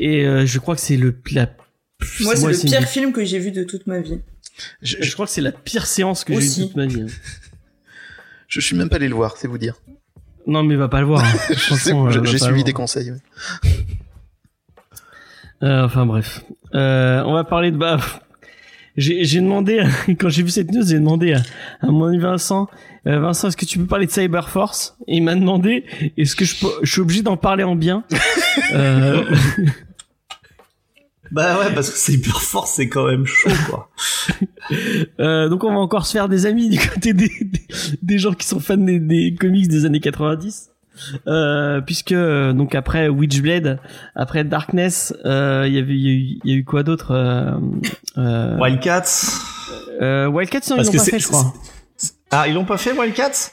Et, 0.00 0.18
et, 0.20 0.26
euh, 0.26 0.46
je 0.46 0.58
crois 0.58 0.74
que 0.74 0.80
c'est 0.80 0.96
le 0.96 1.14
la. 1.32 1.48
Moi, 2.20 2.36
c'est 2.36 2.46
le 2.46 2.58
pire 2.78 2.88
film 2.88 3.12
que 3.12 3.24
j'ai 3.24 3.38
vu 3.38 3.50
de 3.52 3.64
toute 3.64 3.86
ma 3.86 4.00
vie. 4.00 4.20
Je, 4.82 4.96
Je 5.00 5.02
je, 5.04 5.12
crois 5.14 5.26
que 5.26 5.32
c'est 5.32 5.40
la 5.40 5.52
pire 5.52 5.86
séance 5.86 6.24
que 6.24 6.32
j'ai 6.38 6.46
eue 6.46 6.60
de 6.62 6.66
toute 6.68 6.76
ma 6.76 6.86
vie. 6.86 7.02
hein. 7.02 7.06
je 8.48 8.60
suis 8.60 8.76
même 8.76 8.88
pas 8.88 8.96
allé 8.96 9.08
le 9.08 9.14
voir, 9.14 9.36
c'est 9.36 9.48
vous 9.48 9.58
dire. 9.58 9.74
Non, 10.46 10.62
mais 10.62 10.76
va 10.76 10.88
pas 10.88 11.00
le 11.00 11.06
voir. 11.06 11.24
hein. 11.24 11.38
Je 11.50 11.92
euh, 11.92 12.10
je- 12.10 12.24
J'ai 12.30 12.38
suivi 12.38 12.62
des 12.64 12.72
conseils. 12.72 13.10
ouais. 13.10 13.18
Euh, 15.62 15.84
enfin 15.84 16.04
bref, 16.04 16.42
euh, 16.74 17.22
on 17.24 17.32
va 17.32 17.44
parler 17.44 17.70
de 17.70 17.76
bah. 17.78 17.98
J'ai 18.98 19.40
demandé 19.40 19.82
quand 20.18 20.28
j'ai 20.30 20.42
vu 20.42 20.50
cette 20.50 20.70
news, 20.70 20.86
j'ai 20.86 20.94
demandé 20.98 21.34
à, 21.34 21.42
à 21.82 21.86
mon 21.88 22.06
ami 22.06 22.18
Vincent, 22.18 22.68
euh, 23.06 23.20
Vincent, 23.20 23.48
est-ce 23.48 23.56
que 23.56 23.66
tu 23.66 23.78
peux 23.78 23.86
parler 23.86 24.06
de 24.06 24.10
Cyberforce? 24.10 24.96
Et 25.06 25.16
il 25.16 25.22
m'a 25.22 25.34
demandé, 25.34 25.84
est-ce 26.16 26.34
que 26.36 26.44
je, 26.46 26.54
je 26.82 26.90
suis 26.92 27.00
obligé 27.02 27.22
d'en 27.22 27.36
parler 27.36 27.62
en 27.64 27.74
bien? 27.76 28.04
Euh, 28.72 29.22
Bah 31.32 31.58
ouais, 31.58 31.74
parce 31.74 31.90
que 31.90 31.96
c'est 31.98 32.12
hyper 32.12 32.40
fort, 32.40 32.66
c'est 32.68 32.88
quand 32.88 33.06
même 33.06 33.26
chaud 33.26 33.50
quoi. 33.68 33.90
euh, 35.20 35.48
Donc 35.48 35.64
on 35.64 35.72
va 35.72 35.78
encore 35.80 36.06
se 36.06 36.12
faire 36.12 36.28
des 36.28 36.46
amis 36.46 36.68
du 36.68 36.78
côté 36.78 37.12
des, 37.14 37.28
des, 37.40 37.66
des 38.02 38.18
gens 38.18 38.32
qui 38.32 38.46
sont 38.46 38.60
fans 38.60 38.76
des, 38.76 38.98
des 39.00 39.34
comics 39.38 39.68
des 39.68 39.84
années 39.84 40.00
90. 40.00 40.70
Euh, 41.26 41.82
puisque 41.82 42.12
euh, 42.12 42.54
donc 42.54 42.74
après 42.74 43.08
Witchblade, 43.08 43.80
après 44.14 44.44
Darkness, 44.44 45.12
euh, 45.26 45.64
il 45.66 45.74
y 45.74 45.78
avait 45.78 45.92
il 45.94 46.00
y, 46.00 46.08
a 46.08 46.12
eu- 46.12 46.38
il 46.44 46.50
y 46.50 46.54
a 46.54 46.56
eu 46.56 46.64
quoi 46.64 46.82
d'autre 46.82 47.10
euh, 47.10 47.50
euh, 48.16 48.56
Wildcats. 48.58 49.02
euh, 50.00 50.26
Wildcats, 50.26 50.60
non, 50.70 50.76
ils 50.76 50.84
l'ont 50.86 50.92
pas 50.98 51.04
fait, 51.10 51.18
je 51.18 51.28
crois. 51.28 51.52
Ah, 52.30 52.48
ils 52.48 52.54
l'ont 52.54 52.64
pas 52.64 52.78
fait 52.78 52.92
Wildcats? 52.98 53.50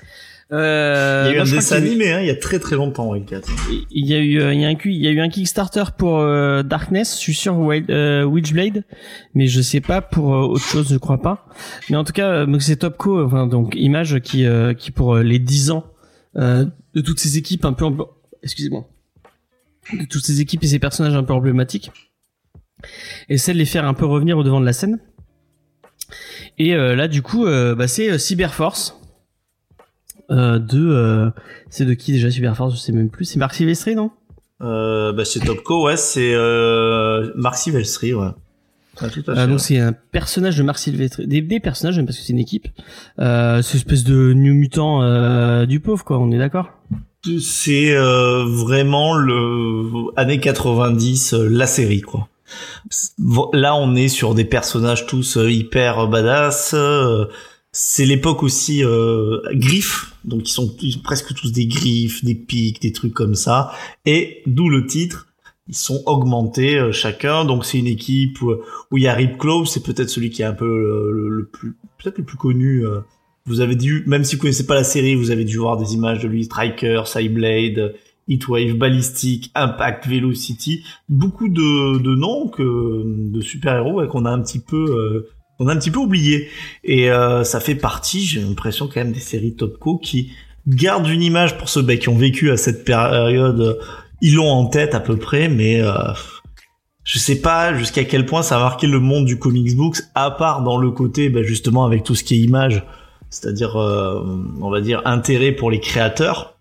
Euh, 0.53 1.25
Il 1.25 1.29
y 1.29 1.31
a 1.31 1.33
eu 1.33 1.43
bah, 1.43 1.49
un 1.49 1.55
dessin 1.55 1.77
animé, 1.77 2.11
hein, 2.11 2.19
il 2.21 2.27
y 2.27 2.29
a 2.29 2.35
très 2.35 2.59
très 2.59 2.75
longtemps 2.75 3.09
Wildcats. 3.09 3.41
Il 3.89 4.05
y 4.05 4.13
a 4.13 4.19
eu, 4.19 4.39
euh, 4.39 4.53
il 4.53 4.61
y 4.61 4.65
a 4.65 4.67
un, 4.67 4.75
il 4.85 5.01
y 5.01 5.07
a 5.07 5.11
eu 5.11 5.19
un 5.19 5.29
Kickstarter 5.29 5.85
pour 5.97 6.19
euh, 6.19 6.61
Darkness, 6.61 7.15
je 7.15 7.19
suis 7.19 7.33
sûr 7.33 7.57
Wild, 7.57 7.89
euh, 7.89 8.23
Witchblade, 8.23 8.83
mais 9.33 9.47
je 9.47 9.61
sais 9.61 9.81
pas 9.81 10.01
pour 10.01 10.27
autre 10.27 10.63
chose, 10.63 10.89
je 10.91 10.97
crois 10.97 11.19
pas. 11.19 11.47
Mais 11.89 11.95
en 11.95 12.03
tout 12.03 12.13
cas, 12.13 12.45
c'est 12.59 12.77
Topco, 12.77 13.25
enfin 13.25 13.47
donc 13.47 13.73
Image 13.75 14.19
qui, 14.19 14.45
qui 14.77 14.91
pour 14.91 15.17
les 15.17 15.39
10 15.39 15.71
ans 15.71 15.85
de 16.35 17.01
toutes 17.03 17.19
ces 17.19 17.37
équipes 17.37 17.65
un 17.65 17.73
peu, 17.73 17.87
excusez-moi, 18.43 18.87
de 19.91 20.05
toutes 20.05 20.25
ces 20.25 20.39
équipes 20.39 20.63
et 20.63 20.67
ces 20.67 20.79
personnages 20.79 21.15
un 21.15 21.23
peu 21.23 21.33
emblématiques, 21.33 21.91
essaie 23.27 23.53
de 23.53 23.57
les 23.57 23.65
faire 23.65 23.85
un 23.85 23.95
peu 23.95 24.05
revenir 24.05 24.37
au 24.37 24.43
devant 24.43 24.61
de 24.61 24.65
la 24.65 24.73
scène. 24.73 24.99
Et 26.59 26.75
là, 26.75 27.07
du 27.07 27.23
coup, 27.23 27.45
bah, 27.45 27.87
c'est 27.87 28.19
Cyberforce. 28.19 28.99
Euh, 30.31 30.57
de 30.57 30.79
euh, 30.79 31.29
c'est 31.69 31.83
de 31.86 31.93
qui 31.93 32.13
déjà 32.13 32.31
Cyberforce 32.31 32.73
je 32.73 32.79
sais 32.79 32.93
même 32.93 33.09
plus 33.09 33.25
c'est 33.25 33.39
Marc 33.39 33.55
Silvestri 33.55 33.93
non? 33.93 34.09
Euh, 34.62 35.12
bah 35.12 35.25
c'est 35.25 35.41
Topco, 35.41 35.86
ouais, 35.86 35.97
c'est 35.97 36.33
euh, 36.33 37.31
Marc 37.36 37.55
Silvestri, 37.57 38.13
ouais. 38.13 38.27
Ouais, 39.01 39.09
tout 39.09 39.23
à 39.27 39.36
fait. 39.36 39.47
donc 39.47 39.59
c'est 39.59 39.79
un 39.79 39.91
personnage 39.91 40.55
de 40.57 40.63
Marc 40.63 40.77
Silvestri 40.77 41.27
des, 41.27 41.41
des 41.41 41.59
personnages 41.59 41.97
même 41.97 42.05
parce 42.05 42.17
que 42.19 42.23
c'est 42.23 42.31
une 42.31 42.39
équipe 42.39 42.67
euh, 43.19 43.62
c'est 43.62 43.73
une 43.73 43.79
espèce 43.79 44.03
de 44.05 44.31
New 44.33 44.53
Mutant 44.53 45.01
euh, 45.03 45.65
du 45.65 45.79
pauvre 45.81 46.05
quoi 46.05 46.19
on 46.19 46.31
est 46.31 46.38
d'accord? 46.38 46.69
C'est 47.41 47.93
euh, 47.95 48.45
vraiment 48.45 49.15
le 49.15 50.12
années 50.15 50.39
90 50.39 51.33
euh, 51.33 51.47
la 51.49 51.67
série 51.67 52.01
quoi. 52.01 52.27
Là 53.51 53.75
on 53.75 53.95
est 53.95 54.09
sur 54.09 54.36
des 54.36 54.45
personnages 54.45 55.05
tous 55.07 55.38
hyper 55.41 56.07
badass. 56.07 56.75
Euh, 57.73 57.79
C'est 57.79 58.05
l'époque 58.05 58.43
aussi 58.43 58.83
euh, 58.83 59.41
griffes, 59.53 60.13
donc 60.25 60.47
ils 60.47 60.51
sont, 60.51 60.75
presque 61.03 61.33
tous 61.33 61.51
des 61.51 61.65
griffes, 61.65 62.23
des 62.23 62.36
pics, 62.36 62.81
des 62.81 62.91
trucs 62.91 63.13
comme 63.13 63.36
ça. 63.36 63.71
Et 64.05 64.41
d'où 64.45 64.69
le 64.69 64.86
titre, 64.86 65.27
ils 65.67 65.75
sont 65.75 66.01
augmentés 66.05 66.77
euh, 66.77 66.91
chacun. 66.91 67.45
Donc 67.45 67.65
c'est 67.65 67.79
une 67.79 67.88
équipe 67.88 68.41
où, 68.41 68.53
où 68.91 68.97
il 68.97 69.03
y 69.03 69.07
a 69.07 69.13
Rip 69.13 69.41
c'est 69.65 69.83
peut-être 69.83 70.09
celui 70.09 70.29
qui 70.29 70.41
est 70.41 70.45
un 70.45 70.53
peu 70.53 70.65
euh, 70.65 71.12
le, 71.12 71.45
plus, 71.45 71.75
peut-être 71.97 72.17
le 72.17 72.23
plus 72.23 72.38
connu. 72.38 72.86
euh, 72.86 72.99
vous 73.45 73.59
avez 73.59 73.75
dû, 73.75 74.03
même 74.07 74.23
si 74.23 74.36
vous 74.36 74.41
connaissez 74.41 74.65
pas 74.65 74.75
la 74.75 74.86
série, 74.86 75.15
vous 75.15 75.29
avez 75.31 75.43
dû 75.43 75.57
voir 75.57 75.75
des 75.75 75.93
images 75.95 76.19
de 76.21 76.29
lui, 76.29 76.45
Striker, 76.45 77.03
Cyblade, 77.05 77.93
Heatwave, 78.29 78.75
Ballistic, 78.75 79.51
Impact, 79.53 80.07
Velocity, 80.07 80.86
beaucoup 81.09 81.49
de, 81.49 81.97
de 81.99 82.15
noms 82.15 82.47
que, 82.47 83.03
de 83.05 83.41
super-héros 83.41 83.95
ouais, 83.95 84.07
qu'on 84.07 84.23
a 84.23 84.29
un 84.29 84.41
petit 84.41 84.59
peu, 84.59 85.27
euh, 85.59 85.63
qu'on 85.63 85.67
a 85.67 85.73
un 85.73 85.77
petit 85.77 85.91
peu 85.91 85.99
oublié. 85.99 86.49
Et 86.83 87.11
euh, 87.11 87.43
ça 87.43 87.59
fait 87.59 87.75
partie, 87.75 88.25
j'ai 88.25 88.41
l'impression 88.41 88.87
quand 88.87 88.97
même 88.97 89.11
des 89.11 89.19
séries 89.19 89.55
Topco 89.55 89.97
qui 89.97 90.31
gardent 90.67 91.07
une 91.07 91.23
image 91.23 91.57
pour 91.57 91.69
ceux 91.69 91.81
bah, 91.81 91.97
qui 91.97 92.09
ont 92.09 92.17
vécu 92.17 92.51
à 92.51 92.57
cette 92.57 92.85
période. 92.85 93.79
Ils 94.21 94.35
l'ont 94.35 94.49
en 94.49 94.65
tête 94.65 94.95
à 94.95 94.99
peu 94.99 95.17
près, 95.17 95.49
mais 95.49 95.81
euh, 95.81 95.93
je 97.03 97.19
sais 97.19 97.41
pas 97.41 97.73
jusqu'à 97.73 98.03
quel 98.05 98.25
point 98.25 98.41
ça 98.41 98.55
a 98.55 98.59
marqué 98.59 98.87
le 98.87 98.99
monde 98.99 99.25
du 99.25 99.37
comics 99.37 99.75
books, 99.75 99.97
à 100.15 100.31
part 100.31 100.63
dans 100.63 100.77
le 100.77 100.91
côté 100.91 101.29
bah, 101.29 101.43
justement 101.43 101.85
avec 101.85 102.03
tout 102.03 102.15
ce 102.15 102.23
qui 102.23 102.35
est 102.35 102.39
image 102.39 102.83
c'est-à-dire 103.33 103.75
euh, 103.75 104.21
on 104.61 104.69
va 104.69 104.79
dire 104.79 105.01
intérêt 105.05 105.51
pour 105.51 105.71
les 105.71 105.79
créateurs. 105.79 106.59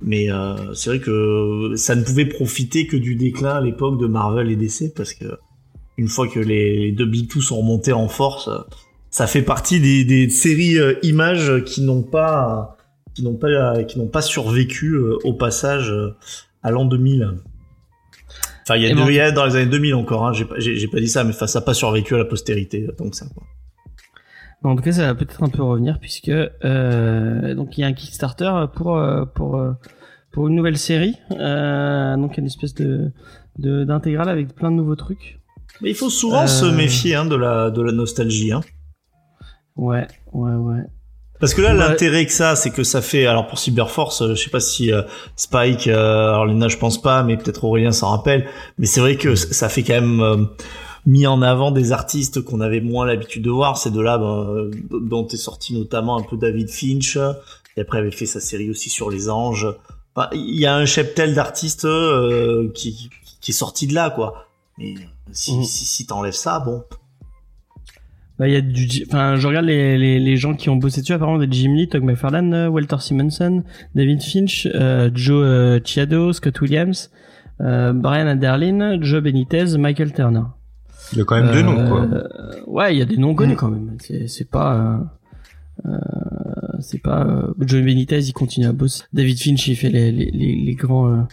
Mais 0.00 0.30
euh, 0.32 0.74
c'est 0.74 0.90
vrai 0.90 0.98
que 0.98 1.74
ça 1.76 1.94
ne 1.94 2.02
pouvait 2.02 2.26
profiter 2.26 2.88
que 2.88 2.96
du 2.96 3.14
déclin 3.14 3.54
à 3.54 3.60
l'époque 3.60 4.00
de 4.00 4.08
Marvel 4.08 4.50
et 4.50 4.56
DC 4.56 4.92
parce 4.94 5.14
que 5.14 5.38
une 5.98 6.08
fois 6.08 6.26
que 6.28 6.40
les, 6.40 6.78
les 6.78 6.92
deux 6.92 7.06
Big 7.06 7.28
sont 7.42 7.58
remontés 7.58 7.92
en 7.92 8.08
force, 8.08 8.48
euh, 8.48 8.58
ça 9.10 9.26
fait 9.26 9.42
partie 9.42 9.78
des, 9.80 10.04
des 10.04 10.28
séries 10.30 10.78
euh, 10.78 10.94
images 11.02 11.62
qui 11.64 11.82
n'ont 11.82 12.02
pas 12.02 12.76
qui 13.14 13.22
n'ont 13.22 13.36
pas 13.36 13.82
qui 13.84 13.98
n'ont 13.98 14.08
pas 14.08 14.22
survécu 14.22 14.92
euh, 14.94 15.16
au 15.24 15.34
passage 15.34 15.90
euh, 15.90 16.14
à 16.62 16.70
l'an 16.70 16.86
2000. 16.86 17.30
Enfin, 18.62 18.76
il 18.76 18.82
y 18.82 18.86
a, 18.86 18.90
Et 18.90 18.94
deux- 18.94 19.00
bon. 19.02 19.08
il 19.08 19.14
y 19.16 19.20
a 19.20 19.32
dans 19.32 19.44
les 19.44 19.56
années 19.56 19.66
2000 19.66 19.94
encore, 19.96 20.26
hein, 20.26 20.32
j'ai 20.32 20.44
pas, 20.44 20.56
dit 21.00 21.08
ça, 21.08 21.24
mais 21.24 21.30
enfin, 21.34 21.46
ça 21.46 21.58
n'a 21.60 21.64
pas 21.66 21.74
survécu 21.74 22.14
à 22.14 22.18
la 22.18 22.24
postérité, 22.24 22.86
ça. 23.12 23.26
Quoi. 23.34 23.42
en 24.70 24.76
tout 24.76 24.82
cas 24.82 24.92
ça 24.92 25.06
va 25.06 25.14
peut-être 25.16 25.42
un 25.42 25.48
peu 25.48 25.62
revenir 25.62 25.98
puisque 25.98 26.30
donc 26.30 27.76
il 27.76 27.80
y 27.80 27.84
a 27.84 27.88
un 27.88 27.92
Kickstarter 27.92 28.52
pour 28.74 28.98
pour 29.34 29.60
pour 30.30 30.48
une 30.48 30.54
nouvelle 30.54 30.78
série. 30.78 31.16
Donc 31.30 32.38
une 32.38 32.46
espèce 32.46 32.74
de 32.74 33.10
de- 33.58 33.84
d'intégrale 33.84 34.28
avec 34.30 34.54
plein 34.54 34.70
de 34.70 34.76
nouveaux 34.76 34.96
trucs. 34.96 35.40
Mais 35.82 35.90
il 35.90 35.96
faut 35.96 36.10
souvent 36.10 36.44
Euh. 36.44 36.46
se 36.46 36.64
méfier 36.64 37.14
hein, 37.14 37.24
de 37.26 37.36
la 37.36 37.70
de 37.70 37.82
la 37.82 37.92
nostalgie. 37.92 38.52
Hein. 38.52 38.60
Ouais, 39.76 40.06
ouais, 40.32 40.52
ouais. 40.54 40.80
Parce 41.40 41.54
que 41.54 41.60
là, 41.62 41.72
Ouais. 41.72 41.78
l'intérêt 41.78 42.24
que 42.26 42.32
ça, 42.32 42.54
c'est 42.54 42.70
que 42.70 42.84
ça 42.84 43.02
fait. 43.02 43.26
Alors 43.26 43.48
pour 43.48 43.58
Cyberforce, 43.58 44.22
euh, 44.22 44.34
je 44.36 44.44
sais 44.44 44.50
pas 44.50 44.60
si 44.60 44.92
euh, 44.92 45.02
Spike, 45.34 45.88
euh, 45.88 46.28
alors 46.28 46.46
Lena, 46.46 46.68
je 46.68 46.76
pense 46.76 47.02
pas, 47.02 47.22
mais 47.24 47.36
peut-être 47.36 47.64
Aurélien 47.64 47.90
s'en 47.90 48.10
rappelle. 48.10 48.46
Mais 48.78 48.86
c'est 48.86 49.00
vrai 49.00 49.16
que 49.16 49.34
c- 49.34 49.52
ça 49.52 49.68
fait 49.68 49.82
quand 49.82 49.94
même 50.00 50.20
euh, 50.20 50.44
mis 51.04 51.26
en 51.26 51.42
avant 51.42 51.72
des 51.72 51.90
artistes 51.90 52.42
qu'on 52.42 52.60
avait 52.60 52.80
moins 52.80 53.06
l'habitude 53.06 53.42
de 53.42 53.50
voir. 53.50 53.76
Ces 53.76 53.90
deux-là, 53.90 54.18
ben, 54.18 54.46
euh, 54.50 54.70
dont 55.00 55.26
est 55.26 55.36
sorti 55.36 55.74
notamment 55.76 56.16
un 56.16 56.22
peu 56.22 56.36
David 56.36 56.70
Finch, 56.70 57.16
et 57.76 57.80
après 57.80 57.98
avait 57.98 58.12
fait 58.12 58.26
sa 58.26 58.38
série 58.38 58.70
aussi 58.70 58.88
sur 58.88 59.10
les 59.10 59.28
anges. 59.28 59.66
Enfin, 60.14 60.28
Il 60.34 60.60
y 60.60 60.66
a 60.66 60.76
un 60.76 60.84
cheptel 60.86 61.34
d'artistes 61.34 61.86
euh, 61.86 62.70
qui, 62.72 63.10
qui 63.40 63.50
est 63.50 63.54
sorti 63.54 63.88
de 63.88 63.94
là, 63.94 64.10
quoi. 64.10 64.46
Mais 64.78 64.94
si, 65.30 65.56
Mhm. 65.56 65.64
si, 65.64 65.84
si 65.84 66.06
t'enlèves 66.06 66.32
ça, 66.34 66.60
bon. 66.60 66.82
Bah, 68.38 68.48
il 68.48 68.54
y 68.54 68.56
a 68.56 68.60
du, 68.60 69.04
enfin, 69.06 69.36
je 69.36 69.46
regarde 69.46 69.66
les, 69.66 69.96
les, 69.98 70.18
les 70.18 70.36
gens 70.36 70.54
qui 70.54 70.68
ont 70.70 70.76
bossé 70.76 71.00
dessus, 71.02 71.12
apparemment, 71.12 71.38
des 71.38 71.46
Jim 71.50 71.74
Lee, 71.74 71.88
Todd 71.88 72.02
McFarlane, 72.02 72.52
euh, 72.54 72.68
Walter 72.68 72.96
Simonson, 72.98 73.62
David 73.94 74.22
Finch, 74.22 74.66
euh, 74.74 75.10
Joe 75.14 75.44
euh, 75.44 75.80
Chiado, 75.84 76.32
Scott 76.32 76.60
Williams, 76.60 77.10
euh, 77.60 77.92
Brian 77.92 78.26
Aderlin, 78.26 79.00
Joe 79.02 79.22
Benitez, 79.22 79.76
Michael 79.78 80.12
Turner. 80.12 80.42
Il 81.12 81.18
y 81.18 81.20
a 81.20 81.24
quand 81.24 81.36
même 81.40 81.52
deux 81.52 81.62
noms, 81.62 81.88
quoi. 81.88 82.02
Euh, 82.04 82.28
Ouais, 82.66 82.94
il 82.94 82.98
y 82.98 83.02
a 83.02 83.04
des 83.04 83.18
noms 83.18 83.34
connus 83.34 83.52
Mm. 83.52 83.56
quand 83.56 83.70
même. 83.70 83.96
C'est, 84.00 84.26
c'est 84.28 84.48
pas, 84.48 84.74
euh, 85.84 85.90
euh, 85.90 85.98
c'est 86.80 87.02
pas. 87.02 87.26
Euh, 87.26 87.52
Joe 87.60 87.82
Benitez, 87.82 88.20
il 88.20 88.32
continue 88.32 88.66
à 88.66 88.72
bosser. 88.72 89.04
David 89.12 89.38
Finch, 89.38 89.68
il 89.68 89.76
fait 89.76 89.90
les 89.90 90.10
les 90.10 90.30
les, 90.30 90.54
les 90.56 90.74
grands. 90.74 91.26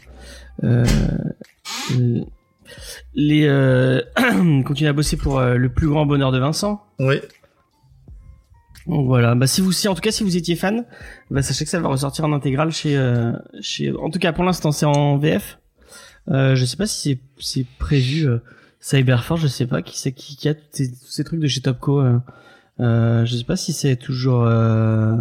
Euh, 0.64 0.84
euh, 1.94 2.20
les 3.14 3.46
euh, 3.48 4.02
il 4.18 4.64
continue 4.64 4.90
à 4.90 4.94
bosser 4.94 5.18
pour 5.18 5.40
euh, 5.40 5.56
le 5.56 5.70
plus 5.70 5.88
grand 5.88 6.06
bonheur 6.06 6.32
de 6.32 6.40
Vincent. 6.40 6.84
Oui. 7.00 7.16
Donc 8.88 9.06
voilà, 9.06 9.36
bah 9.36 9.46
si 9.46 9.62
vous 9.62 9.72
si 9.72 9.88
en 9.88 9.94
tout 9.94 10.02
cas 10.02 10.12
si 10.12 10.24
vous 10.24 10.36
étiez 10.36 10.56
fan, 10.56 10.86
bah 11.30 11.42
sachez 11.42 11.64
que 11.64 11.70
ça 11.70 11.80
va 11.80 11.90
ressortir 11.90 12.26
en 12.26 12.34
intégrale 12.34 12.72
chez 12.72 12.98
euh, 12.98 13.34
chez 13.62 13.92
en 13.92 14.10
tout 14.10 14.20
cas 14.20 14.34
pour 14.34 14.44
l'instant 14.44 14.72
c'est 14.72 14.86
en 14.86 15.18
VF. 15.18 15.60
Euh, 16.30 16.56
je 16.56 16.66
sais 16.66 16.78
pas 16.78 16.88
si 16.88 17.10
c'est 17.10 17.20
c'est 17.40 17.66
prévu 17.78 18.28
euh, 18.28 18.40
Cyberforce, 18.80 19.42
je 19.42 19.48
sais 19.48 19.68
pas 19.68 19.82
qui 19.82 20.00
c'est 20.00 20.12
qui, 20.12 20.38
qui 20.38 20.50
a 20.50 20.56
tous 20.56 20.62
ces, 20.72 20.92
tous 20.92 21.12
ces 21.12 21.24
trucs 21.24 21.40
de 21.40 21.48
chez 21.48 21.62
Topco 21.62 22.00
euh, 22.00 22.20
euh, 22.80 23.26
je 23.26 23.36
sais 23.36 23.44
pas 23.44 23.58
si 23.58 23.74
c'est 23.74 23.96
toujours 23.96 24.44
euh, 24.44 25.18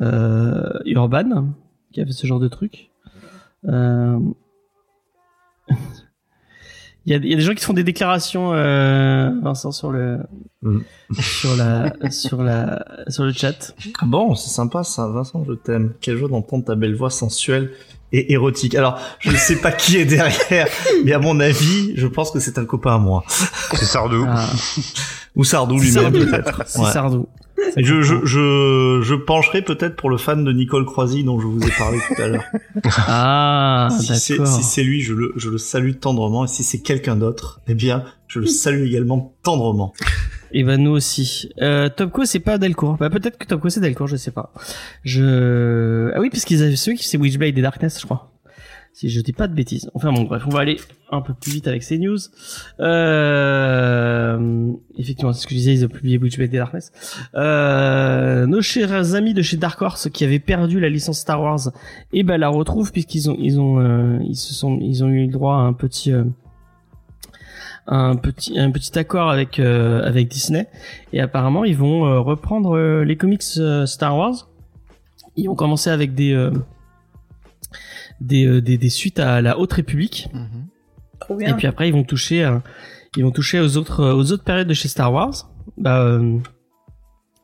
euh, 0.00 0.78
Urban 0.84 1.52
qui 1.92 2.00
a 2.00 2.06
fait 2.06 2.12
ce 2.12 2.26
genre 2.26 2.40
de 2.40 2.48
truc. 2.48 2.90
Euh... 3.66 4.18
Il 7.06 7.12
y, 7.12 7.16
a, 7.16 7.18
il 7.18 7.28
y 7.28 7.32
a 7.34 7.36
des 7.36 7.42
gens 7.42 7.54
qui 7.54 7.62
font 7.64 7.74
des 7.74 7.84
déclarations, 7.84 8.52
euh, 8.54 9.30
Vincent, 9.42 9.72
sur 9.72 9.90
le, 9.90 10.18
Mm. 10.62 10.78
sur 11.20 11.54
la, 11.56 11.92
sur 12.10 12.42
la, 12.42 12.82
sur 13.08 13.24
le 13.24 13.32
chat. 13.34 13.74
Ah 14.00 14.06
bon, 14.06 14.34
c'est 14.34 14.48
sympa 14.48 14.82
ça, 14.82 15.06
Vincent, 15.08 15.44
je 15.46 15.52
t'aime. 15.52 15.92
Quelle 16.00 16.16
joie 16.16 16.28
d'entendre 16.28 16.64
ta 16.64 16.74
belle 16.74 16.94
voix 16.94 17.10
sensuelle 17.10 17.70
et 18.12 18.32
érotique. 18.32 18.74
Alors, 18.74 18.98
je 19.20 19.30
ne 19.30 19.36
sais 19.36 19.56
pas 19.60 19.72
qui 19.72 19.98
est 19.98 20.04
derrière, 20.06 20.66
mais 21.04 21.12
à 21.12 21.18
mon 21.18 21.40
avis, 21.40 21.92
je 21.96 22.06
pense 22.06 22.30
que 22.30 22.40
c'est 22.40 22.56
un 22.58 22.64
copain 22.64 22.94
à 22.94 22.98
moi. 22.98 23.24
C'est 23.28 23.84
Sardou. 23.84 24.24
Ah, 24.28 24.48
Ou 25.36 25.44
Sardou 25.44 25.78
lui-même 25.78 26.12
peut-être. 26.12 26.62
c'est 26.66 26.78
Ouais. 26.80 26.90
Sardou. 26.92 27.26
Je, 27.76 28.02
je, 28.02 28.14
je, 28.24 29.00
je 29.02 29.14
pencherai 29.14 29.62
peut-être 29.62 29.96
pour 29.96 30.10
le 30.10 30.16
fan 30.16 30.44
de 30.44 30.52
Nicole 30.52 30.84
Croisy 30.84 31.24
dont 31.24 31.40
je 31.40 31.46
vous 31.46 31.60
ai 31.66 31.70
parlé 31.78 31.98
tout 32.06 32.22
à 32.22 32.28
l'heure. 32.28 32.44
Ah, 33.06 33.88
si 33.98 34.14
c'est 34.16 34.38
d'accord. 34.38 34.52
si 34.52 34.62
c'est 34.62 34.82
lui, 34.82 35.00
je 35.00 35.14
le, 35.14 35.32
je 35.36 35.50
le 35.50 35.58
salue 35.58 35.92
tendrement. 35.92 36.44
Et 36.44 36.48
si 36.48 36.62
c'est 36.62 36.80
quelqu'un 36.80 37.16
d'autre, 37.16 37.60
eh 37.66 37.74
bien, 37.74 38.04
je 38.28 38.40
le 38.40 38.46
salue 38.46 38.84
également 38.86 39.34
tendrement. 39.42 39.92
Et 40.52 40.62
ben 40.62 40.80
nous 40.80 40.92
aussi. 40.92 41.50
Euh, 41.60 41.88
Topco 41.88 42.24
c'est 42.24 42.40
pas 42.40 42.58
Delcourt. 42.58 42.96
Bah 42.96 43.10
peut-être 43.10 43.38
que 43.38 43.46
Topco 43.46 43.68
c'est 43.68 43.80
Delcourt, 43.80 44.06
je 44.06 44.16
sais 44.16 44.30
pas. 44.30 44.52
Je 45.02 46.12
ah 46.14 46.20
oui 46.20 46.30
parce 46.30 46.44
qu'ils 46.44 46.62
avaient 46.62 46.76
celui 46.76 46.96
qui 46.96 47.08
c'est 47.08 47.18
Witchblade 47.18 47.58
et 47.58 47.62
Darkness, 47.62 48.00
je 48.00 48.04
crois. 48.06 48.33
Si 48.94 49.10
je 49.10 49.20
dis 49.20 49.32
pas 49.32 49.48
de 49.48 49.54
bêtises. 49.54 49.90
Enfin 49.94 50.12
bon 50.12 50.22
bref, 50.22 50.44
on 50.46 50.50
va 50.50 50.60
aller 50.60 50.76
un 51.10 51.20
peu 51.20 51.34
plus 51.34 51.50
vite 51.50 51.66
avec 51.66 51.82
ces 51.82 51.98
news. 51.98 52.16
Euh... 52.78 54.72
Effectivement, 54.96 55.32
c'est 55.32 55.42
ce 55.42 55.48
que 55.48 55.54
je 55.54 55.58
disais, 55.58 55.74
ils 55.74 55.84
ont 55.84 55.88
publié 55.88 56.16
Witchblade 56.16 56.54
et 56.54 56.58
Darkness. 56.58 56.92
Euh... 57.34 58.46
Nos 58.46 58.62
chers 58.62 59.16
amis 59.16 59.34
de 59.34 59.42
chez 59.42 59.56
Dark 59.56 59.82
Horse 59.82 60.08
qui 60.10 60.22
avaient 60.22 60.38
perdu 60.38 60.78
la 60.78 60.88
licence 60.88 61.18
Star 61.18 61.42
Wars, 61.42 61.72
et 62.12 62.22
ben 62.22 62.38
la 62.38 62.48
retrouvent 62.48 62.92
puisqu'ils 62.92 63.28
ont 63.28 63.36
ils 63.36 63.58
ont 63.58 63.80
euh, 63.80 64.18
ils 64.28 64.36
se 64.36 64.54
sont 64.54 64.78
ils 64.80 65.02
ont 65.02 65.08
eu 65.08 65.26
le 65.26 65.32
droit 65.32 65.56
à 65.56 65.58
un 65.58 65.72
petit 65.72 66.12
euh, 66.12 66.22
un 67.88 68.14
petit 68.14 68.56
un 68.56 68.70
petit 68.70 68.96
accord 68.96 69.28
avec 69.28 69.58
euh, 69.58 70.06
avec 70.06 70.28
Disney 70.28 70.68
et 71.12 71.20
apparemment 71.20 71.64
ils 71.64 71.76
vont 71.76 72.22
reprendre 72.22 72.78
les 73.02 73.16
comics 73.16 73.42
Star 73.42 74.16
Wars. 74.16 74.48
Ils 75.34 75.48
vont 75.48 75.56
commencer 75.56 75.90
avec 75.90 76.14
des 76.14 76.48
des, 78.20 78.46
euh, 78.46 78.60
des 78.62 78.78
des 78.78 78.88
suites 78.90 79.18
à 79.20 79.40
la 79.40 79.58
Haute 79.58 79.72
République 79.72 80.28
Mhm. 80.32 80.66
Trop 81.20 81.36
bien. 81.36 81.48
et 81.48 81.54
puis 81.54 81.66
après 81.66 81.88
ils 81.88 81.92
vont 81.92 82.04
toucher 82.04 82.44
à- 82.44 82.62
ils 83.16 83.22
vont 83.24 83.30
toucher 83.30 83.60
aux 83.60 83.76
autres 83.76 84.00
euh, 84.00 84.14
aux 84.14 84.32
autres 84.32 84.44
périodes 84.44 84.68
de 84.68 84.74
chez 84.74 84.88
Star 84.88 85.12
Wars. 85.12 85.50
Bah 85.78 86.00
euh, 86.02 86.38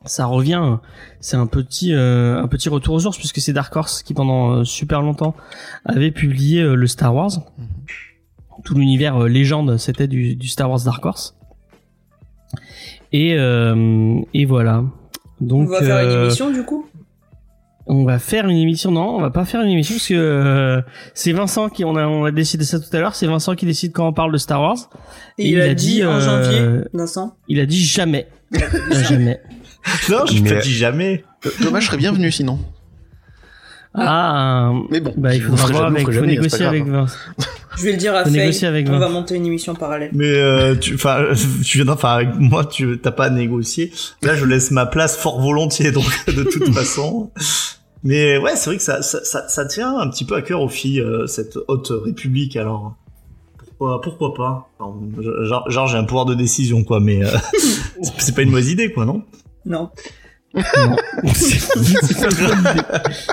ça 0.05 0.25
revient 0.25 0.77
c'est 1.19 1.37
un 1.37 1.45
petit 1.47 1.93
euh, 1.93 2.41
un 2.41 2.47
petit 2.47 2.69
retour 2.69 2.95
aux 2.95 2.99
sources 2.99 3.17
puisque 3.17 3.39
c'est 3.39 3.53
Dark 3.53 3.75
Horse 3.75 4.01
qui 4.03 4.13
pendant 4.13 4.51
euh, 4.51 4.63
super 4.63 5.01
longtemps 5.01 5.35
avait 5.85 6.11
publié 6.11 6.61
euh, 6.61 6.75
le 6.75 6.87
Star 6.87 7.13
Wars 7.13 7.31
tout 8.63 8.73
l'univers 8.75 9.23
euh, 9.23 9.27
légende 9.27 9.77
c'était 9.77 10.07
du, 10.07 10.35
du 10.35 10.47
Star 10.47 10.69
Wars 10.69 10.81
Dark 10.83 11.05
Horse 11.05 11.35
et 13.11 13.35
euh, 13.37 14.19
et 14.33 14.45
voilà 14.45 14.83
donc 15.39 15.67
on 15.69 15.71
va 15.71 15.79
faire 15.81 15.99
une 16.03 16.09
euh, 16.09 16.25
émission 16.25 16.51
du 16.51 16.63
coup? 16.63 16.85
On 17.87 18.03
va 18.05 18.19
faire 18.19 18.47
une 18.47 18.57
émission 18.57 18.91
non 18.91 19.15
on 19.17 19.21
va 19.21 19.31
pas 19.31 19.43
faire 19.45 19.61
une 19.61 19.69
émission 19.69 19.95
parce 19.95 20.07
que 20.07 20.13
euh, 20.13 20.81
c'est 21.13 21.31
Vincent 21.31 21.69
qui 21.69 21.83
on 21.83 21.95
a 21.95 22.05
on 22.05 22.25
a 22.25 22.31
décidé 22.31 22.63
ça 22.63 22.79
tout 22.79 22.95
à 22.95 22.99
l'heure 22.99 23.15
c'est 23.15 23.27
Vincent 23.27 23.55
qui 23.55 23.65
décide 23.65 23.91
quand 23.91 24.07
on 24.07 24.13
parle 24.13 24.31
de 24.31 24.37
Star 24.37 24.61
Wars 24.61 24.77
Et 25.37 25.49
il, 25.49 25.61
a 25.61 25.73
dit, 25.73 26.03
en 26.05 26.11
euh, 26.11 26.19
janvier, 26.21 26.83
Vincent. 26.93 27.35
il 27.47 27.59
a 27.59 27.65
dit 27.65 27.83
jamais 27.83 28.27
jamais 29.09 29.41
Non, 30.09 30.25
je 30.27 30.41
Mais- 30.43 30.49
te 30.59 30.63
dis 30.63 30.73
jamais. 30.73 31.23
Dommage, 31.61 31.83
je 31.83 31.87
serais 31.87 31.97
bienvenu 31.97 32.31
sinon. 32.31 32.59
ah 33.95 34.71
Mais 34.91 34.99
bon, 35.01 35.13
bah 35.17 35.33
il 35.35 35.41
faudra 35.41 35.65
voir 35.67 35.83
jamais, 35.85 36.01
avec 36.01 36.15
faut 36.19 36.25
négocier 36.25 36.65
avec. 36.65 36.85
Vincent 36.85 37.15
Je 37.77 37.83
vais 37.83 37.91
le 37.91 37.97
dire 37.97 38.15
à 38.15 38.23
Faye. 38.23 38.33
négocier 38.33 38.67
avec 38.67 38.87
On 38.89 38.99
va 38.99 39.09
monter 39.09 39.35
une 39.35 39.45
émission 39.45 39.75
parallèle. 39.75 40.11
Mais 40.13 40.25
euh, 40.25 40.75
tu, 40.75 40.95
enfin, 40.95 41.25
tu 41.65 41.81
viens, 41.81 41.87
enfin, 41.91 42.13
avec 42.15 42.35
moi, 42.37 42.65
tu 42.65 42.99
t'as 43.01 43.11
pas 43.11 43.25
à 43.25 43.29
négocier. 43.29 43.91
Là, 44.21 44.35
je 44.35 44.45
laisse 44.45 44.71
ma 44.71 44.85
place 44.85 45.17
fort 45.17 45.41
volontiers, 45.41 45.91
donc 45.91 46.05
de 46.27 46.43
toute 46.43 46.73
façon. 46.73 47.31
Mais 48.03 48.37
ouais, 48.37 48.55
c'est 48.55 48.71
vrai 48.71 48.77
que 48.77 48.83
ça, 48.83 49.01
ça, 49.01 49.23
ça, 49.23 49.47
ça 49.47 49.65
tient 49.65 49.97
un 49.97 50.09
petit 50.09 50.25
peu 50.25 50.35
à 50.35 50.41
cœur 50.41 50.61
aux 50.61 50.69
filles 50.69 51.01
euh, 51.01 51.27
cette 51.27 51.57
haute 51.67 51.91
république. 52.03 52.55
Alors 52.57 52.95
pourquoi, 53.57 54.01
pourquoi 54.01 54.33
pas? 54.33 54.69
Enfin, 54.79 54.99
Genre, 55.43 55.69
genre, 55.69 55.87
j'ai 55.87 55.97
un 55.97 56.03
pouvoir 56.03 56.25
de 56.25 56.33
décision, 56.33 56.83
quoi. 56.83 56.99
Mais 56.99 57.23
euh, 57.23 57.29
c'est 58.17 58.35
pas 58.35 58.41
une 58.41 58.49
mauvaise 58.49 58.69
idée, 58.69 58.91
quoi, 58.91 59.05
non? 59.05 59.23
Non. 59.65 59.89
C'est 61.33 61.65
pas 62.17 62.25
vraiment 62.35 62.49
une 62.51 62.59
idée. 62.59 62.83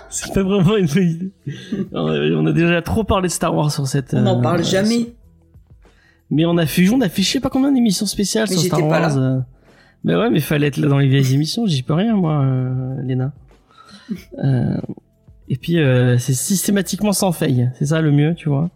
C'est 0.08 0.32
pas 0.32 0.42
vraiment 0.42 0.76
une 0.76 0.86
bonne 0.86 1.08
idée. 1.08 1.32
On 1.92 2.46
a, 2.46 2.52
déjà 2.52 2.82
trop 2.82 3.04
parlé 3.04 3.28
de 3.28 3.32
Star 3.32 3.54
Wars 3.54 3.72
sur 3.72 3.86
cette. 3.86 4.14
On 4.14 4.22
n'en 4.22 4.38
euh, 4.38 4.42
parle 4.42 4.64
jamais. 4.64 5.14
Mais 6.30 6.44
on 6.44 6.56
a 6.58 6.66
fait, 6.66 6.88
on 6.90 7.00
a 7.00 7.08
fait 7.08 7.22
je 7.22 7.30
sais 7.30 7.40
pas 7.40 7.50
combien 7.50 7.72
d'émissions 7.72 8.06
spéciales 8.06 8.46
Mais 8.50 8.56
sur 8.56 8.66
Star 8.66 8.80
pas 8.80 9.00
Wars. 9.00 9.18
euh. 9.18 9.38
Mais 10.04 10.14
ouais, 10.14 10.30
mais 10.30 10.40
fallait 10.40 10.68
être 10.68 10.76
là 10.76 10.88
dans 10.88 10.98
les 10.98 11.08
vieilles 11.08 11.34
émissions. 11.34 11.66
J'y 11.66 11.82
peux 11.82 11.94
rien, 11.94 12.14
moi, 12.14 12.42
euh, 12.44 13.02
Léna. 13.02 13.32
Euh, 14.42 14.76
et 15.48 15.56
puis 15.56 15.78
euh, 15.78 16.18
c'est 16.18 16.34
systématiquement 16.34 17.12
sans 17.12 17.32
faille. 17.32 17.70
C'est 17.78 17.86
ça 17.86 18.00
le 18.00 18.12
mieux, 18.12 18.34
tu 18.34 18.48
vois. 18.48 18.70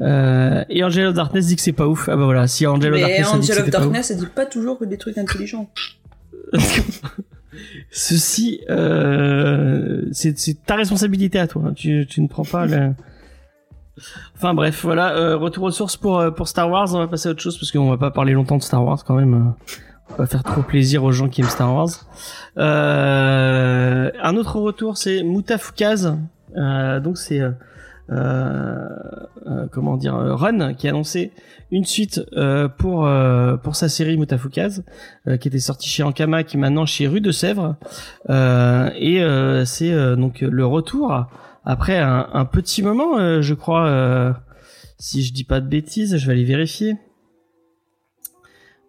Euh, 0.00 0.64
et 0.68 0.84
Angel 0.84 1.06
of 1.06 1.14
Darkness 1.14 1.46
dit 1.46 1.56
que 1.56 1.62
c'est 1.62 1.72
pas 1.72 1.86
ouf. 1.86 2.08
Ah 2.08 2.16
bah 2.16 2.24
voilà, 2.24 2.46
si 2.46 2.66
Angel 2.66 2.92
of 2.92 3.00
Mais 3.00 3.06
Darkness 3.06 3.30
que 3.30 3.36
Angel 3.36 3.58
of. 3.64 3.70
Darkness, 3.70 4.06
ça 4.08 4.14
dit 4.14 4.26
pas 4.26 4.46
toujours 4.46 4.78
que 4.78 4.84
des 4.84 4.98
trucs 4.98 5.18
intelligents. 5.18 5.70
Ceci, 7.90 8.60
euh, 8.70 10.02
c'est 10.12 10.64
ta 10.64 10.76
responsabilité 10.76 11.38
à 11.38 11.46
toi. 11.46 11.72
Tu, 11.74 12.06
tu 12.08 12.20
ne 12.20 12.28
prends 12.28 12.44
pas 12.44 12.66
le. 12.66 12.92
Enfin 14.36 14.54
bref, 14.54 14.80
voilà. 14.84 15.16
euh, 15.16 15.36
retour 15.36 15.64
aux 15.64 15.70
sources 15.70 15.96
pour 15.96 16.18
euh, 16.18 16.30
pour 16.30 16.48
Star 16.48 16.68
Wars. 16.70 16.92
On 16.94 16.98
va 16.98 17.06
passer 17.06 17.28
à 17.28 17.32
autre 17.32 17.42
chose 17.42 17.56
parce 17.58 17.70
qu'on 17.70 17.88
va 17.88 17.96
pas 17.96 18.10
parler 18.10 18.32
longtemps 18.32 18.56
de 18.56 18.62
Star 18.62 18.84
Wars 18.84 19.04
quand 19.04 19.14
même. 19.14 19.54
On 20.10 20.16
va 20.16 20.26
faire 20.26 20.42
trop 20.42 20.62
plaisir 20.62 21.04
aux 21.04 21.12
gens 21.12 21.28
qui 21.28 21.40
aiment 21.40 21.48
Star 21.48 21.74
Wars. 21.74 21.88
Un 22.56 24.36
autre 24.36 24.58
retour, 24.60 24.96
c'est 24.96 25.22
Moutafukaz. 25.22 26.16
Euh, 26.56 27.00
donc 27.00 27.18
c'est 27.18 27.40
comment 29.70 29.96
dire 29.96 30.14
Run 30.14 30.74
qui 30.74 30.88
a 30.88 30.90
annoncé 30.90 31.32
une 31.74 31.84
suite 31.84 32.20
euh, 32.36 32.68
pour 32.68 33.06
euh, 33.06 33.56
pour 33.56 33.74
sa 33.74 33.88
série 33.88 34.16
Moutafukaz 34.16 34.84
euh, 35.26 35.36
qui 35.36 35.48
était 35.48 35.58
sortie 35.58 35.88
chez 35.88 36.02
Ankama 36.02 36.44
qui 36.44 36.56
est 36.56 36.60
maintenant 36.60 36.86
chez 36.86 37.06
Rue 37.08 37.20
de 37.20 37.32
Sèvres 37.32 37.76
et 38.30 39.22
c'est 39.66 40.16
donc 40.16 40.40
le 40.40 40.66
retour 40.66 41.26
après 41.64 41.98
un, 41.98 42.44
petit 42.44 42.82
moment, 42.82 43.40
je 43.40 43.54
crois, 43.54 44.36
si 44.98 45.22
je 45.22 45.32
dis 45.32 45.44
pas 45.44 45.60
de 45.60 45.66
bêtises, 45.66 46.18
je 46.18 46.26
vais 46.26 46.32
aller 46.32 46.44
vérifier. 46.44 46.98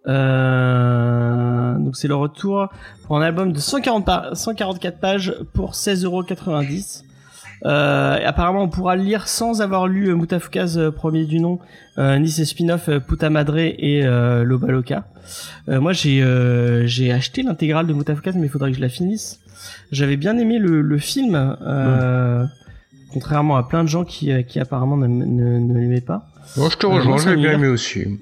Donc 0.05 0.13
c'est 1.95 2.07
le 2.09 2.15
retour 2.15 2.67
pour 3.05 3.17
un 3.17 3.21
album 3.21 3.53
de 3.53 3.59
140 3.59 4.05
pa- 4.05 4.29
144 4.33 4.99
pages 4.99 5.35
pour 5.53 5.71
16,90€. 5.73 7.04
Euh, 7.65 8.17
apparemment, 8.23 8.61
on 8.61 8.69
pourra 8.69 8.95
le 8.95 9.01
lire 9.01 9.27
sans 9.27 9.61
avoir 9.61 9.87
lu 9.87 10.09
euh, 10.09 10.15
Mutafuka's 10.15 10.77
euh, 10.77 10.91
premier 10.91 11.25
du 11.25 11.39
nom, 11.39 11.59
ni 11.97 12.29
ses 12.29 12.45
spin-offs 12.45 12.89
euh, 12.89 12.99
Puta 12.99 13.29
Madre 13.31 13.57
et 13.57 14.03
Loba 14.43 14.67
Loca. 14.67 15.05
Euh, 15.69 15.81
moi, 15.81 15.91
j'ai 15.93 16.23
j'ai 16.85 17.11
acheté 17.11 17.41
l'intégrale 17.41 17.87
de 17.87 17.93
Mutafuka's, 17.93 18.35
mais 18.35 18.45
il 18.47 18.49
faudrait 18.49 18.69
que 18.71 18.77
je 18.77 18.81
la 18.81 18.89
finisse. 18.89 19.39
J'avais 19.91 20.17
bien 20.17 20.37
aimé 20.37 20.59
le, 20.59 20.81
le 20.81 20.97
film, 20.99 21.57
contrairement 23.11 23.57
à 23.57 23.63
plein 23.63 23.83
de 23.83 23.89
gens 23.89 24.03
qui, 24.03 24.31
qui 24.45 24.59
apparemment 24.59 24.97
ne, 24.97 25.07
ne, 25.07 25.59
ne 25.59 25.79
l'aimaient 25.79 26.01
pas. 26.01 26.27
Bon, 26.57 26.69
je 26.69 26.77
te 26.77 26.85
rejoins, 26.85 27.17
l'ai 27.25 27.35
bien 27.37 27.53
aimé 27.53 27.67
aussi. 27.67 28.19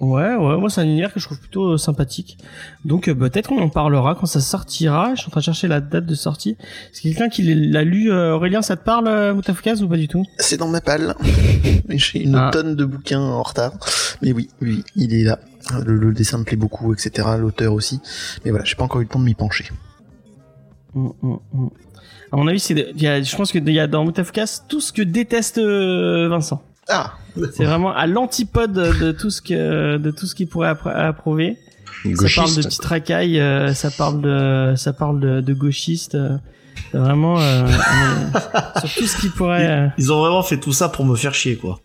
Ouais, 0.00 0.34
ouais, 0.34 0.56
moi 0.58 0.68
c'est 0.70 0.80
un 0.80 0.84
univers 0.84 1.12
que 1.12 1.20
je 1.20 1.24
trouve 1.24 1.38
plutôt 1.38 1.72
euh, 1.74 1.78
sympathique. 1.78 2.36
Donc 2.84 3.08
euh, 3.08 3.14
peut-être 3.14 3.48
qu'on 3.48 3.60
en 3.62 3.68
parlera 3.68 4.16
quand 4.16 4.26
ça 4.26 4.40
sortira. 4.40 5.14
Je 5.14 5.20
suis 5.20 5.28
en 5.28 5.30
train 5.30 5.40
de 5.40 5.44
chercher 5.44 5.68
la 5.68 5.80
date 5.80 6.04
de 6.04 6.14
sortie. 6.16 6.56
Que 6.56 7.00
quelqu'un 7.02 7.28
qui 7.28 7.42
l'a 7.54 7.84
lu, 7.84 8.10
euh, 8.10 8.34
Aurélien, 8.34 8.60
ça 8.60 8.76
te 8.76 8.84
parle, 8.84 9.06
euh, 9.06 9.32
ou 9.34 9.88
pas 9.88 9.96
du 9.96 10.08
tout? 10.08 10.24
C'est 10.38 10.56
dans 10.56 10.66
ma 10.68 10.80
palle. 10.80 11.14
J'ai 11.88 12.24
une 12.24 12.34
Ah. 12.34 12.50
tonne 12.52 12.74
de 12.74 12.84
bouquins 12.84 13.20
en 13.20 13.42
retard. 13.42 13.72
Mais 14.20 14.32
oui, 14.32 14.48
oui, 14.60 14.82
il 14.96 15.14
est 15.14 15.22
là. 15.24 15.38
Le, 15.86 15.96
le 15.96 16.12
dessin 16.12 16.38
me 16.38 16.44
plaît 16.44 16.56
beaucoup, 16.56 16.92
etc. 16.92 17.28
L'auteur 17.38 17.72
aussi. 17.72 18.00
Mais 18.44 18.50
voilà, 18.50 18.64
j'ai 18.64 18.74
pas 18.74 18.84
encore 18.84 19.00
eu 19.00 19.04
le 19.04 19.08
temps 19.10 19.20
de 19.20 19.24
m'y 19.24 19.34
pencher. 19.34 19.70
Mm, 20.94 21.08
mm, 21.22 21.36
mm. 21.52 21.68
À 22.32 22.36
mon 22.36 22.48
avis, 22.48 22.58
c'est, 22.60 22.74
je 22.98 23.36
pense 23.36 23.52
qu'il 23.52 23.68
y 23.70 23.78
a 23.78 23.86
dans 23.86 24.04
Moutafukaz 24.04 24.64
tout 24.68 24.80
ce 24.80 24.92
que 24.92 25.02
déteste 25.02 25.58
Vincent. 25.60 26.62
Ah 26.88 27.14
C'est 27.52 27.64
vraiment 27.64 27.94
à 27.94 28.06
l'antipode 28.06 28.72
de 28.72 29.12
tout 29.12 29.30
ce 29.30 29.40
que, 29.42 29.96
de 29.96 30.10
tout 30.10 30.26
ce 30.26 30.34
qu'il 30.34 30.46
pourrait 30.48 30.72
appro- 30.72 30.94
approuver. 30.94 31.56
Ça 31.56 32.00
parle 32.02 32.12
de 32.12 32.16
Gauchiste. 32.16 32.62
petites 32.64 32.84
racailles, 32.84 33.40
euh, 33.40 33.72
ça 33.72 33.90
parle 33.90 34.20
de, 34.20 34.74
ça 34.76 34.92
parle 34.92 35.20
de, 35.20 35.40
de 35.40 35.54
gauchistes. 35.54 36.14
euh, 36.16 36.36
vraiment 36.92 37.40
euh, 37.40 37.66
sur 38.84 38.92
tout 38.94 39.06
ce 39.06 39.16
qui 39.20 39.28
pourrait. 39.30 39.66
euh, 39.68 39.88
Ils 39.98 40.12
ont 40.12 40.20
vraiment 40.20 40.42
fait 40.42 40.58
tout 40.58 40.72
ça 40.72 40.88
pour 40.88 41.04
me 41.04 41.16
faire 41.16 41.34
chier, 41.34 41.56
quoi. 41.56 41.80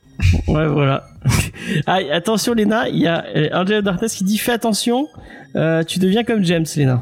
Ouais, 0.48 0.68
voilà. 0.68 1.06
ah, 1.88 2.00
attention, 2.12 2.54
Léna, 2.54 2.90
il 2.90 2.98
y 2.98 3.08
a 3.08 3.24
Angela 3.54 3.82
Darkness 3.82 4.14
qui 4.16 4.24
dit 4.26 4.38
fais 4.38 4.52
attention, 4.52 5.08
euh, 5.56 5.84
tu 5.84 6.00
deviens 6.00 6.24
comme 6.26 6.44
James, 6.44 6.66
Léna. 6.76 7.02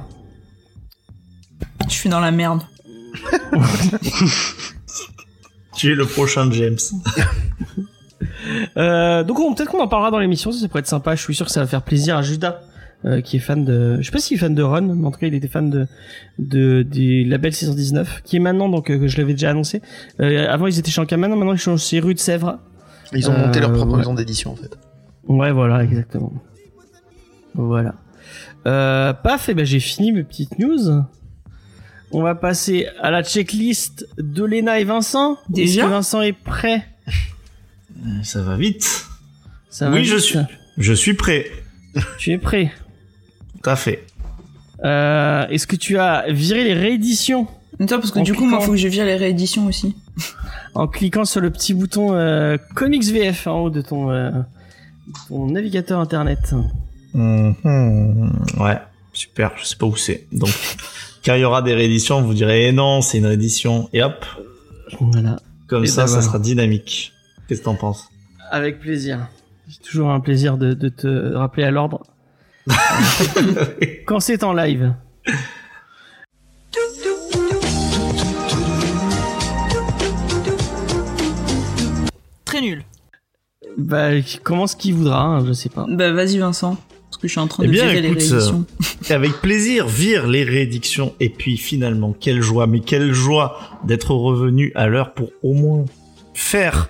Je 1.89 1.93
suis 1.93 2.09
dans 2.09 2.19
la 2.19 2.31
merde. 2.31 2.61
Tu 5.77 5.91
es 5.91 5.95
le 5.95 6.05
prochain 6.05 6.51
James. 6.51 6.77
Euh, 8.77 9.23
donc 9.23 9.39
on- 9.39 9.53
peut-être 9.53 9.69
qu'on 9.69 9.81
en 9.81 9.87
parlera 9.87 10.09
dans 10.09 10.19
l'émission, 10.19 10.51
ça, 10.51 10.59
ça 10.59 10.67
pourrait 10.67 10.79
être 10.79 10.87
sympa. 10.87 11.15
Je 11.15 11.21
suis 11.21 11.35
sûr 11.35 11.45
que 11.45 11.51
ça 11.51 11.59
va 11.59 11.67
faire 11.67 11.81
plaisir 11.83 12.15
à 12.17 12.21
Judas, 12.21 12.61
euh, 13.05 13.21
qui 13.21 13.37
est 13.37 13.39
fan 13.39 13.63
de. 13.65 13.97
Je 13.99 14.05
sais 14.05 14.11
pas 14.11 14.19
s'il 14.19 14.37
est 14.37 14.39
fan 14.39 14.55
de 14.55 14.63
Ron, 14.63 14.81
mais 14.95 15.05
en 15.05 15.11
tout 15.11 15.19
cas 15.19 15.27
il 15.27 15.33
était 15.35 15.47
fan 15.47 15.69
de 15.69 15.87
de 16.39 16.81
du 16.83 17.23
label 17.25 17.53
619, 17.53 18.21
qui 18.23 18.37
est 18.37 18.39
maintenant 18.39 18.69
donc 18.69 18.89
euh, 18.89 18.97
que 18.97 19.07
je 19.07 19.17
l'avais 19.17 19.33
déjà 19.33 19.51
annoncé. 19.51 19.81
Euh, 20.19 20.47
avant 20.49 20.65
ils 20.67 20.79
étaient 20.79 20.89
chez 20.89 21.01
Ankama, 21.01 21.27
maintenant 21.27 21.53
ils 21.53 21.59
sont 21.59 21.77
chez 21.77 21.99
Rue 21.99 22.13
de 22.15 22.19
Sèvres. 22.19 22.57
Ils 23.13 23.29
ont 23.29 23.37
monté 23.37 23.59
leur 23.59 23.71
propre 23.71 23.91
ouais. 23.91 23.97
maison 23.99 24.13
d'édition 24.13 24.51
en 24.51 24.55
fait. 24.55 24.77
Ouais, 25.27 25.51
voilà, 25.51 25.83
exactement. 25.83 26.33
Voilà. 27.53 27.95
Euh, 28.65 29.13
paf, 29.13 29.49
et 29.49 29.53
ben 29.53 29.65
j'ai 29.65 29.79
fini 29.79 30.11
mes 30.11 30.23
petites 30.23 30.57
news. 30.59 31.03
On 32.11 32.21
va 32.21 32.35
passer 32.35 32.87
à 33.01 33.11
la 33.11 33.23
checklist 33.23 34.07
de 34.17 34.43
Léna 34.45 34.79
et 34.79 34.83
Vincent. 34.85 35.37
Déjà 35.49 35.81
Est-ce 35.81 35.85
que 35.87 35.91
Vincent 35.91 36.21
est 36.21 36.33
prêt? 36.33 36.85
Euh, 37.07 38.23
Ça 38.23 38.41
va 38.41 38.55
vite. 38.55 39.05
Ça 39.69 39.89
Oui, 39.89 39.97
va 39.99 40.03
je 40.03 40.15
vite 40.15 40.23
suis. 40.23 40.39
Je 40.77 40.93
suis 40.93 41.13
prêt. 41.13 41.47
Tu 42.17 42.31
es 42.31 42.37
prêt 42.37 42.71
Tout 43.61 43.69
à 43.69 43.75
fait. 43.75 44.05
Euh, 44.85 45.47
Est-ce 45.47 45.67
que 45.67 45.75
tu 45.75 45.97
as 45.97 46.25
viré 46.29 46.63
les 46.63 46.73
rééditions? 46.73 47.47
Attends, 47.79 47.99
parce 47.99 48.11
que 48.11 48.19
En 48.19 48.23
du 48.23 48.33
coup, 48.33 48.45
moi, 48.45 48.57
cliquant. 48.59 48.65
faut 48.65 48.71
que 48.71 48.77
je 48.77 48.87
vire 48.87 49.05
les 49.05 49.15
rééditions 49.17 49.65
aussi. 49.67 49.95
en 50.75 50.87
cliquant 50.87 51.25
sur 51.25 51.41
le 51.41 51.49
petit 51.51 51.73
bouton 51.73 52.13
euh, 52.13 52.57
Comics 52.75 53.03
VF 53.05 53.47
en 53.47 53.59
haut 53.63 53.69
de 53.69 53.81
ton, 53.81 54.11
euh, 54.11 54.31
ton 55.27 55.47
navigateur 55.47 55.99
internet 55.99 56.53
Mhm. 57.13 58.31
Ouais, 58.59 58.77
super. 59.13 59.51
Je 59.57 59.65
sais 59.65 59.75
pas 59.75 59.85
où 59.87 59.95
c'est. 59.95 60.25
Donc, 60.31 60.49
quand 61.25 61.35
il 61.35 61.41
y 61.41 61.45
aura 61.45 61.61
des 61.61 61.73
rééditions, 61.73 62.21
vous 62.21 62.33
direz 62.33 62.67
eh 62.67 62.71
non, 62.71 63.01
c'est 63.01 63.17
une 63.17 63.25
réédition. 63.25 63.89
Et 63.93 64.01
hop, 64.03 64.25
Voilà. 64.99 65.37
comme 65.67 65.83
Et 65.83 65.87
ça, 65.87 66.03
ben 66.03 66.07
ça 66.07 66.13
voilà. 66.15 66.27
sera 66.27 66.39
dynamique. 66.39 67.13
Qu'est-ce 67.47 67.59
que 67.61 67.65
t'en 67.65 67.75
penses? 67.75 68.09
Avec 68.51 68.79
plaisir. 68.79 69.27
C'est 69.69 69.81
toujours 69.81 70.09
un 70.11 70.19
plaisir 70.21 70.57
de, 70.57 70.73
de 70.73 70.89
te 70.89 71.33
rappeler 71.35 71.63
à 71.63 71.71
l'ordre. 71.71 72.03
Quand 74.05 74.19
c'est 74.19 74.43
en 74.43 74.53
live. 74.53 74.93
Très 82.45 82.61
nul. 82.61 82.83
Bah, 83.77 84.19
qui 84.21 84.37
commence 84.39 84.75
qui 84.75 84.91
voudra, 84.91 85.21
hein, 85.21 85.45
je 85.45 85.53
sais 85.53 85.69
pas. 85.69 85.85
Bah, 85.89 86.11
vas-y, 86.11 86.37
Vincent. 86.37 86.77
Parce 87.09 87.21
que 87.21 87.27
je 87.27 87.31
suis 87.31 87.39
en 87.39 87.47
train 87.47 87.63
Eh 87.63 87.67
de 87.67 87.71
bien, 87.71 87.87
virer 87.87 88.01
les 88.01 88.33
écoute. 88.33 88.67
Et 89.09 89.13
avec 89.13 89.33
plaisir, 89.41 89.87
vire 89.87 90.27
les 90.27 90.43
réédictions. 90.43 91.13
Et 91.19 91.29
puis 91.29 91.57
finalement, 91.57 92.13
quelle 92.19 92.41
joie, 92.41 92.67
mais 92.67 92.81
quelle 92.81 93.13
joie 93.13 93.59
d'être 93.85 94.11
revenu 94.11 94.71
à 94.75 94.87
l'heure 94.87 95.13
pour 95.13 95.31
au 95.41 95.53
moins 95.53 95.85
faire 96.33 96.89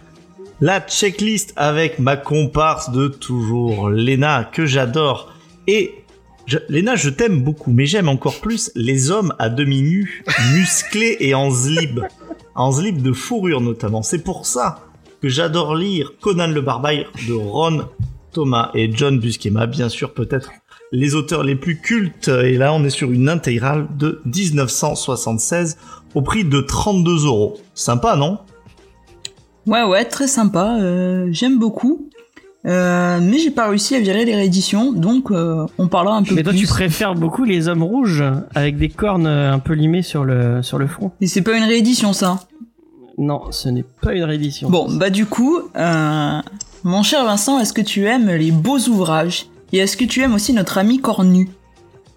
la 0.59 0.81
checklist 0.81 1.53
avec 1.55 1.99
ma 1.99 2.17
comparse 2.17 2.91
de 2.91 3.07
toujours, 3.07 3.89
Lena, 3.89 4.43
que 4.43 4.65
j'adore. 4.65 5.31
Et 5.67 5.93
je, 6.47 6.57
Léna, 6.69 6.95
je 6.95 7.09
t'aime 7.09 7.43
beaucoup, 7.43 7.71
mais 7.71 7.85
j'aime 7.85 8.09
encore 8.09 8.39
plus 8.39 8.71
les 8.73 9.11
hommes 9.11 9.33
à 9.37 9.49
demi 9.49 9.81
nus, 9.81 10.23
musclés 10.53 11.17
et 11.19 11.35
en 11.35 11.51
slip. 11.51 11.99
En 12.55 12.71
slip 12.71 13.01
de 13.01 13.11
fourrure 13.11 13.61
notamment. 13.61 14.01
C'est 14.01 14.23
pour 14.23 14.45
ça 14.45 14.87
que 15.21 15.29
j'adore 15.29 15.75
lire 15.75 16.13
Conan 16.21 16.47
le 16.47 16.61
Barbare 16.61 17.11
de 17.27 17.33
Ron 17.33 17.85
Thomas 18.37 18.69
et 18.75 18.91
John 18.93 19.17
Buscema, 19.17 19.65
bien 19.65 19.89
sûr, 19.89 20.13
peut-être 20.13 20.51
les 20.91 21.15
auteurs 21.15 21.41
les 21.43 21.55
plus 21.55 21.77
cultes. 21.81 22.27
Et 22.27 22.55
là, 22.55 22.71
on 22.71 22.83
est 22.83 22.91
sur 22.91 23.11
une 23.11 23.29
intégrale 23.29 23.87
de 23.97 24.21
1976 24.25 25.75
au 26.13 26.21
prix 26.21 26.45
de 26.45 26.61
32 26.61 27.25
euros. 27.25 27.57
Sympa, 27.73 28.15
non? 28.15 28.37
Ouais, 29.65 29.81
ouais, 29.83 30.05
très 30.05 30.27
sympa. 30.27 30.77
euh, 30.79 31.29
J'aime 31.31 31.57
beaucoup. 31.57 32.09
Euh, 32.67 33.17
mais 33.23 33.39
j'ai 33.39 33.49
pas 33.49 33.69
réussi 33.69 33.95
à 33.95 33.99
virer 34.01 34.23
les 34.23 34.35
rééditions, 34.35 34.91
donc 34.91 35.31
euh, 35.31 35.65
on 35.79 35.87
parlera 35.87 36.15
un 36.17 36.23
peu 36.23 36.35
Mais 36.35 36.43
toi, 36.43 36.51
plus. 36.51 36.59
tu 36.61 36.67
préfères 36.67 37.15
beaucoup 37.15 37.43
les 37.43 37.67
hommes 37.69 37.81
rouges 37.83 38.23
avec 38.53 38.77
des 38.77 38.89
cornes 38.89 39.25
un 39.25 39.57
peu 39.59 39.73
limées 39.73 40.01
sur 40.03 40.25
le, 40.25 40.61
sur 40.61 40.77
le 40.77 40.85
front? 40.85 41.11
Mais 41.21 41.27
c'est 41.27 41.41
pas 41.41 41.57
une 41.57 41.63
réédition, 41.63 42.13
ça? 42.13 42.41
Non, 43.17 43.51
ce 43.51 43.69
n'est 43.69 43.85
pas 44.01 44.13
une 44.13 44.23
réédition. 44.25 44.69
Bon, 44.69 44.87
bah 44.91 45.09
du 45.09 45.25
coup, 45.25 45.57
euh, 45.75 46.39
mon 46.83 47.03
cher 47.03 47.25
Vincent, 47.25 47.59
est-ce 47.59 47.73
que 47.73 47.81
tu 47.81 48.05
aimes 48.05 48.29
les 48.29 48.51
beaux 48.51 48.79
ouvrages 48.79 49.47
Et 49.73 49.77
est-ce 49.77 49.97
que 49.97 50.05
tu 50.05 50.21
aimes 50.21 50.35
aussi 50.35 50.53
notre 50.53 50.77
ami 50.77 50.99
Cornu? 50.99 51.49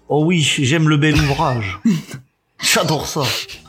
Oh 0.07 0.23
oui, 0.25 0.41
j'aime 0.41 0.89
le 0.89 0.97
bel 0.97 1.15
ouvrage. 1.15 1.79
J'adore 2.61 3.07
ça. 3.07 3.21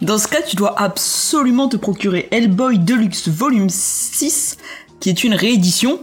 Dans 0.03 0.19
ce 0.19 0.29
cas, 0.29 0.43
tu 0.43 0.55
dois 0.55 0.79
absolument 0.79 1.69
te 1.69 1.77
procurer 1.77 2.29
Hellboy 2.31 2.79
Deluxe 2.79 3.29
Volume 3.29 3.71
6, 3.71 4.59
qui 5.01 5.09
est 5.09 5.25
une 5.25 5.35
réédition, 5.35 6.01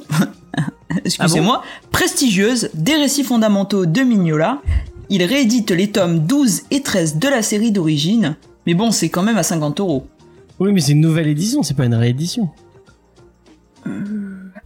excusez-moi, 1.06 1.62
prestigieuse 1.92 2.70
des 2.74 2.96
récits 2.96 3.24
fondamentaux 3.24 3.86
de 3.86 4.02
Mignola. 4.02 4.62
Il 5.10 5.24
réédite 5.24 5.72
les 5.72 5.92
tomes 5.92 6.20
12 6.20 6.64
et 6.72 6.82
13 6.82 7.18
de 7.18 7.28
la 7.28 7.42
série 7.42 7.72
d'origine, 7.72 8.36
mais 8.66 8.74
bon, 8.74 8.92
c'est 8.92 9.10
quand 9.10 9.24
même 9.24 9.38
à 9.38 9.44
50 9.44 9.80
euros. 9.80 10.08
Oui, 10.60 10.72
mais 10.74 10.82
c'est 10.82 10.94
une 10.94 11.02
nouvelle 11.02 11.28
édition, 11.28 11.64
c'est 11.64 11.76
pas 11.76 11.86
une 11.86 11.96
réédition. 11.96 12.50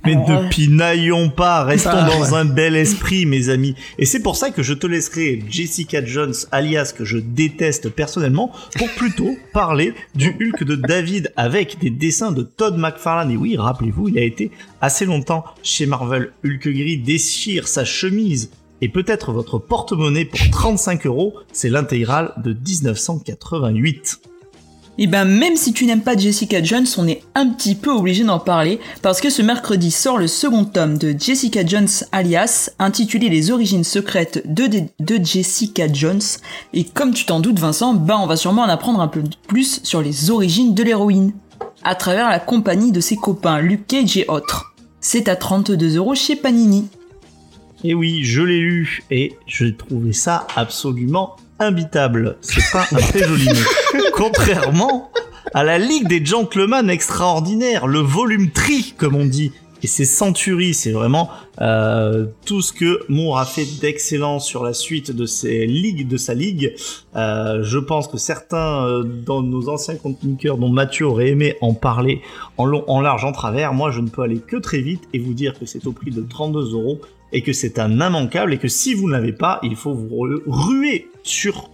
Mais 0.06 0.16
Alors, 0.16 0.44
ne 0.44 0.50
pinaillons 0.50 1.30
pas, 1.30 1.64
restons 1.64 1.90
Ah, 1.94 2.10
dans 2.10 2.36
un 2.36 2.46
bel 2.46 2.76
esprit, 2.76 3.26
mes 3.26 3.50
amis. 3.50 3.76
Et 3.98 4.06
c'est 4.06 4.22
pour 4.22 4.36
ça 4.36 4.52
que 4.52 4.62
je 4.62 4.74
te 4.74 4.86
laisserai 4.86 5.44
Jessica 5.50 6.04
Jones, 6.04 6.34
alias 6.52 6.94
que 6.96 7.06
je 7.06 7.18
déteste 7.18 7.90
personnellement, 7.90 8.52
pour 8.78 8.90
plutôt 8.92 9.36
parler 9.54 9.94
du 10.16 10.30
Hulk 10.30 10.64
de 10.64 10.76
David 10.76 11.32
avec 11.38 11.80
des 11.80 11.90
dessins 11.90 12.32
de 12.32 12.44
Todd 12.44 12.78
McFarlane. 12.78 13.32
Et 13.32 13.38
oui, 13.38 13.56
rappelez-vous, 13.58 14.10
il 14.10 14.18
a 14.18 14.24
été 14.24 14.52
assez 14.82 15.06
longtemps 15.06 15.46
chez 15.64 15.86
Marvel. 15.86 16.32
Hulk 16.46 16.68
gris 16.68 16.98
déchire 16.98 17.68
sa 17.68 17.86
chemise 17.86 18.52
et 18.82 18.90
peut-être 18.90 19.32
votre 19.32 19.60
porte-monnaie 19.60 20.26
pour 20.26 20.40
35 20.52 21.06
euros. 21.06 21.34
C'est 21.54 21.70
l'intégrale 21.70 22.34
de 22.44 22.54
1988. 22.54 24.20
Et 25.00 25.08
ben 25.08 25.26
même 25.26 25.56
si 25.56 25.74
tu 25.74 25.86
n'aimes 25.86 26.04
pas 26.04 26.16
Jessica 26.16 26.62
Jones, 26.62 26.86
on 26.98 27.08
est 27.08 27.24
un 27.34 27.48
petit 27.48 27.74
peu 27.74 27.90
obligé 27.90 28.24
d'en 28.24 28.40
parler 28.40 28.80
parce 29.02 29.22
que 29.22 29.32
ce 29.32 29.42
mercredi 29.42 29.90
sort 29.90 30.20
le 30.20 30.28
second 30.28 30.66
tome 30.66 31.00
de 31.00 31.16
Jessica 31.18 31.66
Jones 31.66 31.88
alias 32.12 32.70
intitulé 32.78 33.30
Les 33.30 33.50
origines 33.50 33.84
secrètes 33.84 34.44
de, 34.46 34.84
Jessica 35.24 35.92
Jones 35.92 36.22
et 36.74 36.84
comme 36.84 37.14
tu 37.14 37.26
t'en 37.26 37.40
doutes 37.40 37.58
Vincent, 37.58 37.96
bah 37.96 38.20
on 38.20 38.28
va 38.28 38.36
sûrement 38.36 38.64
en 38.64 38.70
apprendre 38.70 39.02
un 39.02 39.08
peu 39.08 39.24
plus 39.48 39.82
sur 39.84 40.02
les 40.02 40.30
origines 40.30 40.76
de 40.76 40.84
l'héroïne 40.84 41.34
à 41.84 41.96
travers 41.96 42.30
la 42.30 42.40
compagnie 42.40 42.92
de 42.92 43.00
ses 43.00 43.16
copains 43.16 43.60
Luke 43.60 43.88
Cage 43.88 44.18
et 44.18 44.26
autres. 44.28 44.76
C'est 45.00 45.28
à 45.28 45.36
32 45.36 45.98
euros 45.98 46.16
chez 46.16 46.36
Panini. 46.36 46.88
Et 47.84 47.96
oui, 47.96 48.24
je 48.24 48.42
l'ai 48.42 48.60
lu 48.60 49.04
et 49.10 49.34
j'ai 49.48 49.76
trouvé 49.76 50.14
ça 50.14 50.48
absolument 50.56 51.36
imbitable. 51.66 52.38
C'est 52.42 52.72
pas 52.72 52.86
un 52.92 52.98
très 52.98 53.24
joli 53.24 53.48
mot. 53.48 54.00
Contrairement 54.14 55.12
à 55.54 55.64
la 55.64 55.78
Ligue 55.78 56.08
des 56.08 56.26
Gentlemen 56.26 56.90
extraordinaires, 56.90 57.88
le 57.88 58.00
volume 58.00 58.52
tri, 58.52 58.94
comme 58.98 59.16
on 59.16 59.26
dit. 59.26 59.52
Et 59.84 59.88
c'est 59.88 60.06
Century, 60.06 60.74
c'est 60.74 60.94
vraiment 60.94 61.30
euh, 61.62 62.26
tout 62.46 62.62
ce 62.62 62.72
que 62.72 63.02
Moore 63.10 63.38
a 63.38 63.46
fait 63.46 63.66
d'excellent 63.82 64.40
sur 64.40 64.64
la 64.64 64.74
suite 64.74 65.12
de 65.12 65.26
ses 65.26 65.66
ligues, 65.66 66.08
de 66.08 66.16
sa 66.16 66.34
ligue. 66.34 66.74
Euh, 67.18 67.62
je 67.64 67.80
pense 67.80 68.08
que 68.08 68.18
certains 68.18 68.88
euh, 68.88 69.04
dans 69.04 69.44
nos 69.44 69.68
anciens 69.68 69.96
chroniqueurs, 69.96 70.58
dont 70.58 70.70
Mathieu 70.70 71.06
aurait 71.06 71.28
aimé 71.28 71.56
en 71.60 71.74
parler 71.74 72.22
en 72.58 72.66
long, 72.66 72.86
en 72.88 73.02
large, 73.02 73.26
en 73.26 73.34
travers, 73.34 73.74
moi 73.74 73.92
je 73.92 74.00
ne 74.00 74.08
peux 74.08 74.22
aller 74.22 74.40
que 74.40 74.56
très 74.56 74.80
vite 74.80 75.04
et 75.14 75.20
vous 75.20 75.34
dire 75.34 75.60
que 75.60 75.66
c'est 75.66 75.86
au 75.86 75.92
prix 75.92 76.12
de 76.12 76.22
32 76.22 76.74
euros 76.74 77.02
et 77.34 77.42
que 77.42 77.52
c'est 77.52 77.78
un 77.78 77.92
immanquable 77.92 78.54
et 78.54 78.60
que 78.60 78.70
si 78.70 78.94
vous 78.94 79.08
ne 79.08 79.12
l'avez 79.12 79.34
pas, 79.34 79.60
il 79.64 79.76
faut 79.76 79.94
vous 79.94 80.08
ruer 80.48 81.10
sur 81.24 81.70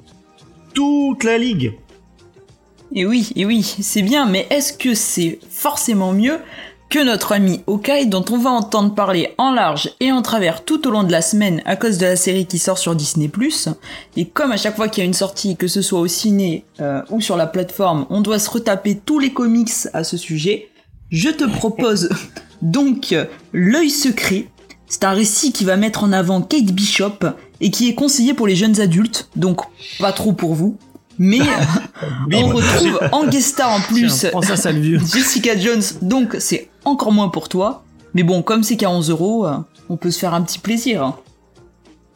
toute 0.73 1.23
la 1.23 1.37
ligue. 1.37 1.73
Et 2.95 3.05
oui, 3.05 3.29
et 3.35 3.45
oui, 3.45 3.63
c'est 3.63 4.01
bien, 4.01 4.25
mais 4.25 4.47
est-ce 4.49 4.73
que 4.73 4.95
c'est 4.95 5.39
forcément 5.49 6.13
mieux 6.13 6.39
que 6.89 7.03
notre 7.03 7.33
ami 7.33 7.61
Okai 7.67 8.07
dont 8.07 8.25
on 8.31 8.37
va 8.39 8.49
entendre 8.49 8.95
parler 8.95 9.35
en 9.37 9.51
large 9.51 9.91
et 9.99 10.11
en 10.11 10.23
travers 10.23 10.65
tout 10.65 10.87
au 10.87 10.91
long 10.91 11.03
de 11.03 11.11
la 11.11 11.21
semaine 11.21 11.61
à 11.65 11.75
cause 11.75 11.99
de 11.99 12.07
la 12.07 12.15
série 12.15 12.47
qui 12.47 12.57
sort 12.57 12.79
sur 12.79 12.95
Disney⁇ 12.95 13.27
et 14.17 14.25
comme 14.25 14.51
à 14.51 14.57
chaque 14.57 14.75
fois 14.75 14.87
qu'il 14.89 15.03
y 15.03 15.05
a 15.05 15.07
une 15.07 15.13
sortie, 15.13 15.55
que 15.55 15.67
ce 15.67 15.83
soit 15.83 15.99
au 15.99 16.07
ciné 16.07 16.65
euh, 16.81 17.03
ou 17.11 17.21
sur 17.21 17.37
la 17.37 17.45
plateforme, 17.45 18.07
on 18.09 18.21
doit 18.21 18.39
se 18.39 18.49
retaper 18.49 18.97
tous 18.97 19.19
les 19.19 19.31
comics 19.31 19.69
à 19.93 20.03
ce 20.03 20.17
sujet, 20.17 20.69
je 21.11 21.29
te 21.29 21.43
propose 21.43 22.09
donc 22.63 23.13
L'œil 23.53 23.91
secret, 23.91 24.47
c'est 24.89 25.03
un 25.03 25.11
récit 25.11 25.51
qui 25.53 25.63
va 25.63 25.77
mettre 25.77 26.03
en 26.03 26.11
avant 26.11 26.41
Kate 26.41 26.65
Bishop 26.65 27.19
et 27.61 27.71
qui 27.71 27.89
est 27.89 27.95
conseillé 27.95 28.33
pour 28.33 28.47
les 28.47 28.55
jeunes 28.55 28.81
adultes, 28.81 29.29
donc 29.35 29.61
pas 29.99 30.11
trop 30.11 30.33
pour 30.33 30.55
vous. 30.55 30.77
Mais 31.17 31.39
on 32.33 32.47
retrouve 32.47 32.99
en 33.11 33.27
guest 33.27 33.49
star 33.49 33.71
en 33.71 33.81
plus 33.81 34.09
ça, 34.09 34.71
Jessica 35.13 35.57
Jones, 35.57 35.83
donc 36.01 36.35
c'est 36.39 36.69
encore 36.85 37.11
moins 37.11 37.29
pour 37.29 37.49
toi. 37.49 37.83
Mais 38.13 38.23
bon, 38.23 38.41
comme 38.41 38.63
c'est 38.63 38.75
qu'à 38.75 38.89
11 38.89 39.11
euros, 39.11 39.45
on 39.89 39.97
peut 39.97 40.09
se 40.09 40.17
faire 40.17 40.33
un 40.33 40.41
petit 40.41 40.57
plaisir. 40.57 41.13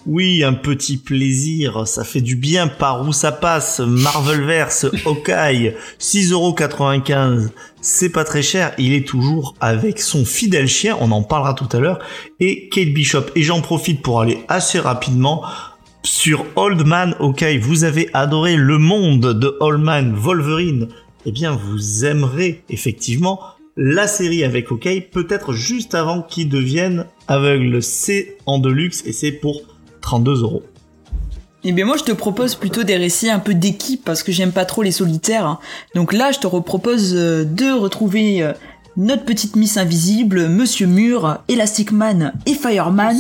Oui, 0.06 0.44
un 0.44 0.52
petit 0.52 0.98
plaisir, 0.98 1.88
ça 1.88 2.04
fait 2.04 2.20
du 2.20 2.36
bien 2.36 2.68
par 2.68 3.08
où 3.08 3.14
ça 3.14 3.32
passe. 3.32 3.80
Marvelverse, 3.80 4.88
Hawkeye, 5.06 5.76
6,95€, 5.98 7.48
c'est 7.80 8.10
pas 8.10 8.26
très 8.26 8.42
cher, 8.42 8.74
il 8.78 8.92
est 8.94 9.08
toujours 9.08 9.56
avec 9.62 10.02
son 10.02 10.26
fidèle 10.26 10.68
chien, 10.68 10.98
on 11.00 11.12
en 11.12 11.24
parlera 11.24 11.54
tout 11.54 11.70
à 11.72 11.80
l'heure, 11.80 12.00
et 12.42 12.68
Kate 12.68 12.90
Bishop. 12.90 13.28
Et 13.36 13.44
j'en 13.44 13.62
profite 13.62 14.02
pour 14.02 14.20
aller 14.20 14.40
assez 14.50 14.78
rapidement 14.78 15.44
sur 16.04 16.46
Old 16.58 16.86
Man 16.86 17.16
Hawkeye. 17.22 17.58
Vous 17.58 17.86
avez 17.86 18.10
adoré 18.14 18.58
le 18.58 18.78
monde 18.78 19.40
de 19.40 19.56
Old 19.62 19.82
Man 19.82 20.14
Wolverine, 20.14 20.90
eh 21.26 21.32
bien 21.32 21.54
vous 21.54 22.04
aimerez 22.04 22.62
effectivement 22.70 23.40
la 23.78 24.08
série 24.08 24.44
avec 24.44 24.70
Hawkeye, 24.70 25.00
peut-être 25.00 25.54
juste 25.54 25.96
avant 25.96 26.22
qu'il 26.22 26.50
devienne 26.50 27.06
aveugle. 27.30 27.82
C'est 27.82 28.36
en 28.46 28.60
deluxe 28.60 29.02
et 29.06 29.14
c'est 29.14 29.32
pour 29.32 29.62
32 30.04 30.44
euros. 30.44 30.62
Eh 31.64 31.72
bien 31.72 31.86
moi 31.86 31.96
je 31.98 32.04
te 32.04 32.12
propose 32.12 32.56
plutôt 32.56 32.84
des 32.84 32.98
récits 32.98 33.30
un 33.30 33.40
peu 33.40 33.54
d'équipe 33.54 34.04
parce 34.04 34.22
que 34.22 34.32
j'aime 34.32 34.52
pas 34.52 34.66
trop 34.66 34.84
les 34.84 34.92
solitaires. 34.92 35.48
Hein. 35.48 35.60
Donc 35.96 36.14
là 36.14 36.32
je 36.32 36.40
te 36.40 36.48
propose 36.48 37.14
euh, 37.16 37.46
de 37.46 37.72
retrouver 37.72 38.44
euh, 38.44 38.52
notre 38.98 39.24
petite 39.24 39.56
Miss 39.56 39.78
Invisible, 39.78 40.50
Monsieur 40.50 40.88
Mur, 40.88 41.40
Elastic 41.48 41.94
Man 41.94 42.34
et 42.46 42.54
Fireman. 42.54 43.18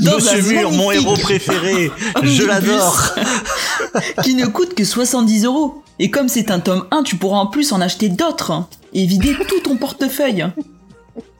Monsieur 0.00 0.42
Mur, 0.42 0.72
mon 0.72 0.90
héros 0.90 1.14
préféré, 1.14 1.92
je 2.22 2.44
l'adore. 2.44 3.14
qui 4.24 4.34
ne 4.34 4.46
coûte 4.46 4.74
que 4.74 4.84
70 4.84 5.44
euros. 5.44 5.82
Et 5.98 6.10
comme 6.10 6.28
c'est 6.28 6.50
un 6.50 6.60
tome 6.60 6.86
1, 6.90 7.02
tu 7.02 7.16
pourras 7.16 7.38
en 7.38 7.46
plus 7.46 7.72
en 7.72 7.80
acheter 7.82 8.08
d'autres 8.08 8.52
hein, 8.52 8.68
et 8.94 9.04
vider 9.04 9.36
tout 9.48 9.60
ton 9.60 9.76
portefeuille. 9.76 10.46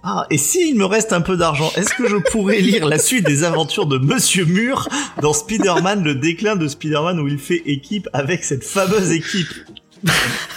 Ah, 0.02 0.26
et 0.30 0.38
s'il 0.38 0.76
me 0.76 0.86
reste 0.86 1.12
un 1.12 1.20
peu 1.20 1.36
d'argent, 1.36 1.70
est-ce 1.76 1.92
que 1.92 2.08
je 2.08 2.16
pourrais 2.16 2.60
lire 2.60 2.86
la 2.86 2.98
suite 2.98 3.26
des 3.26 3.44
aventures 3.44 3.86
de 3.86 3.98
Monsieur 3.98 4.46
Mur 4.46 4.88
dans 5.20 5.34
Spider-Man, 5.34 6.02
le 6.02 6.14
déclin 6.14 6.56
de 6.56 6.68
Spider-Man 6.68 7.20
où 7.20 7.28
il 7.28 7.38
fait 7.38 7.62
équipe 7.66 8.08
avec 8.14 8.44
cette 8.44 8.64
fameuse 8.64 9.12
équipe? 9.12 9.52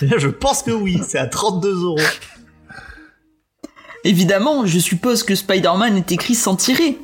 Je 0.01 0.27
pense 0.29 0.63
que 0.63 0.71
oui, 0.71 1.01
c'est 1.05 1.17
à 1.17 1.27
32 1.27 1.83
euros. 1.83 1.99
Évidemment, 4.05 4.65
je 4.65 4.79
suppose 4.79 5.23
que 5.23 5.35
Spider-Man 5.35 5.97
est 5.97 6.13
écrit 6.13 6.35
sans 6.35 6.55
tirer. 6.55 6.97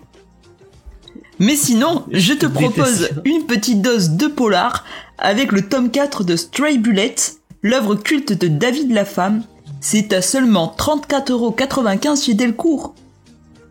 Mais 1.39 1.55
sinon, 1.55 2.05
je 2.11 2.33
te 2.33 2.45
propose 2.45 3.09
une 3.25 3.45
petite 3.45 3.81
dose 3.81 4.11
de 4.11 4.27
polar 4.27 4.85
avec 5.17 5.51
le 5.51 5.67
tome 5.67 5.91
4 5.91 6.23
de 6.23 6.37
Stray 6.37 6.77
Bullet, 6.77 7.15
l'œuvre 7.61 7.95
culte 7.95 8.31
de 8.31 8.47
David 8.47 8.91
Lafemme, 8.91 9.43
c'est 9.81 10.13
à 10.13 10.21
seulement 10.21 10.75
34,95€ 10.77 12.25
chez 12.25 12.33
Delcourt. 12.33 12.95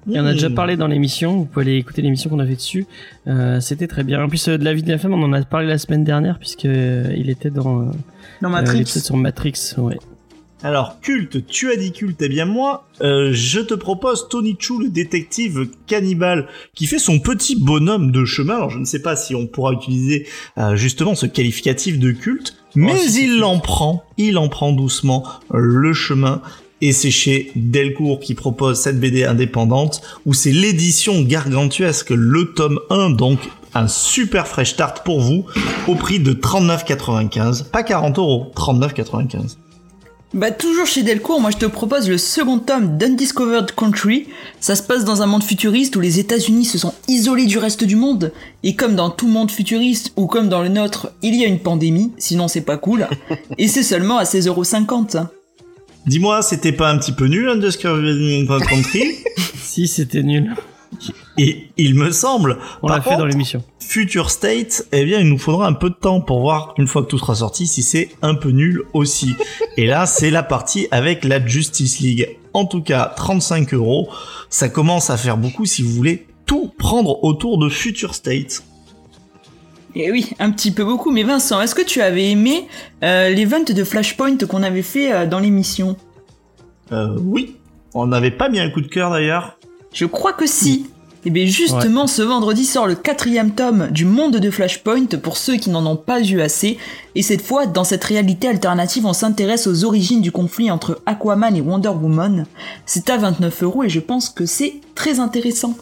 Il 0.08 0.18
en 0.18 0.24
a 0.24 0.32
déjà 0.32 0.48
parlé 0.48 0.76
dans 0.76 0.86
l'émission, 0.86 1.36
vous 1.36 1.44
pouvez 1.44 1.66
aller 1.66 1.76
écouter 1.76 2.00
l'émission 2.00 2.30
qu'on 2.30 2.38
avait 2.38 2.56
dessus. 2.56 2.86
Euh, 3.26 3.60
c'était 3.60 3.86
très 3.86 4.04
bien. 4.04 4.22
En 4.22 4.28
plus, 4.28 4.48
euh, 4.48 4.56
de 4.56 4.64
la 4.64 4.72
vie 4.72 4.82
de 4.82 4.90
la 4.90 4.96
femme, 4.96 5.12
on 5.12 5.22
en 5.22 5.34
a 5.34 5.42
parlé 5.42 5.66
la 5.66 5.76
semaine 5.76 6.02
dernière, 6.02 6.38
puisque 6.38 6.64
euh, 6.64 7.12
il 7.14 7.28
était 7.28 7.50
dans, 7.50 7.90
dans 8.40 8.48
Matrix. 8.48 8.86
sur 8.86 9.16
Matrix, 9.18 9.74
ouais. 9.76 9.98
Alors, 10.62 10.98
culte, 11.00 11.46
tu 11.46 11.70
as 11.70 11.76
dit 11.76 11.92
culte, 11.92 12.20
eh 12.22 12.28
bien 12.28 12.46
moi, 12.46 12.88
je 13.00 13.60
te 13.60 13.74
propose 13.74 14.28
Tony 14.28 14.56
Chu, 14.58 14.82
le 14.82 14.88
détective 14.88 15.68
cannibale, 15.86 16.48
qui 16.74 16.86
fait 16.86 16.98
son 16.98 17.20
petit 17.20 17.54
bonhomme 17.54 18.10
de 18.10 18.24
chemin. 18.24 18.56
Alors, 18.56 18.70
je 18.70 18.78
ne 18.78 18.84
sais 18.84 19.00
pas 19.00 19.14
si 19.14 19.36
on 19.36 19.46
pourra 19.46 19.72
utiliser 19.72 20.26
justement 20.74 21.14
ce 21.14 21.26
qualificatif 21.26 22.00
de 22.00 22.10
culte, 22.10 22.56
mais 22.74 22.94
oh, 22.96 23.10
il 23.18 23.42
en 23.44 23.58
prend, 23.58 24.04
il 24.16 24.38
en 24.38 24.48
prend 24.48 24.72
doucement 24.72 25.24
le 25.52 25.92
chemin. 25.92 26.40
Et 26.80 26.92
c'est 26.92 27.10
chez 27.10 27.50
Delcourt 27.56 28.20
qui 28.20 28.34
propose 28.34 28.78
cette 28.78 29.00
BD 29.00 29.24
indépendante, 29.24 30.00
où 30.26 30.32
c'est 30.32 30.52
l'édition 30.52 31.22
gargantuesque, 31.22 32.10
le 32.10 32.52
tome 32.52 32.78
1, 32.90 33.10
donc 33.10 33.40
un 33.74 33.88
super 33.88 34.46
fresh 34.46 34.70
start 34.70 35.04
pour 35.04 35.20
vous, 35.20 35.44
au 35.88 35.96
prix 35.96 36.20
de 36.20 36.32
39,95. 36.32 37.70
Pas 37.70 37.82
40 37.82 38.18
euros, 38.18 38.52
39,95. 38.54 39.56
Bah 40.34 40.50
toujours 40.50 40.84
chez 40.84 41.02
Delcourt, 41.02 41.40
moi 41.40 41.50
je 41.50 41.56
te 41.56 41.64
propose 41.64 42.06
le 42.06 42.18
second 42.18 42.58
tome 42.58 42.98
d'Undiscovered 42.98 43.72
Country. 43.74 44.28
Ça 44.60 44.74
se 44.74 44.82
passe 44.82 45.04
dans 45.06 45.22
un 45.22 45.26
monde 45.26 45.42
futuriste 45.42 45.96
où 45.96 46.00
les 46.00 46.18
États-Unis 46.18 46.66
se 46.66 46.76
sont 46.76 46.92
isolés 47.08 47.46
du 47.46 47.56
reste 47.56 47.82
du 47.82 47.96
monde. 47.96 48.32
Et 48.62 48.74
comme 48.74 48.94
dans 48.94 49.08
tout 49.08 49.26
monde 49.26 49.50
futuriste, 49.50 50.12
ou 50.16 50.26
comme 50.26 50.50
dans 50.50 50.60
le 50.60 50.68
nôtre, 50.68 51.12
il 51.22 51.34
y 51.34 51.44
a 51.44 51.48
une 51.48 51.60
pandémie, 51.60 52.12
sinon 52.18 52.46
c'est 52.46 52.60
pas 52.60 52.76
cool. 52.76 53.08
Et 53.58 53.68
c'est 53.68 53.82
seulement 53.82 54.18
à 54.18 54.24
16,50€. 54.24 55.28
Dis-moi, 56.06 56.42
c'était 56.42 56.72
pas 56.72 56.90
un 56.90 56.98
petit 56.98 57.12
peu 57.12 57.26
nul 57.26 57.48
Undiscovered 57.48 58.64
Country? 58.68 59.04
Si, 59.62 59.86
c'était 59.86 60.22
nul. 60.22 60.54
Et 61.36 61.70
il 61.76 61.94
me 61.94 62.10
semble. 62.10 62.58
On 62.82 62.88
l'a 62.88 63.00
fait 63.00 63.16
dans 63.16 63.26
l'émission. 63.26 63.62
Future 63.80 64.30
State, 64.30 64.86
eh 64.92 65.04
bien, 65.04 65.20
il 65.20 65.28
nous 65.28 65.38
faudra 65.38 65.66
un 65.66 65.72
peu 65.72 65.90
de 65.90 65.94
temps 65.94 66.20
pour 66.20 66.40
voir, 66.40 66.74
une 66.76 66.86
fois 66.86 67.02
que 67.02 67.08
tout 67.08 67.18
sera 67.18 67.36
sorti, 67.36 67.66
si 67.66 67.82
c'est 67.82 68.10
un 68.22 68.34
peu 68.34 68.50
nul 68.50 68.82
aussi. 68.92 69.34
Et 69.76 69.86
là, 69.86 70.06
c'est 70.06 70.30
la 70.30 70.42
partie 70.42 70.88
avec 70.90 71.24
la 71.24 71.44
Justice 71.44 72.00
League. 72.00 72.38
En 72.52 72.64
tout 72.64 72.82
cas, 72.82 73.12
35 73.16 73.72
euros. 73.74 74.08
Ça 74.50 74.68
commence 74.68 75.10
à 75.10 75.16
faire 75.16 75.36
beaucoup 75.36 75.64
si 75.64 75.82
vous 75.82 75.90
voulez 75.90 76.26
tout 76.44 76.72
prendre 76.78 77.22
autour 77.24 77.58
de 77.58 77.68
Future 77.68 78.14
State. 78.14 78.62
Et 79.94 80.04
eh 80.06 80.10
oui, 80.12 80.30
un 80.38 80.50
petit 80.50 80.70
peu 80.70 80.84
beaucoup. 80.84 81.10
Mais 81.10 81.22
Vincent, 81.22 81.60
est-ce 81.60 81.74
que 81.74 81.84
tu 81.84 82.00
avais 82.00 82.30
aimé 82.30 82.66
euh, 83.02 83.30
l'event 83.30 83.64
de 83.64 83.84
Flashpoint 83.84 84.36
qu'on 84.36 84.62
avait 84.62 84.82
fait 84.82 85.12
euh, 85.12 85.26
dans 85.26 85.40
l'émission? 85.40 85.96
Euh, 86.92 87.16
Oui. 87.20 87.56
On 87.94 88.06
n'avait 88.06 88.30
pas 88.30 88.48
mis 88.48 88.60
un 88.60 88.70
coup 88.70 88.82
de 88.82 88.86
cœur 88.86 89.10
d'ailleurs. 89.10 89.57
Je 89.92 90.06
crois 90.06 90.32
que 90.32 90.46
si. 90.46 90.86
Et 91.24 91.28
eh 91.28 91.30
bien 91.30 91.46
justement, 91.46 92.06
ce 92.06 92.22
vendredi 92.22 92.64
sort 92.64 92.86
le 92.86 92.94
quatrième 92.94 93.52
tome 93.52 93.88
du 93.90 94.04
monde 94.04 94.36
de 94.36 94.50
Flashpoint 94.52 95.06
pour 95.20 95.36
ceux 95.36 95.56
qui 95.56 95.68
n'en 95.68 95.84
ont 95.84 95.96
pas 95.96 96.22
eu 96.22 96.40
assez. 96.40 96.78
Et 97.16 97.22
cette 97.22 97.42
fois, 97.42 97.66
dans 97.66 97.82
cette 97.82 98.04
réalité 98.04 98.46
alternative, 98.46 99.04
on 99.04 99.12
s'intéresse 99.12 99.66
aux 99.66 99.84
origines 99.84 100.22
du 100.22 100.30
conflit 100.30 100.70
entre 100.70 101.02
Aquaman 101.06 101.56
et 101.56 101.60
Wonder 101.60 101.88
Woman. 101.88 102.46
C'est 102.86 103.10
à 103.10 103.16
29 103.16 103.64
euros 103.64 103.82
et 103.82 103.88
je 103.88 103.98
pense 103.98 104.30
que 104.30 104.46
c'est 104.46 104.74
très 104.94 105.18
intéressant. 105.18 105.76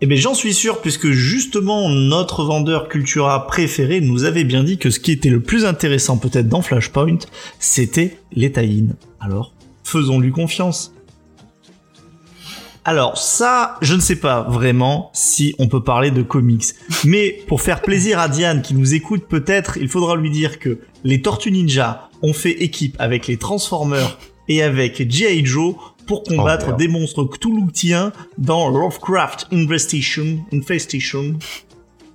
Eh 0.00 0.06
bien, 0.06 0.18
j'en 0.18 0.34
suis 0.34 0.54
sûr, 0.54 0.80
puisque 0.80 1.10
justement, 1.10 1.88
notre 1.88 2.42
vendeur 2.42 2.88
Cultura 2.88 3.46
préféré 3.46 4.00
nous 4.00 4.24
avait 4.24 4.42
bien 4.42 4.64
dit 4.64 4.76
que 4.76 4.90
ce 4.90 4.98
qui 4.98 5.12
était 5.12 5.28
le 5.28 5.40
plus 5.40 5.64
intéressant 5.64 6.16
peut-être 6.16 6.48
dans 6.48 6.62
Flashpoint, 6.62 7.18
c'était 7.60 8.18
les 8.32 8.50
tie 8.50 8.86
Alors, 9.20 9.52
faisons-lui 9.84 10.32
confiance. 10.32 10.91
Alors 12.84 13.16
ça, 13.16 13.76
je 13.80 13.94
ne 13.94 14.00
sais 14.00 14.16
pas 14.16 14.42
vraiment 14.42 15.10
si 15.14 15.54
on 15.60 15.68
peut 15.68 15.84
parler 15.84 16.10
de 16.10 16.22
comics. 16.22 16.64
Mais 17.04 17.42
pour 17.46 17.60
faire 17.60 17.80
plaisir 17.80 18.18
à 18.18 18.28
Diane 18.28 18.60
qui 18.60 18.74
nous 18.74 18.94
écoute 18.94 19.26
peut-être, 19.28 19.78
il 19.80 19.88
faudra 19.88 20.16
lui 20.16 20.30
dire 20.30 20.58
que 20.58 20.80
les 21.04 21.22
Tortues 21.22 21.52
Ninja 21.52 22.10
ont 22.22 22.32
fait 22.32 22.62
équipe 22.62 22.96
avec 22.98 23.28
les 23.28 23.36
Transformers 23.36 24.18
et 24.48 24.62
avec 24.62 25.08
G.I. 25.08 25.46
Joe 25.46 25.76
pour 26.08 26.24
combattre 26.24 26.76
des 26.76 26.88
monstres 26.88 27.22
Cthulhu'tiens 27.24 28.12
dans 28.36 28.68
Lovecraft 28.68 29.46
Infestation, 29.52 30.44
Infestation 30.52 31.36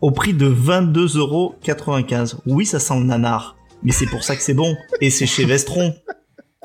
au 0.01 0.11
prix 0.11 0.33
de 0.33 0.49
22,95€. 0.49 2.39
Oui, 2.45 2.65
ça 2.65 2.79
sent 2.79 2.99
le 2.99 3.05
nanar. 3.05 3.55
Mais 3.83 3.91
c'est 3.91 4.05
pour 4.05 4.23
ça 4.23 4.35
que 4.35 4.41
c'est 4.41 4.53
bon. 4.53 4.75
Et 5.01 5.09
c'est 5.09 5.25
chez 5.25 5.45
Vestron. 5.45 5.95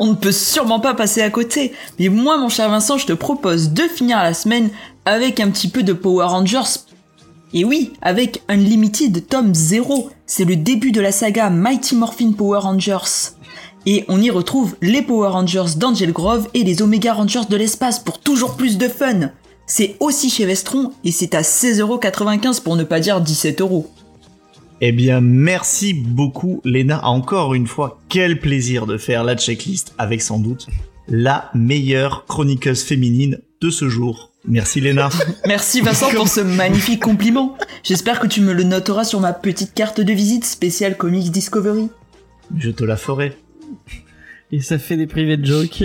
On 0.04 0.08
ne 0.08 0.14
peut 0.14 0.32
sûrement 0.32 0.80
pas 0.80 0.94
passer 0.94 1.22
à 1.22 1.30
côté. 1.30 1.74
Mais 2.00 2.08
moi, 2.08 2.36
mon 2.36 2.48
cher 2.48 2.68
Vincent, 2.68 2.98
je 2.98 3.06
te 3.06 3.12
propose 3.12 3.70
de 3.70 3.82
finir 3.82 4.18
la 4.18 4.34
semaine 4.34 4.70
avec 5.04 5.38
un 5.38 5.48
petit 5.48 5.68
peu 5.68 5.84
de 5.84 5.92
Power 5.92 6.24
Rangers. 6.24 6.80
Et 7.54 7.64
oui, 7.64 7.92
avec 8.02 8.42
Unlimited 8.48 9.28
tome 9.28 9.54
0. 9.54 10.10
C'est 10.26 10.44
le 10.44 10.56
début 10.56 10.90
de 10.90 11.00
la 11.00 11.12
saga 11.12 11.50
Mighty 11.50 11.94
Morphin 11.94 12.32
Power 12.32 12.58
Rangers. 12.58 13.30
Et 13.86 14.04
on 14.08 14.20
y 14.20 14.28
retrouve 14.28 14.74
les 14.82 15.02
Power 15.02 15.28
Rangers 15.28 15.76
d'Angel 15.76 16.12
Grove 16.12 16.48
et 16.52 16.64
les 16.64 16.82
Omega 16.82 17.14
Rangers 17.14 17.46
de 17.48 17.56
l'espace 17.56 18.00
pour 18.00 18.18
toujours 18.18 18.56
plus 18.56 18.78
de 18.78 18.88
fun. 18.88 19.30
C'est 19.68 19.94
aussi 20.00 20.30
chez 20.30 20.46
Vestron 20.46 20.90
et 21.04 21.12
c'est 21.12 21.36
à 21.36 21.42
16,95€ 21.42 22.60
pour 22.60 22.74
ne 22.74 22.82
pas 22.82 22.98
dire 22.98 23.22
17€. 23.22 23.84
Eh 24.84 24.90
bien, 24.90 25.20
merci 25.20 25.94
beaucoup, 25.94 26.60
Léna. 26.64 27.06
Encore 27.06 27.54
une 27.54 27.68
fois, 27.68 28.00
quel 28.08 28.40
plaisir 28.40 28.84
de 28.86 28.98
faire 28.98 29.22
la 29.22 29.36
checklist 29.36 29.94
avec 29.96 30.20
sans 30.20 30.40
doute 30.40 30.66
la 31.06 31.50
meilleure 31.54 32.24
chroniqueuse 32.26 32.82
féminine 32.82 33.38
de 33.60 33.70
ce 33.70 33.88
jour. 33.88 34.32
Merci, 34.44 34.80
Léna. 34.80 35.08
Merci 35.46 35.82
Vincent 35.82 36.10
pour 36.10 36.26
ce 36.26 36.40
magnifique 36.40 37.00
compliment. 37.00 37.56
J'espère 37.84 38.18
que 38.18 38.26
tu 38.26 38.40
me 38.40 38.52
le 38.52 38.64
noteras 38.64 39.04
sur 39.04 39.20
ma 39.20 39.32
petite 39.32 39.72
carte 39.72 40.00
de 40.00 40.12
visite 40.12 40.44
spéciale 40.44 40.96
Comics 40.96 41.30
Discovery. 41.30 41.88
Je 42.58 42.70
te 42.70 42.82
la 42.82 42.96
ferai. 42.96 43.36
Et 44.50 44.60
ça 44.60 44.80
fait 44.80 44.96
des 44.96 45.06
private 45.06 45.44
jokes. 45.44 45.84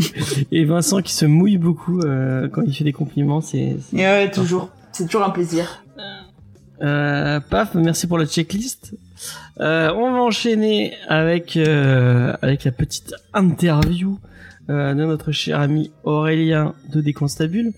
et 0.52 0.64
Vincent 0.64 1.02
qui 1.02 1.12
se 1.12 1.26
mouille 1.26 1.58
beaucoup 1.58 2.00
euh, 2.00 2.48
quand 2.48 2.62
il 2.66 2.74
fait 2.74 2.84
des 2.84 2.94
compliments, 2.94 3.42
c'est. 3.42 3.76
c'est- 3.90 3.96
ouais, 3.96 4.30
toujours. 4.30 4.70
C'est 4.92 5.04
toujours 5.04 5.24
un 5.24 5.30
plaisir. 5.30 5.82
Euh, 6.82 7.40
paf, 7.40 7.74
merci 7.74 8.06
pour 8.06 8.18
la 8.18 8.26
checklist. 8.26 8.94
Euh, 9.60 9.92
on 9.94 10.12
va 10.12 10.18
enchaîner 10.18 10.94
avec 11.08 11.56
euh, 11.56 12.34
avec 12.40 12.64
la 12.64 12.70
petite 12.70 13.14
interview 13.34 14.18
euh, 14.70 14.94
de 14.94 15.04
notre 15.04 15.32
cher 15.32 15.60
ami 15.60 15.90
Aurélien 16.04 16.74
de 16.90 17.00
Déconstabule. 17.00 17.72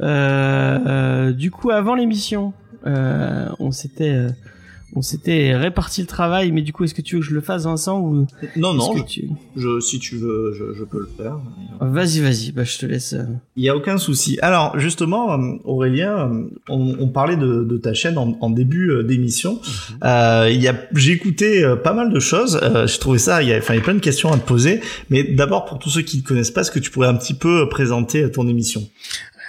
Euh, 0.00 1.32
du 1.32 1.50
coup, 1.50 1.70
avant 1.70 1.94
l'émission, 1.94 2.52
on 2.84 3.72
s'était 3.72 4.28
on 4.96 5.02
s'était 5.02 5.54
réparti 5.54 6.00
le 6.00 6.06
travail, 6.06 6.50
mais 6.52 6.62
du 6.62 6.72
coup, 6.72 6.84
est-ce 6.84 6.94
que 6.94 7.02
tu 7.02 7.16
veux 7.16 7.20
que 7.20 7.26
je 7.28 7.34
le 7.34 7.40
fasse, 7.40 7.64
Vincent, 7.64 8.00
ou 8.00 8.26
Non, 8.56 8.72
non, 8.74 8.94
je, 8.96 9.02
que 9.02 9.06
tu... 9.06 9.28
je- 9.56 9.80
si 9.80 9.98
tu 9.98 10.16
veux, 10.16 10.54
je, 10.58 10.72
je 10.78 10.84
peux 10.84 10.98
le 11.00 11.08
faire. 11.16 11.38
Vas-y, 11.80 12.20
vas-y, 12.20 12.52
bah 12.52 12.64
je 12.64 12.78
te 12.78 12.86
laisse. 12.86 13.12
euh. 13.12 13.24
Il 13.56 13.64
y 13.64 13.68
a 13.68 13.76
aucun 13.76 13.98
souci. 13.98 14.38
Alors 14.42 14.78
justement, 14.78 15.32
euh, 15.34 15.56
Aurélien, 15.64 16.30
euh, 16.32 16.44
on, 16.68 16.96
on 16.98 17.08
parlait 17.08 17.36
de, 17.36 17.62
de 17.62 17.76
ta 17.76 17.92
chaîne 17.94 18.16
en, 18.18 18.36
en 18.40 18.50
début 18.50 18.90
d'émission. 19.04 19.60
Euh, 20.04 20.48
a, 20.48 20.72
j'ai 20.94 21.12
écouté 21.12 21.62
pas 21.84 21.92
mal 21.92 22.12
de 22.12 22.18
choses. 22.20 22.58
Euh, 22.62 22.86
je 22.86 22.98
trouvais 22.98 23.18
ça, 23.18 23.42
il 23.42 23.48
y 23.48 23.52
a, 23.52 23.58
enfin, 23.58 23.74
il 23.74 23.78
y 23.78 23.80
a 23.80 23.84
plein 23.84 23.94
de 23.94 24.00
questions 24.00 24.32
à 24.32 24.38
te 24.38 24.46
poser. 24.46 24.80
Mais 25.10 25.22
d'abord, 25.24 25.64
pour 25.66 25.78
tous 25.78 25.90
ceux 25.90 26.02
qui 26.02 26.18
ne 26.18 26.22
connaissent 26.22 26.50
pas, 26.50 26.62
est-ce 26.62 26.70
que 26.70 26.78
tu 26.78 26.90
pourrais 26.90 27.08
un 27.08 27.16
petit 27.16 27.34
peu 27.34 27.68
présenter 27.68 28.30
ton 28.30 28.48
émission? 28.48 28.82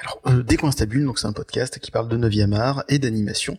Alors, 0.04 0.22
euh, 0.40 0.44
Décoinstabule, 0.44 1.06
donc 1.06 1.20
c'est 1.20 1.28
un 1.28 1.34
podcast 1.34 1.80
qui 1.80 1.92
parle 1.92 2.08
de 2.08 2.18
9e 2.18 2.54
art 2.54 2.84
et 2.88 3.00
d'animation, 3.00 3.58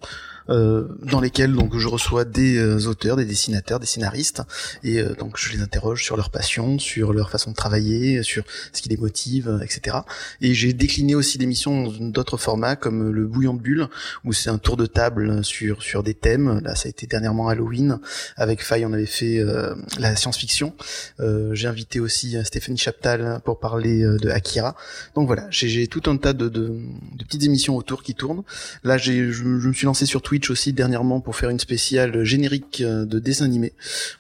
dans 0.49 1.20
lesquels 1.20 1.53
donc 1.53 1.76
je 1.76 1.88
reçois 1.88 2.24
des 2.24 2.57
euh, 2.57 2.86
auteurs, 2.86 3.16
des 3.16 3.24
dessinateurs, 3.24 3.80
des 3.80 3.86
scénaristes, 3.86 4.42
et 4.82 5.01
euh, 5.01 5.14
donc 5.14 5.36
je 5.36 5.53
les 5.53 5.61
interroge 5.61 6.05
sur 6.05 6.16
leur 6.16 6.30
passion, 6.30 6.78
sur 6.78 7.12
leur 7.12 7.30
façon 7.30 7.51
de 7.51 7.57
travailler, 7.57 8.22
sur 8.22 8.44
ce 8.72 8.82
qui 8.82 8.88
les 8.88 8.96
motive, 8.96 9.49
euh, 9.49 9.61
etc. 9.61 9.99
Et 10.40 10.55
j'ai 10.55 10.72
décliné 10.72 11.14
aussi 11.14 11.38
l'émission 11.38 11.84
dans 11.84 12.09
d'autres 12.09 12.36
formats 12.36 12.76
comme 12.76 13.11
le 13.11 13.26
bouillon 13.26 13.55
de 13.55 13.61
bulle, 13.61 13.88
où 14.24 14.32
c'est 14.32 14.51
un 14.51 14.59
tour 14.59 14.76
de 14.76 14.86
table 14.86 15.44
sur 15.44 15.82
sur 15.82 16.03
des 16.03 16.14
thèmes. 16.14 16.61
Là, 16.64 16.74
ça 16.74 16.86
a 16.86 16.90
été 16.90 17.07
dernièrement 17.07 17.49
Halloween. 17.49 17.99
Avec 18.36 18.62
Faye, 18.62 18.84
on 18.86 18.92
avait 18.92 19.07
fait 19.07 19.38
euh, 19.38 19.74
la 19.99 20.16
science-fiction. 20.16 20.74
Euh, 21.20 21.55
j'ai 21.55 21.68
invité 21.68 22.01
aussi 22.01 22.36
euh, 22.36 22.44
Stéphanie 22.44 22.78
Chaptal 22.78 23.40
pour 23.44 23.61
parler 23.61 24.03
euh, 24.03 24.18
de 24.18 24.30
Akira. 24.30 24.76
Donc 25.14 25.26
voilà, 25.26 25.46
j'ai 25.51 25.86
tout 25.86 26.03
un 26.07 26.16
tas 26.16 26.32
de, 26.32 26.49
de, 26.49 26.68
de 26.68 27.24
petites 27.24 27.44
émissions 27.44 27.76
autour 27.76 28.03
qui 28.03 28.14
tournent. 28.14 28.42
Là, 28.84 28.99
j'ai, 28.99 29.30
je, 29.30 29.44
me 29.44 29.72
suis 29.72 29.86
lancé 29.86 30.07
sur 30.07 30.22
Aussi 30.51 30.72
dernièrement 30.72 31.20
pour 31.20 31.36
faire 31.36 31.51
une 31.51 31.59
spéciale 31.59 32.24
générique 32.24 32.80
euh, 32.80 33.05
de 33.05 33.18
dessin 33.18 33.45
animé. 33.45 33.72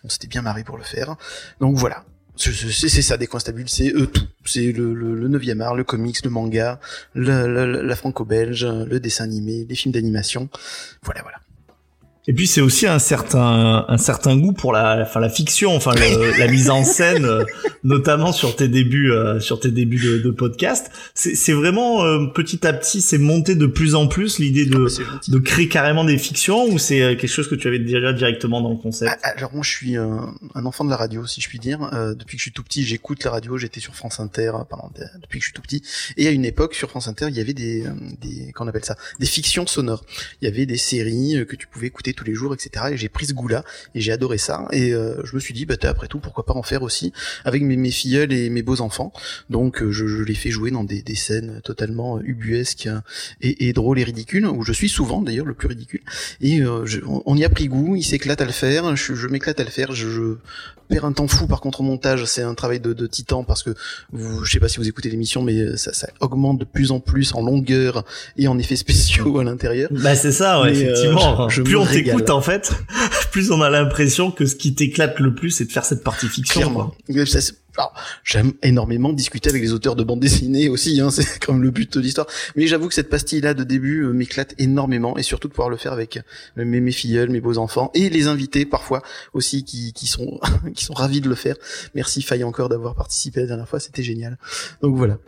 On 0.04 0.08
s'était 0.08 0.26
bien 0.26 0.42
marré 0.42 0.64
pour 0.64 0.76
le 0.76 0.84
faire. 0.84 1.16
Donc 1.60 1.76
voilà. 1.76 2.04
C'est 2.36 3.02
ça, 3.02 3.16
des 3.16 3.26
coins 3.26 3.40
stables, 3.40 3.64
c'est 3.66 3.90
eux 3.92 4.06
tout. 4.06 4.26
C'est 4.44 4.70
le, 4.70 4.94
le, 4.94 5.14
le 5.16 5.28
9e 5.28 5.60
art, 5.60 5.74
le 5.74 5.82
comics, 5.82 6.24
le 6.24 6.30
manga, 6.30 6.78
la 7.16 7.96
franco-belge, 7.96 8.64
le 8.64 9.00
dessin 9.00 9.24
animé, 9.24 9.66
les 9.68 9.74
films 9.74 9.92
d'animation. 9.92 10.48
Voilà, 11.02 11.22
voilà. 11.22 11.38
Et 12.28 12.34
puis 12.34 12.46
c'est 12.46 12.60
aussi 12.60 12.86
un 12.86 12.98
certain 12.98 13.86
un 13.88 13.96
certain 13.98 14.36
goût 14.36 14.52
pour 14.52 14.72
la 14.72 15.00
enfin 15.02 15.18
la 15.18 15.30
fiction, 15.30 15.74
enfin 15.74 15.92
le- 15.94 16.38
la 16.38 16.46
mise 16.46 16.68
en 16.70 16.84
scène, 16.84 17.24
euh, 17.24 17.42
notamment 17.84 18.32
sur 18.32 18.54
tes 18.54 18.68
débuts 18.68 19.10
euh, 19.12 19.40
sur 19.40 19.58
tes 19.60 19.70
débuts 19.70 19.98
de, 19.98 20.18
de 20.18 20.30
podcast. 20.30 20.90
C'est 21.14 21.34
c'est 21.34 21.54
vraiment 21.54 22.04
euh, 22.04 22.26
petit 22.26 22.66
à 22.66 22.72
petit, 22.74 23.00
c'est 23.00 23.16
monté 23.18 23.54
de 23.54 23.66
plus 23.66 23.94
en 23.94 24.08
plus 24.08 24.38
l'idée 24.38 24.66
de 24.66 24.86
gentil. 24.88 25.30
de 25.30 25.38
créer 25.38 25.68
carrément 25.68 26.04
des 26.04 26.18
fictions 26.18 26.66
ou 26.66 26.78
c'est 26.78 26.98
quelque 27.16 27.26
chose 27.28 27.48
que 27.48 27.54
tu 27.54 27.66
avais 27.66 27.78
déjà 27.78 28.12
directement 28.12 28.60
dans 28.60 28.70
le 28.70 28.76
concept? 28.76 29.10
Ah, 29.22 29.32
Alors 29.36 29.52
moi 29.54 29.62
je 29.64 29.70
suis 29.70 29.96
un, 29.96 30.34
un 30.54 30.66
enfant 30.66 30.84
de 30.84 30.90
la 30.90 30.96
radio 30.96 31.26
si 31.26 31.40
je 31.40 31.48
puis 31.48 31.58
dire. 31.58 31.82
Euh, 31.94 32.14
depuis 32.14 32.36
que 32.36 32.40
je 32.40 32.42
suis 32.42 32.52
tout 32.52 32.62
petit 32.62 32.84
j'écoute 32.84 33.24
la 33.24 33.30
radio. 33.30 33.56
J'étais 33.56 33.80
sur 33.80 33.94
France 33.96 34.20
Inter 34.20 34.52
pendant 34.68 34.90
des- 34.94 35.04
depuis 35.22 35.38
que 35.38 35.44
je 35.44 35.48
suis 35.48 35.54
tout 35.54 35.62
petit. 35.62 35.82
Et 36.18 36.28
à 36.28 36.30
une 36.30 36.44
époque 36.44 36.74
sur 36.74 36.90
France 36.90 37.08
Inter 37.08 37.26
il 37.30 37.36
y 37.36 37.40
avait 37.40 37.54
des 37.54 37.84
des 38.20 38.52
qu'on 38.52 38.68
appelle 38.68 38.84
ça 38.84 38.96
des 39.18 39.26
fictions 39.26 39.66
sonores. 39.66 40.04
Il 40.42 40.44
y 40.44 40.48
avait 40.52 40.66
des 40.66 40.76
séries 40.76 41.46
que 41.48 41.56
tu 41.56 41.66
pouvais 41.66 41.86
écouter 41.86 42.12
tous 42.18 42.24
les 42.24 42.34
jours 42.34 42.52
etc. 42.54 42.86
Et 42.92 42.96
j'ai 42.96 43.08
pris 43.08 43.26
ce 43.26 43.32
goût 43.32 43.48
là 43.48 43.64
et 43.94 44.00
j'ai 44.00 44.12
adoré 44.12 44.38
ça. 44.38 44.66
Et 44.72 44.92
euh, 44.92 45.24
je 45.24 45.34
me 45.36 45.40
suis 45.40 45.54
dit 45.54 45.64
bah 45.66 45.76
après 45.84 46.08
tout 46.08 46.18
pourquoi 46.18 46.44
pas 46.44 46.54
en 46.54 46.62
faire 46.62 46.82
aussi 46.82 47.12
avec 47.44 47.62
mes, 47.62 47.76
mes 47.76 47.90
filleuls 47.90 48.32
et 48.32 48.50
mes 48.50 48.62
beaux 48.62 48.80
enfants. 48.80 49.12
Donc 49.50 49.82
euh, 49.82 49.92
je, 49.92 50.06
je 50.06 50.22
les 50.22 50.34
fais 50.34 50.50
jouer 50.50 50.70
dans 50.70 50.84
des, 50.84 51.02
des 51.02 51.14
scènes 51.14 51.60
totalement 51.62 52.20
ubuesques 52.20 52.86
euh, 52.88 53.00
et, 53.40 53.68
et 53.68 53.72
drôles 53.72 53.98
et 54.00 54.04
ridicules 54.04 54.46
où 54.46 54.62
je 54.64 54.72
suis 54.72 54.88
souvent 54.88 55.22
d'ailleurs 55.22 55.46
le 55.46 55.54
plus 55.54 55.68
ridicule. 55.68 56.02
Et 56.40 56.60
euh, 56.60 56.84
je- 56.86 57.00
on, 57.06 57.22
on 57.26 57.36
y 57.36 57.44
a 57.44 57.48
pris 57.48 57.68
goût, 57.68 57.94
il 57.96 58.02
s'éclate 58.02 58.40
à 58.40 58.44
le 58.46 58.52
faire, 58.52 58.96
je, 58.96 59.14
je 59.14 59.26
m'éclate 59.28 59.60
à 59.60 59.64
le 59.64 59.70
faire, 59.70 59.92
je, 59.92 60.36
je 60.90 60.94
perds 60.94 61.04
un 61.04 61.12
temps 61.12 61.28
fou 61.28 61.46
par 61.46 61.60
contre 61.60 61.80
au 61.80 61.84
montage, 61.84 62.24
c'est 62.24 62.42
un 62.42 62.54
travail 62.54 62.80
de, 62.80 62.92
de 62.92 63.06
titan 63.06 63.44
parce 63.44 63.62
que 63.62 63.70
vous, 64.12 64.44
je 64.44 64.50
sais 64.52 64.60
pas 64.60 64.68
si 64.68 64.78
vous 64.78 64.88
écoutez 64.88 65.10
l'émission, 65.10 65.42
mais 65.42 65.76
ça, 65.76 65.92
ça 65.92 66.08
augmente 66.20 66.58
de 66.58 66.64
plus 66.64 66.90
en 66.92 67.00
plus 67.00 67.34
en 67.34 67.42
longueur 67.42 68.04
et 68.36 68.48
en 68.48 68.58
effets 68.58 68.76
spéciaux 68.76 69.38
à 69.38 69.44
l'intérieur. 69.44 69.88
Bah 69.92 70.14
c'est 70.14 70.32
ça, 70.32 70.62
ouais, 70.62 70.72
Mais, 70.72 70.78
euh, 70.78 70.92
effectivement. 70.92 71.48
je- 71.48 71.56
je 71.56 71.62
plus 71.62 71.76
on 71.76 71.86
t'écoute 71.86 72.30
en 72.30 72.40
fait, 72.40 72.72
plus 73.32 73.50
on 73.50 73.60
a 73.62 73.70
l'impression 73.70 74.30
que 74.30 74.46
ce 74.46 74.54
qui 74.56 74.74
t'éclate 74.74 75.18
le 75.20 75.34
plus, 75.34 75.50
c'est 75.50 75.64
de 75.66 75.72
faire 75.72 75.84
cette 75.84 76.02
partie 76.02 76.28
fiction. 76.28 76.60
Clairement. 76.60 76.94
quoi. 77.06 77.26
Ça, 77.26 77.40
alors, 77.78 77.94
J'aime 78.24 78.52
énormément 78.62 79.12
discuter 79.12 79.48
avec 79.48 79.62
les 79.62 79.72
auteurs 79.72 79.96
de 79.96 80.02
bande 80.04 80.20
dessinée 80.20 80.68
aussi, 80.68 81.00
hein, 81.00 81.10
c'est 81.12 81.38
comme 81.44 81.62
le 81.62 81.70
but 81.70 81.92
de 81.94 82.00
l'histoire. 82.00 82.26
Mais 82.56 82.66
j'avoue 82.66 82.88
que 82.88 82.94
cette 82.94 83.08
pastille-là 83.08 83.54
de 83.54 83.64
début 83.64 84.02
euh, 84.02 84.12
m'éclate 84.12 84.54
énormément, 84.58 85.16
et 85.16 85.22
surtout 85.22 85.48
de 85.48 85.52
pouvoir 85.52 85.70
le 85.70 85.76
faire 85.76 85.92
avec 85.92 86.18
euh, 86.58 86.64
mes, 86.64 86.80
mes 86.80 86.92
filleuls, 86.92 87.30
mes 87.30 87.40
beaux 87.40 87.56
enfants, 87.58 87.90
et 87.94 88.10
les 88.10 88.26
invités 88.26 88.66
parfois 88.66 89.02
aussi 89.32 89.64
qui, 89.64 89.92
qui 89.92 90.06
sont 90.06 90.40
qui 90.74 90.84
sont 90.84 90.94
ravis 90.94 91.20
de 91.20 91.28
le 91.28 91.34
faire. 91.34 91.56
Merci 91.94 92.20
Faye 92.22 92.44
encore 92.44 92.68
d'avoir 92.68 92.94
participé 92.94 93.40
la 93.40 93.46
dernière 93.46 93.68
fois, 93.68 93.80
c'était 93.80 94.02
génial. 94.02 94.38
Donc 94.82 94.96
voilà. 94.96 95.18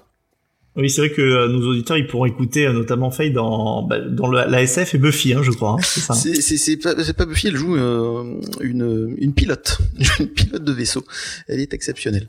Oui, 0.76 0.88
c'est 0.88 1.00
vrai 1.00 1.10
que 1.10 1.20
euh, 1.20 1.48
nos 1.48 1.66
auditeurs, 1.68 1.96
ils 1.98 2.06
pourront 2.06 2.26
écouter 2.26 2.64
euh, 2.66 2.72
notamment 2.72 3.10
Faye 3.10 3.32
dans 3.32 3.82
bah, 3.82 3.98
dans 4.00 4.28
le- 4.28 4.48
la 4.48 4.62
SF 4.62 4.94
et 4.94 4.98
Buffy, 4.98 5.34
hein, 5.34 5.42
je 5.42 5.50
crois. 5.50 5.70
hein, 5.72 5.76
c'est 5.82 6.00
ça. 6.00 6.14
C'est 6.14 6.40
c'est 6.40 6.56
c'est 6.56 6.76
pas 6.76 6.94
c'est 7.02 7.12
pas 7.16 7.26
Buffy, 7.26 7.48
elle 7.48 7.56
joue 7.56 7.76
euh, 7.76 8.40
une 8.60 9.14
une 9.18 9.34
pilote, 9.34 9.78
une 10.20 10.28
pilote 10.28 10.62
de 10.64 10.72
vaisseau. 10.72 11.04
Elle 11.48 11.58
est 11.60 11.74
exceptionnelle. 11.74 12.28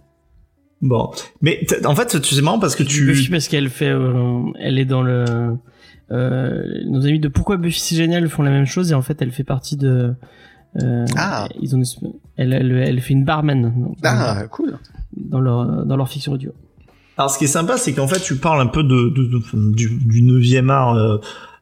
Bon, 0.82 1.11
mais 1.41 1.65
en 1.86 1.93
fait, 1.95 2.17
c'est 2.23 2.41
marrant 2.41 2.59
parce 2.59 2.75
que 2.75 2.84
tu 2.84 3.05
Buffy 3.05 3.29
parce 3.29 3.47
qu'elle 3.47 3.69
fait, 3.69 3.89
euh, 3.89 4.41
elle 4.59 4.79
est 4.79 4.86
dans 4.86 5.03
le. 5.03 5.25
Euh, 6.11 6.63
nos 6.88 7.05
amis 7.05 7.19
de 7.19 7.27
Pourquoi 7.27 7.57
Buffy 7.57 7.79
c'est 7.79 7.95
génial 7.95 8.27
font 8.27 8.43
la 8.43 8.51
même 8.51 8.65
chose 8.65 8.91
et 8.91 8.95
en 8.95 9.01
fait 9.01 9.21
elle 9.21 9.32
fait 9.32 9.43
partie 9.43 9.77
de. 9.77 10.13
Euh, 10.82 11.05
Ah. 11.15 11.47
Ils 11.61 11.75
ont, 11.75 11.79
une- 11.79 12.13
elle, 12.38 12.53
elle, 12.53 12.71
elle 12.71 12.99
fait 13.01 13.13
une 13.13 13.23
barman 13.25 13.61
dans, 13.61 13.93
Ah 14.03 14.43
cool. 14.49 14.77
dans 15.15 15.39
leur 15.39 15.86
dans 15.86 15.95
leur 15.97 16.09
fiction 16.09 16.32
audio. 16.34 16.51
Alors, 17.17 17.29
ce 17.29 17.38
qui 17.38 17.43
est 17.43 17.47
sympa, 17.47 17.77
c'est 17.77 17.93
qu'en 17.93 18.07
fait, 18.07 18.19
tu 18.21 18.38
parles 18.38 18.61
un 18.61 18.67
peu 18.67 18.82
de, 18.84 19.09
de- 19.09 19.25
de- 19.25 19.75
du, 19.75 19.89
du 19.99 20.21
9e 20.23 20.69
art 20.69 20.95
euh, 20.95 21.17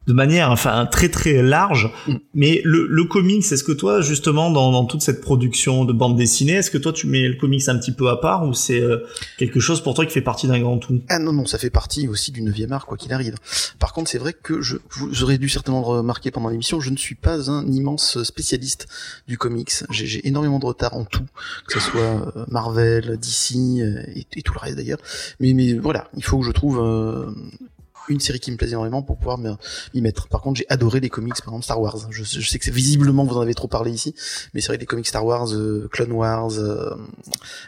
de 0.06 0.12
manière 0.12 0.50
enfin 0.50 0.86
très 0.86 1.08
très 1.08 1.42
large. 1.42 1.90
Mm. 2.06 2.14
Mais 2.34 2.60
le, 2.64 2.86
le 2.86 3.04
comics, 3.04 3.44
est-ce 3.50 3.64
que 3.64 3.72
toi 3.72 4.00
justement 4.00 4.50
dans, 4.50 4.72
dans 4.72 4.84
toute 4.84 5.02
cette 5.02 5.20
production 5.20 5.84
de 5.84 5.92
bande 5.92 6.16
dessinée, 6.16 6.52
est-ce 6.52 6.70
que 6.70 6.78
toi 6.78 6.92
tu 6.92 7.06
mets 7.06 7.28
le 7.28 7.36
comics 7.36 7.68
un 7.68 7.78
petit 7.78 7.92
peu 7.92 8.08
à 8.08 8.16
part 8.16 8.46
ou 8.46 8.54
c'est 8.54 8.80
euh, 8.80 9.06
quelque 9.38 9.60
chose 9.60 9.82
pour 9.82 9.94
toi 9.94 10.06
qui 10.06 10.12
fait 10.12 10.20
partie 10.20 10.46
d'un 10.46 10.58
grand 10.60 10.78
tout? 10.78 11.00
Ah 11.08 11.18
non, 11.18 11.32
non, 11.32 11.46
ça 11.46 11.58
fait 11.58 11.70
partie 11.70 12.08
aussi 12.08 12.32
du 12.32 12.42
9 12.42 12.54
art, 12.72 12.86
quoi 12.86 12.96
qu'il 12.96 13.12
arrive. 13.12 13.36
Par 13.78 13.92
contre, 13.92 14.10
c'est 14.10 14.18
vrai 14.18 14.32
que 14.32 14.60
je, 14.60 14.76
vous 14.90 15.22
aurez 15.22 15.38
dû 15.38 15.48
certainement 15.48 15.80
le 15.80 15.86
remarquer 15.86 16.30
pendant 16.30 16.48
l'émission, 16.48 16.80
je 16.80 16.90
ne 16.90 16.96
suis 16.96 17.14
pas 17.14 17.50
un 17.50 17.66
immense 17.66 18.22
spécialiste 18.22 18.86
du 19.28 19.38
comics. 19.38 19.72
J'ai 19.90 20.06
j'ai 20.06 20.26
énormément 20.26 20.58
de 20.58 20.66
retard 20.66 20.96
en 20.96 21.04
tout, 21.04 21.24
que 21.66 21.74
ce 21.74 21.80
soit 21.80 22.00
euh, 22.00 22.44
Marvel, 22.48 23.18
DC 23.18 23.56
euh, 23.56 24.02
et, 24.14 24.26
et 24.36 24.42
tout 24.42 24.52
le 24.54 24.58
reste 24.58 24.76
d'ailleurs. 24.76 24.98
Mais, 25.38 25.52
mais 25.52 25.74
voilà, 25.74 26.08
il 26.16 26.24
faut 26.24 26.38
que 26.40 26.46
je 26.46 26.50
trouve 26.50 26.80
euh, 26.80 27.30
une 28.08 28.20
série 28.20 28.40
qui 28.40 28.50
me 28.50 28.56
plaise 28.56 28.70
énormément 28.70 29.02
pour 29.02 29.16
pouvoir 29.18 29.38
m'y 29.38 30.00
mettre. 30.00 30.26
Par 30.28 30.40
contre, 30.42 30.58
j'ai 30.58 30.66
adoré 30.68 31.00
les 31.00 31.08
comics, 31.08 31.34
par 31.36 31.48
exemple 31.48 31.64
Star 31.64 31.80
Wars. 31.80 31.96
Je, 32.10 32.24
je 32.24 32.48
sais 32.48 32.58
que 32.58 32.64
c'est 32.64 32.70
visiblement 32.70 33.24
vous 33.24 33.36
en 33.36 33.40
avez 33.42 33.54
trop 33.54 33.68
parlé 33.68 33.90
ici, 33.92 34.14
mais 34.54 34.60
c'est 34.60 34.68
vrai 34.68 34.76
que 34.76 34.82
les 34.82 34.86
comics 34.86 35.06
Star 35.06 35.24
Wars, 35.24 35.52
euh, 35.52 35.88
Clone 35.92 36.12
Wars, 36.12 36.52
euh, 36.58 36.94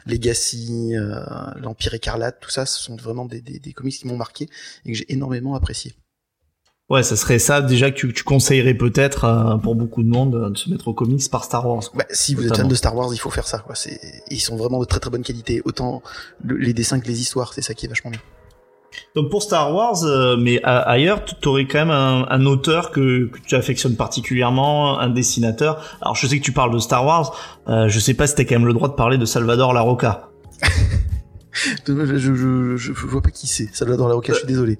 Legacy, 0.07 0.95
euh, 0.97 1.21
l'Empire 1.61 1.95
écarlate, 1.95 2.39
tout 2.41 2.51
ça, 2.51 2.67
ce 2.67 2.83
sont 2.83 2.97
vraiment 2.97 3.27
des, 3.27 3.41
des, 3.41 3.59
des 3.59 3.73
comics 3.73 3.95
qui 3.97 4.07
m'ont 4.07 4.17
marqué 4.17 4.49
et 4.85 4.93
que 4.93 4.99
j'ai 4.99 5.13
énormément 5.13 5.55
apprécié. 5.55 5.95
Ouais, 6.91 7.03
ça 7.03 7.17
serait 7.17 7.39
ça 7.39 7.63
déjà 7.63 7.91
que 7.91 7.97
tu, 7.97 8.13
tu 8.13 8.23
conseillerais 8.25 8.75
peut-être 8.75 9.25
euh, 9.25 9.57
pour 9.57 9.75
beaucoup 9.75 10.03
de 10.03 10.09
monde 10.09 10.35
euh, 10.35 10.51
de 10.51 10.59
se 10.59 10.69
mettre 10.69 10.89
aux 10.89 10.95
comics 10.95 11.31
par 11.31 11.45
Star 11.45 11.67
Wars. 11.67 11.81
quoi. 11.91 11.99
Bah, 12.03 12.05
si 12.11 12.35
vous 12.35 12.47
êtes 12.47 12.57
fan 12.57 12.69
de 12.69 12.75
Star 12.75 12.95
Wars, 12.95 13.15
il 13.15 13.19
faut 13.19 13.31
faire 13.31 13.47
ça. 13.47 13.59
Quoi. 13.61 13.75
Ils 14.29 14.41
sont 14.41 14.57
vraiment 14.57 14.79
de 14.81 14.85
très 14.85 15.01
très 15.01 15.09
bonne 15.11 15.23
qualité, 15.23 15.63
autant 15.65 16.03
le- 16.45 16.57
les 16.57 16.75
dessins 16.75 17.01
que 17.01 17.07
les 17.07 17.21
histoires. 17.21 17.55
C'est 17.55 17.63
ça 17.63 17.73
qui 17.73 17.87
est 17.87 17.89
vachement 17.89 18.11
bien. 18.11 18.21
Donc 19.15 19.31
pour 19.31 19.43
Star 19.43 19.75
Wars, 19.75 20.05
euh, 20.05 20.37
mais 20.37 20.61
a- 20.63 20.79
ailleurs, 20.81 21.25
tu 21.25 21.49
aurais 21.49 21.67
quand 21.67 21.79
même 21.79 21.91
un, 21.91 22.27
un 22.29 22.47
auteur 22.47 22.91
que, 22.91 23.27
que 23.27 23.39
tu 23.47 23.55
affectionnes 23.55 23.97
particulièrement, 23.97 24.99
un 24.99 25.09
dessinateur. 25.11 25.83
Alors 26.01 26.17
je 26.17 26.27
sais 26.27 26.39
que 26.39 26.45
tu 26.45 26.53
parles 26.53 26.73
de 26.73 26.79
Star 26.79 27.05
Wars, 27.05 27.35
euh, 27.69 27.89
je 27.89 27.99
sais 28.01 28.15
pas 28.15 28.27
si 28.27 28.35
t'as 28.35 28.45
quand 28.45 28.55
même 28.57 28.67
le 28.67 28.75
droit 28.75 28.89
de 28.89 28.95
parler 28.95 29.19
de 29.19 29.25
Salvador 29.25 29.73
Larroca. 29.73 30.29
Je, 31.87 32.17
je, 32.17 32.17
je, 32.35 32.77
je 32.79 32.93
vois 33.07 33.21
pas 33.21 33.31
qui 33.31 33.47
c'est. 33.47 33.69
Salvador 33.75 34.09
Larocca, 34.09 34.33
je 34.33 34.39
suis 34.39 34.47
désolé. 34.47 34.79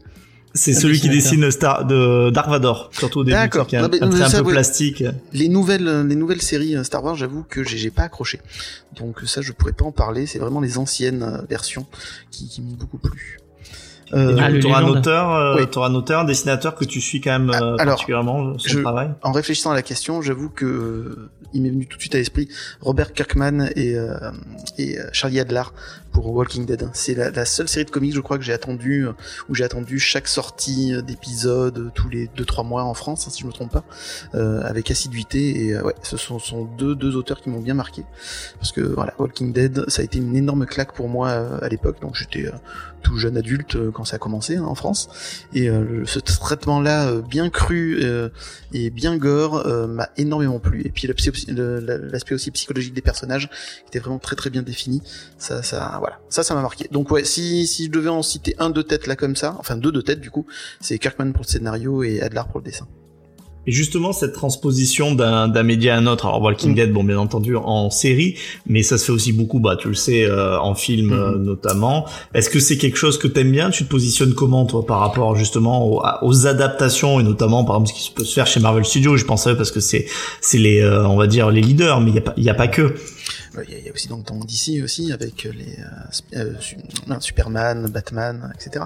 C'est 0.55 0.73
celui 0.73 1.01
qui 1.01 1.09
dessine 1.11 1.51
Star 1.51 1.85
de 1.87 2.31
Dark 2.31 2.49
Vador, 2.49 2.89
surtout 2.93 3.21
au 3.21 3.25
début, 3.25 3.37
qui 3.67 3.75
est 3.77 3.79
un, 3.79 3.89
Non, 3.89 3.89
un 4.03 4.23
un 4.23 4.31
peu 4.31 4.41
ouais. 4.43 4.53
plastique. 4.53 5.05
Les 5.35 5.49
nouvelles, 5.49 6.07
les 6.07 6.15
nouvelles 6.15 6.41
séries 6.43 6.77
euh, 6.77 6.83
Star 6.83 7.05
Wars, 7.05 7.15
j'avoue 7.15 7.43
que 7.43 7.63
j'ai, 7.63 7.77
j'ai 7.79 7.91
pas 7.91 8.03
accroché. 8.05 8.41
Donc 8.99 9.21
ça, 9.27 9.41
je 9.43 9.53
pourrais 9.53 9.73
pas 9.73 9.85
en 9.85 9.93
parler. 9.93 10.27
C'est 10.27 10.39
vraiment 10.39 10.61
les 10.61 10.79
anciennes 10.79 11.23
euh, 11.23 11.43
versions 11.49 11.87
qui, 12.31 12.49
qui 12.49 12.63
m'ont 12.63 12.73
beaucoup 12.75 12.99
plu. 12.99 13.39
Euh, 14.15 14.33
du 14.35 14.43
Ah, 14.43 14.85
auteur, 14.85 15.33
euh, 15.35 15.57
Oui. 15.57 15.63
un 15.83 15.95
auteur, 15.95 16.21
un 16.21 16.25
dessinateur 16.25 16.75
que 16.75 16.85
tu 16.85 17.01
suis 17.01 17.21
quand 17.21 17.31
même 17.31 17.51
euh, 17.51 17.77
Alors, 17.79 17.95
particulièrement 17.95 18.59
son 18.59 18.69
je- 18.69 18.81
travail. 18.81 19.11
en 19.23 19.33
réfléchissant 19.33 19.71
à 19.71 19.75
la 19.75 19.83
question, 19.83 20.21
j'avoue 20.23 20.51
que 20.51 20.65
euh, 20.67 21.31
il 21.55 21.63
m'est 21.63 21.71
venu 21.71 21.87
tout 21.87 21.97
de 21.97 22.01
suite 22.03 22.15
à 22.15 22.19
l'esprit 22.19 22.49
Robert 22.81 23.13
Kirkman 23.13 23.71
et, 23.77 23.97
euh, 23.97 24.17
et 24.79 24.99
euh, 24.99 25.05
Charlie 25.13 25.41
Adler 25.41 25.63
pour 26.13 26.33
Walking 26.33 26.67
Dead. 26.67 26.89
C'est 26.93 27.15
la, 27.15 27.31
la 27.31 27.45
seule 27.45 27.69
série 27.69 27.85
de 27.85 27.91
comics, 27.91 28.15
je 28.15 28.21
crois, 28.21 28.39
que 28.39 28.45
j'ai 28.45 28.53
attendu, 28.53 29.07
euh, 29.07 29.13
où 29.49 29.55
j'ai 29.55 29.65
attendu 29.65 29.99
chaque 29.99 30.29
sortie 30.29 30.95
euh, 30.95 31.03
d'épisode 31.03 31.79
euh, 31.79 31.91
tous 31.95 32.09
les 32.09 32.29
2-3 32.29 32.67
mois 32.67 32.85
en 32.85 32.95
France, 32.95 33.27
hein, 33.27 33.31
si 33.31 33.43
je 33.43 33.47
me 33.47 33.53
trompe 33.53 33.73
pas, 33.73 33.85
euh, 34.35 34.63
avec 34.63 34.91
assiduité. 34.91 35.65
Et 35.65 35.81
ouais, 35.81 35.95
ce 36.03 36.17
sont, 36.17 36.39
sont 36.39 36.65
deux, 36.65 36.95
deux 36.95 37.17
auteurs 37.17 37.41
qui 37.41 37.51
m'ont 37.51 37.61
bien 37.61 37.75
marqué. 37.75 38.05
Parce 38.59 38.73
que 38.73 38.81
voilà, 38.81 39.15
Walking 39.19 39.53
Dead, 39.53 39.85
ça 39.89 40.03
a 40.03 40.05
été 40.05 40.19
une 40.19 40.37
énorme 40.37 40.67
claque 40.67 40.93
pour 40.95 41.09
moi 41.09 41.31
à 41.31 41.69
l'époque. 41.69 42.01
Donc 42.01 42.15
j'étais 42.15 42.51
tout 43.03 43.17
jeune 43.17 43.37
adulte 43.37 43.77
quand 43.93 44.05
ça 44.05 44.17
a 44.17 44.19
commencé 44.19 44.57
hein, 44.57 44.65
en 44.65 44.75
France. 44.75 45.09
Et 45.55 45.69
ce 46.05 46.19
traitement-là, 46.19 47.21
bien 47.21 47.51
cru 47.51 48.03
et 48.73 48.91
bien 48.91 49.17
gore, 49.17 49.67
m'a 49.89 50.09
énormément 50.17 50.59
plu. 50.59 50.83
Et 50.85 50.91
puis 50.91 51.09
l'aspect 51.09 52.35
aussi 52.35 52.51
psychologique 52.51 52.95
des 52.95 53.03
personnages 53.03 53.49
qui 53.49 53.89
était 53.89 53.99
vraiment 53.99 54.19
très 54.19 54.37
très 54.37 54.51
bien 54.51 54.63
défini. 54.63 55.03
Ça, 55.39 55.63
ça, 55.63 56.01
voilà, 56.03 56.19
ça, 56.29 56.43
ça 56.43 56.53
m'a 56.57 56.63
marqué. 56.63 56.89
Donc 56.91 57.11
ouais, 57.13 57.25
si 57.25 57.67
si 57.69 57.87
je 57.87 57.91
devais 57.91 58.09
en 58.11 58.23
citer 58.23 58.57
un 58.59 58.71
de 58.71 58.83
tête 58.83 59.07
là 59.07 59.15
comme 59.15 59.37
ça, 59.37 59.55
enfin 59.61 59.77
deux 59.77 59.93
de 59.93 60.01
tête 60.01 60.21
du 60.21 60.31
coup, 60.31 60.47
c'est 60.81 60.99
Kirkman 60.99 61.31
pour 61.33 61.45
le 61.45 61.49
scénario 61.49 62.03
et 62.03 62.21
Adler 62.21 62.43
pour 62.51 62.59
le 62.61 62.65
dessin. 62.65 62.89
Et 63.65 63.71
justement, 63.71 64.13
cette 64.13 64.33
transposition 64.33 65.15
d'un 65.15 65.47
d'un 65.47 65.63
média 65.63 65.95
à 65.95 65.99
un 65.99 66.09
autre, 66.09 66.27
alors 66.27 66.43
Walking 66.43 66.73
Mm. 66.73 66.75
Dead, 66.75 66.93
bon, 66.93 67.05
bien 67.05 67.17
entendu, 67.19 67.55
en 67.55 67.91
série, 67.91 68.35
mais 68.67 68.83
ça 68.83 68.99
se 68.99 69.05
fait 69.05 69.13
aussi 69.13 69.33
beaucoup, 69.33 69.61
bah, 69.61 69.77
tu 69.79 69.87
le 69.87 69.95
sais, 69.95 70.25
euh, 70.25 70.59
en 70.59 70.75
film 70.75 71.11
Mm. 71.11 71.13
euh, 71.13 71.39
notamment. 71.39 72.05
Est-ce 72.35 72.51
que 72.51 72.59
c'est 72.59 72.77
quelque 72.77 72.97
chose 72.99 73.17
que 73.19 73.29
t'aimes 73.29 73.53
bien? 73.53 73.71
Tu 73.71 73.85
te 73.85 73.89
positionnes 73.89 74.35
comment, 74.35 74.67
toi, 74.67 74.85
par 74.85 74.99
rapport 74.99 75.37
justement 75.37 75.87
aux, 75.87 76.03
aux 76.23 76.47
adaptations 76.49 77.21
et 77.21 77.23
notamment, 77.23 77.65
par 77.65 77.77
exemple, 77.77 77.91
ce 77.97 78.05
qui 78.09 78.11
peut 78.11 78.25
se 78.25 78.35
faire 78.35 78.49
chez 78.49 78.59
Marvel 78.59 78.85
Studios? 78.85 79.17
Je 79.17 79.25
pense 79.27 79.47
à 79.47 79.53
eux 79.53 79.57
parce 79.57 79.71
que 79.71 79.79
c'est 79.79 80.07
c'est 80.41 80.59
les, 80.59 80.81
euh, 80.81 81.07
on 81.07 81.17
va 81.17 81.29
dire, 81.29 81.49
les 81.53 81.61
leaders, 81.61 82.01
mais 82.01 82.11
il 82.11 82.17
y 82.17 82.19
a 82.19 82.23
pas, 82.23 82.35
il 82.37 82.43
y 82.43 82.51
a 82.51 82.55
pas 82.55 82.67
que. 82.67 82.97
Euh, 83.57 83.65
Il 83.69 83.85
y, 83.85 83.89
a- 83.89 83.93
aussi 83.93 84.09
donc 84.09 84.25
dans 84.27 84.37
DC 84.37 84.83
aussi 84.83 85.13
avec 85.13 85.45
les 85.45 85.79
euh, 86.37 86.53
euh, 87.11 87.21
Superman, 87.21 87.87
Batman, 87.89 88.53
etc. 88.55 88.85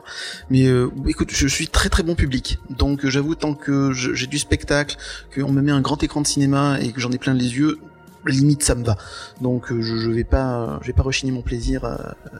Mais 0.51 0.67
euh, 0.67 0.91
écoute, 1.07 1.31
je 1.33 1.47
suis 1.47 1.69
très 1.69 1.89
très 1.89 2.03
bon 2.03 2.15
public, 2.15 2.59
donc 2.71 3.07
j'avoue 3.07 3.35
tant 3.35 3.55
que 3.55 3.93
j'ai 3.93 4.27
du 4.27 4.39
spectacle, 4.39 4.97
qu'on 5.35 5.53
me 5.53 5.63
met 5.63 5.73
un 5.73 5.81
grand 5.81 6.03
écran 6.03 6.21
de 6.21 6.27
cinéma 6.27 6.79
et 6.81 6.93
que 6.93 7.01
j'en 7.01 7.13
ai 7.13 7.19
plein 7.19 7.35
les 7.35 7.57
yeux, 7.57 7.79
limite 8.27 8.63
ça 8.63 8.75
me 8.75 8.85
va. 8.85 8.97
Donc 9.41 9.71
euh, 9.71 9.81
je, 9.83 10.11
vais 10.11 10.25
pas, 10.25 10.79
je 10.83 10.89
vais 10.89 10.93
pas 10.93 11.03
rechigner 11.03 11.33
mon 11.33 11.43
plaisir 11.43 11.99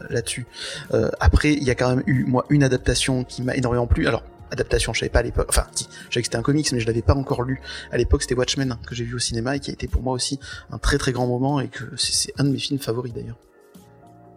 là-dessus. 0.09 0.45
Après, 1.19 1.53
il 1.53 1.63
y 1.63 1.69
a 1.71 1.75
quand 1.75 1.89
même 1.95 2.03
eu 2.07 2.25
moi 2.25 2.45
une 2.49 2.63
adaptation 2.63 3.23
qui 3.23 3.41
m'a 3.41 3.55
énormément 3.55 3.87
plu. 3.87 4.07
Alors 4.07 4.23
adaptation, 4.51 4.93
je 4.93 4.99
savais 4.99 5.09
pas 5.09 5.19
à 5.19 5.23
l'époque. 5.23 5.47
Enfin, 5.49 5.67
si, 5.73 5.87
je 6.09 6.19
que 6.19 6.25
c'était 6.25 6.37
un 6.37 6.41
comics, 6.41 6.71
mais 6.71 6.79
je 6.79 6.87
l'avais 6.87 7.01
pas 7.01 7.15
encore 7.15 7.43
lu. 7.43 7.61
À 7.91 7.97
l'époque, 7.97 8.21
c'était 8.21 8.35
Watchmen 8.35 8.71
hein, 8.71 8.79
que 8.85 8.95
j'ai 8.95 9.03
vu 9.03 9.15
au 9.15 9.19
cinéma 9.19 9.55
et 9.55 9.59
qui 9.59 9.71
a 9.71 9.73
été 9.73 9.87
pour 9.87 10.01
moi 10.01 10.13
aussi 10.13 10.39
un 10.71 10.77
très 10.77 10.97
très 10.97 11.11
grand 11.11 11.27
moment 11.27 11.59
et 11.59 11.67
que 11.67 11.83
c'est 11.97 12.33
un 12.37 12.43
de 12.43 12.49
mes 12.49 12.59
films 12.59 12.79
favoris 12.79 13.13
d'ailleurs. 13.13 13.37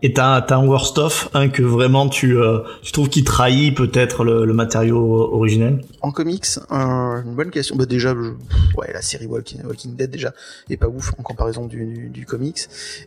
Et 0.02 0.14
t'as 0.14 0.40
t'as 0.40 0.56
un 0.56 0.66
worst 0.66 0.96
of, 0.98 1.28
un 1.34 1.48
que 1.50 1.62
vraiment 1.62 2.08
tu 2.08 2.38
euh, 2.38 2.60
tu 2.82 2.90
trouves 2.92 3.10
qui 3.10 3.22
trahit 3.22 3.76
peut-être 3.76 4.24
le, 4.24 4.46
le 4.46 4.52
matériau 4.54 4.98
originel? 5.34 5.82
En 6.00 6.10
comics, 6.10 6.46
euh, 6.72 7.22
une 7.22 7.34
bonne 7.34 7.50
question. 7.50 7.76
Bah 7.76 7.84
déjà, 7.84 8.14
je- 8.14 8.78
ouais, 8.78 8.90
la 8.94 9.02
série 9.02 9.26
Walking, 9.26 9.62
Walking 9.64 9.96
Dead 9.96 10.10
déjà 10.10 10.32
est 10.70 10.78
pas 10.78 10.88
ouf 10.88 11.12
en 11.18 11.22
comparaison 11.22 11.66
du, 11.66 11.84
du, 11.84 12.08
du 12.08 12.24
comics. 12.24 12.60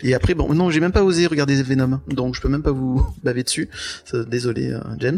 Et 0.04 0.14
après, 0.14 0.36
bon, 0.36 0.54
non, 0.54 0.70
j'ai 0.70 0.80
même 0.80 0.92
pas 0.92 1.04
osé 1.04 1.26
regarder 1.26 1.62
Venom, 1.64 2.00
donc 2.08 2.36
je 2.36 2.42
peux 2.42 2.50
même 2.50 2.62
pas 2.64 2.72
vous 2.72 3.04
baver 3.24 3.42
dessus. 3.44 3.70
Désolé, 4.28 4.72
euh, 4.72 4.80
James, 5.00 5.18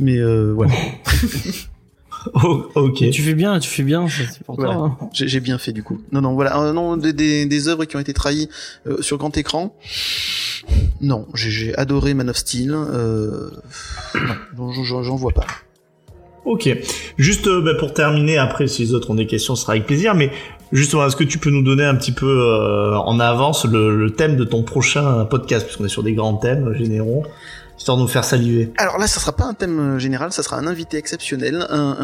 mais 0.00 0.18
euh, 0.18 0.52
voilà, 0.52 0.72
Oh, 2.44 2.66
ok. 2.74 3.10
Tu 3.10 3.22
fais 3.22 3.34
bien, 3.34 3.58
tu 3.58 3.68
fais 3.68 3.82
bien, 3.82 4.08
ça, 4.08 4.22
c'est 4.32 4.42
pour 4.44 4.56
Voilà. 4.56 4.74
toi. 4.74 4.96
hein. 5.00 5.08
j'ai 5.12 5.28
j'ai 5.28 5.40
bien 5.40 5.58
fait 5.58 5.72
du 5.72 5.82
coup. 5.82 6.00
Non, 6.12 6.20
non, 6.20 6.34
voilà, 6.34 6.58
Euh, 6.60 6.72
non, 6.72 6.96
des, 6.96 7.12
des, 7.12 7.46
des 7.46 7.68
œuvres 7.68 7.84
qui 7.84 7.96
ont 7.96 8.00
été 8.00 8.12
trahies 8.14 8.48
euh, 8.86 9.00
sur 9.02 9.18
grand 9.18 9.36
écran. 9.36 9.74
Non, 11.00 11.26
j'ai- 11.34 11.50
j'ai 11.50 11.76
adoré 11.76 12.14
Man 12.14 12.30
of 12.30 12.36
Steel. 12.36 12.72
Euh, 12.74 13.50
non, 14.56 14.72
j'en 14.72 15.16
vois 15.16 15.32
pas. 15.32 15.46
Ok. 16.44 16.68
Juste 17.18 17.46
euh, 17.46 17.60
bah, 17.62 17.74
pour 17.78 17.94
terminer, 17.94 18.36
après 18.38 18.66
si 18.66 18.82
les 18.82 18.94
autres 18.94 19.10
ont 19.10 19.14
des 19.14 19.26
questions, 19.26 19.54
ce 19.54 19.62
sera 19.62 19.72
avec 19.74 19.86
plaisir. 19.86 20.14
Mais 20.14 20.30
justement, 20.72 21.06
est-ce 21.06 21.16
que 21.16 21.24
tu 21.24 21.38
peux 21.38 21.50
nous 21.50 21.62
donner 21.62 21.84
un 21.84 21.94
petit 21.94 22.12
peu 22.12 22.26
euh, 22.26 22.96
en 22.96 23.20
avance 23.20 23.64
le, 23.64 23.96
le 23.96 24.10
thème 24.10 24.36
de 24.36 24.44
ton 24.44 24.62
prochain 24.62 25.24
podcast, 25.24 25.64
puisqu'on 25.66 25.84
est 25.84 25.88
sur 25.88 26.02
des 26.02 26.14
grands 26.14 26.34
thèmes 26.36 26.68
euh, 26.68 26.74
généraux, 26.74 27.24
histoire 27.82 27.96
de 27.98 28.02
nous 28.02 28.08
faire 28.08 28.24
saliver. 28.24 28.72
Alors 28.78 28.98
là, 28.98 29.06
ça 29.06 29.18
sera 29.20 29.32
pas 29.32 29.44
un 29.44 29.54
thème 29.54 29.96
euh, 29.96 29.98
général, 29.98 30.32
ça 30.32 30.42
sera 30.42 30.56
un 30.56 30.66
invité 30.66 30.96
exceptionnel, 30.96 31.66
un, 31.68 31.96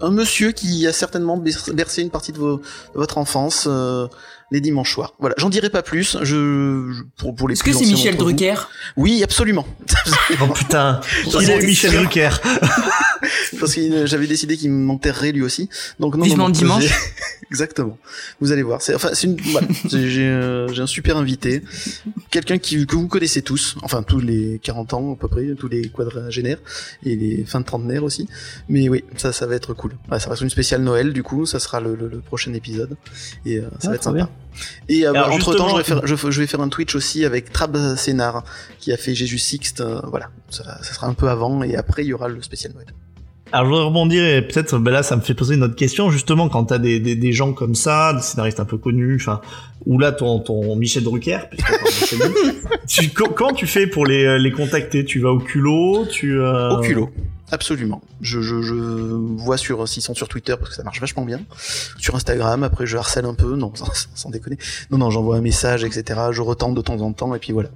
un, 0.00 0.06
un 0.06 0.10
monsieur 0.10 0.52
qui 0.52 0.86
a 0.86 0.92
certainement 0.92 1.36
bercé 1.36 2.00
une 2.02 2.10
partie 2.10 2.32
de, 2.32 2.38
vos, 2.38 2.56
de 2.58 2.62
votre 2.98 3.18
enfance, 3.18 3.66
euh, 3.70 4.06
les 4.50 4.60
dimanches 4.60 4.92
soirs. 4.94 5.12
Voilà, 5.18 5.34
j'en 5.38 5.50
dirai 5.50 5.70
pas 5.70 5.82
plus. 5.82 6.16
Je, 6.22 6.24
je- 6.24 7.02
pour, 7.18 7.34
pour 7.34 7.48
les 7.48 7.52
Est-ce 7.54 7.64
que 7.64 7.72
c'est 7.72 7.84
Michel 7.84 8.14
vous. 8.16 8.24
Drucker? 8.24 8.54
Oui, 8.96 9.22
absolument. 9.22 9.66
Oh 10.40 10.46
putain, 10.48 11.00
il 11.40 11.50
est 11.50 11.66
Michel. 11.66 11.92
Drucker. 11.92 12.30
Parce 13.60 13.74
que 13.74 14.06
j'avais 14.06 14.26
décidé 14.26 14.56
qu'il 14.56 14.70
m'enterrerait 14.70 15.32
lui 15.32 15.42
aussi. 15.42 15.68
Donc 16.00 16.14
non, 16.16 16.24
Vivement 16.24 16.44
non, 16.44 16.48
non, 16.48 16.54
dimanche. 16.58 16.84
Exactement. 17.50 17.96
Vous 18.40 18.50
allez 18.52 18.62
voir. 18.62 18.82
C'est 18.82 18.94
enfin 18.94 19.10
c'est 19.12 19.26
une 19.28 19.40
voilà. 19.40 19.68
J'ai 19.88 20.26
euh, 20.26 20.66
j'ai 20.72 20.82
un 20.82 20.86
super 20.86 21.16
invité, 21.16 21.62
quelqu'un 22.30 22.58
qui 22.58 22.84
que 22.86 22.96
vous 22.96 23.08
connaissez 23.08 23.42
tous, 23.42 23.76
enfin 23.82 24.02
tous 24.02 24.18
les 24.20 24.58
40 24.62 24.94
ans 24.94 25.12
à 25.12 25.16
peu 25.16 25.28
près, 25.28 25.54
tous 25.54 25.68
les 25.68 25.88
quadragénaires 25.88 26.58
et 27.04 27.14
les 27.16 27.44
fins 27.44 27.60
de 27.60 27.64
trentenaires 27.64 28.02
aussi. 28.04 28.28
Mais 28.68 28.88
oui, 28.88 29.04
ça 29.16 29.32
ça 29.32 29.46
va 29.46 29.54
être 29.54 29.74
cool. 29.74 29.92
Ouais, 30.10 30.18
ça 30.18 30.28
va 30.28 30.34
être 30.34 30.42
une 30.42 30.50
spéciale 30.50 30.82
Noël 30.82 31.12
du 31.12 31.22
coup, 31.22 31.46
ça 31.46 31.58
sera 31.60 31.80
le, 31.80 31.94
le- 31.94 32.08
le 32.08 32.18
prochain 32.18 32.52
épisode 32.54 32.96
et 33.44 33.58
euh, 33.58 33.62
ça 33.78 33.78
Ah, 33.84 33.88
va 33.90 33.94
être 33.94 34.02
sympa. 34.04 34.16
bien. 34.16 34.30
Et 34.88 35.06
euh, 35.06 35.10
Alors, 35.10 35.32
entre 35.32 35.54
temps, 35.54 35.68
je, 35.68 35.76
vais 35.76 35.84
faire, 35.84 36.06
je, 36.06 36.14
je 36.16 36.40
vais 36.40 36.46
faire 36.46 36.60
un 36.62 36.68
Twitch 36.68 36.94
aussi 36.96 37.24
avec 37.24 37.52
Trab 37.52 37.76
Sénard 37.96 38.42
qui 38.80 38.92
a 38.92 38.96
fait 38.96 39.14
Jésus 39.14 39.38
Sixte. 39.38 39.82
euh, 39.82 40.00
voilà, 40.06 40.30
ça, 40.50 40.82
ça 40.82 40.94
sera 40.94 41.06
un 41.06 41.14
peu 41.14 41.28
avant 41.28 41.62
et 41.62 41.76
après 41.76 42.04
il 42.04 42.08
y 42.08 42.12
aura 42.12 42.28
le 42.28 42.42
spécial 42.42 42.72
Noël. 42.72 42.86
Alors 43.52 43.64
je 43.66 43.70
voudrais 43.70 43.84
rebondir 43.86 44.24
et 44.24 44.42
peut-être 44.42 44.76
ben 44.78 44.90
là 44.90 45.02
ça 45.04 45.14
me 45.16 45.20
fait 45.20 45.32
poser 45.34 45.54
une 45.54 45.62
autre 45.62 45.76
question 45.76 46.10
justement 46.10 46.48
quand 46.48 46.64
t'as 46.64 46.78
des, 46.78 46.98
des, 46.98 47.14
des 47.14 47.32
gens 47.32 47.52
comme 47.52 47.74
ça, 47.76 48.12
des 48.12 48.20
scénaristes 48.20 48.58
un 48.60 48.64
peu 48.64 48.76
connus, 48.76 49.16
enfin 49.20 49.40
ou 49.86 49.98
là 50.00 50.10
ton 50.12 50.40
ton 50.40 50.74
Michel 50.74 51.04
Drucker, 51.04 51.38
puisque 51.50 52.16
tu, 52.88 53.08
co- 53.10 53.28
comment 53.34 53.52
tu 53.52 53.66
fais 53.68 53.86
pour 53.86 54.04
les, 54.04 54.38
les 54.40 54.50
contacter? 54.50 55.04
Tu 55.04 55.20
vas 55.20 55.30
au 55.30 55.38
culot? 55.38 56.06
Tu 56.10 56.40
euh, 56.40 56.70
Au 56.70 56.80
culot. 56.80 57.10
Absolument. 57.52 58.02
Je, 58.20 58.40
je, 58.40 58.60
je 58.60 58.74
vois 58.74 59.56
sur 59.56 59.86
s'ils 59.86 60.02
sont 60.02 60.14
sur 60.14 60.28
Twitter 60.28 60.54
parce 60.58 60.70
que 60.70 60.74
ça 60.76 60.82
marche 60.82 61.00
vachement 61.00 61.24
bien. 61.24 61.40
Sur 61.96 62.16
Instagram, 62.16 62.64
après 62.64 62.86
je 62.86 62.96
harcèle 62.96 63.24
un 63.24 63.34
peu, 63.34 63.54
non, 63.54 63.72
sans, 63.76 64.08
sans 64.14 64.30
déconner. 64.30 64.58
Non, 64.90 64.98
non, 64.98 65.10
j'envoie 65.10 65.36
un 65.36 65.40
message, 65.40 65.84
etc. 65.84 66.20
Je 66.32 66.42
retente 66.42 66.74
de 66.74 66.80
temps 66.80 67.00
en 67.00 67.12
temps 67.12 67.34
et 67.34 67.38
puis 67.38 67.52
voilà. 67.52 67.68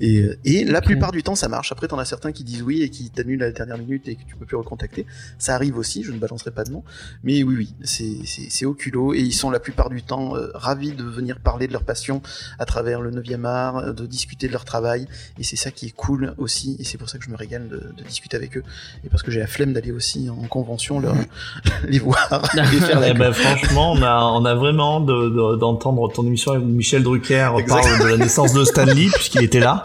Et, 0.00 0.26
et 0.44 0.64
la 0.64 0.80
plupart 0.80 1.10
du 1.10 1.24
temps 1.24 1.34
ça 1.34 1.48
marche. 1.48 1.72
Après 1.72 1.88
t'en 1.88 1.98
as 1.98 2.04
certains 2.04 2.30
qui 2.30 2.44
disent 2.44 2.62
oui 2.62 2.82
et 2.82 2.90
qui 2.90 3.10
t'annulent 3.10 3.42
à 3.42 3.46
la 3.46 3.52
dernière 3.52 3.78
minute 3.78 4.06
et 4.06 4.14
que 4.14 4.22
tu 4.28 4.36
peux 4.36 4.46
plus 4.46 4.56
recontacter. 4.56 5.06
Ça 5.38 5.54
arrive 5.56 5.76
aussi. 5.76 6.04
Je 6.04 6.12
ne 6.12 6.18
balancerai 6.18 6.52
pas 6.52 6.62
de 6.62 6.70
nom. 6.70 6.84
Mais 7.24 7.42
oui, 7.42 7.56
oui, 7.56 7.74
c'est 7.82 8.18
c'est 8.24 8.48
c'est 8.48 8.64
au 8.64 8.74
culot 8.74 9.12
et 9.14 9.20
ils 9.20 9.32
sont 9.32 9.50
la 9.50 9.60
plupart 9.60 9.90
du 9.90 10.02
temps 10.02 10.36
euh, 10.36 10.50
ravis 10.54 10.92
de 10.92 11.02
venir 11.02 11.40
parler 11.40 11.66
de 11.66 11.72
leur 11.72 11.84
passion 11.84 12.22
à 12.60 12.64
travers 12.64 13.00
le 13.00 13.10
9e 13.10 13.44
art, 13.44 13.78
euh, 13.78 13.92
de 13.92 14.06
discuter 14.06 14.46
de 14.46 14.52
leur 14.52 14.64
travail 14.64 15.08
et 15.38 15.42
c'est 15.42 15.56
ça 15.56 15.72
qui 15.72 15.86
est 15.86 15.94
cool 15.96 16.34
aussi 16.38 16.76
et 16.78 16.84
c'est 16.84 16.98
pour 16.98 17.10
ça 17.10 17.18
que 17.18 17.24
je 17.24 17.30
me 17.30 17.36
régale 17.36 17.68
de, 17.68 17.92
de 17.96 18.02
discuter 18.04 18.36
avec 18.36 18.56
eux 18.56 18.62
et 19.04 19.08
parce 19.08 19.22
que 19.22 19.30
j'ai 19.30 19.40
la 19.40 19.46
flemme 19.46 19.72
d'aller 19.72 19.92
aussi 19.92 20.28
en 20.28 20.46
convention 20.46 21.00
leur, 21.00 21.14
les 21.88 21.98
voir 21.98 22.18
et 22.54 22.62
faire 22.80 23.00
la 23.00 23.10
Eh 23.10 23.14
ben, 23.14 23.32
franchement, 23.32 23.92
on 23.92 24.02
a, 24.02 24.22
on 24.24 24.44
a 24.44 24.54
vraiment 24.54 25.00
de- 25.00 25.28
de- 25.30 25.56
d'entendre 25.56 26.10
ton 26.12 26.24
émission 26.26 26.52
avec 26.52 26.64
Michel 26.64 27.02
Drucker 27.02 27.50
Exact. 27.58 27.82
parle 27.82 28.02
de 28.02 28.06
la 28.08 28.16
naissance 28.18 28.52
de 28.52 28.64
Stanley 28.64 29.08
puisqu'il 29.14 29.42
était 29.44 29.60
là 29.60 29.82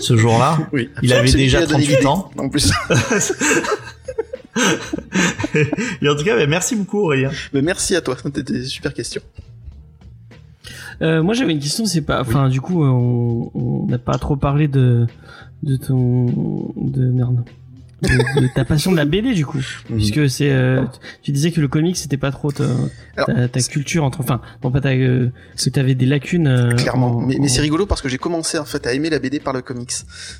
ce 0.00 0.16
jour-là. 0.16 0.58
Oui. 0.72 0.90
Il 1.02 1.12
avait 1.12 1.30
déjà 1.30 1.58
qui 1.58 1.64
a 1.64 1.66
donné 1.68 1.84
38 1.84 1.96
l'idée, 1.96 2.06
ans. 2.06 2.30
En 2.38 2.48
plus. 2.48 2.70
Et 6.02 6.08
en 6.08 6.16
tout 6.16 6.24
cas, 6.24 6.36
ben, 6.36 6.48
merci 6.48 6.76
beaucoup 6.76 7.00
Aurélien. 7.00 7.30
Mais 7.52 7.62
merci 7.62 7.94
à 7.96 8.00
toi. 8.00 8.16
C'était 8.22 8.42
des 8.42 8.64
super 8.64 8.92
questions. 8.94 9.22
Euh, 11.02 11.22
moi 11.22 11.32
j'avais 11.32 11.52
une 11.52 11.60
question, 11.60 11.86
c'est 11.86 12.02
pas, 12.02 12.20
enfin 12.20 12.50
du 12.50 12.60
coup 12.60 12.84
euh, 12.84 12.88
on 12.88 13.50
on 13.54 13.86
n'a 13.86 13.96
pas 13.96 14.18
trop 14.18 14.36
parlé 14.36 14.68
de 14.68 15.06
de 15.62 15.76
ton 15.76 16.26
de 16.76 17.06
merde 17.10 17.42
de, 18.02 18.40
de 18.42 18.48
ta 18.54 18.64
passion 18.64 18.92
de 18.92 18.96
la 18.96 19.04
BD 19.04 19.34
du 19.34 19.44
coup, 19.46 19.58
Mhm. 19.90 19.96
puisque 19.96 20.28
c'est 20.30 20.50
euh, 20.50 20.84
tu 21.22 21.32
disais 21.32 21.50
que 21.52 21.60
le 21.60 21.68
comics 21.68 21.96
c'était 21.96 22.16
pas 22.16 22.30
trop 22.30 22.50
ta, 22.52 22.64
Alors, 23.16 23.26
ta, 23.26 23.48
ta 23.48 23.60
culture 23.62 24.04
entre, 24.04 24.20
enfin 24.20 24.40
non 24.64 24.70
pas 24.70 24.80
ta, 24.80 24.90
euh, 24.90 25.30
que 25.62 25.70
t'avais 25.70 25.94
des 25.94 26.06
lacunes. 26.06 26.46
euh, 26.46 26.74
Clairement, 26.76 27.16
en- 27.16 27.20
mais, 27.20 27.36
mais 27.40 27.48
c'est 27.48 27.60
rigolo 27.60 27.86
parce 27.86 28.00
que 28.02 28.08
j'ai 28.08 28.18
commencé 28.18 28.58
en 28.58 28.64
fait 28.64 28.86
à 28.86 28.92
aimer 28.94 29.10
la 29.10 29.18
BD 29.18 29.40
par 29.40 29.52
le 29.52 29.62
comics. 29.62 29.92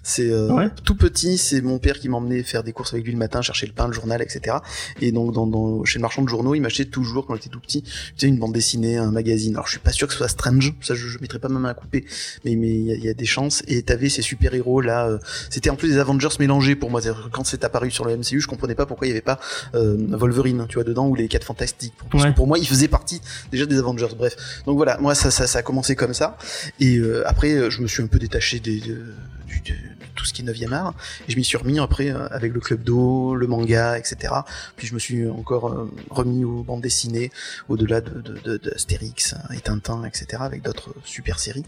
C'est 0.02 0.30
euh, 0.30 0.52
Ouais. 0.52 0.68
tout 0.84 0.94
petit, 0.96 1.38
c'est 1.38 1.60
mon 1.60 1.78
père 1.78 1.98
qui 1.98 2.08
m'emmenait 2.08 2.42
faire 2.42 2.62
des 2.62 2.72
courses 2.72 2.92
avec 2.92 3.04
lui 3.04 3.12
le 3.12 3.18
matin, 3.18 3.42
chercher 3.42 3.66
le 3.66 3.72
pain, 3.72 3.86
le 3.86 3.92
journal, 3.92 4.22
etc. 4.22 4.56
Et 5.00 5.12
donc 5.12 5.32
dans, 5.34 5.46
dans- 5.46 5.84
chez 5.84 5.98
le 5.98 6.02
marchand 6.02 6.22
de 6.22 6.28
journaux, 6.28 6.54
il 6.54 6.60
m'achetait 6.60 6.84
toujours 6.86 7.26
quand 7.26 7.34
j'étais 7.34 7.48
tout 7.50 7.60
petit, 7.60 7.82
tu 7.82 7.90
sais, 8.16 8.26
une 8.28 8.38
bande 8.38 8.52
dessinée, 8.52 8.96
un 8.96 9.10
magazine. 9.10 9.52
Alors 9.54 9.66
je 9.66 9.72
suis 9.72 9.80
pas 9.80 9.92
sûr 9.92 10.06
que 10.06 10.12
ce 10.12 10.18
soit 10.18 10.28
Strange, 10.28 10.74
ça 10.80 10.94
je, 10.94 11.06
je 11.08 11.18
mettrais 11.20 11.38
pas 11.38 11.48
ma 11.48 11.58
main 11.58 11.68
à 11.70 11.74
couper, 11.74 12.04
mais 12.44 12.56
mais 12.56 12.68
il 12.70 12.86
y, 13.02 13.06
y 13.06 13.08
a 13.08 13.14
des 13.14 13.26
chances. 13.26 13.62
Et 13.68 13.82
t'avais 13.82 14.08
ces 14.08 14.22
super 14.22 14.54
héros 14.54 14.80
là, 14.80 15.06
euh, 15.06 15.18
c'était 15.50 15.70
en 15.70 15.76
plus 15.76 15.88
des 15.88 15.98
Avengers 15.98 16.28
mélangés 16.38 16.74
pour 16.76 16.90
moi. 16.90 17.00
Quand 17.32 17.44
c'est 17.50 17.64
apparu 17.64 17.90
sur 17.90 18.04
le 18.04 18.16
MCU, 18.16 18.40
je 18.40 18.46
comprenais 18.46 18.74
pas 18.74 18.86
pourquoi 18.86 19.06
il 19.06 19.10
y 19.10 19.12
avait 19.12 19.20
pas 19.20 19.38
euh, 19.74 19.96
Wolverine, 20.10 20.66
tu 20.68 20.74
vois, 20.76 20.84
dedans 20.84 21.06
ou 21.08 21.14
les 21.14 21.28
quatre 21.28 21.44
fantastiques. 21.44 21.94
Ouais. 22.14 22.32
Pour 22.32 22.46
moi, 22.46 22.58
il 22.58 22.66
faisait 22.66 22.88
partie 22.88 23.20
déjà 23.52 23.66
des 23.66 23.78
Avengers. 23.78 24.08
Bref, 24.16 24.36
donc 24.66 24.76
voilà, 24.76 24.96
moi 24.98 25.14
ça, 25.14 25.30
ça, 25.30 25.46
ça 25.46 25.58
a 25.58 25.62
commencé 25.62 25.96
comme 25.96 26.14
ça. 26.14 26.36
Et 26.78 26.96
euh, 26.96 27.22
après, 27.28 27.70
je 27.70 27.80
me 27.82 27.86
suis 27.86 28.02
un 28.02 28.06
peu 28.06 28.18
détaché 28.18 28.60
des, 28.60 28.80
de, 28.80 29.04
du- 29.46 29.60
de 29.72 29.74
tout 30.20 30.26
ce 30.26 30.34
qui 30.34 30.42
est 30.42 30.44
9e 30.44 30.72
art. 30.72 30.94
Et 31.26 31.32
je 31.32 31.36
m'y 31.36 31.44
suis 31.44 31.56
remis 31.56 31.78
après 31.78 32.10
euh, 32.10 32.28
avec 32.30 32.52
le 32.52 32.60
club 32.60 32.82
d'eau, 32.82 33.34
le 33.34 33.46
manga, 33.46 33.98
etc. 33.98 34.34
Puis 34.76 34.86
je 34.86 34.94
me 34.94 34.98
suis 34.98 35.26
encore 35.28 35.68
euh, 35.68 35.90
remis 36.10 36.44
aux 36.44 36.62
bandes 36.62 36.82
dessinées, 36.82 37.30
au-delà 37.68 38.00
de, 38.00 38.20
de, 38.20 38.38
de, 38.44 38.56
d'Astérix 38.58 39.34
et 39.54 39.60
Tintin, 39.60 40.04
etc. 40.04 40.42
avec 40.44 40.62
d'autres 40.62 40.94
super 41.04 41.38
séries. 41.38 41.64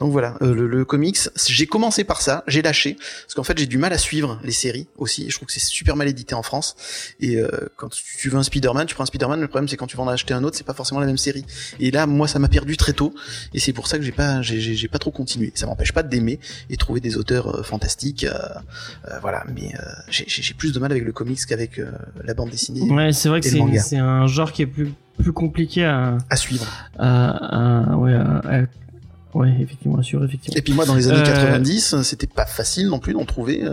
Donc 0.00 0.12
voilà, 0.12 0.36
euh, 0.42 0.54
le, 0.54 0.66
le 0.66 0.84
comics, 0.84 1.18
j'ai 1.46 1.66
commencé 1.66 2.04
par 2.04 2.22
ça, 2.22 2.44
j'ai 2.46 2.62
lâché, 2.62 2.94
parce 2.94 3.34
qu'en 3.34 3.42
fait 3.42 3.58
j'ai 3.58 3.66
du 3.66 3.78
mal 3.78 3.92
à 3.92 3.98
suivre 3.98 4.38
les 4.44 4.52
séries 4.52 4.86
aussi. 4.96 5.26
Et 5.26 5.30
je 5.30 5.36
trouve 5.36 5.46
que 5.46 5.52
c'est 5.52 5.60
super 5.60 5.96
mal 5.96 6.08
édité 6.08 6.34
en 6.34 6.42
France. 6.42 6.76
Et 7.20 7.36
euh, 7.36 7.48
quand 7.76 7.90
tu 7.90 8.28
veux 8.28 8.38
un 8.38 8.42
Spider-Man, 8.42 8.86
tu 8.86 8.94
prends 8.94 9.04
un 9.04 9.06
Spider-Man, 9.06 9.40
le 9.40 9.48
problème 9.48 9.68
c'est 9.68 9.76
quand 9.76 9.86
tu 9.86 9.96
vas 9.96 10.04
en 10.04 10.08
acheter 10.08 10.34
un 10.34 10.44
autre, 10.44 10.56
c'est 10.56 10.66
pas 10.66 10.74
forcément 10.74 11.00
la 11.00 11.06
même 11.06 11.18
série. 11.18 11.44
Et 11.80 11.90
là, 11.90 12.06
moi, 12.06 12.28
ça 12.28 12.38
m'a 12.38 12.48
perdu 12.48 12.76
très 12.76 12.92
tôt, 12.92 13.14
et 13.52 13.58
c'est 13.58 13.72
pour 13.72 13.88
ça 13.88 13.98
que 13.98 14.04
j'ai 14.04 14.12
pas, 14.12 14.42
j'ai, 14.42 14.60
j'ai, 14.60 14.74
j'ai 14.74 14.88
pas 14.88 14.98
trop 14.98 15.10
continué. 15.10 15.52
Ça 15.54 15.66
m'empêche 15.66 15.92
pas 15.92 16.02
d'aimer 16.02 16.38
et 16.70 16.76
trouver 16.76 17.00
des 17.00 17.16
auteurs 17.16 17.48
euh, 17.48 17.62
fantastiques, 17.62 17.95
euh, 18.24 18.30
euh, 19.08 19.18
voilà. 19.20 19.44
Mais 19.54 19.72
euh, 19.74 19.82
j'ai, 20.10 20.54
plus 20.54 20.72
de 20.72 20.78
mal 20.78 20.90
avec 20.92 21.04
le 21.04 21.12
comics 21.12 21.38
qu'avec 21.46 21.80
la 22.24 22.34
bande 22.34 22.50
dessinée 22.50 22.82
Ouais, 22.92 23.12
c'est 23.12 23.28
vrai 23.28 23.40
que 23.40 23.48
c'est 23.78 23.96
un 23.98 24.26
genre 24.26 24.52
qui 24.52 24.62
est 24.62 24.66
plus 24.66 24.92
plus 25.18 25.32
compliqué 25.32 25.84
à 25.84 26.18
à 26.28 26.36
suivre. 26.36 26.66
à, 26.98 27.90
à 27.92 27.96
ouais 27.96 28.14
à- 28.14 28.66
ouais 29.34 29.54
effectivement 29.60 29.98
à 29.98 30.02
suivre 30.02 30.24
effectivement. 30.24 30.56
Et 30.58 30.62
puis 30.62 30.72
moi, 30.72 30.84
dans 30.86 30.94
les 30.94 31.08
années 31.08 31.20
Euh, 31.20 31.34
90, 31.34 32.02
c'était 32.02 32.26
pas 32.26 32.46
facile 32.46 32.88
non 32.88 32.98
plus 32.98 33.12
d'en 33.14 33.24
trouver, 33.24 33.64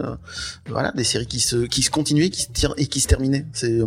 voilà, 0.67 0.91
des 0.91 1.03
séries 1.03 1.27
qui 1.27 1.39
se, 1.39 1.57
qui 1.65 1.81
se 1.81 1.89
continuaient, 1.91 2.29
qui 2.29 2.41
se 2.43 2.51
tirent 2.51 2.73
et 2.77 2.87
qui 2.87 2.99
se 2.99 3.07
terminaient. 3.07 3.45
C'est, 3.53 3.79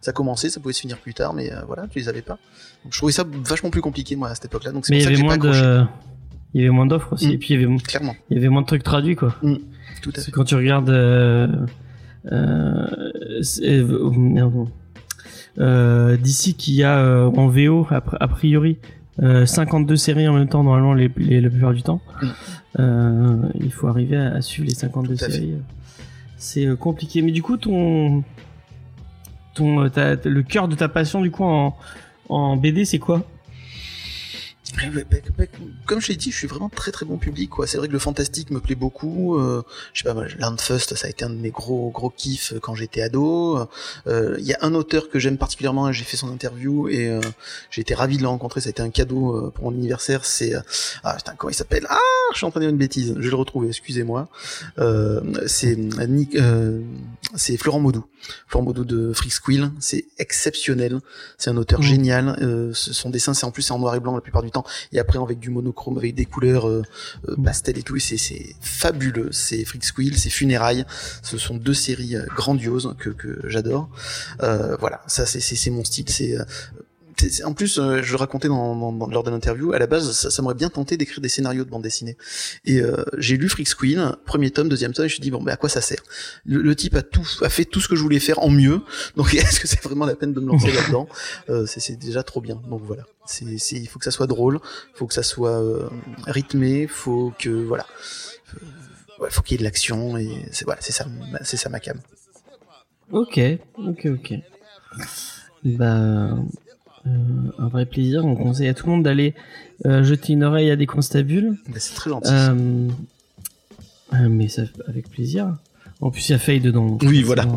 ça 0.00 0.12
commençait, 0.12 0.50
ça 0.50 0.60
pouvait 0.60 0.74
se 0.74 0.80
finir 0.80 0.98
plus 0.98 1.14
tard, 1.14 1.32
mais 1.32 1.50
euh, 1.50 1.62
voilà, 1.66 1.86
tu 1.88 1.98
les 1.98 2.08
avais 2.10 2.20
pas. 2.20 2.38
Donc, 2.84 2.92
je 2.92 2.98
trouvais 2.98 3.12
ça 3.12 3.24
vachement 3.44 3.70
plus 3.70 3.80
compliqué 3.80 4.16
moi 4.16 4.28
à 4.28 4.34
cette 4.34 4.44
époque-là. 4.44 4.70
Donc 4.72 4.84
c'est 4.84 4.92
pour 4.94 5.02
ça 5.02 5.10
que 5.10 5.16
j'ai 5.16 5.24
pas 5.26 5.32
accroché. 5.34 5.62
de 5.62 5.84
il 6.54 6.60
y 6.60 6.64
avait 6.64 6.72
moins 6.74 6.86
d'offres 6.86 7.12
aussi 7.14 7.28
Mm. 7.28 7.32
et 7.32 7.38
puis 7.38 7.54
il 7.54 7.60
y 7.60 7.64
avait 7.64 7.76
Clairement, 7.78 8.14
il 8.30 8.36
y 8.36 8.40
avait 8.40 8.48
moins 8.48 8.62
de 8.62 8.66
trucs 8.66 8.82
traduits 8.84 9.16
quoi. 9.16 9.34
tout 10.02 10.12
à 10.16 10.20
fait. 10.20 10.30
quand 10.30 10.44
tu 10.44 10.54
regardes 10.54 10.88
euh, 10.90 11.48
euh, 12.32 12.86
euh, 13.62 14.64
euh, 15.58 16.16
d'ici 16.16 16.54
qu'il 16.54 16.74
y 16.74 16.82
a 16.84 17.28
en 17.28 17.48
VO 17.48 17.86
a, 17.90 18.00
pri- 18.00 18.16
a 18.20 18.28
priori 18.28 18.78
euh, 19.22 19.46
52 19.46 19.94
séries 19.96 20.26
en 20.26 20.34
même 20.34 20.48
temps 20.48 20.64
normalement 20.64 20.94
les, 20.94 21.10
les 21.16 21.40
la 21.40 21.48
plupart 21.50 21.72
du 21.72 21.82
temps. 21.82 22.00
Mm. 22.22 22.28
Il 23.60 23.70
faut 23.72 23.86
arriver 23.86 24.16
à, 24.16 24.34
à 24.34 24.40
suivre 24.40 24.66
les 24.68 24.74
52 24.74 25.14
Tout 25.16 25.24
à 25.24 25.26
fait. 25.28 25.32
séries. 25.32 25.54
C'est 26.36 26.76
compliqué. 26.76 27.22
Mais 27.22 27.30
du 27.30 27.40
coup 27.42 27.56
ton 27.56 28.24
ton 29.54 29.88
ta- 29.88 30.16
le 30.24 30.42
cœur 30.42 30.66
de 30.66 30.74
ta 30.74 30.88
passion 30.88 31.20
du 31.22 31.30
coup 31.30 31.44
en 31.44 31.76
en 32.28 32.56
BD 32.56 32.84
c'est 32.84 32.98
quoi? 32.98 33.22
Comme 35.86 36.00
je 36.00 36.08
l'ai 36.08 36.16
dit, 36.16 36.30
je 36.30 36.36
suis 36.36 36.46
vraiment 36.46 36.68
très 36.68 36.90
très 36.92 37.06
bon 37.06 37.16
public. 37.18 37.50
quoi. 37.50 37.66
C'est 37.66 37.78
vrai 37.78 37.88
que 37.88 37.92
le 37.92 37.98
fantastique 37.98 38.50
me 38.50 38.60
plaît 38.60 38.74
beaucoup. 38.74 39.36
Euh, 39.38 39.62
je 39.92 40.02
sais 40.02 40.12
pas, 40.12 40.20
Landfust, 40.38 40.94
ça 40.96 41.06
a 41.06 41.10
été 41.10 41.24
un 41.24 41.30
de 41.30 41.36
mes 41.36 41.50
gros 41.50 41.90
gros 41.90 42.10
kiffs 42.10 42.54
quand 42.60 42.74
j'étais 42.74 43.02
ado. 43.02 43.68
Euh, 44.06 44.36
Il 44.38 44.44
y 44.46 44.54
a 44.54 44.58
un 44.62 44.74
auteur 44.74 45.08
que 45.10 45.18
j'aime 45.18 45.38
particulièrement. 45.38 45.90
J'ai 45.92 46.04
fait 46.04 46.16
son 46.16 46.30
interview 46.30 46.88
et 46.88 47.08
euh, 47.08 47.20
j'ai 47.70 47.80
été 47.82 47.94
ravi 47.94 48.16
de 48.16 48.22
le 48.22 48.28
rencontrer. 48.28 48.60
Ça 48.60 48.68
a 48.68 48.70
été 48.70 48.82
un 48.82 48.90
cadeau 48.90 49.36
euh, 49.36 49.50
pour 49.50 49.64
mon 49.70 49.76
anniversaire. 49.76 50.24
C'est 50.24 50.54
euh, 50.54 50.60
ah 51.02 51.14
putain 51.14 51.34
comment 51.36 51.50
il 51.50 51.54
s'appelle? 51.54 51.86
Ah, 51.88 51.98
je 52.32 52.38
suis 52.38 52.46
en 52.46 52.50
train 52.50 52.60
de 52.60 52.64
dire 52.66 52.70
une 52.70 52.78
bêtise. 52.78 53.14
Je 53.16 53.22
vais 53.22 53.30
le 53.30 53.36
retrouver. 53.36 53.68
Excusez-moi. 53.68 54.28
Euh, 54.78 55.20
c'est 55.46 55.76
euh, 55.78 56.06
Nick- 56.06 56.36
euh, 56.36 56.80
c'est 57.34 57.56
Florent 57.56 57.80
Maudou. 57.80 58.04
Florent 58.46 58.64
Maudou 58.64 58.84
de 58.84 59.12
Freak 59.12 59.32
Squill. 59.32 59.70
C'est 59.80 60.06
exceptionnel. 60.18 61.00
C'est 61.38 61.50
un 61.50 61.56
auteur 61.56 61.80
Mhm. 61.80 61.86
génial. 61.86 62.38
Euh, 62.42 62.70
son 62.74 63.10
dessin, 63.10 63.34
c'est 63.34 63.44
en 63.44 63.50
plus 63.50 63.62
c'est 63.62 63.72
en 63.72 63.78
noir 63.78 63.94
et 63.94 64.00
blanc 64.00 64.14
la 64.14 64.20
plupart 64.20 64.42
du 64.42 64.50
temps 64.50 64.63
et 64.92 64.98
après 64.98 65.18
avec 65.18 65.38
du 65.38 65.50
monochrome 65.50 65.98
avec 65.98 66.14
des 66.14 66.24
couleurs 66.26 66.68
euh, 66.68 66.82
euh, 67.28 67.36
pastel 67.42 67.78
et 67.78 67.82
tout 67.82 67.98
c'est 67.98 68.56
fabuleux. 68.60 69.30
C'est 69.32 69.64
Freak 69.64 69.84
Squill 69.84 70.18
c'est 70.18 70.30
Funérailles. 70.30 70.84
Ce 71.22 71.38
sont 71.38 71.56
deux 71.56 71.74
séries 71.74 72.16
euh, 72.16 72.26
grandioses 72.34 72.94
que, 72.98 73.14
j'adore. 73.48 73.88
Euh, 74.42 74.76
voilà. 74.80 75.02
Ça 75.06 75.26
c'est 75.26 75.70
mon 75.70 75.84
style. 75.84 76.08
C'est- 76.08 76.36
en 77.44 77.52
plus, 77.54 77.78
euh, 77.78 78.02
je 78.02 78.10
le 78.12 78.16
racontais 78.16 78.48
dans, 78.48 78.74
dans- 78.76 78.92
dans- 78.92 79.06
lors 79.08 79.22
de 79.22 79.30
l'interview, 79.30 79.72
à 79.72 79.78
la 79.78 79.86
base, 79.86 80.12
ça, 80.12 80.30
ça 80.30 80.42
m'aurait 80.42 80.54
bien 80.54 80.68
tenté 80.70 80.96
d'écrire 80.96 81.20
des 81.20 81.28
scénarios 81.28 81.64
de 81.64 81.70
bande 81.70 81.82
dessinée. 81.82 82.16
Et 82.64 82.80
euh, 82.80 83.04
j'ai 83.18 83.36
lu 83.36 83.48
Freak 83.48 83.68
Squill, 83.68 84.12
premier 84.24 84.50
tome, 84.50 84.68
deuxième 84.68 84.92
tome, 84.92 85.06
et 85.06 85.08
je 85.08 85.12
me 85.14 85.16
suis 85.16 85.20
dit, 85.22 85.30
bon, 85.30 85.40
mais 85.42 85.52
à 85.52 85.56
quoi 85.56 85.68
ça 85.68 85.80
sert? 85.80 86.00
Le, 86.44 86.60
le 86.62 86.76
type 86.76 86.94
a 86.96 87.02
tout, 87.02 87.26
a 87.42 87.48
fait 87.48 87.64
tout 87.64 87.80
ce 87.80 87.88
que 87.88 87.96
je 87.96 88.02
voulais 88.02 88.20
faire 88.20 88.38
en 88.40 88.50
mieux, 88.50 88.80
donc 89.16 89.32
est-ce 89.34 89.60
que 89.60 89.68
c'est 89.68 89.82
vraiment 89.82 90.06
la 90.06 90.14
peine 90.16 90.32
de 90.32 90.40
me 90.40 90.46
lancer 90.48 90.70
là-dedans? 90.72 91.08
Euh, 91.50 91.66
c'est, 91.66 91.96
déjà 91.96 92.22
trop 92.22 92.40
bien. 92.40 92.60
Donc 92.68 92.82
voilà, 92.84 93.04
c'est, 93.26 93.44
il 93.44 93.86
faut 93.88 93.98
que 93.98 94.04
ça 94.04 94.10
soit 94.10 94.26
drôle, 94.26 94.60
faut 94.94 95.06
que 95.06 95.14
ça 95.14 95.22
soit 95.22 95.62
rythmé, 96.26 96.86
faut 96.86 97.32
que 97.38 97.50
voilà, 97.50 97.86
ouais, 99.20 99.30
faut 99.30 99.42
qu'il 99.42 99.54
y 99.54 99.56
ait 99.56 99.58
de 99.58 99.64
l'action 99.64 100.16
et 100.16 100.46
c'est 100.52 100.64
voilà, 100.64 100.80
c'est 100.80 100.92
ça, 100.92 101.06
c'est 101.42 101.56
ça 101.56 101.68
ma 101.68 101.80
cam. 101.80 102.00
Ok, 103.12 103.38
ok, 103.78 104.06
ok. 104.06 104.34
Bah, 105.64 106.36
un 107.06 107.68
vrai 107.68 107.86
plaisir. 107.86 108.24
On 108.24 108.34
conseille 108.34 108.68
à 108.68 108.74
tout 108.74 108.86
le 108.86 108.92
monde 108.92 109.02
d'aller 109.02 109.34
euh, 109.86 110.02
jeter 110.04 110.32
une 110.32 110.44
oreille 110.44 110.70
à 110.70 110.76
des 110.76 110.86
constabules. 110.86 111.56
C'est 111.76 111.94
très 111.94 112.10
gentil. 112.10 112.30
Euh, 112.32 112.88
euh, 114.14 114.28
mais 114.28 114.48
ça, 114.48 114.62
avec 114.88 115.10
plaisir. 115.10 115.54
En 116.00 116.10
plus, 116.10 116.28
il 116.28 116.32
y 116.32 116.34
a 116.34 116.38
Faye 116.38 116.60
dedans. 116.60 116.98
Oui, 117.02 117.22
voilà. 117.22 117.44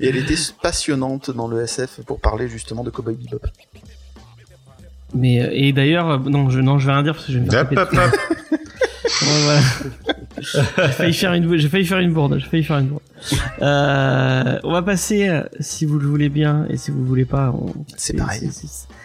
Et 0.00 0.08
elle 0.08 0.16
était 0.16 0.34
passionnante 0.62 1.30
dans 1.30 1.48
le 1.48 1.60
SF 1.62 2.00
pour 2.06 2.20
parler 2.20 2.48
justement 2.48 2.82
de 2.84 2.90
Cowboy 2.90 3.14
Bebop. 3.14 3.46
Mais 5.14 5.40
euh, 5.42 5.50
et 5.52 5.72
d'ailleurs, 5.72 6.10
euh, 6.10 6.18
non, 6.18 6.50
je 6.50 6.60
non, 6.60 6.78
je 6.78 6.86
vais 6.86 6.92
rien 6.92 7.02
dire 7.02 7.14
parce 7.14 7.26
que 7.26 7.32
je 7.32 7.38
vais 7.38 7.44
me 7.44 7.50
faire 7.50 7.62
Hop, 7.62 7.74
taper 7.74 7.98
hop, 7.98 8.10
dessus. 8.10 8.14
hop. 8.14 8.20
Ouais, 9.22 9.28
voilà. 9.44 9.60
j'ai 10.40 10.92
failli 10.92 11.14
faire 11.14 11.32
une, 11.32 11.56
j'ai 11.56 11.68
failli 11.68 11.86
faire 11.86 11.98
une 12.00 12.12
bourde. 12.12 12.38
J'ai 12.38 12.46
failli 12.48 12.64
faire 12.64 12.78
une 12.78 12.88
bourde. 12.88 13.02
Euh, 13.62 14.58
on 14.64 14.72
va 14.72 14.82
passer, 14.82 15.28
euh, 15.28 15.42
si 15.60 15.84
vous 15.86 15.98
le 15.98 16.06
voulez 16.06 16.28
bien 16.28 16.66
et 16.70 16.76
si 16.76 16.90
vous 16.90 17.00
le 17.00 17.06
voulez 17.06 17.24
pas, 17.24 17.50
on- 17.52 17.72
C'est 17.96 18.14
pareil. 18.16 18.50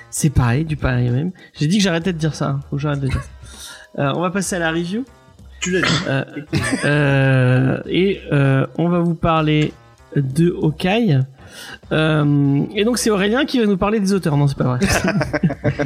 c'est- 0.09 0.29
pareil, 0.29 0.65
du 0.65 0.75
pareil 0.75 1.09
même. 1.09 1.31
J'ai 1.59 1.67
dit 1.67 1.77
que 1.77 1.83
j'arrêtais 1.83 2.13
de 2.13 2.17
dire 2.17 2.35
ça. 2.35 2.49
hein. 2.49 2.59
Faut 2.69 2.75
que 2.75 2.81
j'arrête 2.81 2.99
de 2.99 3.07
dire 3.07 3.21
ça. 3.21 4.01
Euh, 4.03 4.13
on 4.15 4.21
va 4.21 4.29
passer 4.31 4.55
à 4.55 4.59
la 4.59 4.71
review. 4.71 5.05
Tu 5.61 5.71
l'as 5.71 5.81
dit. 5.81 5.93
Euh, 6.85 7.77
et 7.87 8.21
on 8.77 8.89
va 8.89 8.99
vous 8.99 9.15
parler 9.15 9.73
de 10.15 10.49
Hawkeye. 10.61 11.19
Euh, 11.91 12.63
et 12.75 12.85
donc 12.85 12.97
c'est 12.97 13.09
Aurélien 13.09 13.45
qui 13.45 13.59
va 13.59 13.65
nous 13.65 13.75
parler 13.77 13.99
des 13.99 14.13
auteurs. 14.13 14.37
Non, 14.37 14.47
c'est 14.47 14.57
pas 14.57 14.77
vrai. 14.77 14.79
Parce 15.61 15.81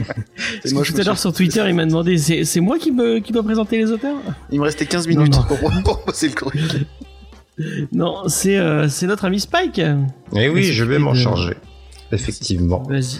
C'est 0.63 0.69
que 0.69 0.73
moi, 0.75 0.83
tout 0.83 0.93
à 0.95 1.03
l'heure 1.03 1.17
sur 1.17 1.33
Twitter, 1.33 1.63
il 1.67 1.73
m'a 1.73 1.85
demandé 1.85 2.17
c'est 2.19 2.43
c'est 2.45 2.59
moi 2.59 2.77
qui 2.77 2.91
me 2.91 3.17
qui 3.19 3.31
dois 3.31 3.41
présenter 3.43 3.77
les 3.77 3.91
auteurs? 3.91 4.17
Il 4.51 4.59
me 4.59 4.63
restait 4.65 4.85
15 4.85 5.07
minutes 5.07 5.31
Non, 5.33 5.39
non. 5.39 5.43
pour 5.47 5.71
pour 5.83 6.05
passer 6.05 6.27
le 6.29 6.35
courrier. 6.35 6.61
Non, 7.91 8.27
c'est 8.27 8.57
euh, 8.57 8.89
c'est 8.89 9.07
notre 9.07 9.25
ami 9.25 9.39
Spike. 9.39 9.81
Mais 10.33 10.49
oui, 10.49 10.63
je 10.65 10.83
vais 10.83 10.99
m'en 10.99 11.13
charger. 11.13 11.55
Effectivement. 12.11 12.83
Vas-y. 12.83 13.19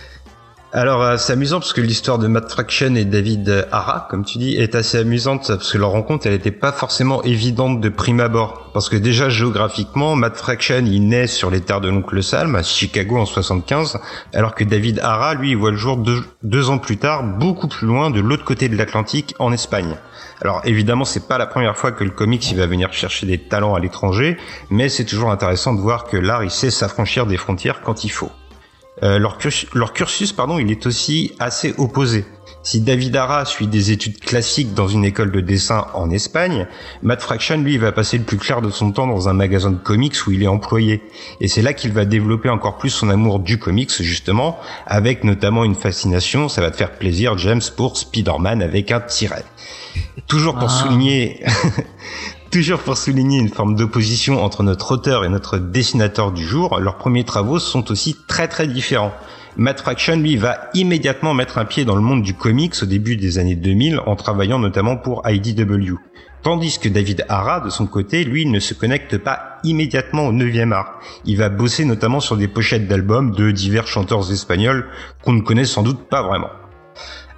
Alors, 0.78 1.02
euh, 1.04 1.16
c'est 1.16 1.32
amusant 1.32 1.60
parce 1.60 1.72
que 1.72 1.80
l'histoire 1.80 2.18
de 2.18 2.28
Matt 2.28 2.52
Fraction 2.52 2.96
et 2.96 3.06
David 3.06 3.66
Hara, 3.72 4.10
comme 4.10 4.26
tu 4.26 4.40
dis, 4.40 4.58
est 4.58 4.76
assez 4.76 4.98
amusante 4.98 5.48
parce 5.48 5.72
que 5.72 5.78
leur 5.78 5.92
rencontre, 5.92 6.28
elle 6.28 6.34
n'était 6.34 6.52
pas 6.52 6.74
forcément 6.74 7.24
évidente 7.24 7.80
de 7.80 7.88
prime 7.88 8.20
abord. 8.20 8.72
Parce 8.74 8.90
que 8.90 8.98
déjà, 8.98 9.30
géographiquement, 9.30 10.18
Matt 10.18 10.36
Fraction, 10.36 10.84
il 10.86 11.08
naît 11.08 11.28
sur 11.28 11.50
les 11.50 11.62
terres 11.62 11.80
de 11.80 11.88
l'oncle 11.88 12.22
Salm, 12.22 12.56
à 12.56 12.62
Chicago 12.62 13.16
en 13.16 13.26
75, 13.26 14.00
alors 14.34 14.54
que 14.54 14.66
David 14.66 15.00
Hara, 15.00 15.34
lui, 15.36 15.52
il 15.52 15.56
voit 15.56 15.72
le 15.72 15.78
jour 15.78 15.96
deux, 15.96 16.22
deux 16.44 16.70
ans 16.70 16.78
plus 16.78 16.98
tard, 16.98 17.24
beaucoup 17.24 17.70
plus 17.70 17.88
loin, 17.88 18.10
de 18.10 18.20
l'autre 18.20 18.44
côté 18.44 18.68
de 18.68 18.76
l'Atlantique, 18.76 19.34
en 19.40 19.54
Espagne. 19.54 19.96
Alors 20.42 20.60
évidemment, 20.66 21.06
c'est 21.06 21.30
pas 21.30 21.38
la 21.38 21.48
première 21.48 21.78
fois 21.78 21.94
que 21.94 22.04
le 22.04 22.10
comics 22.10 22.52
il 22.52 22.58
va 22.58 22.68
venir 22.68 22.92
chercher 22.92 23.26
des 23.26 23.38
talents 23.38 23.76
à 23.76 23.80
l'étranger, 23.80 24.36
mais 24.70 24.90
c'est 24.90 25.06
toujours 25.06 25.32
intéressant 25.32 25.74
de 25.74 25.80
voir 25.80 26.04
que 26.04 26.18
l'art 26.18 26.44
il 26.44 26.52
sait 26.52 26.70
s'affranchir 26.70 27.26
des 27.26 27.38
frontières 27.38 27.82
quand 27.82 28.04
il 28.04 28.10
faut. 28.10 28.32
Euh, 29.04 29.20
leur, 29.20 29.38
cursus, 29.38 29.68
leur 29.74 29.92
cursus, 29.94 30.32
pardon, 30.32 30.58
il 30.60 30.72
est 30.72 30.86
aussi 30.86 31.34
assez 31.40 31.74
opposé. 31.78 32.26
Si 32.64 32.82
David 32.82 33.16
Hara 33.16 33.46
suit 33.46 33.68
des 33.68 33.92
études 33.92 34.20
classiques 34.20 34.74
dans 34.74 34.88
une 34.88 35.06
école 35.06 35.32
de 35.32 35.40
dessin 35.40 35.86
en 35.94 36.10
Espagne, 36.10 36.66
Matt 37.04 37.22
Fraction, 37.22 37.58
lui, 37.58 37.78
va 37.78 37.92
passer 37.92 38.18
le 38.18 38.24
plus 38.24 38.38
clair 38.38 38.62
de 38.62 38.72
son 38.72 38.92
temps 38.92 39.06
dans 39.06 39.30
un 39.30 39.34
magasin 39.34 39.70
de 39.70 39.78
comics 39.78 40.16
où 40.26 40.32
il 40.32 40.42
est 40.42 40.48
employé. 40.48 41.04
Et 41.42 41.48
c'est 41.48 41.62
là 41.62 41.74
qu'il 41.74 41.92
va 41.92 42.06
développer 42.06 42.50
encore 42.50 42.78
plus 42.80 42.90
son 42.90 43.10
amour 43.10 43.40
du 43.40 43.60
comics, 43.60 44.02
justement, 44.02 44.58
avec 44.88 45.24
notamment 45.24 45.64
une 45.64 45.76
fascination, 45.76 46.50
ça 46.50 46.62
va 46.62 46.72
te 46.72 46.78
faire 46.78 46.94
plaisir, 46.94 47.38
James, 47.38 47.62
pour 47.78 47.98
Spider-Man 47.98 48.64
avec 48.64 48.92
un 48.92 49.02
tiret. 49.02 49.46
Toujours 50.28 50.56
pour 50.56 50.70
Ah. 50.72 50.84
souligner, 50.84 51.44
toujours 52.56 52.80
pour 52.80 52.96
souligner 52.96 53.38
une 53.38 53.50
forme 53.50 53.76
d'opposition 53.76 54.42
entre 54.42 54.64
notre 54.64 54.94
auteur 54.94 55.26
et 55.26 55.30
notre 55.30 55.58
dessinateur 55.58 56.32
du 56.32 56.42
jour, 56.42 56.80
leurs 56.80 56.96
premiers 56.96 57.26
travaux 57.26 57.60
sont 57.60 57.92
aussi 57.92 58.16
très 58.30 58.48
très 58.48 58.66
différents. 58.66 59.12
Matt 59.58 59.82
Fraction, 59.82 60.16
lui, 60.16 60.38
va 60.38 60.70
immédiatement 60.74 61.34
mettre 61.34 61.58
un 61.58 61.66
pied 61.66 61.84
dans 61.84 61.98
le 61.98 62.02
monde 62.02 62.24
du 62.24 62.34
comics 62.34 62.74
au 62.82 62.86
début 62.86 63.18
des 63.18 63.40
années 63.40 63.58
2000 63.58 64.00
en 64.06 64.16
travaillant 64.16 64.58
notamment 64.58 64.96
pour 64.96 65.22
IDW. 65.28 65.96
Tandis 66.44 66.80
que 66.80 66.88
David 66.88 67.26
Hara, 67.28 67.60
de 67.60 67.70
son 67.70 67.88
côté, 67.88 68.24
lui, 68.24 68.46
ne 68.46 68.62
se 68.62 68.74
connecte 68.74 69.18
pas 69.18 69.58
immédiatement 69.66 70.28
au 70.28 70.32
9e 70.32 70.72
art. 70.72 71.02
Il 71.26 71.36
va 71.36 71.50
bosser 71.50 71.84
notamment 71.84 72.22
sur 72.22 72.38
des 72.38 72.48
pochettes 72.48 72.88
d'albums 72.88 73.32
de 73.32 73.52
divers 73.52 73.88
chanteurs 73.88 74.32
espagnols 74.32 74.88
qu'on 75.26 75.34
ne 75.34 75.42
connaît 75.42 75.66
sans 75.66 75.84
doute 75.84 76.08
pas 76.08 76.24
vraiment. 76.24 76.52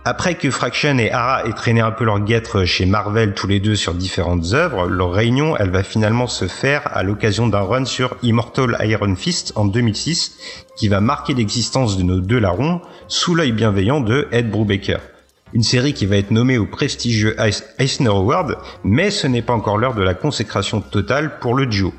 Après 0.10 0.36
que 0.36 0.49
Fraction 0.51 0.97
et 0.99 1.12
Hara 1.12 1.45
aient 1.45 1.51
traîné 1.51 1.82
un 1.82 1.91
peu 1.91 2.05
leur 2.05 2.22
guêtre 2.22 2.64
chez 2.64 2.86
Marvel 2.86 3.34
tous 3.34 3.45
les 3.45 3.60
deux 3.60 3.76
sur 3.76 3.93
différentes 3.93 4.53
œuvres, 4.53 4.88
leur 4.88 5.12
réunion, 5.12 5.58
elle 5.58 5.70
va 5.70 5.84
finalement 5.84 6.28
se 6.28 6.47
faire 6.47 6.84
à 6.95 7.03
l'occasion 7.03 7.47
d'un 7.47 7.60
run 7.60 7.84
sur 7.84 8.16
Immortal 8.24 8.78
Iron 8.86 9.18
Fist 9.18 9.51
en 9.58 9.66
2006, 9.66 10.38
qui 10.78 10.88
va 10.88 11.01
marquer 11.01 11.34
l'existence 11.34 11.97
de 11.97 12.03
nos 12.03 12.22
deux 12.22 12.39
larrons 12.39 12.80
sous 13.10 13.36
l'œil 13.36 13.51
bienveillant 13.51 13.99
de 13.99 14.30
Ed 14.32 14.49
Brubaker. 14.49 14.99
Une 15.51 15.64
série 15.64 15.93
qui 15.93 16.05
va 16.05 16.16
être 16.16 16.32
nommée 16.32 16.58
au 16.58 16.66
prestigieux 16.66 17.36
Eis- 17.38 17.66
Eisner 17.78 18.08
Award, 18.08 18.58
mais 18.86 19.12
ce 19.12 19.28
n'est 19.28 19.41
pas 19.41 19.55
encore 19.55 19.78
l'heure 19.78 19.93
de 19.93 20.03
la 20.03 20.14
consécration 20.14 20.80
totale 20.80 21.38
pour 21.41 21.53
le 21.53 21.66
duo. 21.66 21.93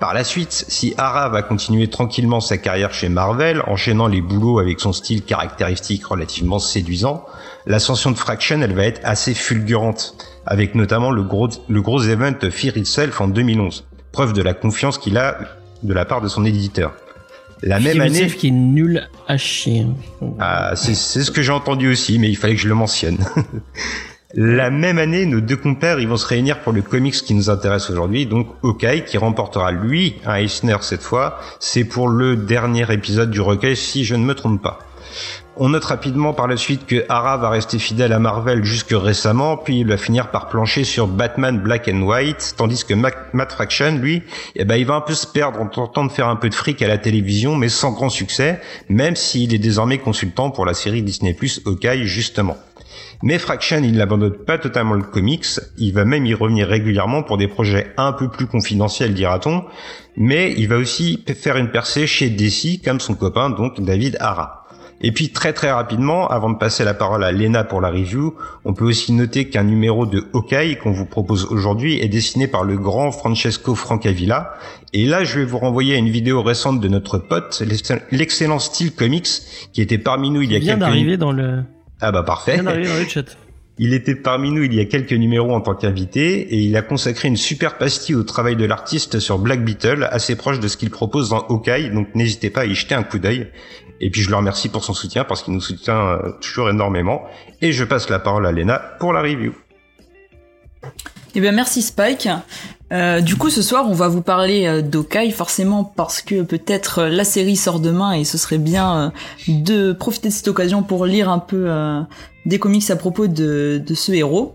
Par 0.00 0.14
la 0.14 0.24
suite, 0.24 0.64
si 0.66 0.94
Hara 0.96 1.28
va 1.28 1.42
continuer 1.42 1.88
tranquillement 1.88 2.40
sa 2.40 2.56
carrière 2.56 2.94
chez 2.94 3.10
Marvel, 3.10 3.62
enchaînant 3.66 4.06
les 4.06 4.22
boulots 4.22 4.58
avec 4.58 4.80
son 4.80 4.94
style 4.94 5.22
caractéristique 5.22 6.06
relativement 6.06 6.58
séduisant, 6.58 7.26
l'ascension 7.66 8.10
de 8.10 8.16
Fraction, 8.16 8.62
elle 8.62 8.72
va 8.72 8.84
être 8.84 9.02
assez 9.04 9.34
fulgurante, 9.34 10.16
avec 10.46 10.74
notamment 10.74 11.10
le 11.10 11.22
gros, 11.22 11.50
le 11.68 11.82
gros 11.82 12.02
event 12.02 12.32
Fear 12.50 12.78
Itself 12.78 13.20
en 13.20 13.28
2011, 13.28 13.86
preuve 14.10 14.32
de 14.32 14.40
la 14.40 14.54
confiance 14.54 14.96
qu'il 14.96 15.18
a 15.18 15.36
de 15.82 15.92
la 15.92 16.06
part 16.06 16.22
de 16.22 16.28
son 16.28 16.46
éditeur. 16.46 16.94
La 17.62 17.78
même 17.78 18.00
année, 18.00 18.26
qui 18.28 18.48
est 18.48 18.52
nul 18.52 19.06
à 19.28 19.36
chier. 19.36 19.86
ah, 20.38 20.72
c'est 20.76 20.94
ce 20.94 21.30
que 21.30 21.42
j'ai 21.42 21.52
entendu 21.52 21.92
aussi, 21.92 22.18
mais 22.18 22.30
il 22.30 22.36
fallait 22.36 22.54
que 22.54 22.62
je 22.62 22.68
le 22.68 22.74
mentionne. 22.74 23.18
La 24.34 24.70
même 24.70 24.98
année, 24.98 25.26
nos 25.26 25.40
deux 25.40 25.56
compères, 25.56 25.98
ils 25.98 26.06
vont 26.06 26.16
se 26.16 26.26
réunir 26.26 26.60
pour 26.60 26.72
le 26.72 26.82
comics 26.82 27.14
qui 27.14 27.34
nous 27.34 27.50
intéresse 27.50 27.90
aujourd'hui, 27.90 28.26
donc 28.26 28.46
Hawkeye, 28.62 29.04
qui 29.04 29.18
remportera 29.18 29.72
lui 29.72 30.14
un 30.24 30.36
Eisner 30.36 30.76
cette 30.82 31.02
fois. 31.02 31.40
C'est 31.58 31.82
pour 31.82 32.06
le 32.06 32.36
dernier 32.36 32.86
épisode 32.92 33.32
du 33.32 33.40
recueil, 33.40 33.76
si 33.76 34.04
je 34.04 34.14
ne 34.14 34.24
me 34.24 34.36
trompe 34.36 34.62
pas. 34.62 34.78
On 35.56 35.70
note 35.70 35.84
rapidement 35.84 36.32
par 36.32 36.46
la 36.46 36.56
suite 36.56 36.86
que 36.86 37.04
Hara 37.08 37.38
va 37.38 37.50
rester 37.50 37.80
fidèle 37.80 38.12
à 38.12 38.20
Marvel 38.20 38.62
jusque 38.62 38.94
récemment, 38.94 39.56
puis 39.56 39.80
il 39.80 39.88
va 39.88 39.96
finir 39.96 40.30
par 40.30 40.48
plancher 40.48 40.84
sur 40.84 41.08
Batman 41.08 41.58
Black 41.58 41.90
and 41.92 42.02
White, 42.02 42.54
tandis 42.56 42.84
que 42.84 42.94
Matt 42.94 43.52
Fraction, 43.52 43.98
lui, 43.98 44.22
eh 44.54 44.64
ben, 44.64 44.76
il 44.76 44.86
va 44.86 44.94
un 44.94 45.00
peu 45.00 45.14
se 45.14 45.26
perdre 45.26 45.60
en 45.60 45.66
tentant 45.66 46.04
de 46.04 46.12
faire 46.12 46.28
un 46.28 46.36
peu 46.36 46.48
de 46.48 46.54
fric 46.54 46.80
à 46.82 46.88
la 46.88 46.98
télévision, 46.98 47.56
mais 47.56 47.68
sans 47.68 47.90
grand 47.90 48.10
succès, 48.10 48.60
même 48.88 49.16
s'il 49.16 49.52
est 49.52 49.58
désormais 49.58 49.98
consultant 49.98 50.52
pour 50.52 50.66
la 50.66 50.74
série 50.74 51.02
Disney+, 51.02 51.36
Hawkeye, 51.66 52.06
justement. 52.06 52.56
Mais 53.22 53.38
Fraction, 53.38 53.82
il 53.82 53.96
n'abandonne 53.96 54.44
pas 54.44 54.56
totalement 54.56 54.94
le 54.94 55.02
comics, 55.02 55.44
il 55.76 55.92
va 55.92 56.06
même 56.06 56.24
y 56.24 56.32
revenir 56.32 56.66
régulièrement 56.66 57.22
pour 57.22 57.36
des 57.36 57.48
projets 57.48 57.92
un 57.98 58.12
peu 58.12 58.28
plus 58.28 58.46
confidentiels, 58.46 59.12
dira-t-on, 59.12 59.64
mais 60.16 60.54
il 60.56 60.68
va 60.68 60.78
aussi 60.78 61.22
faire 61.36 61.58
une 61.58 61.70
percée 61.70 62.06
chez 62.06 62.30
DC, 62.30 62.82
comme 62.82 62.98
son 62.98 63.14
copain, 63.14 63.50
donc 63.50 63.78
David 63.80 64.16
Hara. 64.20 64.64
Et 65.02 65.12
puis 65.12 65.30
très 65.30 65.52
très 65.52 65.70
rapidement, 65.70 66.28
avant 66.28 66.50
de 66.50 66.58
passer 66.58 66.84
la 66.84 66.92
parole 66.92 67.24
à 67.24 67.32
Lena 67.32 67.64
pour 67.64 67.80
la 67.80 67.90
review, 67.90 68.34
on 68.64 68.74
peut 68.74 68.84
aussi 68.84 69.12
noter 69.12 69.48
qu'un 69.48 69.64
numéro 69.64 70.04
de 70.04 70.26
Hawkeye 70.34 70.76
qu'on 70.76 70.92
vous 70.92 71.06
propose 71.06 71.46
aujourd'hui 71.46 71.98
est 72.00 72.08
dessiné 72.08 72.46
par 72.46 72.64
le 72.64 72.76
grand 72.76 73.10
Francesco 73.10 73.74
Francavilla. 73.74 74.52
Et 74.92 75.06
là, 75.06 75.24
je 75.24 75.38
vais 75.38 75.44
vous 75.46 75.58
renvoyer 75.58 75.94
à 75.94 75.98
une 75.98 76.10
vidéo 76.10 76.42
récente 76.42 76.80
de 76.80 76.88
notre 76.88 77.16
pote, 77.16 77.62
l'excellent 78.10 78.58
style 78.58 78.92
comics, 78.92 79.28
qui 79.72 79.80
était 79.80 79.98
parmi 79.98 80.30
nous 80.30 80.42
il 80.42 80.52
y 80.52 80.54
a 80.54 80.58
Il 80.58 80.64
vient 80.64 80.74
quelques 80.74 80.80
d'arriver 80.80 81.16
dans 81.16 81.32
le, 81.32 81.64
Ah 82.00 82.12
bah 82.12 82.20
il 82.22 82.26
parfait. 82.26 82.54
vient 82.54 82.64
d'arriver 82.64 82.88
dans 82.88 82.98
le 82.98 83.08
chat. 83.08 83.36
Il 83.82 83.94
était 83.94 84.14
parmi 84.14 84.50
nous 84.50 84.62
il 84.62 84.74
y 84.74 84.80
a 84.80 84.84
quelques 84.84 85.14
numéros 85.14 85.54
en 85.54 85.62
tant 85.62 85.74
qu'invité 85.74 86.40
et 86.54 86.58
il 86.58 86.76
a 86.76 86.82
consacré 86.82 87.28
une 87.28 87.38
super 87.38 87.78
pastille 87.78 88.14
au 88.14 88.24
travail 88.24 88.54
de 88.54 88.66
l'artiste 88.66 89.20
sur 89.20 89.38
Black 89.38 89.64
Beetle, 89.64 90.06
assez 90.10 90.36
proche 90.36 90.60
de 90.60 90.68
ce 90.68 90.76
qu'il 90.76 90.90
propose 90.90 91.30
dans 91.30 91.46
Hawkeye, 91.48 91.88
donc 91.88 92.14
n'hésitez 92.14 92.50
pas 92.50 92.62
à 92.62 92.64
y 92.66 92.74
jeter 92.74 92.94
un 92.94 93.04
coup 93.04 93.18
d'œil. 93.18 93.50
Et 94.02 94.10
puis 94.10 94.20
je 94.20 94.28
le 94.28 94.36
remercie 94.36 94.68
pour 94.68 94.84
son 94.84 94.92
soutien 94.92 95.24
parce 95.24 95.42
qu'il 95.42 95.54
nous 95.54 95.62
soutient 95.62 95.98
euh, 95.98 96.32
toujours 96.42 96.68
énormément. 96.68 97.22
Et 97.62 97.72
je 97.72 97.84
passe 97.84 98.10
la 98.10 98.18
parole 98.18 98.46
à 98.46 98.52
Lena 98.52 98.78
pour 98.98 99.14
la 99.14 99.22
review. 99.22 99.54
Eh 101.34 101.40
bien, 101.40 101.52
merci 101.52 101.82
Spike. 101.82 102.28
Euh, 102.92 103.20
du 103.20 103.36
coup, 103.36 103.50
ce 103.50 103.62
soir, 103.62 103.86
on 103.88 103.92
va 103.92 104.08
vous 104.08 104.20
parler 104.20 104.66
euh, 104.66 104.82
d'Okai, 104.82 105.30
forcément 105.30 105.84
parce 105.84 106.22
que 106.22 106.42
peut-être 106.42 107.02
euh, 107.02 107.08
la 107.08 107.22
série 107.22 107.54
sort 107.54 107.78
demain 107.78 108.14
et 108.14 108.24
ce 108.24 108.36
serait 108.36 108.58
bien 108.58 109.12
de 109.46 109.92
profiter 109.92 110.28
de 110.28 110.34
cette 110.34 110.48
occasion 110.48 110.82
pour 110.82 111.06
lire 111.06 111.30
un 111.30 111.38
peu 111.38 111.70
des 112.46 112.58
comics 112.58 112.90
à 112.90 112.96
propos 112.96 113.28
de, 113.28 113.82
ce 113.94 114.12
héros. 114.12 114.54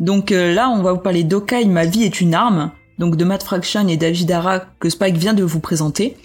Donc 0.00 0.30
là, 0.30 0.68
on 0.70 0.82
va 0.82 0.92
vous 0.92 0.98
parler 0.98 1.22
d'Okai, 1.22 1.66
Ma 1.66 1.84
vie 1.84 2.02
est 2.02 2.20
une 2.20 2.34
arme, 2.34 2.72
donc 2.98 3.16
de 3.16 3.24
Matt 3.24 3.42
Fraction 3.42 3.86
et 3.86 3.96
David 3.96 4.30
Hara 4.32 4.60
que 4.80 4.90
Spike 4.90 5.16
vient 5.16 5.34
de 5.34 5.44
vous 5.44 5.60
présenter. 5.60 6.16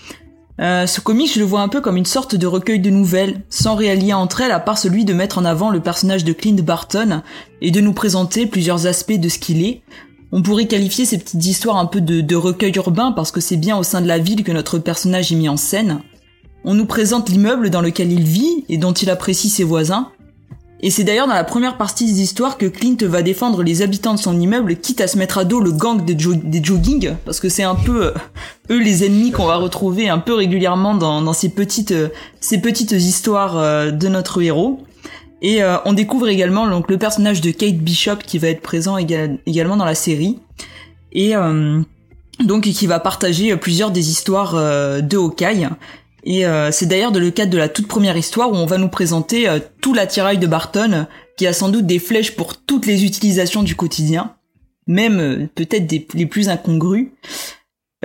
Euh, 0.61 0.85
ce 0.85 1.01
comic, 1.01 1.33
je 1.33 1.39
le 1.39 1.45
vois 1.45 1.61
un 1.61 1.67
peu 1.67 1.81
comme 1.81 1.97
une 1.97 2.05
sorte 2.05 2.35
de 2.35 2.45
recueil 2.45 2.79
de 2.79 2.89
nouvelles, 2.89 3.41
sans 3.49 3.75
réel 3.75 4.05
lien 4.05 4.17
entre 4.17 4.41
elles 4.41 4.51
à 4.51 4.59
part 4.59 4.77
celui 4.77 5.03
de 5.03 5.13
mettre 5.13 5.39
en 5.39 5.45
avant 5.45 5.71
le 5.71 5.79
personnage 5.79 6.23
de 6.23 6.33
Clint 6.33 6.61
Barton 6.61 7.21
et 7.61 7.71
de 7.71 7.81
nous 7.81 7.93
présenter 7.93 8.45
plusieurs 8.45 8.85
aspects 8.85 9.19
de 9.19 9.29
ce 9.29 9.39
qu'il 9.39 9.65
est. 9.65 9.81
On 10.31 10.41
pourrait 10.41 10.67
qualifier 10.67 11.05
ces 11.05 11.17
petites 11.17 11.45
histoires 11.45 11.77
un 11.77 11.85
peu 11.85 12.01
de, 12.01 12.21
de 12.21 12.35
recueil 12.35 12.73
urbain 12.75 13.11
parce 13.11 13.31
que 13.31 13.41
c'est 13.41 13.57
bien 13.57 13.77
au 13.77 13.83
sein 13.83 14.01
de 14.01 14.07
la 14.07 14.19
ville 14.19 14.43
que 14.43 14.51
notre 14.51 14.79
personnage 14.79 15.31
est 15.31 15.35
mis 15.35 15.49
en 15.49 15.57
scène. 15.57 16.01
On 16.65 16.75
nous 16.75 16.85
présente 16.85 17.29
l'immeuble 17.29 17.69
dans 17.69 17.81
lequel 17.81 18.11
il 18.11 18.23
vit 18.23 18.65
et 18.69 18.77
dont 18.77 18.93
il 18.93 19.09
apprécie 19.09 19.49
ses 19.49 19.63
voisins. 19.63 20.11
Et 20.85 20.89
c'est 20.91 21.05
d'ailleurs 21.05 21.27
dans 21.27 21.33
la 21.33 21.45
première 21.45 21.77
partie 21.77 22.05
des 22.05 22.21
histoires 22.21 22.57
que 22.57 22.65
Clint 22.65 22.97
va 23.03 23.21
défendre 23.21 23.63
les 23.63 23.81
habitants 23.81 24.13
de 24.13 24.19
son 24.19 24.37
immeuble, 24.37 24.75
quitte 24.75 24.99
à 24.99 25.07
se 25.07 25.17
mettre 25.17 25.37
à 25.37 25.45
dos 25.45 25.61
le 25.61 25.71
gang 25.71 26.03
des, 26.03 26.19
jo- 26.19 26.35
jogging, 26.61 27.13
parce 27.23 27.39
que 27.39 27.47
c'est 27.47 27.63
un 27.63 27.75
peu 27.75 28.07
euh, 28.07 28.11
eux 28.69 28.79
les 28.81 29.05
ennemis 29.05 29.31
qu'on 29.31 29.45
va 29.45 29.55
retrouver 29.55 30.09
un 30.09 30.17
peu 30.19 30.33
régulièrement 30.33 30.93
dans, 30.93 31.31
ces 31.31 31.47
petites 31.47 31.93
euh, 31.93 32.09
ces 32.41 32.59
petites 32.59 32.91
histoires 32.91 33.57
euh, 33.57 33.91
de 33.91 34.09
notre 34.09 34.41
héros. 34.41 34.83
Et 35.41 35.59
on 35.83 35.91
découvre 35.91 36.29
également 36.29 36.69
donc 36.69 36.89
le 36.89 36.97
personnage 36.97 37.41
de 37.41 37.51
Kate 37.51 37.75
Bishop 37.75 38.15
qui 38.25 38.37
va 38.37 38.47
être 38.47 38.61
présent 38.61 38.97
éga- 38.97 39.37
également 39.45 39.75
dans 39.75 39.83
la 39.83 39.93
série 39.93 40.39
et 41.11 41.33
donc 42.39 42.63
qui 42.63 42.87
va 42.87 43.01
partager 43.01 43.53
plusieurs 43.57 43.91
des 43.91 44.09
histoires 44.09 44.53
de 44.53 45.17
Hawkeye. 45.17 45.67
Et 46.25 46.45
euh, 46.45 46.71
c'est 46.71 46.85
d'ailleurs 46.85 47.11
le 47.11 47.31
cadre 47.31 47.51
de 47.51 47.57
la 47.57 47.69
toute 47.69 47.87
première 47.87 48.15
histoire 48.15 48.51
où 48.51 48.55
on 48.55 48.65
va 48.65 48.77
nous 48.77 48.89
présenter 48.89 49.49
euh, 49.49 49.59
tout 49.81 49.93
l'attirail 49.93 50.37
de 50.37 50.47
Barton 50.47 51.05
qui 51.37 51.47
a 51.47 51.53
sans 51.53 51.69
doute 51.69 51.85
des 51.85 51.99
flèches 51.99 52.35
pour 52.35 52.57
toutes 52.57 52.85
les 52.85 53.05
utilisations 53.05 53.63
du 53.63 53.75
quotidien. 53.75 54.35
même 54.87 55.19
euh, 55.19 55.47
peut-être 55.55 55.91
les 56.13 56.25
plus 56.25 56.49
incongrus. 56.49 57.09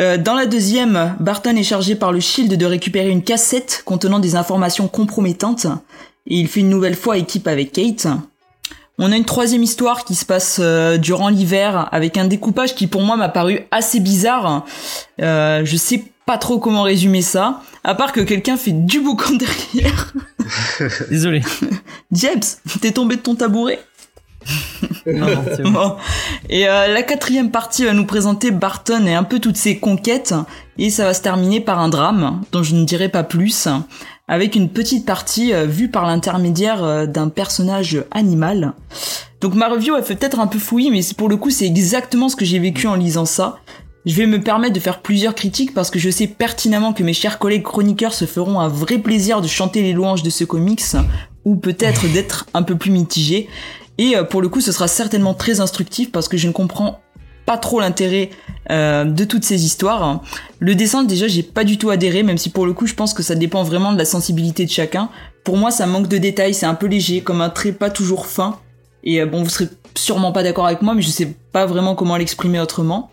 Euh, 0.01 0.17
dans 0.17 0.35
la 0.35 0.47
deuxième, 0.47 1.17
Barton 1.19 1.57
est 1.57 1.65
chargé 1.65 1.97
par 1.97 2.13
le 2.13 2.21
Shield 2.21 2.57
de 2.57 2.67
récupérer 2.67 3.11
une 3.11 3.23
cassette 3.23 3.83
contenant 3.85 4.21
des 4.21 4.37
informations 4.37 4.87
compromettantes 4.87 5.67
et 6.27 6.37
il 6.37 6.49
fait 6.49 6.61
une 6.61 6.69
nouvelle 6.69 6.95
fois 6.95 7.17
équipe 7.17 7.49
avec 7.49 7.73
Kate. 7.73 8.07
On 9.01 9.13
a 9.13 9.17
une 9.17 9.25
troisième 9.25 9.63
histoire 9.63 10.05
qui 10.05 10.15
se 10.15 10.25
passe 10.25 10.59
euh, 10.61 10.99
durant 10.99 11.29
l'hiver 11.29 11.89
avec 11.93 12.17
un 12.17 12.27
découpage 12.27 12.75
qui 12.75 12.87
pour 12.87 13.03
moi 13.03 13.17
m'a 13.17 13.29
paru 13.29 13.61
assez 13.71 14.01
bizarre. 14.01 14.65
Je 15.19 15.77
sais 15.77 16.05
pas 16.29 16.37
trop 16.37 16.59
comment 16.59 16.83
résumer 16.83 17.23
ça, 17.23 17.63
à 17.85 17.95
part 17.95 18.13
que 18.13 18.21
quelqu'un 18.21 18.59
fait 18.59 18.73
du 18.73 19.01
boucan 19.01 19.33
derrière. 19.35 20.13
Désolé. 21.11 21.41
James, 22.13 22.43
t'es 22.83 22.93
tombé 22.93 23.17
de 23.17 23.23
ton 23.23 23.35
tabouret? 23.35 23.81
Non, 25.07 25.27
non, 25.27 25.45
c'est 25.57 25.63
bon. 25.63 25.71
Bon. 25.73 25.97
Et 26.51 26.69
euh, 26.69 26.89
la 26.89 27.03
quatrième 27.03 27.51
partie 27.51 27.85
va 27.87 27.95
nous 27.95 28.05
présenter 28.05 28.51
Barton 28.51 29.07
et 29.07 29.15
un 29.15 29.25
peu 29.25 29.39
toutes 29.39 29.57
ses 29.57 29.79
conquêtes, 29.79 30.35
et 30.77 30.91
ça 30.91 31.05
va 31.05 31.15
se 31.15 31.23
terminer 31.23 31.61
par 31.61 31.79
un 31.79 31.89
drame, 31.89 32.43
dont 32.53 32.63
je 32.63 32.75
ne 32.75 32.85
dirai 32.85 33.09
pas 33.09 33.25
plus, 33.25 33.67
avec 34.29 34.55
une 34.55 34.69
petite 34.69 35.07
partie 35.07 35.55
euh, 35.55 35.65
vue 35.65 35.89
par 35.91 36.07
l'intermédiaire 36.07 36.85
euh, 36.85 37.07
d'un 37.07 37.31
personnage 37.31 38.05
animal. 38.11 38.75
Donc 39.41 39.55
ma 39.55 39.69
review, 39.69 39.97
elle 39.97 40.05
fait 40.05 40.15
peut-être 40.17 40.41
un 40.41 40.47
peu 40.47 40.59
fouillis, 40.59 40.91
mais 40.91 41.01
c'est- 41.01 41.17
pour 41.17 41.31
le 41.31 41.37
coup, 41.39 41.49
c'est 41.51 41.67
exactement 41.67 42.29
ce 42.29 42.37
que 42.37 42.45
j'ai 42.45 42.59
vécu 42.59 42.87
en 42.87 42.97
lisant 42.97 43.25
ça. 43.25 43.61
Je 44.09 44.15
vais 44.15 44.27
me 44.27 44.41
permettre 44.41 44.73
de 44.73 44.81
faire 44.81 45.03
plusieurs 45.03 45.35
critiques 45.35 45.75
parce 45.75 45.91
que 45.91 45.99
je 45.99 46.09
sais 46.09 46.27
pertinemment 46.27 46.95
que 46.95 47.03
mes 47.03 47.13
chers 47.13 47.39
collègues 47.39 47.63
chroniqueurs 47.63 48.15
se 48.15 48.25
feront 48.25 48.59
un 48.59 48.67
vrai 48.67 48.97
plaisir 48.97 49.43
de 49.43 49.47
chanter 49.47 49.83
les 49.83 49.93
louanges 49.93 50.23
de 50.23 50.31
ce 50.31 50.45
comics, 50.45 50.81
ou 51.45 51.57
peut-être 51.57 52.09
d'être 52.15 52.47
un 52.55 52.63
peu 52.63 52.75
plus 52.75 52.91
mitigés. 52.91 53.51
Et 53.99 54.17
euh, 54.17 54.25
pour 54.25 54.41
le 54.41 54.49
coup, 54.49 54.63
ce 54.63 54.73
sera 54.73 54.89
certainement 54.89 55.35
très 55.35 55.61
instructif 55.61 56.11
parce 56.11 56.27
que 56.27 56.39
je 56.39 56.49
ne 56.49 56.55
comprends 56.55 57.03
pas 57.45 57.59
trop 57.59 57.81
l'intérêt 57.81 58.31
euh, 58.71 59.05
de 59.05 59.25
toutes 59.25 59.45
ces 59.45 59.67
histoires. 59.67 60.23
Le 60.59 60.75
dessin, 60.75 61.05
déjà, 61.05 61.29
j'ai 61.29 61.43
pas 61.43 61.65
du 61.65 61.77
tout 61.77 61.91
adhéré, 61.91 62.23
même 62.23 62.39
si 62.39 62.49
pour 62.49 62.65
le 62.65 62.73
coup, 62.73 62.87
je 62.87 62.95
pense 62.95 63.13
que 63.13 63.23
ça 63.23 63.35
dépend 63.35 63.63
vraiment 63.63 63.93
de 63.93 63.99
la 63.99 64.07
sensibilité 64.07 64.65
de 64.65 64.71
chacun. 64.71 65.11
Pour 65.45 65.59
moi, 65.59 65.71
ça 65.71 65.85
manque 65.85 66.09
de 66.09 66.17
détails, 66.17 66.55
c'est 66.55 66.65
un 66.65 66.75
peu 66.75 66.87
léger, 66.87 67.21
comme 67.21 67.43
un 67.43 67.51
trait 67.51 67.73
pas 67.73 67.91
toujours 67.91 68.25
fin. 68.25 68.59
Et 69.05 69.21
euh, 69.21 69.27
bon, 69.27 69.43
vous 69.43 69.51
serez 69.51 69.69
sûrement 69.95 70.33
pas 70.33 70.43
d'accord 70.43 70.65
avec 70.65 70.81
moi, 70.81 70.95
mais 70.95 71.03
je 71.03 71.11
sais 71.11 71.37
pas 71.53 71.67
vraiment 71.67 71.95
comment 71.95 72.17
l'exprimer 72.17 72.59
autrement. 72.59 73.11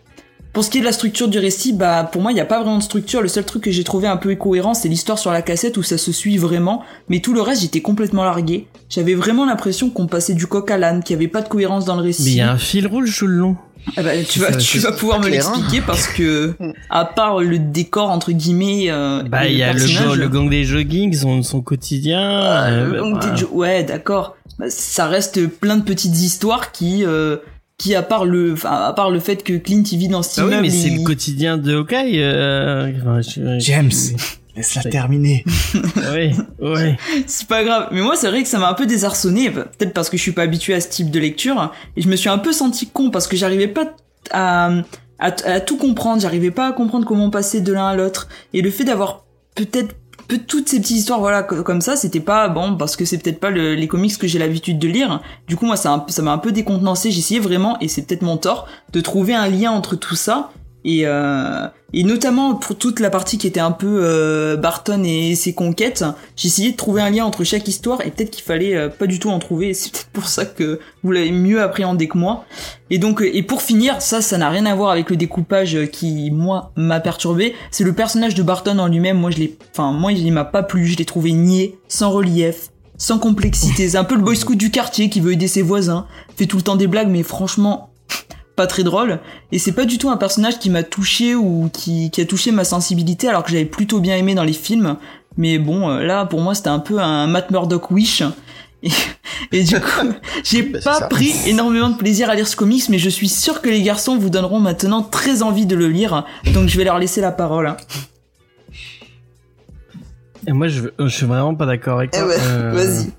Pour 0.56 0.64
ce 0.64 0.69
qui 0.72 0.77
est 0.77 0.82
de 0.82 0.86
la 0.86 0.94
structure 0.94 1.27
du 1.27 1.38
récit, 1.38 1.73
bah 1.73 2.10
pour 2.10 2.22
moi 2.22 2.32
il 2.32 2.36
n'y 2.36 2.40
a 2.41 2.45
pas 2.45 2.61
vraiment 2.61 2.77
de 2.77 2.84
structure. 2.84 3.22
Le 3.22 3.27
seul 3.27 3.44
truc 3.44 3.61
que 3.64 3.72
j'ai 3.72 3.84
trouvé 3.84 4.07
un 4.07 4.15
peu 4.18 4.30
incohérent, 4.30 4.73
c'est 4.73 4.88
l'histoire 4.88 5.19
sur 5.19 5.32
la 5.32 5.41
cassette 5.41 5.76
où 5.77 5.84
ça 5.84 5.98
se 5.98 6.11
suit 6.14 6.38
vraiment, 6.38 6.82
mais 7.10 7.19
tout 7.19 7.34
le 7.34 7.41
reste 7.41 7.61
j'étais 7.61 7.82
complètement 7.82 8.23
largué. 8.23 8.65
J'avais 8.90 9.15
vraiment 9.15 9.45
l'impression 9.45 9.90
qu'on 9.90 10.07
passait 10.07 10.34
du 10.34 10.48
coq 10.48 10.72
à 10.72 10.77
l'âne, 10.77 11.03
qu'il 11.03 11.14
y 11.14 11.18
avait 11.18 11.27
pas 11.27 11.41
de 11.41 11.49
cohérence 11.49 11.84
dans 11.86 11.98
le 11.98 12.02
récit. 12.03 12.23
Mais 12.23 12.32
il 12.32 12.38
y 12.38 12.41
a 12.41 12.52
un 12.52 12.57
fil 12.57 12.88
rouge 12.88 13.14
tout 13.19 13.27
le 13.27 13.36
long. 13.36 13.57
Ah 13.98 14.02
bah, 14.02 14.11
tu 14.27 14.40
vas, 14.40 14.52
tu 14.56 14.80
vas 14.80 14.94
pouvoir 14.94 15.19
me 15.19 15.27
l'expliquer 15.27 15.82
parce 15.86 16.07
que 16.07 16.56
à 16.90 17.06
part 17.06 17.41
le 17.41 17.60
décor 17.60 18.10
entre 18.10 18.32
guillemets, 18.32 18.86
euh, 18.90 19.22
Bah, 19.23 19.48
il 19.48 19.57
y 19.57 19.61
a 19.61 19.73
le, 19.73 19.80
personnage, 19.80 20.07
go- 20.07 20.15
le 20.15 20.30
gang 20.30 20.49
des 20.49 20.64
jogging, 20.64 21.14
son, 21.14 21.44
son 21.44 21.61
quotidien. 21.61 22.19
ah, 22.22 22.68
euh, 22.69 22.91
le 22.94 23.02
gang 23.02 23.19
bah, 23.19 23.30
des 23.30 23.38
jo- 23.38 23.49
ouais, 23.52 23.84
d'accord. 23.84 24.38
Bah, 24.57 24.68
ça 24.69 25.06
reste 25.07 25.45
plein 25.48 25.76
de 25.76 25.84
petites 25.84 26.18
histoires 26.18 26.72
qui, 26.72 27.03
euh, 27.06 27.38
qui 27.77 27.93
à 27.95 28.03
part 28.03 28.26
le, 28.26 28.53
enfin, 28.53 28.72
à 28.72 28.93
part 28.93 29.11
le 29.11 29.19
fait 29.19 29.43
que 29.43 29.53
Clint 29.53 29.84
il 29.91 29.97
vit 29.97 30.07
dans 30.07 30.23
cet 30.23 30.43
oui, 30.43 30.49
immeuble, 30.49 30.61
mais 30.64 30.69
c'est 30.69 30.89
le 30.89 31.03
quotidien 31.03 31.57
de 31.57 31.76
Hawkeye. 31.76 32.22
Euh... 32.22 32.91
enfin, 33.02 33.22
je- 33.22 33.60
James, 33.60 33.91
laisse-la 34.56 34.84
terminer. 34.84 35.43
Ouais, 36.14 36.31
ouais. 36.61 36.97
C'est 37.27 37.47
pas 37.47 37.64
grave. 37.65 37.89
Mais 37.91 38.02
moi, 38.02 38.15
c'est 38.15 38.30
vrai 38.30 38.43
que 38.43 38.47
ça 38.49 38.60
m'a 38.60 38.69
un 38.69 38.73
peu 38.73 38.85
désarçonné. 38.85 39.49
Peut-être 39.52 39.91
parce 39.93 40.10
que 40.10 40.15
je 40.18 40.22
suis 40.22 40.31
pas 40.31 40.43
habitué 40.43 40.73
à 40.73 40.80
ce 40.80 40.88
type 40.88 41.11
de 41.11 41.19
lecture. 41.19 41.73
Et 41.97 42.02
je 42.02 42.07
me 42.07 42.15
suis 42.15 42.30
un 42.30 42.38
peu 42.38 42.53
senti 42.53 42.88
con 42.88 43.10
parce 43.11 43.27
que 43.27 43.35
j'arrivais 43.35 43.68
pas 43.68 43.93
à, 44.31 44.68
à, 45.19 45.27
à 45.45 45.60
tout 45.60 45.76
comprendre. 45.77 46.22
J'arrivais 46.22 46.52
pas 46.52 46.68
à 46.69 46.72
comprendre 46.72 47.06
comment 47.06 47.30
passer 47.30 47.60
de 47.60 47.73
l'un 47.73 47.88
à 47.89 47.95
l'autre. 47.95 48.30
Et 48.53 48.61
le 48.61 48.72
fait 48.72 48.85
d'avoir 48.85 49.26
peut-être 49.56 49.89
peu- 49.89 49.95
toutes 50.47 50.68
ces 50.69 50.80
petites 50.80 50.97
histoires 50.97 51.19
voilà 51.19 51.43
co- 51.43 51.61
comme 51.64 51.81
ça 51.81 51.95
c'était 51.95 52.19
pas 52.19 52.47
bon 52.49 52.76
parce 52.77 52.95
que 52.95 53.06
c'est 53.06 53.18
peut-être 53.19 53.39
pas 53.39 53.49
le- 53.52 53.76
les 53.76 53.88
comics 53.88 54.18
que 54.18 54.27
j'ai 54.27 54.39
l'habitude 54.39 54.80
de 54.80 54.88
lire. 54.88 55.22
Du 55.47 55.56
coup 55.56 55.65
moi 55.65 55.76
ça 55.77 56.03
m'a 56.23 56.31
un 56.31 56.38
peu 56.38 56.52
décontenancé 56.52 57.11
j'essayais 57.11 57.39
vraiment 57.39 57.77
et 57.80 57.88
c'est 57.88 58.02
peut-être 58.02 58.23
mon 58.23 58.38
tort 58.38 58.68
de 58.93 59.02
trouver 59.02 59.35
un 59.35 59.47
lien 59.47 59.72
entre 59.72 59.95
tout 59.95 60.15
ça 60.15 60.52
et 60.86 61.02
euh, 61.06 61.68
et 61.98 62.03
notamment 62.03 62.56
pour 62.56 62.78
toute 62.78 62.99
la 62.99 63.10
partie 63.10 63.38
qui 63.38 63.48
était 63.48 63.62
un 63.62 63.72
peu 63.72 64.02
euh, 64.03 64.57
Barton 64.57 65.02
et 65.06 65.34
ses 65.36 65.53
conquêtes, 65.53 66.03
j'ai 66.36 66.48
essayé 66.48 66.72
de 66.72 66.76
trouver 66.76 67.02
un 67.02 67.10
lien 67.10 67.24
entre 67.24 67.45
chaque 67.45 67.66
histoire 67.70 68.02
et 68.02 68.12
peut-être 68.12 68.32
qu'il 68.32 68.44
fallait 68.44 68.76
euh, 68.76 68.90
pas 68.90 69.07
du 69.07 69.18
tout 69.18 69.30
en 69.30 69.40
trouver. 69.40 69.74
C'est 69.74 69.94
peut-être 69.94 70.10
pour 70.10 70.28
ça 70.28 70.44
que 70.45 70.82
vous 71.03 71.12
l'avez 71.14 71.32
mieux 71.32 71.62
appréhendé 71.62 72.10
que 72.10 72.18
moi. 72.18 72.44
Et 72.90 72.98
donc 72.98 73.22
euh, 73.22 73.30
et 73.34 73.44
pour 73.44 73.62
finir, 73.62 74.02
ça 74.02 74.22
ça 74.22 74.38
n'a 74.38 74.49
rien 74.49 74.66
à 74.66 74.76
voir 74.76 74.91
avec 74.91 75.10
le 75.10 75.16
découpage 75.16 75.90
qui 75.90 76.32
moi 76.32 76.74
m'a 76.76 76.99
perturbé. 76.99 77.56
C'est 77.72 77.86
le 77.86 77.94
personnage 77.94 78.36
de 78.36 78.44
Barton 78.44 78.78
en 78.78 78.88
lui-même. 78.88 79.18
Moi 79.18 79.32
je 79.32 79.38
l'ai, 79.38 79.57
enfin 79.72 79.94
moi 79.94 80.12
il 80.12 80.34
m'a 80.34 80.44
pas 80.44 80.64
plu. 80.64 80.88
Je 80.88 80.98
l'ai 80.98 81.06
trouvé 81.06 81.32
niais, 81.32 81.78
sans 81.88 82.12
relief, 82.12 82.72
sans 82.98 83.20
complexité. 83.20 83.88
C'est 83.88 83.98
un 83.98 84.03
peu 84.03 84.16
le 84.16 84.22
boy 84.22 84.36
scout 84.36 84.57
du 84.57 84.70
quartier 84.70 85.10
qui 85.10 85.22
veut 85.22 85.32
aider 85.32 85.48
ses 85.48 85.62
voisins, 85.62 86.07
fait 86.36 86.45
tout 86.45 86.57
le 86.57 86.64
temps 86.64 86.76
des 86.76 86.88
blagues, 86.88 87.10
mais 87.10 87.24
franchement 87.24 87.91
pas 88.56 88.68
très 88.68 88.84
drôle 88.84 89.19
et 89.52 89.60
c'est 89.60 89.72
pas 89.73 89.86
du 89.86 89.98
tout 89.98 90.10
un 90.10 90.18
personnage 90.18 90.60
qui 90.60 90.69
m'a 90.69 90.84
touché 90.84 91.36
ou 91.36 91.69
qui, 91.73 92.10
qui 92.11 92.22
a 92.22 92.26
touché 92.26 92.52
ma 92.52 92.64
sensibilité 92.64 93.27
alors 93.27 93.44
que 93.44 93.52
j'avais 93.52 93.65
plutôt 93.65 93.99
bien 93.99 94.15
aimé 94.15 94.34
dans 94.36 94.44
les 94.45 94.53
films 94.53 94.98
mais 95.38 95.57
bon 95.60 95.90
euh, 95.90 96.03
là 96.03 96.26
pour 96.26 96.40
moi 96.41 96.56
c'était 96.56 96.69
un 96.69 96.80
peu 96.80 96.99
un 96.99 97.27
Matt 97.27 97.52
Murdock 97.52 97.91
wish 97.91 98.23
et, 98.84 98.90
et 99.52 99.64
du 99.64 99.76
coup 99.80 100.07
j'ai 100.44 100.61
Bah, 100.64 100.80
pas 100.84 100.99
ça. 100.99 101.07
pris 101.07 101.34
énormément 101.48 101.90
de 101.90 101.98
plaisir 101.98 102.30
à 102.30 102.36
lire 102.36 102.48
ce 102.48 102.56
comics 102.56 102.88
mais 102.90 102.98
je 102.99 103.10
suis 103.10 103.27
sûr 103.30 103.61
que 103.61 103.69
les 103.69 103.82
garçons 103.82 104.18
vous 104.18 104.30
donneront 104.30 104.60
maintenant 104.60 105.02
très 105.03 105.41
envie 105.44 105.65
de 105.65 105.76
le 105.76 105.88
lire 105.90 106.23
donc 106.53 106.69
je 106.69 106.77
vais 106.77 106.84
leur 106.86 106.98
laisser 106.99 107.19
la 107.22 107.32
parole. 107.32 107.76
Et 110.48 110.52
moi, 110.52 110.68
je, 110.68 110.84
je 110.99 111.07
suis 111.07 111.26
vraiment 111.26 111.56
pas 111.56 111.65
d'accord 111.65 111.98
avec 111.98 112.11
Eh 112.14 112.19
toi. 112.19 112.27
Euh, 112.30 112.72
vas-y. 112.72 113.11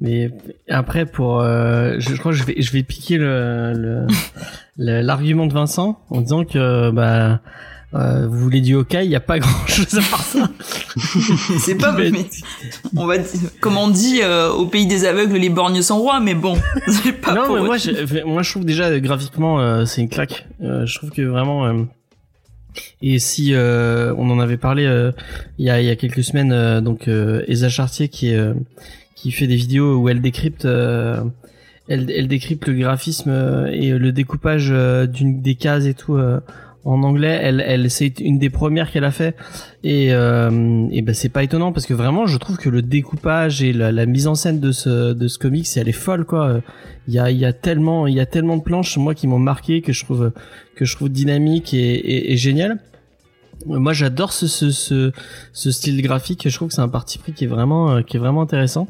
Mais 0.00 0.30
après, 0.68 1.06
pour, 1.06 1.40
euh, 1.40 1.96
je, 1.98 2.10
je 2.14 2.16
crois 2.20 2.30
que 2.32 2.38
je 2.38 2.44
vais, 2.44 2.62
je 2.62 2.72
vais 2.72 2.82
piquer 2.84 3.18
le, 3.18 4.06
l'argument 4.76 5.46
de 5.46 5.52
Vincent 5.52 6.00
en 6.10 6.20
disant 6.20 6.44
que 6.44 6.90
bah, 6.90 7.40
euh, 7.94 8.28
vous 8.28 8.38
voulez 8.38 8.60
du 8.60 8.74
Hawkeye, 8.76 9.04
il 9.06 9.10
y 9.10 9.16
a 9.16 9.20
pas 9.20 9.38
grand 9.40 9.66
chose 9.66 9.92
à 9.98 10.02
part 10.10 10.22
ça. 10.22 10.48
c'est 11.58 11.74
pas 11.74 11.92
Mais- 11.92 12.10
mais 12.12 12.26
on 12.96 13.06
va 13.06 13.18
dire- 13.18 13.40
comme 13.60 13.76
on 13.76 13.88
dit 13.88 14.20
euh, 14.22 14.50
au 14.50 14.66
pays 14.66 14.86
des 14.86 15.04
aveugles 15.04 15.36
les 15.36 15.48
borgnes 15.48 15.82
sont 15.82 15.98
rois 15.98 16.20
mais 16.20 16.34
bon 16.34 16.56
c'est 16.86 17.12
pas 17.12 17.34
non, 17.34 17.46
pour 17.46 17.56
mais 17.56 17.62
moi, 17.62 17.76
je, 17.78 18.24
moi, 18.24 18.42
je 18.42 18.50
trouve 18.50 18.64
déjà 18.64 18.84
euh, 18.84 19.00
graphiquement, 19.00 19.58
euh, 19.60 19.84
c'est 19.84 20.00
une 20.00 20.08
claque. 20.08 20.46
Euh, 20.62 20.86
je 20.86 20.94
trouve 20.96 21.10
que 21.10 21.22
vraiment. 21.22 21.66
euh, 21.66 21.82
et 23.02 23.18
si 23.18 23.54
euh, 23.54 24.14
on 24.16 24.30
en 24.30 24.38
avait 24.38 24.58
parlé 24.58 24.84
euh, 24.86 25.10
il 25.58 25.64
y 25.66 25.70
a 25.70 25.80
y 25.80 25.90
a 25.90 25.96
quelques 25.96 26.22
semaines, 26.22 26.52
euh, 26.52 26.80
donc 26.80 27.08
euh, 27.08 27.42
Esa 27.48 27.68
Chartier 27.68 28.08
qui 28.08 28.30
est 28.30 28.36
euh, 28.36 28.54
qui 29.18 29.30
fait 29.32 29.48
des 29.48 29.56
vidéos 29.64 29.96
où 30.00 30.08
elle 30.08 30.20
décrypte. 30.20 30.64
euh, 30.64 31.22
elle, 31.88 32.10
elle 32.10 32.28
décrypte 32.28 32.66
le 32.68 32.74
graphisme 32.74 33.30
euh, 33.30 33.66
et 33.72 33.90
le 33.98 34.12
découpage 34.12 34.68
euh, 34.70 35.06
d'une 35.06 35.40
des 35.40 35.54
cases 35.54 35.86
et 35.86 35.94
tout 35.94 36.16
euh, 36.16 36.38
en 36.84 37.02
anglais. 37.02 37.36
Elle, 37.42 37.60
elle 37.66 37.90
c'est 37.90 38.20
une 38.20 38.38
des 38.38 38.50
premières 38.50 38.90
qu'elle 38.92 39.04
a 39.04 39.10
fait 39.10 39.34
et 39.82 40.08
euh, 40.12 40.86
et 40.96 41.00
ben 41.02 41.14
c'est 41.14 41.30
pas 41.36 41.42
étonnant 41.42 41.72
parce 41.72 41.86
que 41.86 41.94
vraiment 41.94 42.26
je 42.26 42.36
trouve 42.38 42.58
que 42.58 42.68
le 42.68 42.82
découpage 42.82 43.62
et 43.62 43.72
la, 43.72 43.90
la 43.90 44.06
mise 44.06 44.26
en 44.26 44.34
scène 44.34 44.60
de 44.60 44.70
ce 44.70 45.14
de 45.14 45.28
ce 45.28 45.38
comics 45.38 45.66
elle 45.76 45.88
est 45.88 45.92
folle 46.06 46.24
quoi. 46.24 46.60
Il 47.08 47.14
y 47.14 47.18
a 47.18 47.30
il 47.30 47.38
y 47.38 47.46
a 47.46 47.54
tellement 47.54 48.06
il 48.06 48.14
y 48.14 48.20
a 48.20 48.26
tellement 48.26 48.58
de 48.58 48.62
planches 48.62 48.98
moi 48.98 49.14
qui 49.14 49.26
m'ont 49.26 49.44
marqué 49.52 49.80
que 49.80 49.92
je 49.94 50.04
trouve 50.04 50.32
que 50.76 50.84
je 50.84 50.94
trouve 50.94 51.08
dynamique 51.08 51.72
et, 51.74 51.94
et, 51.94 52.32
et 52.32 52.36
génial. 52.36 52.78
Moi 53.66 53.92
j'adore 53.92 54.32
ce, 54.32 54.46
ce 54.46 54.70
ce 54.70 55.12
ce 55.52 55.70
style 55.70 56.00
graphique. 56.00 56.48
Je 56.48 56.54
trouve 56.54 56.68
que 56.68 56.74
c'est 56.74 56.80
un 56.80 56.88
parti 56.88 57.18
pris 57.18 57.32
qui 57.32 57.44
est 57.44 57.48
vraiment 57.48 57.90
euh, 57.96 58.02
qui 58.02 58.16
est 58.16 58.20
vraiment 58.20 58.42
intéressant. 58.42 58.86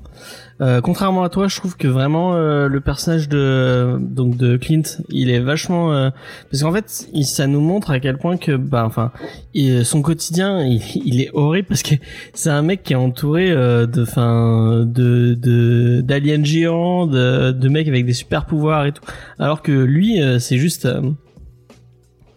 Euh, 0.61 0.81
contrairement 0.81 1.23
à 1.23 1.29
toi, 1.31 1.49
je 1.49 1.57
trouve 1.57 1.77
que 1.77 1.89
vraiment 1.89 2.35
euh, 2.35 2.69
le 2.69 2.81
personnage 2.81 3.29
de 3.29 3.97
donc 4.01 4.37
de 4.37 4.57
Clint, 4.57 4.83
il 5.09 5.31
est 5.31 5.39
vachement 5.41 5.93
euh, 5.93 6.11
parce 6.51 6.63
qu'en 6.63 6.73
fait, 6.73 7.09
il, 7.15 7.25
ça 7.25 7.47
nous 7.47 7.61
montre 7.61 7.91
à 7.91 7.99
quel 8.01 8.19
point 8.19 8.37
que 8.37 8.57
bah 8.57 8.85
enfin 8.85 9.11
il- 9.55 9.85
son 9.87 10.03
quotidien, 10.03 10.63
il, 10.63 11.21
est 11.21 11.31
horrible 11.33 11.69
parce 11.69 11.83
que 11.83 11.95
c'est 12.35 12.51
un 12.51 12.63
mec 12.63 12.83
qui 12.83 12.93
est 12.93 12.97
entouré 12.97 13.51
euh, 13.51 13.87
de 13.87 14.03
enfin 14.03 14.85
de 14.85 15.35
de 15.35 16.03
d'aliens 16.03 16.45
géants, 16.45 17.07
de 17.07 17.53
de 17.53 17.69
mecs 17.69 17.89
avec 17.89 18.05
des 18.05 18.13
super 18.13 18.45
pouvoirs 18.45 18.85
et 18.85 18.93
tout, 18.93 19.03
alors 19.39 19.63
que 19.63 19.73
lui, 19.73 20.21
c'est 20.41 20.59
juste 20.59 20.87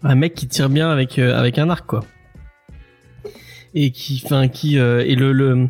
un 0.02 0.14
mec 0.14 0.34
qui 0.34 0.48
tire 0.48 0.70
bien 0.70 0.90
avec 0.90 1.18
avec 1.18 1.58
un 1.58 1.68
arc 1.68 1.86
quoi 1.86 2.00
et 3.74 3.90
qui 3.90 4.22
enfin 4.24 4.48
qui 4.48 4.78
euh, 4.78 5.04
et 5.06 5.14
le 5.14 5.32
le 5.32 5.68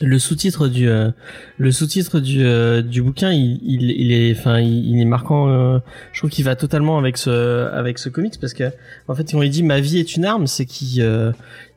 le 0.00 0.18
sous-titre 0.18 0.68
du 0.68 0.88
euh, 0.88 1.10
le 1.58 1.72
sous-titre 1.72 2.20
du 2.20 2.44
euh, 2.44 2.80
du 2.82 3.02
bouquin 3.02 3.32
il, 3.32 3.58
il 3.62 4.12
est 4.12 4.36
enfin 4.38 4.58
il, 4.60 4.94
il 4.94 5.00
est 5.00 5.04
marquant 5.04 5.48
euh, 5.48 5.78
je 6.12 6.20
trouve 6.20 6.30
qu'il 6.30 6.44
va 6.44 6.56
totalement 6.56 6.98
avec 6.98 7.18
ce 7.18 7.68
avec 7.72 7.98
ce 7.98 8.08
comics 8.08 8.38
parce 8.40 8.54
que 8.54 8.70
en 9.08 9.14
fait 9.14 9.30
quand 9.30 9.42
il 9.42 9.50
dit 9.50 9.62
ma 9.62 9.80
vie 9.80 9.98
est 9.98 10.16
une 10.16 10.24
arme 10.24 10.46
c'est 10.46 10.64
qu'il 10.64 11.02
euh, 11.02 11.32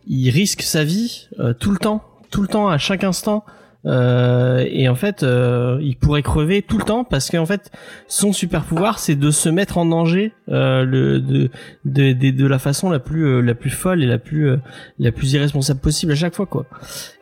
il 0.08 0.30
risque 0.30 0.62
sa 0.62 0.84
vie 0.84 1.28
euh, 1.40 1.54
tout 1.54 1.72
le 1.72 1.78
temps 1.78 2.04
tout 2.32 2.42
le 2.42 2.48
temps 2.48 2.70
à 2.70 2.78
chaque 2.78 3.04
instant 3.04 3.44
Euh, 3.86 4.66
et 4.70 4.88
en 4.88 4.96
fait, 4.96 5.24
euh, 5.24 5.78
il 5.82 5.98
pourrait 5.98 6.22
crever 6.22 6.62
tout 6.62 6.78
le 6.78 6.86
temps 6.86 7.04
parce 7.04 7.30
qu'en 7.30 7.46
fait, 7.46 7.72
son 8.08 8.32
super 8.32 8.64
pouvoir, 8.64 9.00
c'est 9.00 9.16
de 9.16 9.30
se 9.30 9.50
mettre 9.50 9.78
en 9.78 9.86
danger 9.86 10.32
euh, 10.50 10.86
de, 10.86 11.50
de, 11.86 12.32
de, 12.32 12.48
la 12.48 12.60
façon 12.60 12.90
la 12.90 13.00
plus 13.00 13.26
euh, 13.26 13.42
la 13.42 13.56
plus 13.56 13.70
folle 13.70 14.02
et 14.02 14.06
la 14.06 14.20
plus 14.20 14.50
euh, 14.50 14.58
la 15.00 15.12
plus 15.12 15.34
irresponsable 15.34 15.82
possible 15.82 16.14
à 16.14 16.16
chaque 16.16 16.34
fois, 16.34 16.46
quoi. 16.46 16.66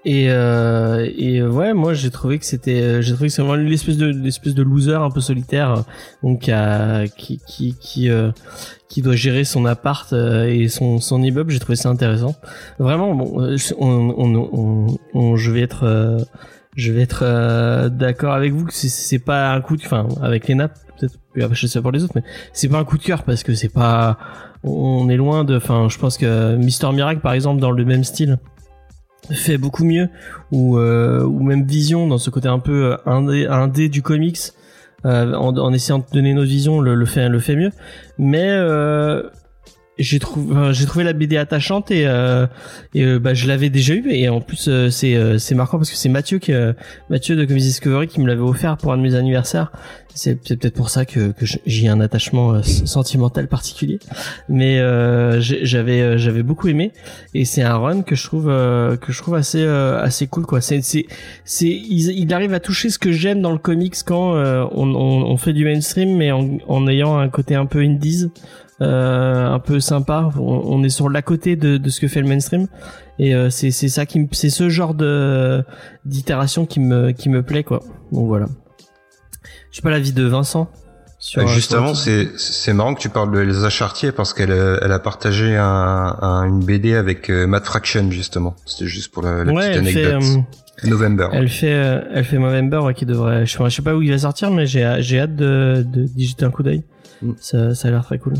Et 0.05 0.27
euh, 0.29 1.09
et 1.17 1.41
ouais, 1.41 1.73
moi 1.73 1.93
j'ai 1.93 2.11
trouvé 2.11 2.37
que 2.37 2.45
c'était 2.45 3.01
j'ai 3.01 3.13
trouvé 3.13 3.29
que 3.29 3.33
c'est 3.33 3.41
vraiment 3.41 3.55
l'espèce 3.55 3.97
de 3.97 4.07
l'espèce 4.07 4.53
de 4.53 4.63
loser 4.63 4.95
un 4.95 5.09
peu 5.09 5.21
solitaire, 5.21 5.83
donc 6.23 6.51
qui 7.17 7.39
qui 7.47 7.75
qui 7.79 8.09
qui, 8.91 9.01
doit 9.01 9.15
gérer 9.15 9.43
son 9.43 9.65
appart 9.65 10.13
et 10.13 10.67
son 10.67 10.99
son 10.99 11.23
immeuble. 11.23 11.51
J'ai 11.51 11.59
trouvé 11.59 11.75
ça 11.75 11.89
intéressant. 11.89 12.35
Vraiment, 12.79 13.15
bon, 13.15 13.55
on 13.79 14.09
on, 14.17 14.49
on, 14.53 14.97
on 15.13 15.35
je 15.35 15.51
vais 15.51 15.61
être 15.61 15.85
je 16.75 16.91
vais 16.91 17.01
être 17.01 17.23
euh, 17.23 17.89
d'accord 17.89 18.33
avec 18.33 18.53
vous 18.53 18.65
que 18.65 18.73
c'est 18.73 19.19
pas 19.19 19.51
un 19.51 19.61
coup 19.61 19.75
de, 19.75 19.83
enfin 19.83 20.07
avec 20.21 20.47
les 20.47 20.55
nappes 20.55 20.77
peut-être, 20.97 21.53
je 21.53 21.67
sais 21.67 21.79
pas 21.79 21.83
pour 21.83 21.91
les 21.91 22.03
autres, 22.03 22.13
mais 22.15 22.23
c'est 22.53 22.69
pas 22.69 22.77
un 22.77 22.83
coup 22.83 22.97
de 22.97 23.03
cœur 23.03 23.23
parce 23.23 23.43
que 23.43 23.55
c'est 23.55 23.69
pas, 23.69 24.17
on 24.63 25.09
est 25.09 25.17
loin 25.17 25.43
de, 25.43 25.57
enfin 25.57 25.87
je 25.89 25.97
pense 25.97 26.17
que 26.17 26.55
Mister 26.55 26.91
Miracle 26.91 27.21
par 27.21 27.33
exemple 27.33 27.59
dans 27.59 27.71
le 27.71 27.83
même 27.83 28.03
style 28.03 28.37
fait 29.31 29.57
beaucoup 29.57 29.83
mieux 29.83 30.09
ou 30.51 30.77
euh, 30.77 31.23
ou 31.23 31.43
même 31.43 31.65
Vision 31.65 32.07
dans 32.07 32.17
ce 32.17 32.29
côté 32.29 32.47
un 32.47 32.59
peu 32.59 32.97
indé, 33.05 33.47
indé 33.47 33.89
du 33.89 34.01
comics 34.01 34.39
euh, 35.05 35.33
en, 35.33 35.57
en, 35.57 35.73
essayant 35.73 35.99
de 35.99 36.05
donner 36.13 36.33
notre 36.33 36.49
vision 36.49 36.79
le, 36.79 36.95
le 36.95 37.05
fait 37.05 37.29
le 37.29 37.39
fait 37.39 37.55
mieux. 37.55 37.71
Mais 38.17 38.49
euh, 38.49 39.23
j'ai 40.01 40.19
trouvé 40.19 40.73
j'ai 40.73 40.85
trouvé 40.85 41.03
la 41.03 41.13
BD 41.13 41.37
attachante 41.37 41.91
et 41.91 42.07
euh, 42.07 42.47
euh, 42.95 43.19
bah 43.19 43.33
je 43.33 43.47
l'avais 43.47 43.69
déjà 43.69 43.93
eu. 43.93 44.09
Et 44.09 44.29
en 44.29 44.41
plus 44.41 44.67
euh, 44.67 44.89
c'est 44.89 45.39
c'est 45.39 45.55
marquant 45.55 45.77
parce 45.77 45.89
que 45.89 45.95
c'est 45.95 46.09
Mathieu 46.09 46.39
qui 46.39 46.53
Mathieu 47.09 47.35
de 47.35 47.45
Comics 47.45 47.63
Discovery 47.63 48.07
qui 48.07 48.19
me 48.19 48.27
l'avait 48.27 48.41
offert 48.41 48.77
pour 48.77 48.93
un 48.93 48.97
de 48.97 49.01
mes 49.01 49.15
anniversaires 49.15 49.71
c'est 50.13 50.35
peut-être 50.35 50.73
pour 50.73 50.89
ça 50.89 51.05
que, 51.05 51.31
que 51.31 51.45
j'ai 51.65 51.87
un 51.87 51.99
attachement 52.01 52.61
sentimental 52.63 53.47
particulier 53.47 53.99
mais 54.49 54.79
j'avais 55.39 56.17
j'avais 56.17 56.43
beaucoup 56.43 56.67
aimé 56.67 56.91
et 57.33 57.45
c'est 57.45 57.63
un 57.63 57.77
run 57.77 58.01
que 58.01 58.15
je 58.15 58.23
trouve 58.25 58.45
que 58.45 59.11
je 59.11 59.17
trouve 59.21 59.35
assez 59.35 59.65
assez 59.65 60.27
cool 60.27 60.45
quoi 60.45 60.61
c'est 60.61 60.81
c'est 60.81 61.05
c'est 61.45 61.67
il, 61.67 62.33
arrive 62.33 62.53
à 62.53 62.59
toucher 62.59 62.89
ce 62.89 62.99
que 62.99 63.11
j'aime 63.11 63.41
dans 63.41 63.51
le 63.51 63.57
comics 63.57 63.95
quand 64.05 64.33
on, 64.35 64.95
on, 64.95 65.31
on, 65.31 65.37
fait 65.37 65.53
du 65.53 65.65
mainstream 65.65 66.17
mais 66.17 66.31
en, 66.31 66.57
en 66.67 66.87
ayant 66.87 67.17
un 67.17 67.29
côté 67.29 67.55
un 67.55 67.65
peu 67.65 67.79
indies 67.79 68.29
euh, 68.81 69.47
un 69.47 69.59
peu 69.59 69.79
sympa. 69.79 70.31
On, 70.39 70.83
est 70.83 70.89
sur 70.89 71.07
l'à 71.09 71.21
côté 71.21 71.55
de, 71.55 71.77
de, 71.77 71.89
ce 71.89 71.99
que 71.99 72.07
fait 72.07 72.21
le 72.21 72.27
mainstream 72.27 72.67
et 73.19 73.35
euh, 73.35 73.51
c'est 73.51 73.69
c'est 73.69 73.89
ça 73.89 74.07
qui 74.07 74.27
c'est 74.31 74.49
ce 74.49 74.69
genre 74.69 74.95
de 74.95 75.63
d'itération 76.05 76.65
qui 76.65 76.79
me 76.79 77.11
qui 77.11 77.29
me 77.29 77.43
plaît 77.43 77.63
quoi. 77.63 77.81
Donc 78.11 78.25
voilà. 78.25 78.47
Je 79.71 79.77
sais 79.77 79.81
pas 79.81 79.89
l'avis 79.89 80.13
de 80.13 80.23
Vincent. 80.23 80.69
Sur, 81.19 81.47
Justement, 81.47 81.93
c'est 81.93 82.29
c'est 82.37 82.73
marrant 82.73 82.95
que 82.95 82.99
tu 82.99 83.09
parles 83.09 83.31
de 83.31 83.41
Elsa 83.41 83.69
Chartier 83.69 84.11
parce 84.11 84.33
qu'elle 84.33 84.51
elle 84.51 84.91
a 84.91 84.97
partagé 84.97 85.55
un, 85.55 86.17
un, 86.19 86.43
une 86.45 86.63
BD 86.63 86.95
avec 86.95 87.29
euh, 87.29 87.45
Matt 87.45 87.65
Fraction 87.65 88.09
justement. 88.09 88.55
C'était 88.65 88.87
juste 88.87 89.11
pour 89.11 89.21
la, 89.21 89.43
la 89.43 89.53
petite 89.53 89.77
anecdote. 89.77 90.23
Fait, 90.23 90.87
November. 90.89 91.27
Elle 91.31 91.47
fait 91.47 91.67
elle 91.69 92.25
fait 92.25 92.39
November 92.39 92.81
qui 92.95 93.05
devrait. 93.05 93.45
Je 93.45 93.69
sais, 93.69 93.81
pas 93.83 93.93
où 93.95 94.01
il 94.01 94.09
va 94.09 94.17
sortir, 94.17 94.49
mais 94.49 94.65
j'ai 94.65 94.95
j'ai 95.01 95.19
hâte 95.19 95.35
de, 95.35 95.85
de 95.87 96.05
digiter 96.05 96.43
un 96.43 96.49
coup 96.49 96.63
d'œil. 96.63 96.83
Ça, 97.39 97.75
ça 97.75 97.87
a 97.87 97.91
l'air 97.91 98.03
très 98.03 98.17
cool. 98.17 98.33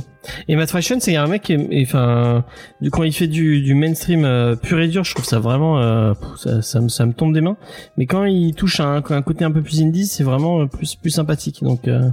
Et 0.47 0.55
Matt 0.55 0.69
Fraction, 0.69 0.97
c'est 0.99 1.15
un 1.15 1.27
mec 1.27 1.51
enfin, 1.81 2.43
quand 2.91 3.03
il 3.03 3.13
fait 3.13 3.27
du, 3.27 3.61
du 3.61 3.73
mainstream 3.73 4.25
euh, 4.25 4.55
pur 4.55 4.79
et 4.79 4.87
dur, 4.87 5.03
je 5.03 5.13
trouve 5.13 5.25
ça 5.25 5.39
vraiment, 5.39 5.79
euh, 5.79 6.13
ça, 6.37 6.61
ça, 6.61 6.81
me, 6.81 6.89
ça 6.89 7.05
me 7.05 7.13
tombe 7.13 7.33
des 7.33 7.41
mains. 7.41 7.57
Mais 7.97 8.05
quand 8.05 8.25
il 8.25 8.53
touche 8.55 8.79
à 8.79 8.85
un, 8.85 8.97
un 8.97 9.21
côté 9.21 9.45
un 9.45 9.51
peu 9.51 9.61
plus 9.61 9.81
indie, 9.81 10.05
c'est 10.05 10.23
vraiment 10.23 10.67
plus, 10.67 10.95
plus 10.95 11.11
sympathique. 11.11 11.63
Donc, 11.63 11.87
euh, 11.87 12.09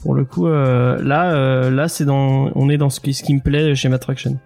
pour 0.00 0.14
le 0.14 0.24
coup, 0.24 0.46
là, 0.46 1.70
là, 1.70 1.88
c'est 1.88 2.04
dans, 2.04 2.50
on 2.54 2.68
est 2.68 2.76
dans 2.76 2.90
ce 2.90 3.00
qui, 3.00 3.14
ce 3.14 3.22
qui 3.22 3.34
me 3.34 3.40
plaît 3.40 3.74
chez 3.74 3.88
Matt 3.88 4.04
Fraction. 4.04 4.38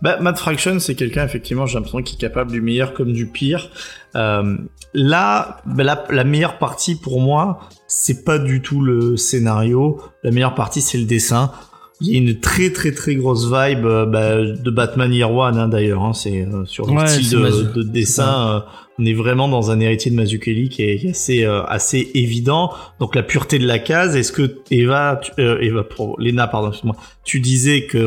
Bah, 0.00 0.18
Matt 0.20 0.38
Fraction, 0.38 0.78
c'est 0.78 0.94
quelqu'un, 0.94 1.24
effectivement, 1.24 1.66
j'ai 1.66 1.74
l'impression 1.74 2.02
qu'il 2.02 2.16
est 2.16 2.20
capable 2.20 2.52
du 2.52 2.60
meilleur 2.60 2.94
comme 2.94 3.12
du 3.12 3.26
pire. 3.26 3.70
Euh, 4.14 4.56
là, 4.94 5.60
bah, 5.66 5.82
la, 5.82 6.04
la, 6.10 6.24
meilleure 6.24 6.58
partie 6.58 6.94
pour 6.94 7.20
moi, 7.20 7.60
c'est 7.88 8.24
pas 8.24 8.38
du 8.38 8.62
tout 8.62 8.80
le 8.80 9.16
scénario. 9.16 10.00
La 10.22 10.30
meilleure 10.30 10.54
partie, 10.54 10.80
c'est 10.80 10.98
le 10.98 11.04
dessin. 11.04 11.52
Il 12.00 12.08
y 12.08 12.14
a 12.14 12.18
une 12.18 12.38
très 12.38 12.72
très 12.72 12.92
très 12.92 13.16
grosse 13.16 13.46
vibe 13.46 13.84
euh, 13.84 14.06
bah, 14.06 14.36
de 14.36 14.70
Batman 14.70 15.12
Year 15.12 15.32
One 15.32 15.58
hein, 15.58 15.66
d'ailleurs. 15.66 16.04
Hein, 16.04 16.12
c'est 16.12 16.42
euh, 16.42 16.64
sur 16.64 16.86
le 16.86 17.06
style 17.08 17.30
de, 17.30 17.72
de, 17.72 17.82
dessin. 17.82 18.48
Euh, 18.48 18.60
on 19.00 19.04
est 19.04 19.14
vraiment 19.14 19.48
dans 19.48 19.72
un 19.72 19.80
héritier 19.80 20.12
de 20.12 20.16
Mazzucchelli 20.16 20.68
qui 20.68 20.82
est, 20.82 21.08
assez 21.10 21.44
assez 21.44 22.10
évident. 22.14 22.72
Donc 23.00 23.14
la 23.16 23.22
pureté 23.24 23.58
de 23.58 23.66
la 23.66 23.80
case. 23.80 24.14
Est-ce 24.14 24.32
que 24.32 24.58
Eva, 24.70 25.20
tu, 25.22 25.30
Eva, 25.40 25.84
Lena, 26.18 26.46
pardon, 26.46 26.72
moi 26.84 26.96
tu 27.24 27.40
disais 27.40 27.86
que 27.86 28.06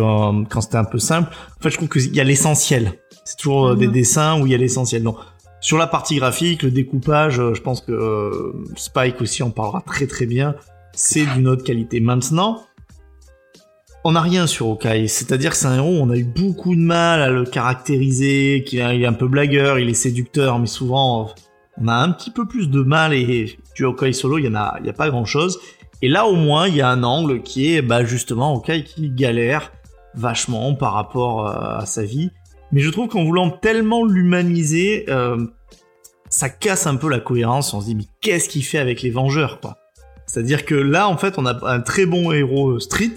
quand 0.50 0.62
c'était 0.62 0.78
un 0.78 0.86
peu 0.86 1.00
simple. 1.00 1.30
En 1.60 1.64
fait, 1.64 1.70
je 1.70 1.78
trouve 1.78 1.90
qu'il 1.90 2.16
y 2.16 2.20
a 2.20 2.26
l'essentiel. 2.26 2.94
C'est 3.26 3.38
toujours 3.38 3.76
des 3.76 3.88
mhm. 3.88 3.94
dessins 3.94 4.42
où 4.42 4.48
il 4.48 4.52
y 4.52 4.56
a 4.56 4.58
l'essentiel. 4.58 5.04
Donc 5.04 5.18
sur 5.60 5.78
la 5.78 5.88
partie 5.88 6.16
graphique, 6.16 6.64
le 6.64 6.72
découpage, 6.72 7.36
je 7.36 7.62
pense 7.62 7.82
que 7.82 8.54
Spike 8.76 9.22
aussi 9.22 9.44
en 9.44 9.50
parlera 9.50 9.82
très 9.82 10.08
très 10.08 10.26
bien. 10.26 10.56
C'est 10.94 11.26
d'une 11.36 11.48
autre 11.48 11.64
qualité. 11.64 12.02
Maintenant 12.02 12.62
on 14.04 14.14
n'a 14.14 14.22
rien 14.22 14.48
sur 14.48 14.68
Okai, 14.70 15.08
c'est-à-dire 15.08 15.52
que 15.52 15.58
c'est 15.58 15.68
un 15.68 15.76
héros, 15.76 16.00
on 16.02 16.10
a 16.10 16.18
eu 16.18 16.24
beaucoup 16.24 16.76
de 16.76 16.82
mal 16.82 17.22
à 17.22 17.30
le 17.30 17.44
caractériser, 17.46 18.64
qu'il 18.66 18.80
est 18.80 19.06
un 19.06 19.14
peu 19.14 19.28
blagueur, 19.28 19.78
il 19.78 19.90
est 19.90 19.94
séducteur, 19.94 20.58
mais 20.60 20.68
souvent 20.68 21.34
on 21.78 21.88
a 21.88 21.94
un 21.94 22.12
petit 22.12 22.32
peu 22.32 22.48
plus 22.48 22.70
de 22.70 22.82
mal 22.82 23.14
et 23.14 23.58
du 23.76 23.86
Okai 23.86 24.14
solo, 24.14 24.40
il 24.40 24.46
y 24.46 24.48
en 24.48 24.56
a, 24.56 24.80
a 24.86 24.94
pas 24.94 25.10
grand-chose. 25.10 25.60
Et 26.02 26.08
là 26.08 26.26
au 26.26 26.36
moins, 26.36 26.68
il 26.68 26.76
y 26.76 26.82
a 26.82 26.90
un 26.90 27.04
angle 27.04 27.44
qui 27.44 27.76
est 27.76 27.82
bah 27.84 28.04
justement 28.04 28.56
Okai 28.56 28.84
qui 28.84 29.10
galère 29.10 29.72
vachement 30.16 30.74
par 30.74 30.94
rapport 30.94 31.48
euh, 31.48 31.80
à 31.80 31.86
sa 31.86 32.04
vie. 32.04 32.32
Mais 32.72 32.82
je 32.82 32.90
trouve 32.90 33.08
qu'en 33.08 33.24
voulant 33.24 33.52
tellement 33.52 34.06
l'humaniser, 34.06 35.06
euh, 35.10 35.46
ça 36.30 36.50
casse 36.50 36.88
un 36.88 36.96
peu 36.96 37.10
la 37.10 37.20
cohérence. 37.20 37.74
On 37.74 37.82
se 37.82 37.86
dit 37.86 37.96
mais 37.96 38.06
qu'est-ce 38.20 38.50
qu'il 38.50 38.66
fait 38.66 38.80
avec 38.80 39.04
les 39.04 39.12
Vengeurs 39.12 39.60
quoi? 39.60 39.78
C'est-à-dire 40.26 40.66
que 40.66 40.76
là 40.76 41.08
en 41.08 41.18
fait 41.18 41.36
on 41.38 41.46
a 41.46 41.70
un 41.70 41.82
très 41.82 42.08
bon 42.08 42.32
héros 42.32 42.80
street 42.80 43.16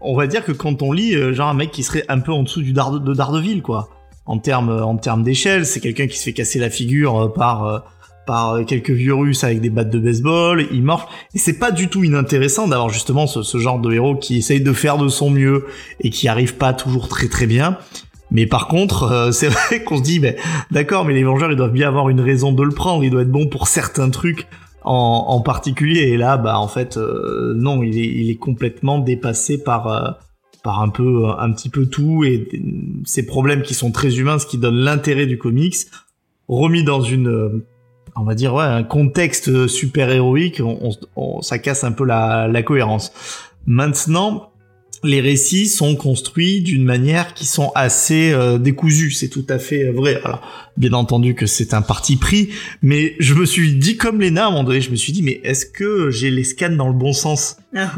on 0.00 0.16
va 0.16 0.26
dire 0.26 0.44
que 0.44 0.52
quand 0.52 0.82
on 0.82 0.92
lit, 0.92 1.14
euh, 1.14 1.34
genre 1.34 1.48
un 1.48 1.54
mec 1.54 1.70
qui 1.70 1.82
serait 1.82 2.04
un 2.08 2.20
peu 2.20 2.32
en 2.32 2.42
dessous 2.42 2.62
du 2.62 2.72
de 2.72 3.14
Daredevil, 3.14 3.62
quoi. 3.62 3.90
En 4.26 4.38
termes, 4.38 4.70
en 4.70 4.96
termes 4.96 5.22
d'échelle, 5.22 5.66
c'est 5.66 5.80
quelqu'un 5.80 6.06
qui 6.06 6.16
se 6.16 6.24
fait 6.24 6.32
casser 6.32 6.58
la 6.58 6.70
figure 6.70 7.18
euh, 7.18 7.28
par 7.28 7.64
euh, 7.64 7.78
par 8.26 8.64
quelques 8.64 8.90
vieux 8.90 9.14
russes 9.14 9.42
avec 9.42 9.60
des 9.60 9.70
battes 9.70 9.90
de 9.90 9.98
baseball, 9.98 10.64
il 10.70 10.82
morfle. 10.82 11.08
Et 11.34 11.38
c'est 11.38 11.58
pas 11.58 11.72
du 11.72 11.88
tout 11.88 12.04
inintéressant 12.04 12.68
d'avoir 12.68 12.88
justement 12.88 13.26
ce, 13.26 13.58
genre 13.58 13.80
de 13.80 13.92
héros 13.92 14.14
qui 14.14 14.36
essaye 14.36 14.60
de 14.60 14.72
faire 14.72 14.98
de 14.98 15.08
son 15.08 15.30
mieux 15.30 15.66
et 16.00 16.10
qui 16.10 16.28
arrive 16.28 16.54
pas 16.54 16.72
toujours 16.72 17.08
très 17.08 17.26
très 17.26 17.46
bien. 17.46 17.78
Mais 18.30 18.46
par 18.46 18.68
contre, 18.68 19.30
c'est 19.32 19.48
vrai 19.48 19.82
qu'on 19.82 19.96
se 19.96 20.02
dit, 20.02 20.20
ben, 20.20 20.36
d'accord, 20.70 21.06
mais 21.06 21.14
les 21.14 21.24
Vengeurs, 21.24 21.50
ils 21.50 21.56
doivent 21.56 21.72
bien 21.72 21.88
avoir 21.88 22.08
une 22.08 22.20
raison 22.20 22.52
de 22.52 22.62
le 22.62 22.70
prendre. 22.70 23.02
Il 23.02 23.10
doit 23.10 23.22
être 23.22 23.32
bon 23.32 23.48
pour 23.48 23.66
certains 23.66 24.10
trucs 24.10 24.46
en, 24.82 25.24
en, 25.28 25.40
particulier. 25.40 26.02
Et 26.02 26.16
là, 26.16 26.36
bah 26.36 26.58
en 26.58 26.68
fait, 26.68 26.96
euh, 26.96 27.54
non, 27.56 27.82
il 27.82 27.98
est, 27.98 28.06
il 28.06 28.30
est 28.30 28.36
complètement 28.36 28.98
dépassé 28.98 29.62
par 29.62 29.88
euh, 29.88 30.10
par 30.62 30.82
un 30.82 30.88
peu 30.88 31.26
un 31.38 31.50
petit 31.52 31.70
peu 31.70 31.86
tout 31.86 32.24
et 32.24 32.48
ces 33.04 33.24
problèmes 33.24 33.62
qui 33.62 33.74
sont 33.74 33.92
très 33.92 34.18
humains, 34.18 34.38
ce 34.38 34.46
qui 34.46 34.58
donne 34.58 34.76
l'intérêt 34.76 35.26
du 35.26 35.38
comics, 35.38 35.76
remis 36.48 36.84
dans 36.84 37.00
une 37.00 37.28
euh, 37.28 37.66
on 38.16 38.24
va 38.24 38.34
dire 38.34 38.54
ouais, 38.54 38.64
un 38.64 38.82
contexte 38.82 39.66
super 39.66 40.10
héroïque, 40.10 40.60
on, 40.62 40.90
on, 41.16 41.40
ça 41.40 41.58
casse 41.58 41.84
un 41.84 41.92
peu 41.92 42.04
la, 42.04 42.48
la 42.48 42.62
cohérence. 42.62 43.12
Maintenant, 43.66 44.49
les 45.02 45.20
récits 45.20 45.66
sont 45.66 45.96
construits 45.96 46.60
d'une 46.60 46.84
manière 46.84 47.34
qui 47.34 47.46
sont 47.46 47.72
assez 47.74 48.32
euh, 48.32 48.58
décousus, 48.58 49.12
c'est 49.12 49.28
tout 49.28 49.46
à 49.48 49.58
fait 49.58 49.84
euh, 49.84 49.92
vrai. 49.92 50.20
Alors, 50.24 50.42
bien 50.76 50.92
entendu 50.92 51.34
que 51.34 51.46
c'est 51.46 51.72
un 51.74 51.82
parti 51.82 52.16
pris, 52.16 52.50
mais 52.82 53.14
je 53.18 53.34
me 53.34 53.46
suis 53.46 53.74
dit 53.74 53.96
comme 53.96 54.20
Léna 54.20 54.44
à 54.44 54.46
un 54.48 54.50
moment 54.50 54.64
donné, 54.64 54.80
je 54.80 54.90
me 54.90 54.96
suis 54.96 55.12
dit 55.12 55.22
mais 55.22 55.40
est-ce 55.42 55.66
que 55.66 56.10
j'ai 56.10 56.30
les 56.30 56.44
scans 56.44 56.76
dans 56.76 56.88
le 56.88 56.94
bon 56.94 57.12
sens 57.12 57.56
ah. 57.74 57.92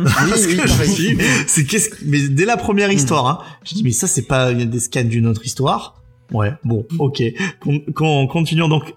c'est 1.46 1.64
qu'est-ce 1.64 1.90
mais 2.04 2.28
dès 2.28 2.44
la 2.44 2.56
première 2.56 2.92
histoire, 2.92 3.26
hein, 3.26 3.38
j'ai 3.64 3.76
dit 3.76 3.82
mais 3.84 3.92
ça 3.92 4.06
c'est 4.06 4.26
pas 4.26 4.52
des 4.52 4.80
scans 4.80 5.04
d'une 5.04 5.26
autre 5.26 5.44
histoire? 5.44 6.02
Ouais, 6.32 6.52
bon, 6.64 6.86
ok. 6.98 7.22
continuons 7.96 8.68
donc 8.68 8.94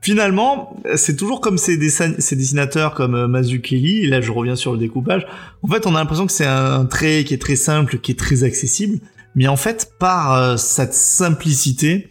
finalement, 0.00 0.76
c'est 0.96 1.16
toujours 1.16 1.40
comme 1.40 1.58
ces, 1.58 1.76
dessinateurs 1.76 2.94
comme 2.94 3.14
euh, 3.14 3.28
Mazzucchelli, 3.28 4.04
et 4.04 4.06
là 4.06 4.20
je 4.20 4.32
reviens 4.32 4.56
sur 4.56 4.72
le 4.72 4.78
découpage, 4.78 5.26
en 5.62 5.68
fait 5.68 5.86
on 5.86 5.94
a 5.94 5.98
l'impression 5.98 6.26
que 6.26 6.32
c'est 6.32 6.46
un 6.46 6.84
trait 6.86 7.24
qui 7.24 7.34
est 7.34 7.42
très 7.42 7.56
simple, 7.56 7.98
qui 7.98 8.12
est 8.12 8.18
très 8.18 8.44
accessible, 8.44 8.98
mais 9.34 9.48
en 9.48 9.56
fait 9.56 9.92
par 9.98 10.34
euh, 10.34 10.56
cette 10.56 10.94
simplicité, 10.94 12.10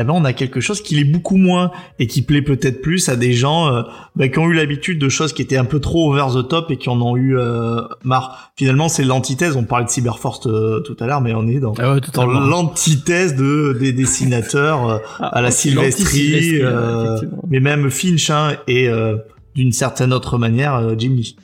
eh 0.00 0.04
ben 0.04 0.12
on 0.14 0.24
a 0.24 0.32
quelque 0.32 0.60
chose 0.60 0.80
qui 0.80 0.94
l'est 0.94 1.04
beaucoup 1.10 1.36
moins 1.36 1.72
et 1.98 2.06
qui 2.06 2.22
plaît 2.22 2.40
peut-être 2.42 2.80
plus 2.80 3.08
à 3.08 3.16
des 3.16 3.32
gens 3.32 3.66
euh, 3.72 3.82
bah, 4.14 4.28
qui 4.28 4.38
ont 4.38 4.48
eu 4.48 4.54
l'habitude 4.54 5.00
de 5.00 5.08
choses 5.08 5.32
qui 5.32 5.42
étaient 5.42 5.56
un 5.56 5.64
peu 5.64 5.80
trop 5.80 6.12
over 6.12 6.26
the 6.40 6.46
top 6.48 6.70
et 6.70 6.76
qui 6.76 6.88
en 6.88 7.00
ont 7.02 7.16
eu 7.16 7.36
euh, 7.36 7.80
marre. 8.04 8.52
Finalement, 8.56 8.88
c'est 8.88 9.02
l'antithèse. 9.02 9.56
On 9.56 9.64
parlait 9.64 9.86
de 9.86 9.90
Cyberforce 9.90 10.46
euh, 10.46 10.80
tout 10.80 10.96
à 11.00 11.06
l'heure, 11.06 11.20
mais 11.20 11.34
on 11.34 11.48
est 11.48 11.58
dans, 11.58 11.74
Ah 11.78 11.94
ouais, 11.94 12.00
dans 12.00 12.06
totalement. 12.06 12.40
l'antithèse 12.40 13.34
de 13.34 13.76
des 13.78 13.92
dessinateurs 13.92 14.88
euh, 14.88 14.98
Ah, 15.18 15.26
à 15.28 15.42
la 15.42 15.48
l'anti-Sylvestri, 15.48 16.60
euh, 16.62 17.18
mais 17.48 17.58
même 17.58 17.90
Finch 17.90 18.30
hein, 18.30 18.56
et 18.68 18.88
euh, 18.88 19.16
d'une 19.56 19.72
certaine 19.72 20.12
autre 20.12 20.38
manière 20.38 20.96
Jim 20.96 21.10
Lee. 21.16 21.36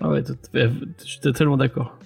Ah 0.00 0.08
ouais, 0.08 0.24
je 0.52 0.68
suis 1.04 1.20
totalement 1.20 1.56
d'accord. 1.56 1.96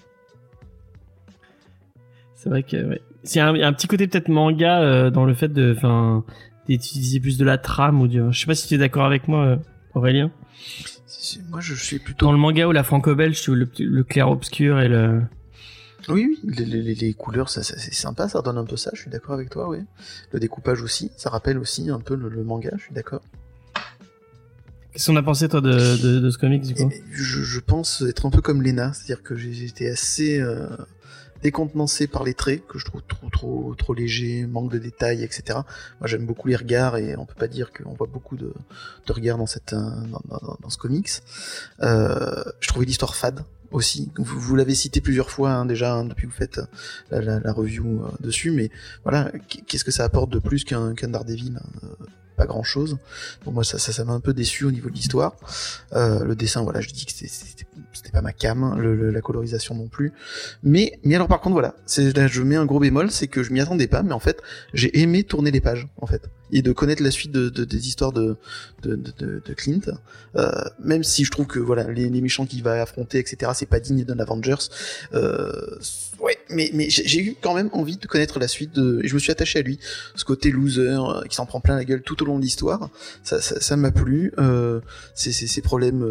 C'est 2.35 2.51
vrai 2.51 2.63
que 2.63 2.77
ouais. 2.77 3.01
C'est 3.29 3.41
un, 3.41 3.55
un 3.55 3.73
petit 3.73 3.87
côté 3.87 4.07
peut-être 4.09 4.29
manga 4.29 4.81
euh, 4.81 5.11
dans 5.11 5.25
le 5.25 5.35
fait 5.35 5.49
de, 5.49 5.75
enfin, 5.77 6.25
d'utiliser 6.69 7.21
plus 7.21 7.39
de 7.39 7.45
la 7.45 7.59
trame 7.59 8.01
ou 8.01 8.09
du. 8.09 8.21
Je 8.31 8.39
sais 8.41 8.47
pas 8.47 8.55
si 8.55 8.67
tu 8.69 8.75
es 8.75 8.79
d'accord 8.79 9.05
avec 9.05 9.29
moi, 9.29 9.45
euh, 9.45 9.57
Aurélien. 9.95 10.31
Moi, 11.51 11.61
je 11.61 11.75
suis 11.75 11.99
plutôt. 11.99 12.27
Dans 12.27 12.33
le 12.33 12.39
manga 12.39 12.67
ou 12.67 12.73
la 12.73 12.85
franco-belge, 12.85 13.47
le, 13.49 13.69
le 13.79 14.05
clair 14.05 14.31
obscur 14.31 14.81
et 14.81 14.89
le. 14.89 15.23
Oui, 16.09 16.39
oui, 16.45 16.55
les, 16.57 16.65
les- 16.65 16.95
les 16.95 17.13
couleurs, 17.13 17.51
ça, 17.51 17.63
ça- 17.63 17.77
c'est 17.77 17.93
sympa, 17.93 18.29
ça 18.29 18.39
redonne 18.39 18.57
un 18.57 18.65
peu 18.65 18.77
ça, 18.77 18.91
je 18.95 19.01
suis 19.03 19.11
d'accord 19.11 19.35
avec 19.35 19.51
toi, 19.51 19.69
oui. 19.69 19.79
Le 20.33 20.41
découpage 20.41 20.81
aussi, 20.81 21.11
ça 21.17 21.29
rappelle 21.29 21.59
aussi 21.59 21.91
un 21.91 21.99
peu 22.01 22.15
le, 22.15 22.29
le 22.31 22.45
manga, 22.45 22.71
je 22.79 22.85
suis 22.85 22.95
d'accord. 22.95 23.21
Qu'est-ce 24.93 25.11
qu'on 25.11 25.17
a 25.17 25.23
pensé 25.23 25.49
toi 25.49 25.61
de, 25.61 25.71
de, 26.03 26.21
de 26.21 26.31
ce 26.31 26.39
comics 26.39 26.63
du 26.63 26.75
coup? 26.75 26.91
Je, 27.13 27.43
je 27.43 27.61
pense 27.61 28.03
être 28.03 28.25
un 28.27 28.31
peu 28.31 28.41
comme 28.41 28.63
Lena, 28.63 28.93
c'est-à-dire 28.95 29.23
que 29.23 29.35
été 29.65 29.91
assez 29.91 30.41
euh, 30.41 30.67
décontenancé 31.43 32.07
par 32.07 32.25
les 32.25 32.35
traits, 32.35 32.67
que 32.67 32.79
je 32.79 32.85
trouve 32.85 33.03
trop 33.07 33.31
trop 33.31 33.75
trop 33.77 33.95
légers, 33.95 34.47
manque 34.47 34.71
de 34.73 34.79
détails, 34.79 35.23
etc. 35.23 35.61
Moi 36.01 36.07
j'aime 36.09 36.27
beaucoup 36.27 36.49
les 36.49 36.57
regards 36.57 36.97
et 36.97 37.17
on 37.17 37.27
peut 37.27 37.35
pas 37.35 37.49
dire 37.49 37.73
qu'on 37.73 37.95
voit 37.95 38.09
beaucoup 38.13 38.37
de, 38.37 38.53
de 39.07 39.13
regards 39.13 39.39
dans 39.39 39.47
cette 39.47 39.73
euh, 39.73 39.79
dans, 40.29 40.57
dans- 40.61 40.71
ce 40.71 40.79
comics. 40.79 41.11
Euh, 41.83 42.45
je 42.61 42.69
trouvais 42.69 42.87
l'histoire 42.87 43.15
fade 43.15 43.45
aussi. 43.71 44.11
Vous, 44.17 44.39
vous 44.41 44.57
l'avez 44.57 44.75
cité 44.75 45.01
plusieurs 45.01 45.31
fois 45.31 45.51
hein, 45.53 45.67
déjà 45.67 45.95
hein, 45.95 46.05
depuis 46.05 46.27
que 46.27 46.33
vous 46.33 46.39
faites 46.39 46.61
la, 47.11 47.21
la, 47.21 47.41
la 47.41 47.53
review 47.53 48.03
euh, 48.05 48.09
dessus, 48.21 48.51
mais 48.51 48.71
voilà, 49.05 49.31
qu'est-ce 49.67 49.85
que 49.85 49.91
ça 49.91 50.05
apporte 50.05 50.31
de 50.31 50.39
plus 50.39 50.65
qu'un 50.65 50.95
qu'un 50.95 51.09
Daredevil 51.09 51.59
hein, 51.59 51.67
euh, 51.85 52.07
Pas 52.37 52.47
grand 52.47 52.63
chose. 52.65 52.99
Donc 53.45 53.55
moi 53.55 53.65
ça 53.65 53.79
ça 53.79 53.93
ça 53.93 54.05
m'a 54.05 54.13
un 54.15 54.21
peu 54.21 54.33
déçu 54.33 54.65
au 54.65 54.71
niveau 54.71 54.89
de 54.91 54.95
l'histoire. 54.95 55.37
Euh, 55.93 56.25
le 56.25 56.35
dessin, 56.35 56.63
voilà, 56.63 56.81
je 56.81 56.89
dis 56.91 57.05
que 57.07 57.13
c'était- 57.13 57.67
c'était 57.99 58.13
pas 58.13 58.23
ma 58.23 58.33
cam, 58.33 58.63
hein, 58.63 58.77
la 58.79 59.21
colorisation 59.21 59.75
non 59.75 59.89
plus. 59.89 60.13
Mais, 60.63 60.99
mais 61.05 61.17
alors 61.17 61.29
par 61.29 61.41
contre, 61.41 61.55
voilà, 61.55 61.75
je 61.87 62.43
mets 62.43 62.57
un 62.57 62.65
gros 62.65 62.79
bémol, 62.79 63.11
c'est 63.11 63.27
que 63.27 63.43
je 63.43 63.53
m'y 63.53 63.61
attendais 63.61 63.89
pas, 63.89 64.03
mais 64.03 64.13
en 64.13 64.21
fait, 64.21 64.41
j'ai 64.73 65.01
aimé 65.01 65.25
tourner 65.25 65.51
les 65.51 65.61
pages, 65.61 65.89
en 66.01 66.07
fait, 66.07 66.23
et 66.53 66.63
de 66.63 66.73
connaître 66.73 67.03
la 67.03 67.11
suite 67.11 67.33
de, 67.33 67.49
de- 67.49 67.65
des 67.65 67.89
histoires 67.89 68.13
de 68.13 68.37
de, 68.83 68.95
de, 68.95 69.55
Clint. 69.55 69.81
Euh, 70.37 70.51
même 70.85 71.03
si 71.03 71.25
je 71.25 71.31
trouve 71.33 71.47
que 71.47 71.59
voilà, 71.59 71.91
les, 71.91 72.09
méchants 72.21 72.47
qu'il 72.47 72.63
va 72.63 72.81
affronter, 72.81 73.19
etc., 73.19 73.51
c'est 73.55 73.67
pas 73.67 73.81
digne 73.81 74.05
d'un 74.05 74.19
Avengers. 74.21 74.69
Euh, 75.15 75.79
ouais, 76.21 76.39
mais 76.51 76.71
mais 76.75 76.89
j'ai 76.89 77.21
eu 77.21 77.37
quand 77.41 77.55
même 77.55 77.71
envie 77.73 77.97
de 77.97 78.07
connaître 78.07 78.39
la 78.39 78.47
suite, 78.47 78.79
et 78.79 79.09
je 79.09 79.15
me 79.15 79.19
suis 79.19 79.33
attaché 79.33 79.59
à 79.59 79.63
lui, 79.63 79.81
ce 80.15 80.25
côté 80.25 80.51
loser 80.51 80.83
euh, 80.83 81.23
qui 81.29 81.35
s'en 81.35 81.47
prend 81.47 81.61
plein 81.61 81.75
la 81.75 81.85
gueule 81.85 82.03
tout 82.03 82.23
au 82.23 82.27
long 82.27 82.39
de 82.39 82.43
l'histoire. 82.43 82.89
Ça 83.25 83.41
ça 83.41 83.61
ça 83.61 83.77
m'a 83.77 83.91
plu. 83.91 84.33
Euh, 84.39 84.81
ces, 85.15 85.61
problèmes 85.63 86.05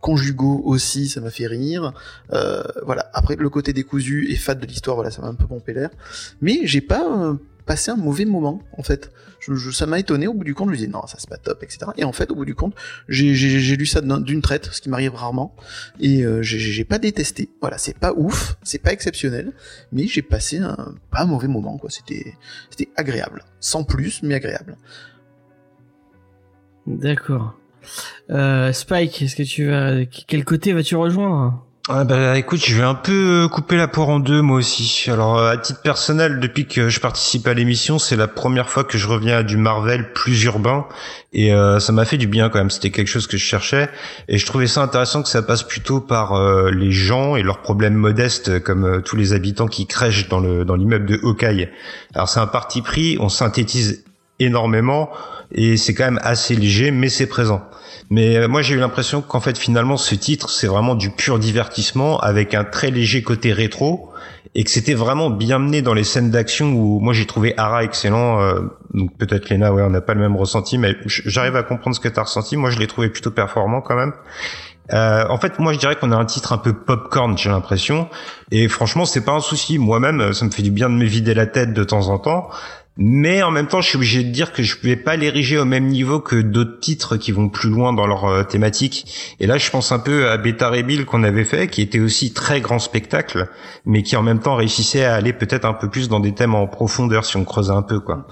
conjugaux 0.00 0.62
aussi, 0.64 0.95
ça 1.04 1.20
m'a 1.20 1.30
fait 1.30 1.46
rire. 1.46 1.92
Euh, 2.32 2.62
voilà. 2.84 3.10
Après, 3.12 3.36
le 3.36 3.50
côté 3.50 3.74
décousu 3.74 4.30
et 4.30 4.36
fade 4.36 4.58
de 4.60 4.66
l'histoire, 4.66 4.96
voilà, 4.96 5.10
ça 5.10 5.20
m'a 5.20 5.28
un 5.28 5.34
peu 5.34 5.46
pompé 5.46 5.74
l'air. 5.74 5.90
Mais 6.40 6.60
j'ai 6.64 6.80
pas 6.80 7.04
euh, 7.06 7.34
passé 7.66 7.90
un 7.90 7.96
mauvais 7.96 8.24
moment, 8.24 8.62
en 8.78 8.82
fait. 8.82 9.12
Je, 9.38 9.70
ça 9.70 9.86
m'a 9.86 9.98
étonné. 10.00 10.26
Au 10.26 10.32
bout 10.34 10.42
du 10.44 10.54
compte, 10.54 10.68
je 10.68 10.72
me 10.72 10.76
disais 10.76 10.88
non, 10.88 11.06
ça 11.06 11.18
c'est 11.20 11.28
pas 11.28 11.36
top, 11.36 11.62
etc. 11.62 11.90
Et 11.98 12.04
en 12.04 12.12
fait, 12.12 12.30
au 12.30 12.34
bout 12.34 12.46
du 12.46 12.54
compte, 12.54 12.74
j'ai 13.08 13.76
lu 13.76 13.86
ça 13.86 14.00
d'un- 14.00 14.18
d'une 14.20 14.40
traite, 14.42 14.70
ce 14.72 14.80
qui 14.80 14.88
m'arrive 14.88 15.14
rarement, 15.14 15.54
et 16.00 16.24
euh, 16.24 16.42
j'ai 16.42 16.58
j'ai 16.58 16.84
pas 16.84 16.98
détesté. 16.98 17.50
Voilà, 17.60 17.76
c'est 17.78 17.96
pas 17.96 18.12
ouf, 18.16 18.56
c'est 18.64 18.78
pas 18.80 18.92
exceptionnel, 18.92 19.52
mais 19.92 20.06
j'ai 20.08 20.22
passé 20.22 20.58
un 20.58 20.94
pas 21.12 21.20
un 21.20 21.26
mauvais 21.26 21.46
moment, 21.48 21.76
quoi. 21.78 21.90
C'était 21.90 22.34
c'était 22.70 22.88
agréable, 22.96 23.44
sans 23.60 23.84
plus, 23.84 24.22
mais 24.22 24.34
agréable. 24.34 24.76
D'accord. 26.86 27.58
Euh, 28.30 28.72
Spike, 28.72 29.22
est-ce 29.22 29.36
que 29.36 29.42
tu 29.42 29.70
vas, 29.70 30.04
quel 30.26 30.44
côté 30.44 30.72
vas-tu 30.72 30.96
rejoindre? 30.96 31.66
Ah 31.88 32.02
bah 32.02 32.36
écoute, 32.36 32.58
je 32.66 32.74
vais 32.74 32.82
un 32.82 32.96
peu 32.96 33.44
euh, 33.44 33.48
couper 33.48 33.76
la 33.76 33.86
poire 33.86 34.08
en 34.08 34.18
deux 34.18 34.42
moi 34.42 34.56
aussi. 34.58 35.08
Alors 35.08 35.38
euh, 35.38 35.52
à 35.52 35.56
titre 35.56 35.82
personnel, 35.82 36.40
depuis 36.40 36.66
que 36.66 36.88
je 36.88 36.98
participe 36.98 37.46
à 37.46 37.54
l'émission, 37.54 38.00
c'est 38.00 38.16
la 38.16 38.26
première 38.26 38.68
fois 38.68 38.82
que 38.82 38.98
je 38.98 39.06
reviens 39.06 39.36
à 39.36 39.42
du 39.44 39.56
Marvel 39.56 40.12
plus 40.12 40.42
urbain 40.42 40.86
et 41.32 41.54
euh, 41.54 41.78
ça 41.78 41.92
m'a 41.92 42.04
fait 42.04 42.16
du 42.16 42.26
bien 42.26 42.48
quand 42.48 42.58
même. 42.58 42.70
C'était 42.70 42.90
quelque 42.90 43.06
chose 43.06 43.28
que 43.28 43.36
je 43.36 43.44
cherchais 43.44 43.88
et 44.26 44.36
je 44.36 44.44
trouvais 44.46 44.66
ça 44.66 44.82
intéressant 44.82 45.22
que 45.22 45.28
ça 45.28 45.42
passe 45.42 45.62
plutôt 45.62 46.00
par 46.00 46.32
euh, 46.32 46.72
les 46.72 46.90
gens 46.90 47.36
et 47.36 47.44
leurs 47.44 47.62
problèmes 47.62 47.94
modestes 47.94 48.58
comme 48.64 48.84
euh, 48.84 49.00
tous 49.00 49.14
les 49.14 49.32
habitants 49.32 49.68
qui 49.68 49.86
crèchent 49.86 50.28
dans 50.28 50.40
le 50.40 50.64
dans 50.64 50.74
l'immeuble 50.74 51.06
de 51.06 51.20
Hawkeye. 51.22 51.68
Alors 52.16 52.28
c'est 52.28 52.40
un 52.40 52.48
parti 52.48 52.82
pris, 52.82 53.16
on 53.20 53.28
synthétise 53.28 54.02
énormément 54.40 55.10
et 55.52 55.76
c'est 55.76 55.94
quand 55.94 56.04
même 56.04 56.20
assez 56.22 56.54
léger 56.54 56.90
mais 56.90 57.08
c'est 57.08 57.26
présent. 57.26 57.62
Mais 58.10 58.36
euh, 58.36 58.48
moi 58.48 58.62
j'ai 58.62 58.74
eu 58.74 58.78
l'impression 58.78 59.22
qu'en 59.22 59.40
fait 59.40 59.58
finalement 59.58 59.96
ce 59.96 60.14
titre 60.14 60.50
c'est 60.50 60.66
vraiment 60.66 60.94
du 60.94 61.10
pur 61.10 61.38
divertissement 61.38 62.18
avec 62.18 62.54
un 62.54 62.64
très 62.64 62.90
léger 62.90 63.22
côté 63.22 63.52
rétro 63.52 64.10
et 64.54 64.64
que 64.64 64.70
c'était 64.70 64.94
vraiment 64.94 65.28
bien 65.30 65.58
mené 65.58 65.82
dans 65.82 65.94
les 65.94 66.04
scènes 66.04 66.30
d'action 66.30 66.72
où 66.72 67.00
moi 67.00 67.12
j'ai 67.12 67.26
trouvé 67.26 67.54
Ara 67.56 67.84
excellent. 67.84 68.40
euh, 68.40 68.60
donc 68.94 69.16
peut-être 69.18 69.50
Lena 69.50 69.72
ouais 69.72 69.82
on 69.82 69.90
n'a 69.90 70.00
pas 70.00 70.14
le 70.14 70.20
même 70.20 70.36
ressenti 70.36 70.78
mais 70.78 70.96
j'arrive 71.06 71.56
à 71.56 71.62
comprendre 71.62 71.94
ce 71.96 72.00
que 72.00 72.08
tu 72.08 72.18
as 72.18 72.22
ressenti. 72.24 72.56
Moi 72.56 72.70
je 72.70 72.78
l'ai 72.78 72.86
trouvé 72.86 73.08
plutôt 73.08 73.30
performant 73.30 73.80
quand 73.80 73.96
même. 73.96 74.12
Euh, 74.92 75.24
en 75.28 75.38
fait, 75.38 75.58
moi, 75.58 75.72
je 75.72 75.78
dirais 75.78 75.96
qu'on 75.96 76.12
a 76.12 76.16
un 76.16 76.24
titre 76.24 76.52
un 76.52 76.58
peu 76.58 76.72
popcorn, 76.72 77.36
j'ai 77.36 77.50
l'impression. 77.50 78.08
Et 78.50 78.68
franchement, 78.68 79.04
c'est 79.04 79.24
pas 79.24 79.32
un 79.32 79.40
souci. 79.40 79.78
Moi-même, 79.78 80.32
ça 80.32 80.44
me 80.44 80.50
fait 80.50 80.62
du 80.62 80.70
bien 80.70 80.88
de 80.88 80.94
me 80.94 81.04
vider 81.04 81.34
la 81.34 81.46
tête 81.46 81.72
de 81.72 81.84
temps 81.84 82.08
en 82.08 82.18
temps. 82.18 82.48
Mais 82.98 83.42
en 83.42 83.50
même 83.50 83.66
temps, 83.66 83.82
je 83.82 83.88
suis 83.88 83.96
obligé 83.96 84.24
de 84.24 84.30
dire 84.30 84.52
que 84.52 84.62
je 84.62 84.76
vais 84.82 84.96
pas 84.96 85.16
l'ériger 85.16 85.58
au 85.58 85.66
même 85.66 85.86
niveau 85.86 86.18
que 86.18 86.36
d'autres 86.36 86.80
titres 86.80 87.18
qui 87.18 87.30
vont 87.30 87.50
plus 87.50 87.68
loin 87.68 87.92
dans 87.92 88.06
leur 88.06 88.24
euh, 88.24 88.42
thématique. 88.42 89.36
Et 89.38 89.46
là, 89.46 89.58
je 89.58 89.70
pense 89.70 89.92
un 89.92 89.98
peu 89.98 90.30
à 90.30 90.38
Beta 90.38 90.70
Rebuild 90.70 91.04
qu'on 91.04 91.22
avait 91.22 91.44
fait, 91.44 91.68
qui 91.68 91.82
était 91.82 92.00
aussi 92.00 92.32
très 92.32 92.62
grand 92.62 92.78
spectacle, 92.78 93.48
mais 93.84 94.02
qui 94.02 94.16
en 94.16 94.22
même 94.22 94.40
temps 94.40 94.56
réussissait 94.56 95.04
à 95.04 95.14
aller 95.14 95.34
peut-être 95.34 95.66
un 95.66 95.74
peu 95.74 95.90
plus 95.90 96.08
dans 96.08 96.20
des 96.20 96.32
thèmes 96.32 96.54
en 96.54 96.66
profondeur 96.66 97.26
si 97.26 97.36
on 97.36 97.44
creusait 97.44 97.72
un 97.72 97.82
peu, 97.82 98.00
quoi. 98.00 98.26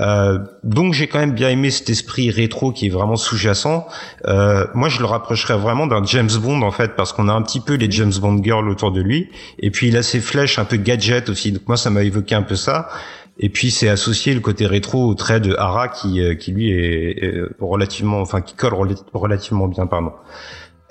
Euh, 0.00 0.38
donc 0.64 0.94
j'ai 0.94 1.06
quand 1.06 1.18
même 1.18 1.32
bien 1.32 1.50
aimé 1.50 1.70
cet 1.70 1.90
esprit 1.90 2.30
rétro 2.30 2.72
qui 2.72 2.86
est 2.86 2.90
vraiment 2.90 3.16
sous-jacent. 3.16 3.86
Euh, 4.26 4.66
moi, 4.74 4.88
je 4.88 5.00
le 5.00 5.04
rapprocherais 5.04 5.56
vraiment 5.56 5.86
d'un 5.86 6.02
James 6.04 6.30
Bond 6.40 6.62
en 6.62 6.70
fait, 6.70 6.96
parce 6.96 7.12
qu'on 7.12 7.28
a 7.28 7.32
un 7.32 7.42
petit 7.42 7.60
peu 7.60 7.74
les 7.74 7.90
James 7.90 8.12
Bond 8.20 8.42
girls 8.42 8.68
autour 8.68 8.92
de 8.92 9.00
lui, 9.00 9.28
et 9.58 9.70
puis 9.70 9.88
il 9.88 9.96
a 9.96 10.02
ses 10.02 10.20
flèches 10.20 10.58
un 10.58 10.64
peu 10.64 10.76
gadget 10.76 11.28
aussi. 11.28 11.52
Donc 11.52 11.68
moi, 11.68 11.76
ça 11.76 11.90
m'a 11.90 12.02
évoqué 12.02 12.34
un 12.34 12.42
peu 12.42 12.56
ça. 12.56 12.88
Et 13.38 13.48
puis 13.48 13.70
c'est 13.70 13.88
associé 13.88 14.34
le 14.34 14.40
côté 14.40 14.66
rétro 14.66 15.06
au 15.06 15.14
trait 15.14 15.40
de 15.40 15.54
Hara 15.56 15.88
qui, 15.88 16.20
euh, 16.20 16.34
qui 16.34 16.52
lui 16.52 16.70
est, 16.70 17.42
relativement, 17.60 18.20
enfin 18.20 18.40
qui 18.40 18.54
colle 18.54 18.74
rela- 18.74 19.02
relativement 19.12 19.68
bien, 19.68 19.86
pardon. 19.86 20.12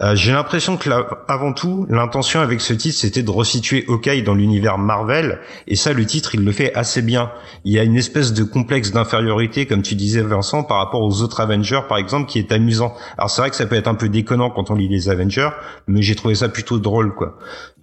Euh, 0.02 0.16
J'ai 0.16 0.32
l'impression 0.32 0.78
que 0.78 0.90
avant 1.28 1.54
tout, 1.54 1.86
l'intention 1.90 2.40
avec 2.40 2.60
ce 2.60 2.74
titre, 2.74 2.98
c'était 2.98 3.22
de 3.22 3.30
resituer 3.30 3.86
Hawkeye 3.88 4.24
dans 4.24 4.34
l'univers 4.34 4.78
Marvel, 4.78 5.40
et 5.68 5.76
ça, 5.76 5.94
le 5.94 6.06
titre, 6.06 6.34
il 6.34 6.44
le 6.44 6.52
fait 6.52 6.74
assez 6.74 7.02
bien. 7.02 7.32
Il 7.66 7.74
y 7.74 7.80
a 7.80 7.84
une 7.84 7.98
espèce 7.98 8.34
de 8.34 8.44
complexe 8.44 8.92
d'infériorité, 8.92 9.68
comme 9.68 9.84
tu 9.84 9.96
disais, 9.96 10.22
Vincent, 10.22 10.64
par 10.64 10.78
rapport 10.78 11.02
aux 11.02 11.22
autres 11.22 11.40
Avengers, 11.40 11.82
par 11.88 11.98
exemple, 11.98 12.28
qui 12.28 12.40
est 12.40 12.52
amusant. 12.52 12.96
Alors 13.18 13.30
c'est 13.30 13.42
vrai 13.42 13.52
que 13.52 13.56
ça 13.56 13.68
peut 13.68 13.76
être 13.76 13.88
un 13.88 13.96
peu 13.96 14.10
déconnant 14.10 14.50
quand 14.50 14.72
on 14.72 14.76
lit 14.76 14.88
les 14.88 15.10
Avengers, 15.10 15.52
mais 15.88 16.02
j'ai 16.02 16.16
trouvé 16.16 16.36
ça 16.36 16.50
plutôt 16.50 16.80
drôle, 16.80 17.14
quoi. 17.14 17.38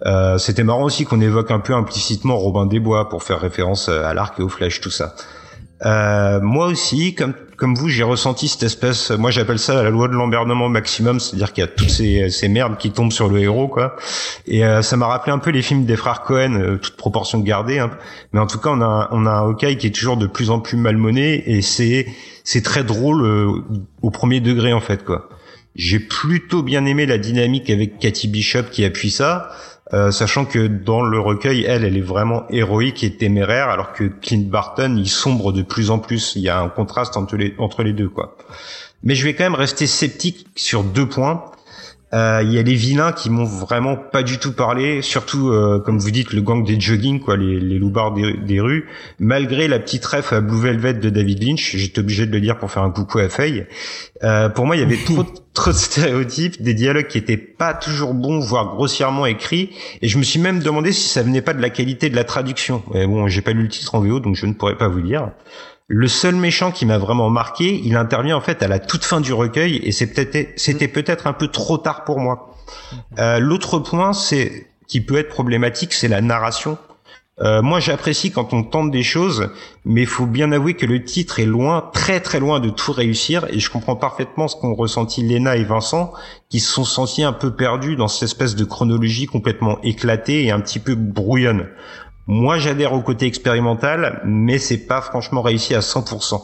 Euh, 0.05 0.37
C'était 0.37 0.63
marrant 0.63 0.83
aussi 0.83 1.05
qu'on 1.05 1.21
évoque 1.21 1.51
un 1.51 1.59
peu 1.59 1.73
implicitement 1.73 2.37
Robin 2.37 2.65
des 2.65 2.79
Bois 2.79 3.07
pour 3.07 3.23
faire 3.23 3.39
référence 3.39 3.87
euh, 3.87 4.03
à 4.03 4.13
l'arc 4.13 4.39
et 4.39 4.43
aux 4.43 4.49
flèches, 4.49 4.81
tout 4.81 4.89
ça. 4.89 5.15
Euh, 5.85 6.41
moi 6.41 6.67
aussi, 6.67 7.15
comme 7.15 7.33
comme 7.59 7.75
vous, 7.75 7.89
j'ai 7.89 8.03
ressenti 8.03 8.47
cette 8.47 8.63
espèce. 8.63 9.11
Moi, 9.11 9.31
j'appelle 9.31 9.59
ça 9.59 9.83
la 9.83 9.89
loi 9.89 10.07
de 10.07 10.13
l'embernement 10.13 10.69
maximum, 10.69 11.19
c'est-à-dire 11.19 11.51
qu'il 11.51 11.61
y 11.61 11.67
a 11.67 11.69
toutes 11.69 11.89
ces, 11.89 12.29
ces 12.29 12.47
merdes 12.47 12.77
qui 12.77 12.91
tombent 12.91 13.11
sur 13.11 13.27
le 13.27 13.39
héros, 13.39 13.67
quoi. 13.67 13.97
Et 14.47 14.65
euh, 14.65 14.81
ça 14.81 14.95
m'a 14.95 15.07
rappelé 15.07 15.33
un 15.33 15.39
peu 15.39 15.51
les 15.51 15.61
films 15.61 15.85
des 15.85 15.97
frères 15.97 16.21
Cohen, 16.21 16.53
euh, 16.53 16.77
toute 16.77 16.95
proportion 16.95 17.39
gardée. 17.39 17.79
Hein. 17.79 17.91
Mais 18.31 18.39
en 18.39 18.47
tout 18.47 18.59
cas, 18.59 18.69
on 18.69 18.81
a 18.81 19.09
on 19.11 19.25
a 19.25 19.31
un 19.31 19.49
Hawkeye 19.49 19.77
qui 19.77 19.87
est 19.87 19.95
toujours 19.95 20.15
de 20.15 20.25
plus 20.25 20.49
en 20.49 20.59
plus 20.59 20.77
malmené 20.77 21.49
et 21.51 21.61
c'est 21.61 22.07
c'est 22.45 22.63
très 22.63 22.83
drôle 22.83 23.25
euh, 23.25 23.51
au 24.01 24.09
premier 24.09 24.39
degré 24.39 24.71
en 24.71 24.81
fait, 24.81 25.03
quoi. 25.03 25.29
J'ai 25.75 25.99
plutôt 25.99 26.63
bien 26.63 26.85
aimé 26.85 27.05
la 27.05 27.17
dynamique 27.17 27.69
avec 27.69 27.99
Cathy 27.99 28.27
Bishop 28.27 28.63
qui 28.71 28.83
appuie 28.85 29.11
ça. 29.11 29.49
Euh, 29.91 30.11
sachant 30.11 30.45
que 30.45 30.67
dans 30.67 31.01
le 31.01 31.19
recueil, 31.19 31.63
elle, 31.63 31.83
elle 31.83 31.97
est 31.97 32.01
vraiment 32.01 32.45
héroïque 32.49 33.03
et 33.03 33.15
téméraire, 33.15 33.69
alors 33.69 33.91
que 33.91 34.03
Clint 34.03 34.47
Barton, 34.47 34.95
il 34.97 35.09
sombre 35.09 35.51
de 35.51 35.63
plus 35.63 35.89
en 35.89 35.97
plus. 35.97 36.35
Il 36.35 36.43
y 36.43 36.49
a 36.49 36.59
un 36.59 36.69
contraste 36.69 37.17
entre 37.17 37.35
les, 37.35 37.55
entre 37.57 37.81
les 37.81 37.93
deux, 37.93 38.09
quoi. 38.09 38.37
Mais 39.03 39.15
je 39.15 39.23
vais 39.23 39.33
quand 39.33 39.45
même 39.45 39.55
rester 39.55 39.87
sceptique 39.87 40.47
sur 40.55 40.83
deux 40.83 41.07
points. 41.07 41.43
Euh, 42.13 42.41
Il 42.43 42.51
y 42.51 42.57
a 42.57 42.63
les 42.63 42.73
vilains 42.73 43.11
qui 43.11 43.29
m'ont 43.29 43.43
vraiment 43.43 43.95
pas 43.95 44.23
du 44.23 44.39
tout 44.39 44.53
parlé, 44.53 45.01
surtout 45.01 45.49
euh, 45.49 45.79
comme 45.79 45.99
vous 45.99 46.11
dites 46.11 46.33
le 46.33 46.41
gang 46.41 46.65
des 46.65 46.79
jogging, 46.79 47.19
quoi, 47.19 47.37
les, 47.37 47.59
les 47.59 47.77
loupards 47.77 48.13
des, 48.13 48.33
des 48.33 48.59
rues. 48.59 48.87
Malgré 49.19 49.67
la 49.67 49.79
petite 49.79 50.05
ref 50.05 50.33
à 50.33 50.41
Blue 50.41 50.59
Velvet 50.59 50.95
de 50.95 51.09
David 51.09 51.43
Lynch, 51.43 51.75
j'étais 51.75 51.99
obligé 51.99 52.25
de 52.25 52.31
le 52.31 52.41
dire 52.41 52.57
pour 52.57 52.71
faire 52.71 52.83
un 52.83 52.91
coucou 52.91 53.19
à 53.19 53.29
Faye. 53.29 53.65
Euh, 54.23 54.49
pour 54.49 54.65
moi, 54.65 54.75
il 54.75 54.79
y 54.79 54.83
avait 54.83 54.97
trop, 54.97 55.23
trop 55.53 55.71
de 55.71 55.75
stéréotypes, 55.75 56.61
des 56.61 56.73
dialogues 56.73 57.07
qui 57.07 57.17
étaient 57.17 57.37
pas 57.37 57.73
toujours 57.73 58.13
bons, 58.13 58.39
voire 58.39 58.73
grossièrement 58.75 59.25
écrits. 59.25 59.69
Et 60.01 60.07
je 60.07 60.17
me 60.17 60.23
suis 60.23 60.39
même 60.39 60.59
demandé 60.59 60.91
si 60.91 61.07
ça 61.09 61.21
venait 61.21 61.41
pas 61.41 61.53
de 61.53 61.61
la 61.61 61.69
qualité 61.69 62.09
de 62.09 62.15
la 62.15 62.23
traduction. 62.23 62.83
Mais 62.93 63.05
bon, 63.05 63.27
j'ai 63.27 63.41
pas 63.41 63.51
lu 63.51 63.63
le 63.63 63.69
titre 63.69 63.93
en 63.95 63.99
VO, 63.99 64.19
donc 64.19 64.35
je 64.35 64.45
ne 64.45 64.53
pourrais 64.53 64.77
pas 64.77 64.87
vous 64.87 65.01
dire. 65.01 65.29
Le 65.91 66.07
seul 66.07 66.35
méchant 66.35 66.71
qui 66.71 66.85
m'a 66.85 66.99
vraiment 66.99 67.31
marqué, 67.31 67.81
il 67.83 67.97
intervient 67.97 68.37
en 68.37 68.41
fait 68.41 68.61
à 68.61 68.67
la 68.67 68.77
toute 68.77 69.03
fin 69.03 69.21
du 69.21 69.33
recueil 69.33 69.77
et 69.77 69.91
c'est 69.91 70.13
peut-être 70.13 70.51
c'était 70.55 70.87
peut-être 70.87 71.25
un 71.25 71.33
peu 71.33 71.47
trop 71.47 71.79
tard 71.79 72.03
pour 72.03 72.19
moi. 72.19 72.55
Euh, 73.17 73.39
L'autre 73.39 73.79
point, 73.79 74.13
c'est 74.13 74.67
qui 74.87 75.01
peut 75.01 75.17
être 75.17 75.29
problématique, 75.29 75.93
c'est 75.93 76.07
la 76.07 76.21
narration. 76.21 76.77
Euh, 77.41 77.63
moi, 77.63 77.79
j'apprécie 77.79 78.29
quand 78.31 78.53
on 78.53 78.63
tente 78.63 78.91
des 78.91 79.01
choses, 79.01 79.49
mais 79.83 80.01
il 80.01 80.07
faut 80.07 80.27
bien 80.27 80.51
avouer 80.51 80.75
que 80.75 80.85
le 80.85 81.03
titre 81.03 81.39
est 81.39 81.45
loin, 81.45 81.89
très 81.91 82.19
très 82.19 82.39
loin 82.39 82.59
de 82.59 82.69
tout 82.69 82.91
réussir, 82.91 83.47
et 83.49 83.59
je 83.59 83.71
comprends 83.71 83.95
parfaitement 83.95 84.47
ce 84.47 84.57
qu'ont 84.57 84.75
ressenti 84.75 85.23
Léna 85.23 85.55
et 85.55 85.63
Vincent, 85.63 86.11
qui 86.49 86.59
se 86.59 86.71
sont 86.71 86.83
sentis 86.83 87.23
un 87.23 87.33
peu 87.33 87.55
perdus 87.55 87.95
dans 87.95 88.09
cette 88.09 88.23
espèce 88.23 88.55
de 88.55 88.65
chronologie 88.65 89.25
complètement 89.25 89.79
éclatée 89.81 90.43
et 90.43 90.51
un 90.51 90.59
petit 90.59 90.79
peu 90.79 90.93
brouillonne. 90.95 91.67
Moi, 92.31 92.59
j'adhère 92.59 92.93
au 92.93 93.01
côté 93.01 93.25
expérimental, 93.25 94.21
mais 94.23 94.59
c'est 94.59 94.85
pas 94.85 95.01
franchement 95.01 95.41
réussi 95.41 95.73
à 95.73 95.79
100%. 95.79 96.39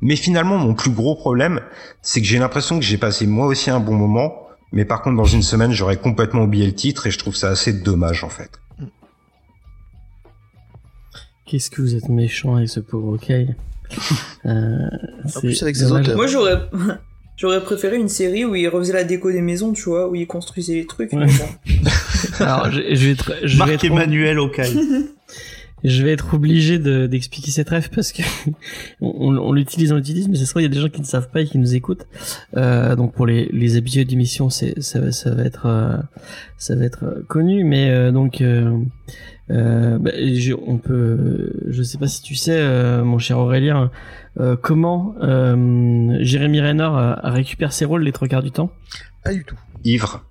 Mais 0.00 0.14
finalement, 0.14 0.56
mon 0.56 0.72
plus 0.72 0.92
gros 0.92 1.16
problème, 1.16 1.62
c'est 2.00 2.20
que 2.20 2.26
j'ai 2.28 2.38
l'impression 2.38 2.78
que 2.78 2.84
j'ai 2.84 2.96
passé 2.96 3.26
moi 3.26 3.48
aussi 3.48 3.68
un 3.68 3.80
bon 3.80 3.94
moment, 3.94 4.46
mais 4.70 4.84
par 4.84 5.02
contre, 5.02 5.16
dans 5.16 5.24
une 5.24 5.42
semaine, 5.42 5.72
j'aurais 5.72 5.96
complètement 5.96 6.42
oublié 6.42 6.64
le 6.64 6.74
titre 6.74 7.08
et 7.08 7.10
je 7.10 7.18
trouve 7.18 7.34
ça 7.34 7.48
assez 7.48 7.72
dommage, 7.72 8.22
en 8.22 8.28
fait. 8.28 8.60
Qu'est-ce 11.44 11.70
que 11.70 11.82
vous 11.82 11.96
êtes 11.96 12.08
méchant 12.08 12.54
avec 12.54 12.68
ce 12.68 12.78
pauvre 12.78 13.14
Okai 13.14 13.48
euh, 14.44 14.48
En 15.24 15.28
c'est 15.28 15.40
plus, 15.40 15.60
avec 15.60 15.74
ses 15.74 15.86
dommage. 15.86 16.04
auteurs. 16.04 16.16
Moi, 16.16 16.28
j'aurais. 16.28 16.60
J'aurais 17.38 17.62
préféré 17.62 17.98
une 17.98 18.08
série 18.08 18.46
où 18.46 18.54
il 18.54 18.66
refaisait 18.66 18.94
la 18.94 19.04
déco 19.04 19.30
des 19.30 19.42
maisons, 19.42 19.74
tu 19.74 19.90
vois, 19.90 20.08
où 20.08 20.14
il 20.14 20.26
construisait 20.26 20.72
les 20.72 20.86
trucs. 20.86 21.12
Ouais. 21.12 21.26
Alors, 22.40 22.70
je, 22.70 22.94
je 22.94 23.04
vais 23.04 23.12
être, 23.12 23.32
je 23.42 23.52
vais 23.52 23.58
Marc 23.58 23.72
être, 23.72 23.84
Emmanuel 23.84 24.38
Okai. 24.38 24.72
Je 25.88 26.02
vais 26.04 26.12
être 26.12 26.34
obligé 26.34 26.78
de- 26.78 27.06
d'expliquer 27.06 27.50
cette 27.50 27.68
rêve 27.70 27.88
parce 27.94 28.12
que 28.12 28.22
on, 29.00 29.52
l'utilise, 29.52 29.92
on 29.92 29.96
l'utilise, 29.96 30.28
mais 30.28 30.36
c'est 30.36 30.50
vrai 30.52 30.62
il 30.62 30.64
y 30.64 30.66
a 30.66 30.74
des 30.74 30.80
gens 30.80 30.88
qui 30.88 31.00
ne 31.00 31.06
savent 31.06 31.30
pas 31.30 31.40
et 31.40 31.46
qui 31.46 31.58
nous 31.58 31.74
écoutent. 31.74 32.06
Euh, 32.56 32.96
donc 32.96 33.14
pour 33.14 33.26
les, 33.26 33.48
les 33.52 33.76
habitués 33.76 34.04
d'émission, 34.04 34.50
c'est 34.50 34.80
ça, 34.82 35.00
va- 35.00 35.12
ça 35.12 35.34
va 35.34 35.42
être 35.44 35.66
euh, 35.66 35.96
ça 36.58 36.74
va 36.76 36.84
être 36.84 37.04
euh, 37.04 37.22
connu, 37.28 37.64
mais 37.64 37.90
euh, 37.90 38.10
donc 38.12 38.40
euh, 38.40 38.78
euh, 39.50 39.98
bah, 39.98 40.10
je, 40.16 40.52
on 40.66 40.78
peut, 40.78 41.52
je 41.68 41.82
sais 41.82 41.98
pas 41.98 42.08
si 42.08 42.20
tu 42.22 42.34
sais, 42.34 42.56
euh, 42.58 43.04
mon 43.04 43.18
cher 43.18 43.38
Aurélien, 43.38 43.90
euh, 44.40 44.56
comment 44.60 45.14
euh, 45.22 46.16
Jérémy 46.20 46.58
euh, 46.60 47.14
récupère 47.22 47.72
ses 47.72 47.84
rôles 47.84 48.02
les 48.02 48.12
trois 48.12 48.26
quarts 48.28 48.42
du 48.42 48.50
temps? 48.50 48.70
Pas 49.22 49.32
du 49.32 49.44
tout. 49.44 49.56
Ivre. 49.84 50.24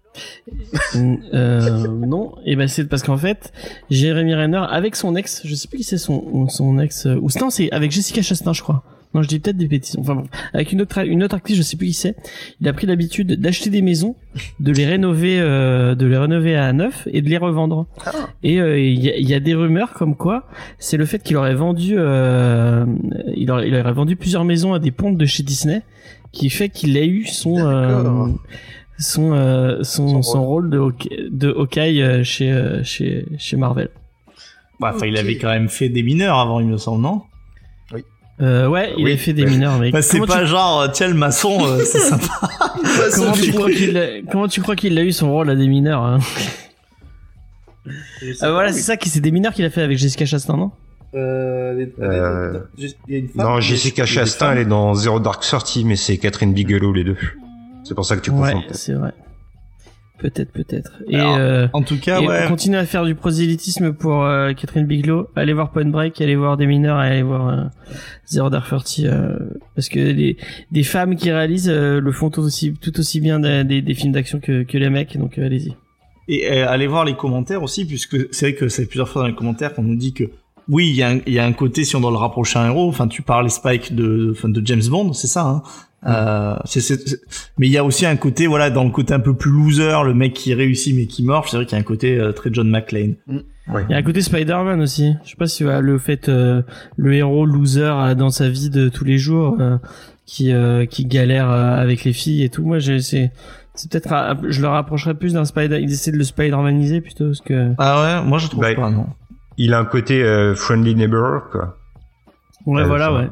Euh, 1.34 1.88
non, 1.88 2.36
et 2.46 2.56
ben 2.56 2.68
c'est 2.68 2.86
parce 2.86 3.04
qu'en 3.04 3.18
fait, 3.18 3.52
Jérémy 3.90 4.36
Renner 4.36 4.64
avec 4.70 4.96
son 4.96 5.16
ex, 5.16 5.42
je 5.46 5.56
sais 5.56 5.68
plus 5.68 5.80
qui 5.80 5.84
c'est 5.84 5.98
son 5.98 6.48
son 6.48 6.80
ex 6.80 7.06
euh, 7.06 7.16
ou 7.16 7.30
non 7.40 7.50
c'est 7.50 7.72
avec 7.72 7.92
Jessica 7.92 8.22
Chastain 8.22 8.54
je 8.54 8.62
crois. 8.62 8.84
Non, 9.16 9.22
je 9.22 9.30
dis 9.30 9.40
peut-être 9.40 9.56
des 9.56 9.70
bêtises. 9.70 9.96
Enfin 9.98 10.14
bon, 10.14 10.26
avec 10.54 10.74
une 10.74 10.82
autre 10.82 11.00
une 11.08 11.24
autre 11.24 11.36
actrice, 11.36 11.56
je 11.56 11.62
sais 11.62 11.78
plus 11.78 11.88
qui 11.88 11.94
c'est. 11.94 12.18
Il 12.60 12.68
a 12.68 12.74
pris 12.74 12.86
l'habitude 12.86 13.40
d'acheter 13.40 13.70
des 13.70 13.82
maisons, 13.82 14.18
de 14.60 14.74
les 14.74 14.86
rénover 14.86 15.40
euh, 15.40 15.96
de 15.96 16.06
les 16.06 16.18
rénover 16.18 16.58
à 16.58 16.74
neuf 16.74 17.08
et 17.10 17.22
de 17.22 17.30
les 17.30 17.38
revendre. 17.38 17.88
Ah. 18.06 18.12
Et 18.44 18.60
euh, 18.60 18.78
il 18.78 19.02
y, 19.02 19.10
a, 19.10 19.16
il 19.16 19.28
y 19.28 19.34
a 19.34 19.40
des 19.40 19.56
rumeurs 19.56 19.94
comme 19.94 20.18
quoi 20.18 20.50
c'est 20.80 20.98
le 20.98 21.06
fait 21.06 21.24
qu'il 21.24 21.38
aurait 21.38 21.56
vendu 21.56 21.96
euh, 21.98 22.86
il, 23.38 23.50
aurait, 23.52 23.70
il 23.70 23.76
aurait 23.76 23.94
vendu 23.94 24.18
plusieurs 24.18 24.44
maisons 24.44 24.74
à 24.74 24.80
des 24.80 24.92
pontes 24.92 25.18
de 25.18 25.26
chez 25.26 25.44
Disney 25.44 25.82
qui 26.34 26.50
fait 26.50 26.68
qu'il 26.68 26.98
a 26.98 27.06
eu 27.06 27.26
son 27.26 27.58
euh. 27.58 28.28
Son, 28.98 29.34
euh, 29.34 29.84
son, 29.84 30.08
Son 30.08 30.22
son 30.22 30.46
rôle 30.46 30.70
de 30.70 30.82
de 31.30 31.50
Hawkeye 31.52 32.02
euh, 32.02 32.24
chez, 32.24 32.52
euh, 32.52 32.84
chez, 32.84 33.26
chez 33.38 33.58
Marvel. 33.58 33.90
Bah, 34.80 34.94
il 35.06 35.18
avait 35.18 35.38
quand 35.38 35.50
même 35.50 35.70
fait 35.70 35.90
des 35.90 36.04
mineurs 36.04 36.38
avant, 36.40 36.60
il 36.60 36.68
me 36.68 36.78
semble, 36.78 37.02
non? 37.02 37.22
Euh, 38.42 38.68
ouais, 38.68 38.94
il 38.98 39.06
Oui, 39.06 39.14
a 39.14 39.18
fait 39.18 39.32
des 39.32 39.46
ouais. 39.46 39.50
mineurs, 39.50 39.80
mais 39.80 39.92
bah, 39.92 40.02
C'est 40.02 40.20
pas 40.20 40.42
tu, 40.42 40.48
genre, 40.48 40.92
tiens, 40.92 41.08
le 41.08 41.14
maçon, 41.14 41.58
euh, 41.66 41.80
c'est 41.86 42.00
sympa. 42.00 42.28
comment, 43.16 43.32
tu 43.32 43.54
crois 43.54 43.72
qu'il 43.72 43.98
a, 43.98 44.08
comment 44.30 44.48
tu 44.50 44.62
crois 44.62 44.76
qu'il 44.76 44.98
a 45.00 45.04
eu 45.04 45.14
son 45.14 45.32
rôle 45.32 45.50
à 45.50 45.56
des 45.56 45.68
mineurs 45.70 46.02
hein? 46.04 46.20
Voilà, 48.42 48.74
c'est 48.74 48.82
ça 48.82 48.98
qui 48.98 49.08
c'est 49.10 49.22
des 49.22 49.32
mineurs 49.32 49.54
qu'il 49.54 49.64
a 49.64 49.70
fait 49.70 49.82
avec 49.84 49.98
Jessica 49.98 50.26
Chastain, 50.26 50.58
non? 50.58 50.72
Euh, 51.14 51.86
Non, 53.36 53.62
Jessica 53.62 54.06
Chastain, 54.06 54.52
elle 54.52 54.58
est 54.60 54.66
dans 54.66 54.94
Zero 54.96 55.20
Dark 55.22 55.42
Thirty, 55.44 55.86
mais 55.86 55.96
c'est 55.96 56.18
Catherine 56.18 56.52
Bigelow, 56.54 56.92
les 56.92 57.04
deux. 57.06 57.18
C'est 57.86 57.94
pour 57.96 58.06
ça 58.06 58.18
que 58.18 58.22
tu 58.22 58.32
Ouais, 58.32 58.52
confonds. 58.52 58.62
peut-être. 58.64 58.76
c'est 58.76 58.94
vrai. 58.94 59.14
Peut-être, 60.18 60.52
peut-être. 60.54 60.94
Et, 61.10 61.18
euh, 61.18 61.68
En 61.74 61.82
tout 61.82 62.00
cas, 62.00 62.22
et 62.22 62.26
ouais. 62.28 62.44
on 62.46 62.48
continue 62.50 62.78
à 62.78 62.86
faire 62.86 63.04
du 63.04 63.16
prosélytisme 63.16 63.92
pour 63.94 64.24
euh, 64.24 64.54
Catherine 64.54 64.86
Bigelow. 64.86 65.28
Allez 65.36 65.52
voir 65.52 65.72
Point 65.72 65.86
Break, 65.90 66.22
allez 66.22 66.38
voir 66.38 66.56
des 66.56 66.68
mineurs, 66.68 66.98
allez 66.98 67.22
voir 67.22 67.50
euh, 67.50 67.64
Zero 68.26 68.50
Dark 68.50 68.68
Thirty, 68.70 69.08
euh, 69.08 69.38
parce 69.76 69.90
que 69.90 70.00
les, 70.00 70.38
des 70.72 70.84
femmes 70.84 71.16
qui 71.18 71.32
réalisent 71.32 71.70
euh, 71.70 72.00
le 72.00 72.12
font 72.14 72.30
tout 72.30 72.42
aussi, 72.42 72.74
tout 72.74 72.98
aussi 72.98 73.20
bien 73.20 73.40
des, 73.42 73.66
des, 73.66 73.82
des 73.82 73.94
films 73.94 74.14
d'action 74.14 74.40
que, 74.40 74.64
que 74.64 74.78
les 74.78 74.90
mecs, 74.90 75.18
donc 75.18 75.38
euh, 75.38 75.46
allez-y. 75.48 75.76
Et 76.30 76.50
euh, 76.50 76.70
allez 76.70 76.88
voir 76.88 77.04
les 77.04 77.16
commentaires 77.16 77.62
aussi, 77.62 77.84
puisque 77.86 78.34
c'est 78.34 78.52
vrai 78.52 78.56
que 78.56 78.70
c'est 78.70 78.86
plusieurs 78.88 79.10
fois 79.10 79.24
dans 79.24 79.28
les 79.28 79.36
commentaires 79.36 79.74
qu'on 79.74 79.84
nous 79.84 79.98
dit 79.98 80.14
que 80.14 80.24
oui, 80.70 80.88
il 80.90 80.96
y, 80.96 81.04
a 81.04 81.10
un- 81.10 81.20
il 81.28 81.34
y 81.34 81.40
a 81.40 81.46
un 81.46 81.54
côté 81.54 81.84
si 81.84 81.96
on 81.96 82.02
doit 82.02 82.10
le 82.10 82.18
rapprocher 82.18 82.58
à 82.58 82.64
un 82.64 82.70
héros. 82.70 82.88
Enfin, 82.88 83.08
tu 83.08 83.22
parles 83.22 83.52
Spike 83.52 83.94
de, 83.94 84.32
enfin, 84.32 84.50
de 84.50 84.66
James 84.66 84.82
Bond, 84.90 85.12
c'est 85.14 85.28
ça. 85.28 85.44
Hein 85.46 85.62
euh, 86.06 86.56
c'est- 86.66 86.82
c'est- 86.82 87.20
Mais 87.58 87.68
il 87.68 87.72
y 87.72 87.78
a 87.78 87.84
aussi 87.84 88.06
un 88.06 88.16
côté, 88.16 88.48
voilà, 88.48 88.70
dans 88.70 88.84
le 88.84 88.90
côté 88.92 89.14
un 89.14 89.20
peu 89.20 89.34
plus 89.36 89.52
loser, 89.52 90.04
le 90.06 90.14
mec 90.14 90.34
qui 90.34 90.54
réussit 90.54 90.96
mais 90.96 91.06
qui 91.08 91.24
morfe. 91.24 91.50
C'est 91.50 91.58
vrai 91.58 91.66
qu'il 91.66 91.76
y 91.78 91.80
a 91.80 91.82
un 91.82 91.86
côté 91.86 92.18
euh, 92.20 92.32
très 92.32 92.50
John 92.54 92.70
McClane. 92.70 93.16
Il 93.30 93.44
y 93.90 93.94
a 93.94 93.98
un 93.98 94.04
côté 94.04 94.22
Spider-Man 94.22 94.80
aussi. 94.82 95.16
Je 95.24 95.32
sais 95.32 95.36
pas 95.36 95.48
si 95.48 95.64
euh, 95.64 95.80
le 95.82 95.98
fait 95.98 96.30
euh, 96.30 96.62
le 96.98 97.14
héros 97.14 97.46
loser 97.48 97.82
euh, 97.84 98.14
dans 98.16 98.30
sa 98.30 98.48
vie 98.50 98.70
de 98.70 98.90
tous 98.90 99.04
les 99.06 99.18
jours 99.18 99.58
euh, 99.60 99.78
qui 100.28 100.52
euh, 100.54 100.86
qui 100.86 101.06
galère 101.06 101.50
euh, 101.50 101.76
avec 101.76 102.04
les 102.04 102.14
filles 102.14 102.44
et 102.44 102.50
tout. 102.50 102.64
Moi, 102.64 102.78
j'ai- 102.80 103.02
c'est 103.02 103.32
c'est 103.74 103.92
peut-être 103.92 104.38
je 104.48 104.62
le 104.62 104.68
rapprocherais 104.68 105.16
plus 105.16 105.34
d'un 105.34 105.46
Spider. 105.46 105.80
Ils 105.82 105.92
essaient 105.92 106.12
de 106.12 106.18
le 106.18 106.24
Spider-Maniser 106.24 107.02
plutôt 107.02 107.26
parce 107.26 107.42
que 107.42 107.72
Ah 107.80 108.22
ouais, 108.22 108.28
moi 108.30 108.38
je 108.38 108.48
trouve 108.48 108.62
Bah, 108.62 108.76
pas, 108.76 108.90
non. 108.92 109.08
Il 109.58 109.74
a 109.74 109.80
un 109.80 109.86
côté 109.86 110.22
euh, 110.22 110.54
friendly 110.54 110.94
neighbor, 110.96 111.50
quoi. 111.52 111.78
ouais, 112.68 112.84
voilà, 112.84 113.14
ouais. 113.14 113.28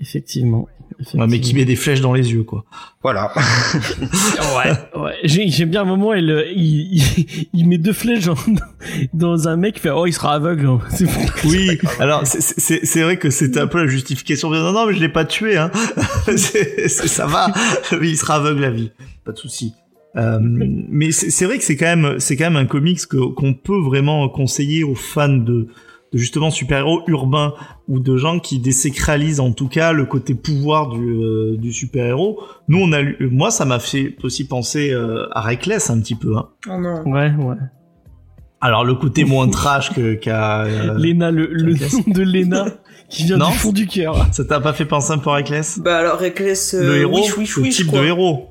Effectivement. 0.00 0.68
Ouais, 1.14 1.26
mais 1.28 1.40
qui 1.40 1.54
met 1.54 1.64
des 1.64 1.76
flèches 1.76 2.00
dans 2.00 2.12
les 2.12 2.32
yeux, 2.32 2.42
quoi. 2.42 2.64
Voilà. 3.02 3.32
ouais, 4.56 5.00
ouais. 5.00 5.12
J'ai- 5.24 5.48
J'aime 5.48 5.70
bien 5.70 5.82
un 5.82 5.86
moment, 5.86 6.12
il, 6.14 6.30
euh, 6.30 6.44
il, 6.54 6.96
il, 6.98 7.48
il 7.54 7.68
met 7.68 7.78
deux 7.78 7.92
flèches 7.92 8.24
dans, 8.26 8.34
dans 9.12 9.48
un 9.48 9.56
mec, 9.56 9.74
il 9.76 9.80
fait 9.80 9.90
oh 9.90 10.06
il 10.06 10.12
sera 10.12 10.34
aveugle. 10.34 10.66
hein. 10.66 10.80
C'est. 10.90 11.06
Oui, 11.44 11.78
alors 12.00 12.26
c'est- 12.26 12.40
c'est 12.58 12.84
c'est 12.84 13.02
vrai 13.02 13.16
que 13.16 13.30
c'était 13.30 13.60
un 13.60 13.66
peu 13.66 13.78
la 13.78 13.86
justification. 13.86 14.50
Non, 14.50 14.72
non, 14.72 14.86
mais 14.86 14.94
je 14.94 15.00
l'ai 15.00 15.08
pas 15.08 15.24
tué. 15.24 15.56
Hein. 15.56 15.70
C'est- 16.36 16.88
c'est- 16.88 17.08
ça 17.08 17.26
va. 17.26 17.48
Il 18.02 18.16
sera 18.16 18.36
aveugle 18.36 18.64
à 18.64 18.70
vie. 18.70 18.90
Pas 19.24 19.32
de 19.32 19.38
souci. 19.38 19.72
Euh, 20.16 20.38
mais 20.42 21.12
c'est 21.12 21.30
c'est 21.30 21.44
vrai 21.44 21.58
que 21.58 21.64
c'est 21.64 21.76
quand 21.76 21.94
même 21.96 22.18
c'est 22.18 22.36
quand 22.36 22.44
même 22.50 22.56
un 22.56 22.66
comics 22.66 23.06
que- 23.06 23.32
qu'on 23.34 23.54
peut 23.54 23.78
vraiment 23.80 24.28
conseiller 24.28 24.82
aux 24.82 24.94
fans 24.94 25.28
de, 25.28 25.68
de 26.12 26.18
justement 26.18 26.50
super-héros 26.50 27.02
urbains 27.06 27.52
ou 27.88 28.00
de 28.00 28.16
gens 28.16 28.38
qui 28.38 28.58
désacralisent 28.60 29.40
en 29.40 29.52
tout 29.52 29.68
cas 29.68 29.92
le 29.92 30.06
côté 30.06 30.34
pouvoir 30.34 30.88
du, 30.88 31.04
euh, 31.06 31.56
du 31.58 31.72
super-héros. 31.72 32.40
Nous 32.68 32.78
on 32.80 32.92
a 32.92 33.00
lu, 33.02 33.28
moi 33.30 33.50
ça 33.50 33.64
m'a 33.64 33.78
fait 33.78 34.16
aussi 34.22 34.46
penser 34.46 34.90
euh, 34.92 35.26
à 35.32 35.40
Reckless 35.42 35.90
un 35.90 36.00
petit 36.00 36.14
peu. 36.14 36.36
Hein. 36.36 36.48
Oh 36.68 36.78
non. 36.80 37.02
Ouais, 37.04 37.30
ouais. 37.38 37.56
Alors 38.60 38.84
le 38.84 38.94
côté 38.94 39.24
moins 39.24 39.48
trash 39.48 39.92
que 39.94 40.14
qu'a 40.14 40.62
euh, 40.64 40.94
Lena, 40.98 41.30
le, 41.30 41.46
le 41.46 41.74
nom 41.74 42.02
de 42.12 42.22
Lena 42.22 42.66
qui 43.08 43.24
vient 43.24 43.36
Non. 43.36 43.50
du 43.50 43.56
fond 43.56 43.72
du 43.72 43.86
cœur. 43.86 44.26
ça 44.32 44.44
t'a 44.44 44.60
pas 44.60 44.72
fait 44.72 44.84
penser 44.84 45.12
un 45.12 45.18
peu 45.18 45.30
à 45.30 45.34
Reckless? 45.34 45.78
Bah 45.78 45.98
alors, 45.98 46.18
Reckless. 46.18 46.74
le 46.74 46.80
euh, 46.80 47.00
héros, 47.00 47.18
Wish, 47.20 47.36
Wish, 47.38 47.56
le 47.56 47.62
Wish, 47.62 47.76
type 47.76 47.86
je 47.86 47.92
de 47.92 48.04
héros. 48.04 48.48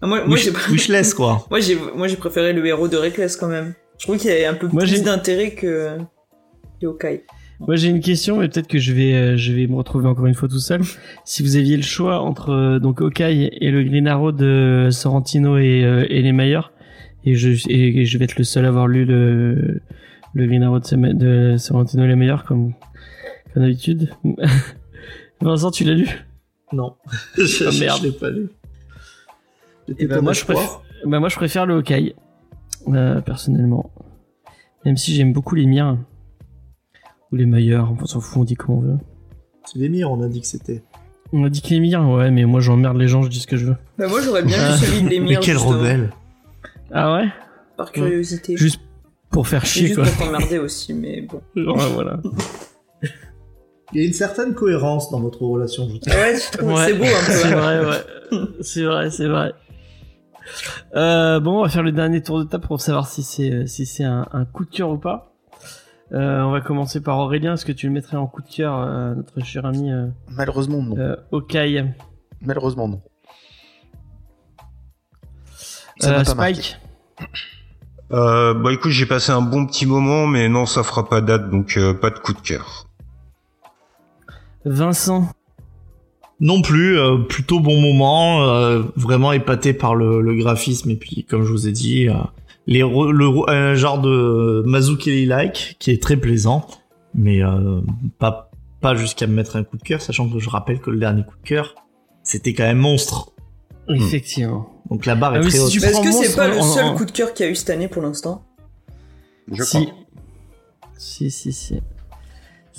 Ah, 0.00 0.06
moi, 0.06 0.24
moi, 0.26 0.36
Wish- 0.36 0.44
j'ai 0.44 0.72
Wishless, 0.72 1.14
quoi. 1.14 1.44
moi, 1.50 1.60
j'ai, 1.60 1.78
moi, 1.96 2.08
j'ai 2.08 2.16
préféré 2.16 2.52
le 2.52 2.64
héros 2.66 2.88
de 2.88 2.96
Reckless 2.96 3.36
quand 3.36 3.46
même. 3.48 3.74
Je 3.98 4.06
trouve 4.06 4.16
qu'il 4.18 4.30
y 4.30 4.44
a 4.44 4.50
un 4.50 4.54
peu 4.54 4.68
Moi, 4.68 4.82
plus 4.82 5.02
d'intérêt 5.02 5.50
que, 5.52 5.98
Moi 7.60 7.76
j'ai 7.76 7.88
une 7.88 8.00
question, 8.00 8.38
mais 8.38 8.48
peut-être 8.48 8.66
que 8.66 8.78
je 8.78 8.92
vais 8.92 9.14
euh, 9.14 9.36
je 9.36 9.52
vais 9.52 9.66
me 9.66 9.76
retrouver 9.76 10.08
encore 10.08 10.26
une 10.26 10.34
fois 10.34 10.48
tout 10.48 10.58
seul. 10.58 10.82
Si 11.24 11.42
vous 11.42 11.56
aviez 11.56 11.76
le 11.76 11.82
choix 11.82 12.20
entre 12.20 12.50
euh, 12.50 12.78
donc 12.78 13.00
Hawkeye 13.00 13.50
et 13.60 13.70
le 13.70 13.84
Green 13.84 14.08
Arrow 14.08 14.32
de 14.32 14.88
Sorrentino 14.90 15.56
et, 15.56 15.84
euh, 15.84 16.04
et 16.10 16.20
les 16.22 16.32
meilleurs, 16.32 16.72
et 17.24 17.34
je 17.36 17.50
et, 17.68 18.00
et 18.00 18.04
je 18.04 18.18
vais 18.18 18.24
être 18.24 18.36
le 18.36 18.44
seul 18.44 18.64
à 18.64 18.68
avoir 18.68 18.88
lu 18.88 19.04
le 19.04 19.80
le 20.34 20.46
Green 20.46 20.62
Arrow 20.62 20.80
de, 20.80 21.54
Sorrentino 21.56 22.04
et 22.04 22.08
les 22.08 22.16
meilleurs 22.16 22.44
comme 22.44 22.72
comme 23.52 23.62
d'habitude. 23.62 24.10
Vincent, 25.40 25.70
tu 25.70 25.84
l'as 25.84 25.94
lu? 25.94 26.08
Non. 26.72 26.96
je, 27.36 27.64
Ah, 27.68 27.70
merde. 27.80 27.98
je 28.02 28.06
l'ai 28.06 28.12
pas 28.12 28.30
lu. 28.30 28.48
Ben, 29.88 30.08
ton 30.08 30.22
moi, 30.22 30.32
je 30.32 30.44
préfère, 30.44 30.80
bah, 31.04 31.20
moi, 31.20 31.28
je 31.28 31.36
préfère 31.36 31.66
le 31.66 31.82
euh, 32.88 33.20
personnellement. 33.20 33.90
Même 34.84 34.96
si 34.96 35.14
j'aime 35.14 35.32
beaucoup 35.32 35.54
les 35.54 35.66
miens. 35.66 35.98
Ou 37.34 37.36
les 37.36 37.46
meilleurs, 37.46 37.92
on 38.00 38.06
s'en 38.06 38.20
fout, 38.20 38.42
on 38.42 38.44
dit 38.44 38.54
comme 38.54 38.76
on 38.76 38.80
veut. 38.80 38.98
C'est 39.64 39.80
l'émir, 39.80 40.08
on 40.08 40.22
a 40.22 40.28
dit 40.28 40.40
que 40.40 40.46
c'était. 40.46 40.84
On 41.32 41.42
a 41.42 41.48
dit 41.48 41.62
que 41.62 41.70
les 41.70 41.80
miens, 41.80 42.06
ouais, 42.14 42.30
mais 42.30 42.44
moi 42.44 42.60
j'emmerde 42.60 42.96
les 42.96 43.08
gens, 43.08 43.22
je 43.22 43.28
dis 43.28 43.40
ce 43.40 43.48
que 43.48 43.56
je 43.56 43.66
veux. 43.66 43.76
Bah, 43.98 44.06
moi, 44.06 44.20
j'aurais 44.22 44.44
bien 44.44 44.56
vu 44.76 44.86
celui 44.86 45.02
de 45.02 45.08
l'émir. 45.08 45.40
Mais 45.40 45.44
quel 45.44 45.54
justement, 45.54 45.78
rebelle 45.78 46.10
Ah 46.92 47.12
ouais? 47.16 47.26
Par 47.76 47.90
curiosité. 47.90 48.56
Juste 48.56 48.80
pour 49.30 49.48
faire 49.48 49.66
chier, 49.66 49.88
juste 49.88 49.96
quoi. 50.00 50.04
pour 50.04 50.26
t'emmerder 50.26 50.58
aussi, 50.60 50.94
mais 50.94 51.22
bon. 51.22 51.42
Ouais, 51.56 51.88
voilà. 51.92 52.20
Il 53.92 54.00
y 54.00 54.04
a 54.04 54.06
une 54.06 54.12
certaine 54.12 54.54
cohérence 54.54 55.10
dans 55.10 55.18
votre 55.18 55.42
relation, 55.42 55.88
je 55.88 55.96
trouve. 55.98 56.14
Ouais, 56.14 56.36
je 56.36 56.56
trouve 56.56 56.72
Ouais. 56.72 56.86
c'est 56.86 56.94
beau 56.94 57.04
un 57.04 57.26
peu. 57.26 57.32
C'est 57.32 57.52
vrai, 57.52 57.84
ouais. 57.84 58.38
C'est 58.60 58.84
vrai, 58.84 59.10
c'est 59.10 59.26
vrai. 59.28 59.52
Euh, 60.94 61.40
bon, 61.40 61.58
on 61.58 61.62
va 61.64 61.68
faire 61.68 61.82
le 61.82 61.90
dernier 61.90 62.22
tour 62.22 62.38
de 62.38 62.44
table 62.44 62.64
pour 62.64 62.80
savoir 62.80 63.08
si 63.08 63.24
c'est 63.24 63.66
si 63.66 63.86
c'est 63.86 64.04
un, 64.04 64.28
un 64.32 64.44
coup 64.44 64.64
de 64.64 64.70
cœur 64.70 64.90
ou 64.90 64.98
pas. 64.98 65.33
Euh, 66.12 66.42
on 66.42 66.50
va 66.50 66.60
commencer 66.60 67.00
par 67.02 67.18
Aurélien. 67.18 67.54
Est-ce 67.54 67.64
que 67.64 67.72
tu 67.72 67.86
le 67.86 67.92
mettrais 67.92 68.16
en 68.16 68.26
coup 68.26 68.42
de 68.42 68.48
cœur, 68.48 68.78
euh, 68.78 69.14
notre 69.14 69.40
cher 69.44 69.64
ami 69.66 69.90
euh, 69.90 70.06
Malheureusement, 70.28 70.82
non. 70.82 70.96
euh, 70.98 71.16
Hawkeye 71.32 71.84
Malheureusement, 72.42 72.88
non. 72.88 73.00
Ça 75.98 76.20
Euh, 76.20 76.24
pas 76.24 76.34
marqué. 76.34 76.54
Spike? 76.54 76.78
Euh, 78.12 78.54
bah 78.54 78.72
écoute, 78.72 78.90
j'ai 78.90 79.06
passé 79.06 79.32
un 79.32 79.40
bon 79.40 79.66
petit 79.66 79.86
moment, 79.86 80.26
mais 80.26 80.48
non, 80.48 80.66
ça 80.66 80.82
fera 80.82 81.08
pas 81.08 81.20
date, 81.20 81.50
donc 81.50 81.76
euh, 81.76 81.94
pas 81.94 82.10
de 82.10 82.18
coup 82.18 82.32
de 82.34 82.40
cœur. 82.40 82.86
Vincent? 84.64 85.28
Non 86.40 86.60
plus, 86.62 86.98
euh, 86.98 87.18
plutôt 87.18 87.60
bon 87.60 87.80
moment, 87.80 88.42
euh, 88.44 88.82
vraiment 88.96 89.32
épaté 89.32 89.72
par 89.72 89.94
le, 89.94 90.20
le 90.20 90.34
graphisme 90.36 90.90
et 90.90 90.96
puis 90.96 91.24
comme 91.24 91.44
je 91.44 91.50
vous 91.50 91.66
ai 91.68 91.72
dit, 91.72 92.08
euh, 92.08 92.14
les 92.66 92.80
le 92.80 93.50
un 93.50 93.74
genre 93.74 94.00
de 94.00 94.62
Mazukeli 94.66 95.26
like 95.26 95.76
qui 95.78 95.90
est 95.90 96.02
très 96.02 96.16
plaisant, 96.16 96.66
mais 97.14 97.42
euh, 97.42 97.80
pas 98.18 98.50
pas 98.80 98.94
jusqu'à 98.94 99.26
me 99.26 99.34
mettre 99.34 99.56
un 99.56 99.64
coup 99.64 99.76
de 99.78 99.82
cœur, 99.82 100.00
sachant 100.02 100.28
que 100.28 100.38
je 100.38 100.48
rappelle 100.50 100.78
que 100.80 100.90
le 100.90 100.98
dernier 100.98 101.22
coup 101.24 101.36
de 101.42 101.46
cœur 101.46 101.74
c'était 102.22 102.54
quand 102.54 102.64
même 102.64 102.78
monstre, 102.78 103.32
Effectivement. 103.88 104.68
donc 104.90 105.04
la 105.06 105.14
barre 105.14 105.34
Ah 105.34 105.38
est 105.38 105.44
oui, 105.44 105.48
très 105.50 105.58
si 105.58 105.78
haute. 105.78 105.84
Est-ce 105.84 106.00
que 106.00 106.12
c'est 106.12 106.36
pas 106.36 106.48
le 106.48 106.58
en- 106.58 106.62
seul 106.62 106.84
en- 106.86 106.94
coup 106.94 107.04
de 107.04 107.10
cœur 107.10 107.34
qu'il 107.34 107.44
y 107.44 107.48
a 107.48 107.52
eu 107.52 107.54
cette 107.54 107.68
année 107.70 107.88
pour 107.88 108.00
l'instant? 108.02 108.42
Je 109.52 109.62
si. 109.62 109.84
crois. 109.86 109.96
Si, 110.96 111.30
si, 111.30 111.52
si. 111.52 111.80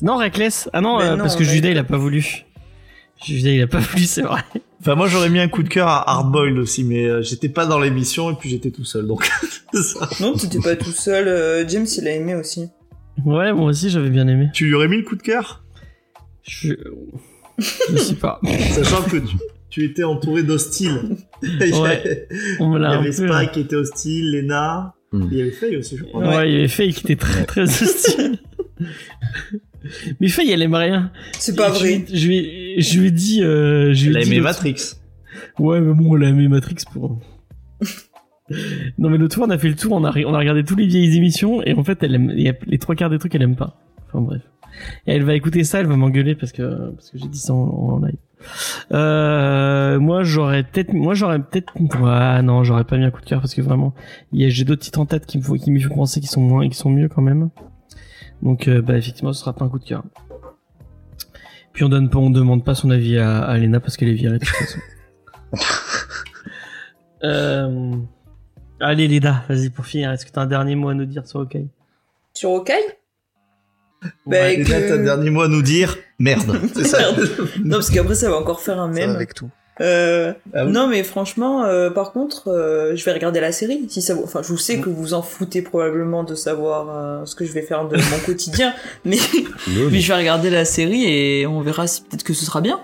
Non, 0.01 0.17
Reckless 0.17 0.67
Ah 0.73 0.81
non, 0.81 0.99
euh, 0.99 1.11
non, 1.15 1.23
parce 1.23 1.35
que 1.35 1.43
Judas 1.43 1.69
il 1.69 1.77
a 1.77 1.83
pas 1.83 1.97
voulu. 1.97 2.45
Judas 3.23 3.51
il 3.51 3.61
a 3.61 3.67
pas 3.67 3.79
voulu, 3.91 4.03
c'est 4.05 4.23
vrai. 4.23 4.41
Enfin 4.85 4.93
moi 4.95 5.07
j'aurais 5.07 5.29
mis 5.29 5.39
un 5.39 5.47
coup 5.47 5.63
de 5.63 5.67
cœur 5.69 5.87
à 5.87 6.07
Hardboiled 6.11 6.59
aussi, 6.59 6.83
mais 6.83 7.05
euh, 7.05 7.23
j'étais 7.23 7.49
pas 7.49 7.65
dans 7.65 7.79
l'émission 7.79 8.29
et 8.29 8.35
puis 8.35 8.49
j'étais 8.49 8.69
tout 8.69 8.85
seul, 8.85 9.07
donc 9.07 9.27
c'est 9.73 9.81
ça. 9.81 10.07
Non, 10.19 10.33
t'étais 10.33 10.59
pas 10.59 10.75
tout 10.75 10.91
seul. 10.91 11.27
euh, 11.27 11.67
James, 11.67 11.87
il 11.97 12.07
a 12.07 12.11
aimé 12.13 12.35
aussi. 12.35 12.67
Ouais, 13.25 13.51
moi 13.51 13.65
aussi 13.71 13.89
j'avais 13.89 14.11
bien 14.11 14.27
aimé. 14.27 14.49
Tu 14.53 14.65
lui 14.65 14.75
aurais 14.75 14.87
mis 14.87 14.97
le 14.97 15.03
coup 15.03 15.15
de 15.15 15.23
cœur, 15.23 15.63
Je, 16.43 16.73
je 17.57 17.97
sais 17.97 18.13
pas. 18.15 18.39
sachant 18.73 19.01
que 19.01 19.17
tu, 19.17 19.37
tu 19.71 19.85
étais 19.85 20.03
entouré 20.03 20.43
d'hostiles. 20.43 21.17
Ouais. 21.43 22.27
On 22.59 22.69
me 22.69 22.77
Il 22.77 22.79
y 22.79 22.83
l'a 22.83 22.91
avait. 22.99 23.11
Spike 23.11 23.51
qui 23.53 23.59
était 23.61 23.75
hostile, 23.75 24.31
Lena, 24.33 24.91
Hmm. 25.11 25.27
il 25.31 25.37
y 25.37 25.41
avait 25.41 25.51
Faye 25.51 25.77
aussi, 25.77 25.97
je 25.97 26.03
crois. 26.03 26.27
Ouais, 26.27 26.49
il 26.49 26.53
y 26.55 26.57
avait 26.57 26.67
Faye 26.67 26.91
qui 26.93 27.01
était 27.05 27.15
très 27.15 27.45
très 27.45 27.61
hostile. 27.61 28.39
Mais 30.19 30.27
Faye, 30.27 30.51
elle 30.51 30.61
aime 30.61 30.73
rien. 30.75 31.11
C'est 31.33 31.55
pas 31.55 31.71
Je 31.73 31.79
vrai. 31.79 32.05
Je 32.11 32.27
lui, 32.27 32.37
ai- 32.37 32.81
je 32.81 32.99
lui 32.99 33.07
ai 33.07 33.11
dit. 33.11 33.43
Euh, 33.43 33.93
je 33.93 34.05
lui 34.09 34.15
Elle 34.15 34.17
a 34.17 34.25
aimé 34.25 34.39
Matrix. 34.41 34.75
Ouais, 35.59 35.79
mais 35.81 35.93
bon, 35.93 36.15
elle 36.17 36.23
a 36.23 36.29
aimé 36.29 36.47
Matrix 36.47 36.75
pour. 36.91 37.19
non, 38.97 39.09
mais 39.09 39.17
l'autre 39.17 39.35
fois, 39.35 39.47
on 39.47 39.49
a 39.49 39.57
fait 39.57 39.69
le 39.69 39.75
tour, 39.75 39.93
on 39.93 40.03
a, 40.03 40.11
on 40.25 40.33
a 40.33 40.37
regardé 40.37 40.63
toutes 40.63 40.79
les 40.79 40.87
vieilles 40.87 41.15
émissions, 41.17 41.61
et 41.63 41.73
en 41.73 41.83
fait, 41.83 42.03
elle 42.03 42.15
aime, 42.15 42.31
il 42.35 42.43
y 42.43 42.49
a 42.49 42.53
les 42.67 42.77
trois 42.77 42.95
quarts 42.95 43.09
des 43.09 43.17
trucs, 43.19 43.33
elle 43.35 43.41
aime 43.41 43.55
pas. 43.55 43.81
Enfin, 44.07 44.21
bref. 44.21 44.41
Et 45.07 45.13
elle 45.13 45.23
va 45.23 45.33
écouter 45.35 45.63
ça, 45.63 45.79
elle 45.79 45.87
va 45.87 45.95
m'engueuler 45.95 46.35
parce 46.35 46.51
que, 46.51 46.91
parce 46.91 47.09
que 47.09 47.17
j'ai 47.17 47.27
dit 47.27 47.39
ça 47.39 47.53
en, 47.53 47.57
en 47.93 47.99
live. 47.99 48.15
Euh, 48.91 49.99
moi, 49.99 50.23
j'aurais 50.23 50.63
peut-être, 50.63 50.93
moi, 50.93 51.13
j'aurais 51.13 51.39
peut-être, 51.39 51.73
ouais, 51.79 52.41
non, 52.43 52.63
j'aurais 52.63 52.83
pas 52.83 52.97
mis 52.97 53.05
un 53.05 53.11
coup 53.11 53.21
de 53.21 53.25
cœur 53.25 53.39
parce 53.41 53.55
que 53.55 53.61
vraiment, 53.61 53.93
il 54.33 54.41
y 54.41 54.45
a, 54.45 54.49
j'ai 54.49 54.65
d'autres 54.65 54.81
titres 54.81 54.99
en 54.99 55.05
tête 55.05 55.25
qui 55.25 55.37
me 55.37 55.43
font, 55.43 55.55
qui 55.55 55.71
me 55.71 55.79
font 55.79 55.95
penser 55.95 56.19
qu'ils 56.19 56.29
sont 56.29 56.41
moins, 56.41 56.67
qui 56.67 56.75
sont 56.77 56.89
mieux 56.89 57.07
quand 57.07 57.21
même. 57.21 57.49
Donc, 58.45 58.67
euh, 58.69 58.81
bah, 58.81 58.95
effectivement, 58.97 59.33
ce 59.33 59.41
sera 59.41 59.51
pas 59.53 59.65
un 59.65 59.69
coup 59.69 59.79
de 59.79 59.83
cœur. 59.85 60.03
Puis 61.73 61.83
on 61.83 61.89
donne 61.89 62.09
pas, 62.09 62.19
on 62.19 62.29
demande 62.29 62.63
pas 62.63 62.73
son 62.75 62.89
avis 62.89 63.17
à, 63.17 63.39
à 63.43 63.57
Lena 63.57 63.81
parce 63.81 63.97
qu'elle 63.97 64.07
est 64.07 64.13
virée 64.13 64.39
de 64.39 64.45
toute 64.45 64.55
façon. 64.55 64.79
Euh... 67.23 67.95
Allez 68.79 69.07
Leda, 69.07 69.43
vas-y 69.49 69.69
pour 69.71 69.85
finir, 69.85 70.11
est-ce 70.11 70.25
que 70.25 70.31
t'as 70.31 70.41
un 70.41 70.45
dernier 70.45 70.75
mot 70.75 70.89
à 70.89 70.93
nous 70.93 71.05
dire 71.05 71.25
sur 71.25 71.39
OK 71.39 71.57
Sur 72.33 72.51
Hawkeye? 72.51 72.73
Bah, 74.03 74.09
Ouais, 74.41 74.61
que- 74.63 74.69
t'as 74.69 74.93
un 74.99 75.03
dernier 75.03 75.29
mot 75.31 75.41
à 75.41 75.47
nous 75.47 75.61
dire? 75.63 75.95
Merde. 76.19 76.59
C'est 76.75 76.83
ça. 76.83 76.99
Merde. 76.99 77.29
Non, 77.63 77.77
parce 77.77 77.89
qu'après, 77.89 78.13
ça 78.15 78.29
va 78.29 78.35
encore 78.35 78.59
faire 78.61 78.79
un 78.79 78.93
Ça 78.93 78.99
va 78.99 79.07
mème. 79.07 79.15
avec 79.15 79.33
tout. 79.33 79.49
Euh, 79.81 80.31
Ah 80.53 80.65
oui. 80.65 80.71
Non, 80.71 80.87
mais 80.87 81.03
franchement, 81.03 81.65
euh, 81.65 81.89
par 81.89 82.11
contre, 82.13 82.47
euh, 82.49 82.95
je 82.95 83.03
vais 83.03 83.11
regarder 83.11 83.39
la 83.41 83.51
série. 83.51 83.85
Si 83.89 84.01
ça, 84.01 84.13
vous- 84.13 84.23
enfin, 84.23 84.41
je 84.41 84.47
vous 84.47 84.57
sais 84.57 84.79
que 84.79 84.89
vous 84.89 85.13
en 85.13 85.21
foutez 85.21 85.61
probablement 85.61 86.23
de 86.23 86.33
savoir 86.35 86.87
euh, 86.89 87.25
ce 87.25 87.35
que 87.35 87.43
je 87.45 87.51
vais 87.51 87.61
faire 87.61 87.85
de 87.87 87.97
mon 87.97 88.19
quotidien, 88.25 88.73
mais, 89.05 89.17
mais 89.91 89.99
je 89.99 90.07
vais 90.07 90.17
regarder 90.17 90.49
la 90.49 90.63
série 90.65 91.03
et 91.05 91.45
on 91.47 91.59
verra 91.61 91.87
si 91.87 92.01
peut-être 92.01 92.23
que 92.23 92.33
ce 92.33 92.45
sera 92.45 92.61
bien. 92.61 92.79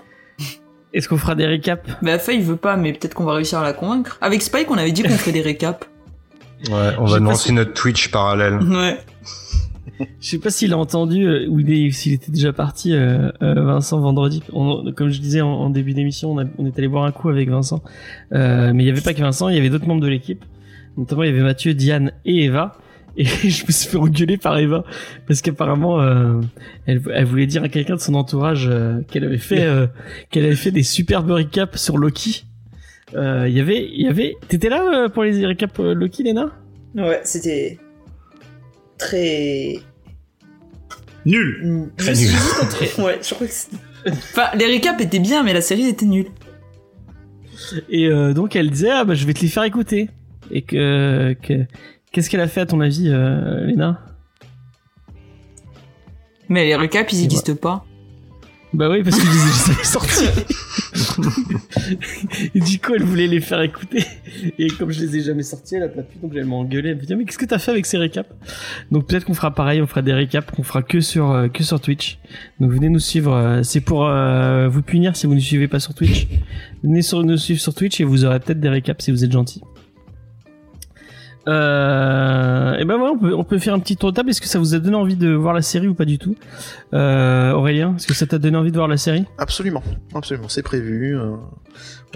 Est-ce 0.92 1.08
qu'on 1.08 1.16
fera 1.16 1.34
des 1.34 1.46
récaps? 1.46 1.88
Bah, 2.02 2.18
Faye 2.18 2.42
veut 2.42 2.56
pas, 2.56 2.76
mais 2.76 2.92
peut-être 2.92 3.14
qu'on 3.14 3.24
va 3.24 3.32
réussir 3.32 3.58
à 3.58 3.62
la 3.62 3.72
convaincre. 3.72 4.18
Avec 4.20 4.42
Spike, 4.42 4.70
on 4.70 4.76
avait 4.76 4.92
dit 4.92 5.02
qu'on 5.02 5.08
ferait 5.16 5.32
des 5.32 5.40
récaps. 5.40 5.86
Ouais, 6.68 6.90
on 6.98 7.06
va 7.06 7.18
lancer 7.18 7.50
notre 7.52 7.72
Twitch 7.72 8.10
parallèle. 8.10 8.58
Ouais. 8.62 8.98
Je 10.20 10.28
sais 10.28 10.38
pas 10.38 10.50
s'il 10.50 10.72
a 10.72 10.78
entendu 10.78 11.26
euh, 11.26 11.48
ou 11.48 11.60
s'il 11.92 12.12
était 12.12 12.32
déjà 12.32 12.52
parti, 12.52 12.92
euh, 12.94 13.30
euh, 13.42 13.62
Vincent, 13.62 14.00
vendredi. 14.00 14.42
Comme 14.50 15.10
je 15.10 15.20
disais 15.20 15.40
en, 15.40 15.70
début 15.70 15.94
d'émission, 15.94 16.36
on, 16.58 16.66
est 16.66 16.78
allé 16.78 16.88
boire 16.88 17.04
un 17.04 17.12
coup 17.12 17.28
avec 17.28 17.48
Vincent. 17.48 17.82
Euh, 18.32 18.72
mais 18.74 18.84
il 18.84 18.86
y 18.86 18.90
avait 18.90 19.00
pas 19.00 19.14
que 19.14 19.20
Vincent, 19.20 19.48
il 19.48 19.56
y 19.56 19.58
avait 19.58 19.70
d'autres 19.70 19.86
membres 19.86 20.02
de 20.02 20.08
l'équipe. 20.08 20.44
Notamment, 20.96 21.22
il 21.22 21.30
y 21.30 21.32
avait 21.32 21.42
Mathieu, 21.42 21.74
Diane 21.74 22.12
et 22.24 22.44
Eva. 22.44 22.72
Et 23.16 23.24
je 23.26 23.66
me 23.66 23.72
suis 23.72 23.90
fait 23.90 23.98
engueuler 23.98 24.38
par 24.38 24.56
Eva 24.58 24.84
parce 25.26 25.42
qu'apparemment 25.42 26.00
euh, 26.00 26.40
elle, 26.86 27.02
elle 27.12 27.26
voulait 27.26 27.46
dire 27.46 27.62
à 27.62 27.68
quelqu'un 27.68 27.96
de 27.96 28.00
son 28.00 28.14
entourage 28.14 28.70
qu'elle 29.08 29.24
avait 29.24 29.36
fait 29.36 29.68
qu'elle 30.30 30.46
avait 30.46 30.56
fait 30.56 30.70
des 30.70 30.82
superbes 30.82 31.30
recaps 31.30 31.78
sur 31.78 31.98
Loki. 31.98 32.46
Il 33.12 33.50
y 33.50 33.60
avait 33.60 33.86
il 33.92 34.00
y 34.00 34.08
avait 34.08 34.36
t'étais 34.48 34.70
là 34.70 35.10
pour 35.10 35.24
les 35.24 35.46
recaps 35.46 35.78
Loki 35.78 36.22
Lena? 36.22 36.52
Ouais, 36.94 37.20
c'était 37.24 37.78
très 39.06 39.80
Nul. 41.24 41.90
Très 41.96 42.12
entre- 42.62 43.00
Ouais, 43.04 43.18
je 43.22 43.34
crois 43.34 43.46
que 43.46 43.52
c'est- 43.52 43.70
Enfin, 44.06 44.46
les 44.56 44.66
récaps 44.66 45.00
étaient 45.00 45.20
bien, 45.20 45.42
mais 45.44 45.52
la 45.52 45.60
série 45.60 45.86
était 45.86 46.06
nulle. 46.06 46.26
Et 47.88 48.06
euh, 48.08 48.32
donc 48.34 48.56
elle 48.56 48.70
disait 48.70 48.90
ah 48.90 49.04
bah 49.04 49.14
je 49.14 49.24
vais 49.26 49.32
te 49.34 49.40
les 49.40 49.48
faire 49.48 49.62
écouter. 49.62 50.10
Et 50.50 50.62
que, 50.62 51.34
que 51.42 51.64
qu'est-ce 52.10 52.28
qu'elle 52.28 52.40
a 52.40 52.48
fait 52.48 52.60
à 52.62 52.66
ton 52.66 52.80
avis, 52.80 53.08
euh, 53.08 53.64
Léna? 53.64 54.00
Mais 56.48 56.66
les 56.66 56.74
récaps, 56.76 57.12
ils 57.12 57.20
n'existent 57.22 57.54
pas. 57.54 57.84
Bah 58.74 58.88
oui 58.90 59.02
parce 59.02 59.16
que 59.18 59.26
je 59.26 59.72
les 59.74 59.80
ai 59.80 59.84
sortis. 59.84 60.24
et 62.54 62.60
du 62.60 62.78
coup 62.78 62.94
elle 62.94 63.02
voulait 63.02 63.26
les 63.26 63.40
faire 63.40 63.60
écouter. 63.60 64.04
Et 64.58 64.68
comme 64.68 64.90
je 64.90 65.00
les 65.00 65.16
ai 65.18 65.20
jamais 65.22 65.42
sortis, 65.42 65.74
elle 65.76 65.82
a 65.82 65.88
pas 65.88 66.02
pu 66.02 66.18
donc 66.18 66.32
elle 66.34 66.46
m'a 66.46 66.56
engueulé. 66.56 66.90
Elle 66.90 66.96
me 66.96 67.02
dit 67.02 67.14
mais 67.14 67.24
qu'est-ce 67.24 67.38
que 67.38 67.44
t'as 67.44 67.58
fait 67.58 67.70
avec 67.70 67.84
ces 67.86 67.98
récaps? 67.98 68.30
Donc 68.90 69.06
peut-être 69.06 69.24
qu'on 69.24 69.34
fera 69.34 69.50
pareil, 69.54 69.82
on 69.82 69.86
fera 69.86 70.00
des 70.02 70.14
récaps 70.14 70.50
qu'on 70.54 70.62
fera 70.62 70.82
que 70.82 71.00
sur 71.00 71.30
euh, 71.30 71.48
que 71.48 71.62
sur 71.62 71.80
Twitch. 71.80 72.18
Donc 72.60 72.70
venez 72.72 72.88
nous 72.88 72.98
suivre. 72.98 73.34
euh, 73.34 73.62
C'est 73.62 73.80
pour 73.82 74.06
euh, 74.06 74.68
vous 74.68 74.82
punir 74.82 75.16
si 75.16 75.26
vous 75.26 75.34
ne 75.34 75.40
suivez 75.40 75.68
pas 75.68 75.78
sur 75.80 75.92
Twitch. 75.94 76.26
Venez 76.82 77.02
sur, 77.02 77.22
nous 77.22 77.36
suivre 77.36 77.60
sur 77.60 77.74
Twitch 77.74 78.00
et 78.00 78.04
vous 78.04 78.24
aurez 78.24 78.40
peut-être 78.40 78.60
des 78.60 78.68
récaps 78.70 79.04
si 79.04 79.10
vous 79.10 79.22
êtes 79.24 79.32
gentil. 79.32 79.60
Euh, 81.48 82.74
et 82.78 82.84
ben 82.84 82.96
voilà, 82.96 83.12
on 83.14 83.18
peut, 83.18 83.34
on 83.34 83.44
peut 83.44 83.58
faire 83.58 83.74
un 83.74 83.78
petit 83.80 83.96
tour 83.96 84.10
de 84.12 84.16
table. 84.16 84.30
Est-ce 84.30 84.40
que 84.40 84.46
ça 84.48 84.58
vous 84.58 84.74
a 84.74 84.78
donné 84.78 84.96
envie 84.96 85.16
de 85.16 85.30
voir 85.32 85.54
la 85.54 85.62
série 85.62 85.88
ou 85.88 85.94
pas 85.94 86.04
du 86.04 86.18
tout 86.18 86.36
euh, 86.94 87.52
Aurélien, 87.52 87.94
est-ce 87.96 88.06
que 88.06 88.14
ça 88.14 88.26
t'a 88.26 88.38
donné 88.38 88.56
envie 88.56 88.70
de 88.70 88.76
voir 88.76 88.88
la 88.88 88.96
série? 88.96 89.24
Absolument, 89.38 89.82
absolument, 90.14 90.48
c'est 90.48 90.62
prévu. 90.62 91.16
euh, 91.18 91.32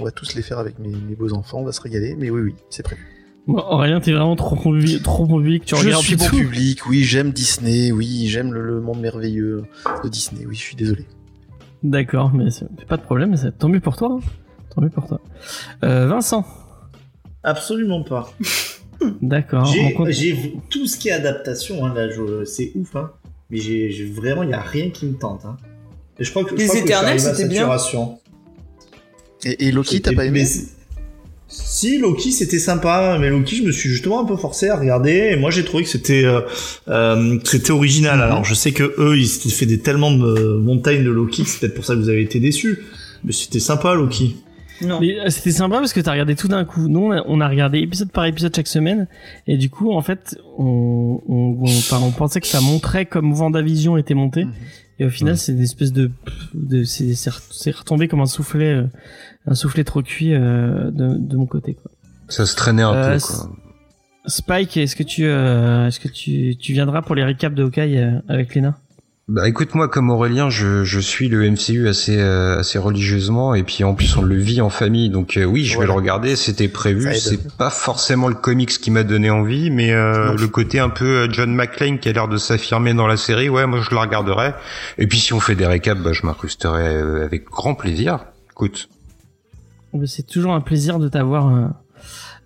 on 0.00 0.04
va 0.04 0.10
tous 0.10 0.34
les 0.34 0.42
faire 0.42 0.58
avec 0.58 0.78
mes, 0.78 0.88
mes 0.90 1.14
beaux 1.16 1.32
enfants, 1.32 1.58
on 1.58 1.64
va 1.64 1.72
se 1.72 1.80
régaler. 1.80 2.14
Mais 2.18 2.30
oui, 2.30 2.40
oui, 2.42 2.54
c'est 2.70 2.82
prévu. 2.82 3.02
Bon, 3.48 3.58
Aurélien, 3.58 4.00
t'es 4.00 4.12
vraiment 4.12 4.34
trop 4.36 4.56
bon 4.56 4.72
public, 4.72 5.02
trop 5.04 5.24
bon 5.26 5.38
public, 5.38 5.64
tu 5.64 5.76
je 5.76 5.80
regardes 5.84 6.02
suis 6.02 6.16
bon 6.16 6.24
tout. 6.26 6.36
public, 6.36 6.80
oui, 6.88 7.04
j'aime 7.04 7.30
Disney, 7.30 7.92
oui, 7.92 8.26
j'aime 8.26 8.52
le, 8.52 8.60
le 8.60 8.80
monde 8.80 9.00
merveilleux 9.00 9.62
de 10.02 10.08
Disney. 10.08 10.44
Oui, 10.46 10.56
je 10.56 10.60
suis 10.62 10.74
désolé. 10.76 11.06
D'accord, 11.84 12.32
mais 12.34 12.46
pas 12.88 12.96
de 12.96 13.02
problème, 13.02 13.30
mais 13.30 13.36
c'est- 13.36 13.52
tant 13.56 13.68
mieux 13.68 13.78
pour 13.80 13.96
toi. 13.96 14.18
hein. 14.20 14.24
Tant 14.74 14.82
mieux 14.82 14.90
pour 14.90 15.06
toi. 15.06 15.20
Euh, 15.84 16.06
Vincent, 16.08 16.44
Absolument 17.44 18.02
pas. 18.02 18.32
D'accord. 19.22 19.64
J'ai 20.10 20.54
tout 20.70 20.86
ce 20.86 20.96
qui 20.98 21.08
est 21.08 21.12
adaptation, 21.12 21.84
hein, 21.86 21.92
là, 21.94 22.10
je- 22.10 22.44
c'est 22.44 22.72
ouf, 22.74 22.96
hein. 22.96 23.10
Mais 23.50 23.58
j'ai 23.58 23.90
j'ai- 23.90 24.04
vraiment, 24.06 24.42
il 24.42 24.50
y 24.50 24.54
a 24.54 24.60
rien 24.60 24.90
qui 24.90 25.06
me 25.06 25.14
tente, 25.14 25.42
hein. 25.44 25.56
Et 26.18 26.24
je 26.24 26.30
crois 26.30 26.44
que, 26.44 26.50
je 26.50 26.56
Les 26.56 26.66
crois 26.66 26.80
Éternels, 26.80 27.20
c'était 27.20 27.48
bien. 27.48 27.68
Et, 29.44 29.66
et 29.68 29.72
Loki, 29.72 30.00
t'as 30.00 30.12
pas 30.14 30.24
aimé 30.24 30.44
Si 31.48 31.98
Loki 31.98 32.32
c'était 32.32 32.58
sympa, 32.58 33.18
mais 33.20 33.30
Loki 33.30 33.56
je 33.56 33.62
me 33.62 33.70
suis 33.70 33.88
justement 33.88 34.20
un 34.20 34.24
peu 34.24 34.36
forcé 34.36 34.68
à 34.68 34.76
regarder 34.76 35.28
et 35.32 35.36
moi 35.36 35.50
j'ai 35.52 35.64
trouvé 35.64 35.84
que 35.84 35.88
c'était 35.88 36.24
euh, 36.24 36.40
euh, 36.88 37.38
c'était 37.44 37.70
original. 37.70 38.20
Alors 38.20 38.44
je 38.44 38.52
sais 38.54 38.72
que 38.72 38.94
eux 38.98 39.16
ils 39.16 39.28
s'étaient 39.28 39.54
fait 39.54 39.66
des 39.66 39.78
tellement 39.78 40.10
de 40.10 40.56
montagnes 40.56 41.04
de 41.04 41.10
Loki, 41.10 41.44
c'est 41.46 41.60
peut-être 41.60 41.74
pour 41.74 41.84
ça 41.84 41.94
que 41.94 42.00
vous 42.00 42.08
avez 42.08 42.22
été 42.22 42.40
déçus. 42.40 42.80
Mais 43.22 43.32
c'était 43.32 43.60
sympa 43.60 43.94
Loki. 43.94 44.36
Non. 44.82 45.00
Mais 45.00 45.18
euh, 45.18 45.30
c'était 45.30 45.52
sympa 45.52 45.76
parce 45.78 45.92
que 45.92 46.00
t'as 46.00 46.12
regardé 46.12 46.34
tout 46.36 46.48
d'un 46.48 46.64
coup. 46.64 46.86
Nous, 46.88 47.00
on 47.00 47.10
a, 47.12 47.22
on 47.26 47.40
a 47.40 47.48
regardé 47.48 47.78
épisode 47.78 48.10
par 48.12 48.24
épisode 48.26 48.54
chaque 48.54 48.66
semaine, 48.66 49.06
et 49.46 49.56
du 49.56 49.70
coup, 49.70 49.92
en 49.92 50.02
fait, 50.02 50.38
on, 50.58 51.20
on, 51.28 51.56
on, 51.60 51.64
enfin, 51.64 51.98
on 52.02 52.10
pensait 52.10 52.40
que 52.40 52.46
ça 52.46 52.60
montrait 52.60 53.06
comme 53.06 53.32
Vendavision 53.32 53.96
était 53.96 54.14
monté, 54.14 54.44
Mhm. 54.44 54.52
et 54.98 55.04
au 55.06 55.10
final, 55.10 55.36
c'est 55.38 55.52
une 55.52 55.62
espèce 55.62 55.92
de, 55.92 56.10
de 56.54 56.84
c'est 56.84 57.14
c'est 57.14 57.30
re- 57.30 57.42
c'est 57.50 57.74
retombé 57.74 58.06
comme 58.08 58.20
un 58.20 58.26
soufflet, 58.26 58.74
euh, 58.74 58.86
un 59.46 59.54
soufflet 59.54 59.84
trop 59.84 60.02
cuit 60.02 60.34
euh, 60.34 60.90
de, 60.90 61.14
de 61.16 61.36
mon 61.36 61.46
côté. 61.46 61.74
Quoi. 61.74 61.90
Ça 62.28 62.44
se 62.44 62.54
traînait 62.56 62.82
un 62.82 62.92
Euh, 62.94 63.14
peu, 63.14 63.20
quoi. 63.20 63.50
Spike, 64.26 64.76
est-ce 64.76 64.96
que 64.96 65.04
tu, 65.04 65.24
euh, 65.24 65.86
est-ce 65.86 66.00
que 66.00 66.08
tu, 66.08 66.56
tu 66.58 66.72
viendras 66.72 67.00
pour 67.02 67.14
les 67.14 67.22
récaps 67.22 67.54
de 67.54 67.62
Hawkeye 67.62 67.98
euh, 67.98 68.18
avec 68.28 68.54
Lena? 68.56 68.76
Bah 69.28 69.48
écoute 69.48 69.74
moi 69.74 69.88
comme 69.88 70.08
Aurélien 70.10 70.50
je, 70.50 70.84
je 70.84 71.00
suis 71.00 71.28
le 71.28 71.50
MCU 71.50 71.88
assez 71.88 72.16
euh, 72.16 72.60
assez 72.60 72.78
religieusement 72.78 73.56
et 73.56 73.64
puis 73.64 73.82
en 73.82 73.92
plus 73.92 74.16
on 74.16 74.22
le 74.22 74.36
vit 74.36 74.60
en 74.60 74.70
famille 74.70 75.10
donc 75.10 75.36
euh, 75.36 75.44
oui 75.44 75.64
je 75.64 75.80
vais 75.80 75.84
le 75.86 75.90
regarder. 75.90 76.36
C'était 76.36 76.68
prévu 76.68 77.12
c'est 77.16 77.56
pas 77.56 77.70
forcément 77.70 78.28
le 78.28 78.36
comics 78.36 78.68
qui 78.68 78.92
m'a 78.92 79.02
donné 79.02 79.28
envie 79.28 79.70
mais 79.72 79.90
euh, 79.92 80.36
le 80.36 80.46
côté 80.46 80.78
un 80.78 80.90
peu 80.90 81.24
euh, 81.24 81.28
John 81.28 81.52
McClane 81.52 81.98
qui 81.98 82.08
a 82.08 82.12
l'air 82.12 82.28
de 82.28 82.36
s'affirmer 82.36 82.94
dans 82.94 83.08
la 83.08 83.16
série 83.16 83.48
ouais 83.48 83.66
moi 83.66 83.80
je 83.80 83.92
la 83.92 84.02
regarderai. 84.02 84.54
Et 84.96 85.08
puis 85.08 85.18
si 85.18 85.32
on 85.32 85.40
fait 85.40 85.56
des 85.56 85.66
récaps 85.66 86.00
bah 86.00 86.12
je 86.12 86.24
m'incrusterai 86.24 86.94
euh, 86.94 87.24
avec 87.24 87.46
grand 87.46 87.74
plaisir. 87.74 88.26
Écoute. 88.52 88.88
Euh, 89.96 90.06
C'est 90.06 90.28
toujours 90.28 90.52
un 90.52 90.60
plaisir 90.60 91.00
de 91.00 91.08
t'avoir 91.08 91.72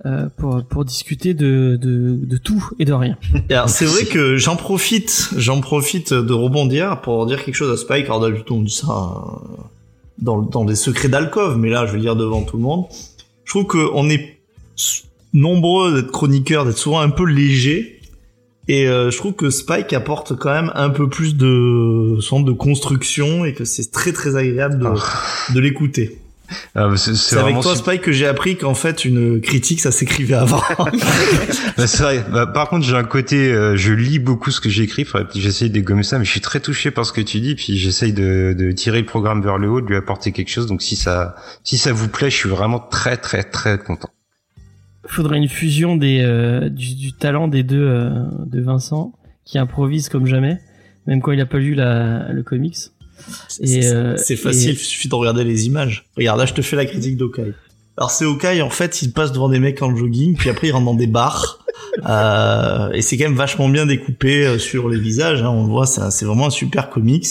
euh, 0.06 0.28
pour, 0.36 0.64
pour 0.64 0.84
discuter 0.84 1.34
de, 1.34 1.78
de, 1.80 2.18
de 2.22 2.36
tout 2.36 2.70
et 2.78 2.84
de 2.84 2.92
rien. 2.92 3.16
Et 3.48 3.54
alors, 3.54 3.68
c'est 3.68 3.84
vrai 3.84 4.04
que 4.04 4.36
j'en 4.36 4.56
profite, 4.56 5.30
j'en 5.36 5.60
profite 5.60 6.14
de 6.14 6.32
rebondir 6.32 7.00
pour 7.02 7.26
dire 7.26 7.44
quelque 7.44 7.54
chose 7.54 7.72
à 7.72 7.76
Spike. 7.76 8.06
Alors 8.06 8.20
d'habitude 8.20 8.46
on 8.50 8.62
dit 8.62 8.70
ça 8.70 8.86
euh, 8.88 9.62
dans, 10.18 10.40
dans 10.40 10.64
des 10.64 10.74
secrets 10.74 11.08
d'alcove, 11.08 11.58
mais 11.58 11.68
là 11.68 11.86
je 11.86 11.92
veux 11.92 12.00
dire 12.00 12.16
devant 12.16 12.42
tout 12.42 12.56
le 12.56 12.62
monde. 12.62 12.86
Je 13.44 13.52
trouve 13.52 13.66
qu'on 13.66 14.08
est 14.08 14.38
nombreux 15.32 15.94
d'être 15.94 16.10
chroniqueurs, 16.10 16.64
d'être 16.64 16.78
souvent 16.78 17.00
un 17.00 17.10
peu 17.10 17.24
légers. 17.24 18.00
Et 18.68 18.86
euh, 18.86 19.10
je 19.10 19.16
trouve 19.18 19.32
que 19.32 19.50
Spike 19.50 19.92
apporte 19.92 20.36
quand 20.36 20.52
même 20.52 20.70
un 20.76 20.90
peu 20.90 21.08
plus 21.08 21.36
de 21.36 22.18
de 22.42 22.52
construction 22.52 23.44
et 23.44 23.52
que 23.52 23.64
c'est 23.64 23.90
très 23.90 24.12
très 24.12 24.36
agréable 24.36 24.78
de, 24.78 25.54
de 25.54 25.60
l'écouter. 25.60 26.18
Ah, 26.74 26.88
c'est 26.96 27.36
avec 27.36 27.60
toi. 27.60 27.76
Spike 27.76 28.02
que 28.02 28.12
j'ai 28.12 28.26
appris 28.26 28.56
qu'en 28.56 28.74
fait 28.74 29.04
une 29.04 29.40
critique 29.40 29.80
ça 29.80 29.92
s'écrivait 29.92 30.34
avant. 30.34 30.62
Bah, 31.76 31.86
c'est 31.86 32.02
vrai. 32.02 32.24
Bah, 32.30 32.46
par 32.46 32.68
contre, 32.68 32.84
j'ai 32.84 32.96
un 32.96 33.04
côté, 33.04 33.52
euh, 33.52 33.76
je 33.76 33.92
lis 33.92 34.18
beaucoup 34.18 34.50
ce 34.50 34.60
que 34.60 34.68
j'écris. 34.68 35.06
J'essaye 35.34 35.68
de 35.68 35.74
dégommer 35.74 36.02
ça, 36.02 36.18
mais 36.18 36.24
je 36.24 36.30
suis 36.30 36.40
très 36.40 36.60
touché 36.60 36.90
par 36.90 37.06
ce 37.06 37.12
que 37.12 37.20
tu 37.20 37.40
dis. 37.40 37.54
Puis 37.54 37.78
j'essaye 37.78 38.12
de, 38.12 38.54
de 38.56 38.72
tirer 38.72 39.00
le 39.00 39.06
programme 39.06 39.42
vers 39.42 39.56
le 39.56 39.68
haut, 39.70 39.80
de 39.80 39.86
lui 39.86 39.96
apporter 39.96 40.32
quelque 40.32 40.50
chose. 40.50 40.66
Donc 40.66 40.82
si 40.82 40.96
ça, 40.96 41.36
si 41.64 41.78
ça 41.78 41.92
vous 41.92 42.08
plaît, 42.08 42.30
je 42.30 42.36
suis 42.36 42.48
vraiment 42.48 42.78
très, 42.78 43.16
très, 43.16 43.44
très 43.44 43.78
content. 43.78 44.10
Faudrait 45.06 45.38
une 45.38 45.48
fusion 45.48 45.96
des, 45.96 46.20
euh, 46.20 46.68
du, 46.68 46.94
du 46.94 47.12
talent 47.12 47.48
des 47.48 47.62
deux 47.62 47.82
euh, 47.82 48.10
de 48.46 48.60
Vincent 48.60 49.12
qui 49.44 49.58
improvise 49.58 50.08
comme 50.08 50.26
jamais, 50.26 50.58
même 51.06 51.20
quand 51.20 51.32
il 51.32 51.40
a 51.40 51.46
pas 51.46 51.58
lu 51.58 51.74
la, 51.74 52.30
le 52.30 52.42
comics. 52.42 52.76
Et, 53.60 53.86
euh, 53.86 54.16
C'est 54.16 54.36
facile, 54.36 54.70
et- 54.70 54.72
il 54.72 54.78
suffit 54.78 55.08
de 55.08 55.14
regarder 55.14 55.44
les 55.44 55.66
images. 55.66 56.06
Regarde, 56.16 56.38
là, 56.40 56.46
je 56.46 56.54
te 56.54 56.62
fais 56.62 56.76
la 56.76 56.86
critique 56.86 57.16
d'Okai. 57.16 57.52
Alors, 57.96 58.10
c'est 58.10 58.24
Okai, 58.24 58.62
en 58.62 58.70
fait, 58.70 59.02
il 59.02 59.12
passe 59.12 59.32
devant 59.32 59.48
des 59.48 59.58
mecs 59.58 59.82
en 59.82 59.94
jogging, 59.94 60.36
puis 60.36 60.48
après, 60.48 60.68
il 60.68 60.72
rentre 60.72 60.86
dans 60.86 60.94
des 60.94 61.06
bars. 61.06 61.58
Euh, 62.08 62.90
et 62.92 63.02
c'est 63.02 63.16
quand 63.18 63.24
même 63.24 63.34
vachement 63.36 63.68
bien 63.68 63.84
découpé 63.84 64.46
euh, 64.46 64.58
sur 64.58 64.88
les 64.88 64.98
visages. 64.98 65.42
Hein, 65.42 65.48
on 65.48 65.64
le 65.64 65.70
voit, 65.70 65.86
c'est 65.86 66.24
vraiment 66.24 66.46
un 66.46 66.50
super 66.50 66.88
comics. 66.88 67.26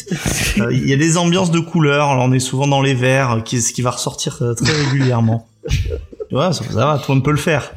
Euh, 0.60 0.72
Il 0.74 0.88
y 0.88 0.94
a 0.94 0.98
des 0.98 1.18
ambiances 1.18 1.50
de 1.50 1.60
couleurs. 1.60 2.10
Alors, 2.10 2.26
on 2.26 2.34
est 2.34 2.40
souvent 2.40 2.68
dans 2.68 2.82
les 2.82 2.94
verts, 2.94 3.42
qui, 3.46 3.62
ce 3.62 3.72
qui 3.72 3.82
va 3.82 3.92
ressortir 3.92 4.38
très 4.58 4.72
régulièrement. 4.72 5.48
Tu 5.70 6.36
vois, 6.36 6.52
ça, 6.54 6.64
ça 6.66 6.86
va, 6.86 7.00
tout 7.04 7.12
le 7.12 7.16
monde 7.16 7.26
peut 7.26 7.32
le 7.32 7.38
faire. 7.38 7.72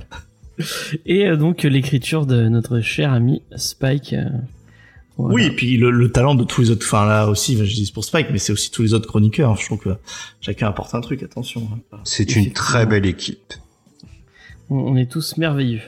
Et 1.07 1.31
donc 1.37 1.63
l'écriture 1.63 2.27
de 2.27 2.49
notre 2.49 2.81
cher 2.81 3.13
ami 3.13 3.43
Spike. 3.57 4.15
Voilà. 5.19 5.35
Oui, 5.35 5.45
et 5.45 5.51
puis 5.51 5.77
le, 5.77 5.91
le 5.91 6.11
talent 6.11 6.35
de 6.35 6.45
tous 6.45 6.61
les 6.63 6.71
autres. 6.71 6.87
Enfin, 6.87 7.05
là 7.07 7.27
aussi, 7.29 7.57
je 7.57 7.75
dis 7.75 7.91
pour 7.93 8.05
Spike, 8.05 8.29
mais 8.33 8.39
c'est 8.39 8.53
aussi 8.53 8.71
tous 8.71 8.83
les 8.83 8.95
autres 8.95 9.07
chroniqueurs. 9.09 9.57
Je 9.57 9.67
trouve 9.67 9.79
que 9.79 9.91
chacun 10.41 10.69
apporte 10.69 10.95
un 10.95 11.01
truc. 11.01 11.23
Attention. 11.23 11.69
hein. 11.93 11.99
C'est 12.05 12.35
une 12.37 12.53
très 12.53 12.87
belle 12.87 13.07
équipe. 13.07 13.55
On, 14.71 14.97
est 14.97 15.11
tous 15.11 15.37
merveilleux. 15.37 15.83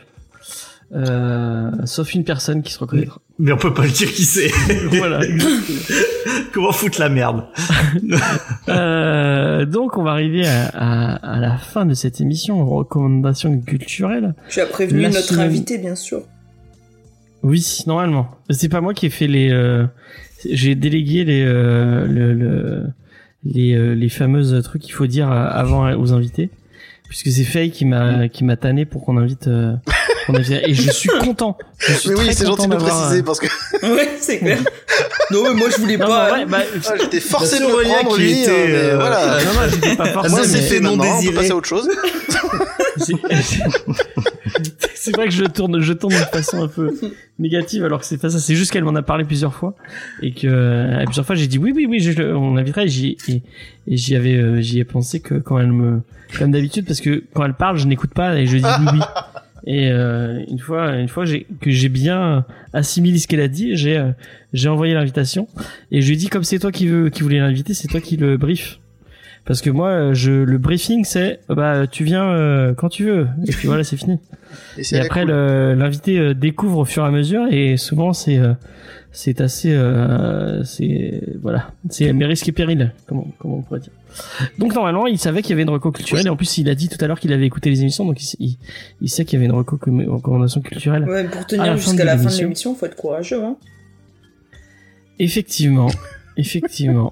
Euh, 0.94 1.70
sauf 1.86 2.14
une 2.14 2.22
personne 2.24 2.62
qui 2.62 2.72
se 2.72 2.78
reconnaîtra. 2.78 3.18
Mais 3.38 3.50
on 3.50 3.56
peut 3.56 3.72
pas 3.74 3.84
le 3.84 3.90
dire 3.90 4.12
qui 4.12 4.24
c'est. 4.24 4.48
voilà. 4.92 5.20
Comment 6.52 6.70
foutre 6.72 7.00
la 7.00 7.08
merde 7.08 7.46
Euh, 8.68 9.64
donc 9.66 9.96
on 9.98 10.02
va 10.02 10.12
arriver 10.12 10.46
à, 10.46 10.66
à, 10.66 11.14
à 11.36 11.40
la 11.40 11.56
fin 11.58 11.84
de 11.86 11.94
cette 11.94 12.20
émission, 12.20 12.64
recommandations 12.66 13.58
culturelles. 13.60 14.34
Tu 14.48 14.60
as 14.60 14.66
prévenu 14.66 15.02
La 15.02 15.08
notre 15.10 15.20
semaine- 15.28 15.46
invité, 15.46 15.78
bien 15.78 15.94
sûr. 15.94 16.22
Oui, 17.44 17.64
normalement. 17.86 18.28
C'est 18.50 18.68
pas 18.68 18.80
moi 18.80 18.94
qui 18.94 19.06
ai 19.06 19.10
fait 19.10 19.26
les. 19.28 19.50
euh, 19.50 19.86
J'ai 20.50 20.74
délégué 20.74 21.24
les 21.24 21.42
euh, 21.46 22.06
le, 22.06 22.32
le- 22.34 22.86
les 23.44 23.74
euh, 23.76 24.08
fameuses 24.08 24.60
trucs 24.64 24.82
qu'il 24.82 24.94
faut 24.94 25.06
dire 25.06 25.30
euh, 25.30 25.46
avant 25.50 25.92
aux 25.94 26.12
invités, 26.14 26.48
puisque 27.08 27.28
c'est 27.28 27.44
Faye 27.44 27.70
qui 27.70 27.84
m'a 27.84 28.28
qui 28.28 28.42
m'a 28.44 28.56
tanné 28.56 28.86
pour 28.86 29.04
qu'on 29.04 29.18
invite. 29.18 29.46
Et 30.66 30.74
je 30.74 30.90
suis 30.90 31.08
content. 31.20 31.56
Je 31.78 31.92
suis 31.92 32.08
Mais 32.10 32.16
oui, 32.16 32.28
c'est 32.32 32.46
gentil 32.46 32.66
de 32.68 32.76
préciser 32.76 33.18
euh, 33.18 33.22
parce 33.22 33.40
que 33.40 33.46
Ouais, 33.94 34.08
c'est 34.20 34.38
clair. 34.38 34.58
non, 35.30 35.42
mais 35.44 35.54
moi, 35.54 35.68
je 35.70 35.80
voulais 35.80 35.96
Non, 35.96 36.06
pas. 36.06 36.32
ouais, 36.32 36.46
bah, 36.46 36.58
ah, 36.62 36.92
j'étais 37.00 37.20
forcé 37.20 37.58
de 37.58 37.64
le 37.66 37.82
prendre 37.82 38.16
qui 38.16 38.22
lui. 38.22 38.40
était, 38.42 38.50
hein, 38.50 38.54
euh, 38.70 38.96
voilà. 38.96 39.38
non, 39.44 39.52
non, 39.54 39.60
j'étais 39.70 39.96
pas 39.96 40.06
forcé, 40.12 40.30
Moi, 40.30 40.44
c'est 40.44 40.60
fait 40.62 40.80
non 40.80 40.96
maintenant. 40.96 41.04
On 41.04 41.16
peut 41.16 41.20
désiré. 41.20 41.34
passer 41.36 41.50
à 41.50 41.56
autre 41.56 41.68
chose. 41.68 41.88
c'est 44.94 45.14
vrai 45.14 45.26
que 45.26 45.32
je 45.32 45.44
tourne, 45.44 45.80
je 45.80 45.92
tourne 45.92 46.12
de 46.14 46.18
façon 46.18 46.62
un 46.62 46.68
peu 46.68 46.94
négative, 47.38 47.84
alors 47.84 48.00
que 48.00 48.06
c'est 48.06 48.18
pas 48.18 48.30
ça. 48.30 48.38
C'est 48.38 48.54
juste 48.54 48.70
qu'elle 48.72 48.84
m'en 48.84 48.94
a 48.94 49.02
parlé 49.02 49.24
plusieurs 49.24 49.54
fois 49.54 49.74
et 50.22 50.32
que 50.32 50.46
euh, 50.46 51.00
et 51.00 51.04
plusieurs 51.04 51.26
fois 51.26 51.34
j'ai 51.34 51.46
dit 51.46 51.58
oui, 51.58 51.72
oui, 51.74 51.86
oui, 51.88 52.00
je, 52.00 52.22
on 52.22 52.54
l'inviterait. 52.54 52.84
Et 52.84 52.88
j'y 52.88 53.16
et, 53.28 53.42
et 53.88 53.96
j'y 53.96 54.16
avais, 54.16 54.34
euh, 54.36 54.60
j'y 54.60 54.78
ai 54.80 54.84
pensé 54.84 55.20
que 55.20 55.34
quand 55.34 55.58
elle 55.58 55.72
me, 55.72 56.00
comme 56.38 56.52
d'habitude, 56.52 56.86
parce 56.86 57.00
que 57.00 57.22
quand 57.34 57.44
elle 57.44 57.54
parle, 57.54 57.76
je 57.78 57.86
n'écoute 57.86 58.14
pas 58.14 58.36
et 58.36 58.46
je 58.46 58.56
dis 58.58 58.64
oui, 58.64 58.86
oui. 58.94 59.00
Et 59.66 59.90
euh, 59.90 60.42
une 60.48 60.58
fois, 60.58 60.96
une 60.96 61.08
fois 61.08 61.24
que 61.24 61.70
j'ai 61.70 61.88
bien 61.88 62.44
assimilé 62.72 63.18
ce 63.18 63.26
qu'elle 63.26 63.40
a 63.40 63.48
dit, 63.48 63.76
j'ai, 63.76 63.96
euh, 63.96 64.10
j'ai 64.52 64.68
envoyé 64.68 64.92
l'invitation 64.92 65.48
et 65.90 66.02
je 66.02 66.08
lui 66.08 66.14
ai 66.14 66.16
dit 66.16 66.28
comme 66.28 66.44
c'est 66.44 66.58
toi 66.58 66.70
qui 66.70 66.86
veux, 66.86 67.08
qui 67.08 67.22
voulais 67.22 67.38
l'inviter, 67.38 67.72
c'est 67.72 67.88
toi 67.88 68.00
qui 68.00 68.16
le 68.16 68.36
brief. 68.36 68.78
Parce 69.44 69.60
que 69.60 69.68
moi, 69.68 69.88
euh, 69.88 70.14
je, 70.14 70.32
le 70.32 70.58
briefing, 70.58 71.04
c'est, 71.04 71.40
euh, 71.50 71.54
bah, 71.54 71.86
tu 71.86 72.02
viens 72.04 72.24
euh, 72.24 72.72
quand 72.72 72.88
tu 72.88 73.04
veux. 73.04 73.26
Et 73.46 73.52
puis 73.52 73.68
voilà, 73.68 73.84
c'est 73.84 73.96
fini. 73.96 74.18
Et 74.92 74.98
après, 74.98 75.22
cool. 75.22 75.32
l'invité 75.32 76.34
découvre 76.34 76.78
au 76.78 76.84
fur 76.84 77.04
et 77.04 77.08
à 77.08 77.10
mesure, 77.10 77.46
et 77.50 77.76
souvent 77.76 78.12
c'est 78.12 78.38
euh, 78.38 78.52
c'est 79.16 79.40
assez 79.40 79.72
euh, 79.72 80.62
c'est 80.64 81.22
voilà, 81.40 81.70
c'est 81.88 82.12
mes 82.12 82.26
risques 82.26 82.48
et 82.48 82.52
périls, 82.52 82.92
comment 83.06 83.26
comment 83.38 83.58
on 83.58 83.62
pourrait 83.62 83.80
dire. 83.80 83.92
Donc 84.58 84.74
normalement, 84.74 85.06
il 85.06 85.18
savait 85.18 85.40
qu'il 85.40 85.50
y 85.50 85.52
avait 85.54 85.62
une 85.62 85.70
reco 85.70 85.90
culturelle, 85.92 86.26
et 86.26 86.30
en 86.30 86.36
plus, 86.36 86.58
il 86.58 86.68
a 86.68 86.74
dit 86.74 86.88
tout 86.88 86.98
à 87.02 87.06
l'heure 87.06 87.18
qu'il 87.20 87.32
avait 87.32 87.46
écouté 87.46 87.70
les 87.70 87.80
émissions, 87.80 88.04
donc 88.04 88.20
il, 88.20 88.26
sait- 88.26 88.36
il, 88.40 88.56
il 89.00 89.08
sait 89.08 89.24
qu'il 89.24 89.38
y 89.38 89.42
avait 89.42 89.46
une 89.46 89.56
reco 89.56 89.76
com- 89.76 90.04
recommandation 90.08 90.60
culturelle. 90.60 91.04
Ouais, 91.08 91.24
pour 91.24 91.46
tenir 91.46 91.76
jusqu'à 91.76 92.04
la 92.04 92.18
fin 92.18 92.28
de 92.30 92.36
l'émission. 92.40 92.74
faut 92.74 92.86
être 92.86 92.96
courageux. 92.96 93.42
Hein. 93.42 93.56
Effectivement, 95.18 95.88
effectivement. 96.36 97.10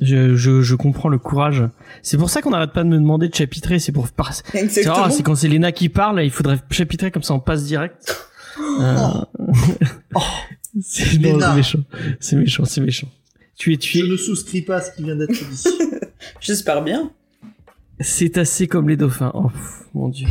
Je, 0.00 0.34
je, 0.34 0.60
je 0.60 0.74
comprends 0.74 1.08
le 1.08 1.18
courage. 1.18 1.62
C'est 2.02 2.16
pour 2.18 2.28
ça 2.28 2.42
qu'on 2.42 2.50
n'arrête 2.50 2.72
pas 2.72 2.82
de 2.82 2.88
me 2.88 2.96
demander 2.98 3.28
de 3.28 3.34
chapitrer. 3.34 3.78
C'est 3.78 3.92
pour 3.92 4.08
par- 4.08 4.32
c'est 4.34 5.22
quand 5.22 5.34
c'est 5.36 5.48
Lena 5.48 5.70
qui 5.70 5.88
parle, 5.88 6.20
il 6.24 6.32
faudrait 6.32 6.58
chapitrer 6.70 7.10
comme 7.12 7.22
ça 7.22 7.32
on 7.34 7.40
passe 7.40 7.64
direct. 7.64 8.16
Euh, 8.80 8.94
non, 8.94 9.26
Léna. 9.38 9.90
c'est 10.80 11.18
méchant, 11.20 11.78
c'est 12.20 12.36
méchant, 12.36 12.64
c'est 12.64 12.80
méchant. 12.80 13.08
Tu 13.56 13.70
es 13.72 13.74
Je 13.74 13.78
tué. 13.80 14.02
ne 14.08 14.16
souscris 14.16 14.62
pas 14.62 14.76
à 14.76 14.80
ce 14.80 14.90
qui 14.96 15.04
vient 15.04 15.16
d'être 15.16 15.30
dit. 15.32 15.64
J'espère 16.40 16.82
bien. 16.82 17.10
C'est 18.00 18.38
assez 18.38 18.66
comme 18.66 18.88
les 18.88 18.96
dauphins. 18.96 19.30
Oh 19.34 19.48
pff, 19.48 19.84
mon 19.94 20.08
dieu. 20.08 20.26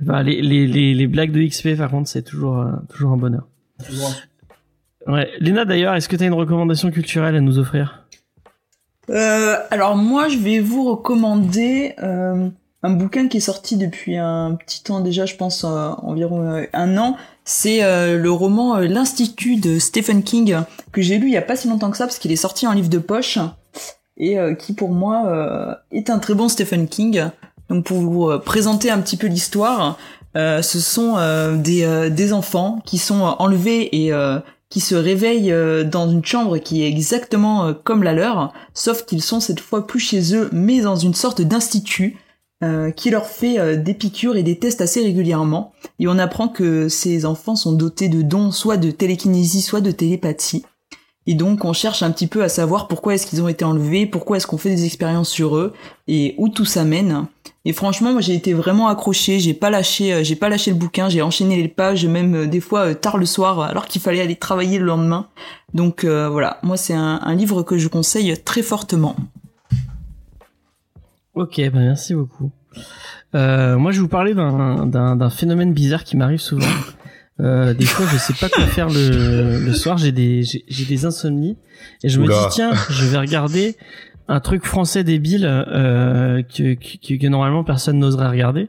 Bah, 0.00 0.22
les, 0.22 0.40
les, 0.42 0.66
les, 0.66 0.94
les 0.94 1.06
blagues 1.06 1.32
de 1.32 1.42
XP 1.42 1.76
par 1.76 1.90
contre 1.90 2.08
c'est 2.08 2.22
toujours 2.22 2.58
euh, 2.58 2.70
toujours 2.90 3.12
un 3.12 3.16
bonheur. 3.16 3.48
Ouais. 5.06 5.30
Lena 5.40 5.64
d'ailleurs, 5.64 5.94
est-ce 5.94 6.08
que 6.08 6.16
tu 6.16 6.22
as 6.24 6.26
une 6.26 6.32
recommandation 6.34 6.90
culturelle 6.90 7.34
à 7.36 7.40
nous 7.40 7.58
offrir? 7.58 8.06
Euh, 9.10 9.56
alors 9.70 9.96
moi, 9.96 10.28
je 10.28 10.38
vais 10.38 10.58
vous 10.58 10.84
recommander 10.90 11.94
euh, 12.02 12.48
un 12.82 12.90
bouquin 12.90 13.28
qui 13.28 13.36
est 13.36 13.40
sorti 13.40 13.76
depuis 13.76 14.16
un 14.16 14.56
petit 14.56 14.82
temps 14.82 15.00
déjà, 15.00 15.24
je 15.26 15.36
pense 15.36 15.64
euh, 15.64 15.68
environ 15.68 16.42
euh, 16.42 16.64
un 16.72 16.96
an. 16.98 17.16
C'est 17.48 17.82
euh, 17.84 18.18
le 18.18 18.30
roman 18.30 18.76
euh, 18.76 18.86
L'Institut 18.86 19.56
de 19.56 19.78
Stephen 19.78 20.22
King 20.22 20.58
que 20.92 21.00
j'ai 21.00 21.16
lu 21.16 21.28
il 21.28 21.32
y 21.32 21.36
a 21.38 21.42
pas 21.42 21.56
si 21.56 21.68
longtemps 21.68 21.90
que 21.90 21.96
ça 21.96 22.04
parce 22.04 22.18
qu'il 22.18 22.32
est 22.32 22.36
sorti 22.36 22.66
en 22.66 22.72
livre 22.72 22.88
de 22.88 22.98
poche 22.98 23.38
et 24.16 24.38
euh, 24.38 24.54
qui 24.54 24.72
pour 24.72 24.90
moi 24.90 25.24
euh, 25.26 25.74
est 25.92 26.10
un 26.10 26.18
très 26.18 26.34
bon 26.34 26.48
Stephen 26.48 26.88
King. 26.88 27.26
Donc 27.68 27.84
pour 27.84 27.98
vous 27.98 28.30
euh, 28.30 28.38
présenter 28.38 28.90
un 28.90 29.00
petit 29.00 29.16
peu 29.16 29.26
l'histoire, 29.26 29.96
ce 30.34 30.80
sont 30.80 31.16
des, 31.56 32.10
des 32.10 32.32
enfants 32.34 32.82
qui 32.84 32.98
sont 32.98 33.22
enlevés 33.38 34.04
et 34.04 34.12
qui 34.68 34.80
se 34.80 34.94
réveillent 34.94 35.54
dans 35.86 36.10
une 36.10 36.22
chambre 36.22 36.58
qui 36.58 36.82
est 36.82 36.88
exactement 36.88 37.72
comme 37.72 38.02
la 38.02 38.12
leur, 38.12 38.52
sauf 38.74 39.06
qu'ils 39.06 39.22
sont 39.22 39.40
cette 39.40 39.60
fois 39.60 39.86
plus 39.86 39.98
chez 39.98 40.34
eux, 40.34 40.50
mais 40.52 40.82
dans 40.82 40.96
une 40.96 41.14
sorte 41.14 41.40
d'institut 41.40 42.18
qui 42.96 43.10
leur 43.10 43.26
fait 43.26 43.76
des 43.76 43.92
piqûres 43.92 44.36
et 44.36 44.42
des 44.42 44.58
tests 44.58 44.80
assez 44.80 45.02
régulièrement. 45.02 45.72
Et 45.98 46.08
on 46.08 46.18
apprend 46.18 46.48
que 46.48 46.88
ces 46.88 47.26
enfants 47.26 47.56
sont 47.56 47.72
dotés 47.72 48.08
de 48.08 48.22
dons 48.22 48.50
soit 48.50 48.78
de 48.78 48.90
télékinésie, 48.90 49.60
soit 49.60 49.82
de 49.82 49.90
télépathie. 49.90 50.64
Et 51.26 51.34
donc 51.34 51.64
on 51.64 51.72
cherche 51.72 52.02
un 52.02 52.10
petit 52.10 52.28
peu 52.28 52.42
à 52.42 52.48
savoir 52.48 52.86
pourquoi 52.88 53.14
est-ce 53.14 53.26
qu'ils 53.26 53.42
ont 53.42 53.48
été 53.48 53.64
enlevés, 53.64 54.06
pourquoi 54.06 54.36
est-ce 54.36 54.46
qu'on 54.46 54.58
fait 54.58 54.70
des 54.70 54.84
expériences 54.84 55.28
sur 55.28 55.56
eux 55.56 55.72
et 56.06 56.34
où 56.38 56.48
tout 56.48 56.64
ça 56.64 56.84
mène. 56.84 57.26
Et 57.64 57.72
franchement, 57.72 58.12
moi 58.12 58.20
j'ai 58.20 58.34
été 58.34 58.52
vraiment 58.52 58.86
accroché, 58.86 59.40
j'ai 59.40 59.54
pas 59.54 59.70
lâché, 59.70 60.12
euh, 60.12 60.22
j'ai 60.22 60.36
pas 60.36 60.48
lâché 60.48 60.70
le 60.70 60.76
bouquin, 60.76 61.08
j'ai 61.08 61.22
enchaîné 61.22 61.60
les 61.60 61.68
pages 61.68 62.06
même 62.06 62.34
euh, 62.36 62.46
des 62.46 62.60
fois 62.60 62.90
euh, 62.90 62.94
tard 62.94 63.18
le 63.18 63.26
soir 63.26 63.60
alors 63.60 63.86
qu'il 63.86 64.00
fallait 64.00 64.20
aller 64.20 64.36
travailler 64.36 64.78
le 64.78 64.84
lendemain. 64.84 65.26
Donc 65.74 66.04
voilà, 66.04 66.58
moi 66.62 66.78
c'est 66.78 66.94
un, 66.94 67.34
livre 67.34 67.62
que 67.62 67.76
je 67.76 67.88
conseille 67.88 68.34
très 68.44 68.62
fortement. 68.62 69.14
Ok, 71.36 71.56
ben 71.58 71.80
merci 71.80 72.14
beaucoup. 72.14 72.50
moi 73.32 73.90
je 73.92 73.96
vais 73.96 73.98
vous 73.98 74.08
parler 74.08 74.34
d'un 74.34 75.30
phénomène 75.30 75.72
bizarre 75.72 76.02
qui 76.02 76.16
m'arrive 76.16 76.40
souvent. 76.40 76.66
Euh, 77.38 77.74
des 77.74 77.84
fois, 77.84 78.06
je 78.10 78.16
sais 78.16 78.32
pas 78.32 78.48
quoi 78.48 78.64
faire 78.64 78.88
le, 78.88 79.60
le 79.60 79.72
soir. 79.74 79.98
J'ai 79.98 80.10
des 80.10 80.42
j'ai 80.42 80.84
des 80.86 81.04
insomnies 81.04 81.58
et 82.02 82.08
je 82.08 82.18
me 82.18 82.26
dis 82.26 82.48
tiens, 82.50 82.72
je 82.88 83.04
vais 83.04 83.18
regarder 83.18 83.76
un 84.26 84.40
truc 84.40 84.64
français 84.64 85.04
débile 85.04 85.44
euh, 85.46 86.42
que, 86.42 86.74
que, 86.74 87.14
que, 87.14 87.26
normalement 87.26 87.62
personne 87.62 87.98
n'oserait 87.98 88.28
regarder. 88.28 88.68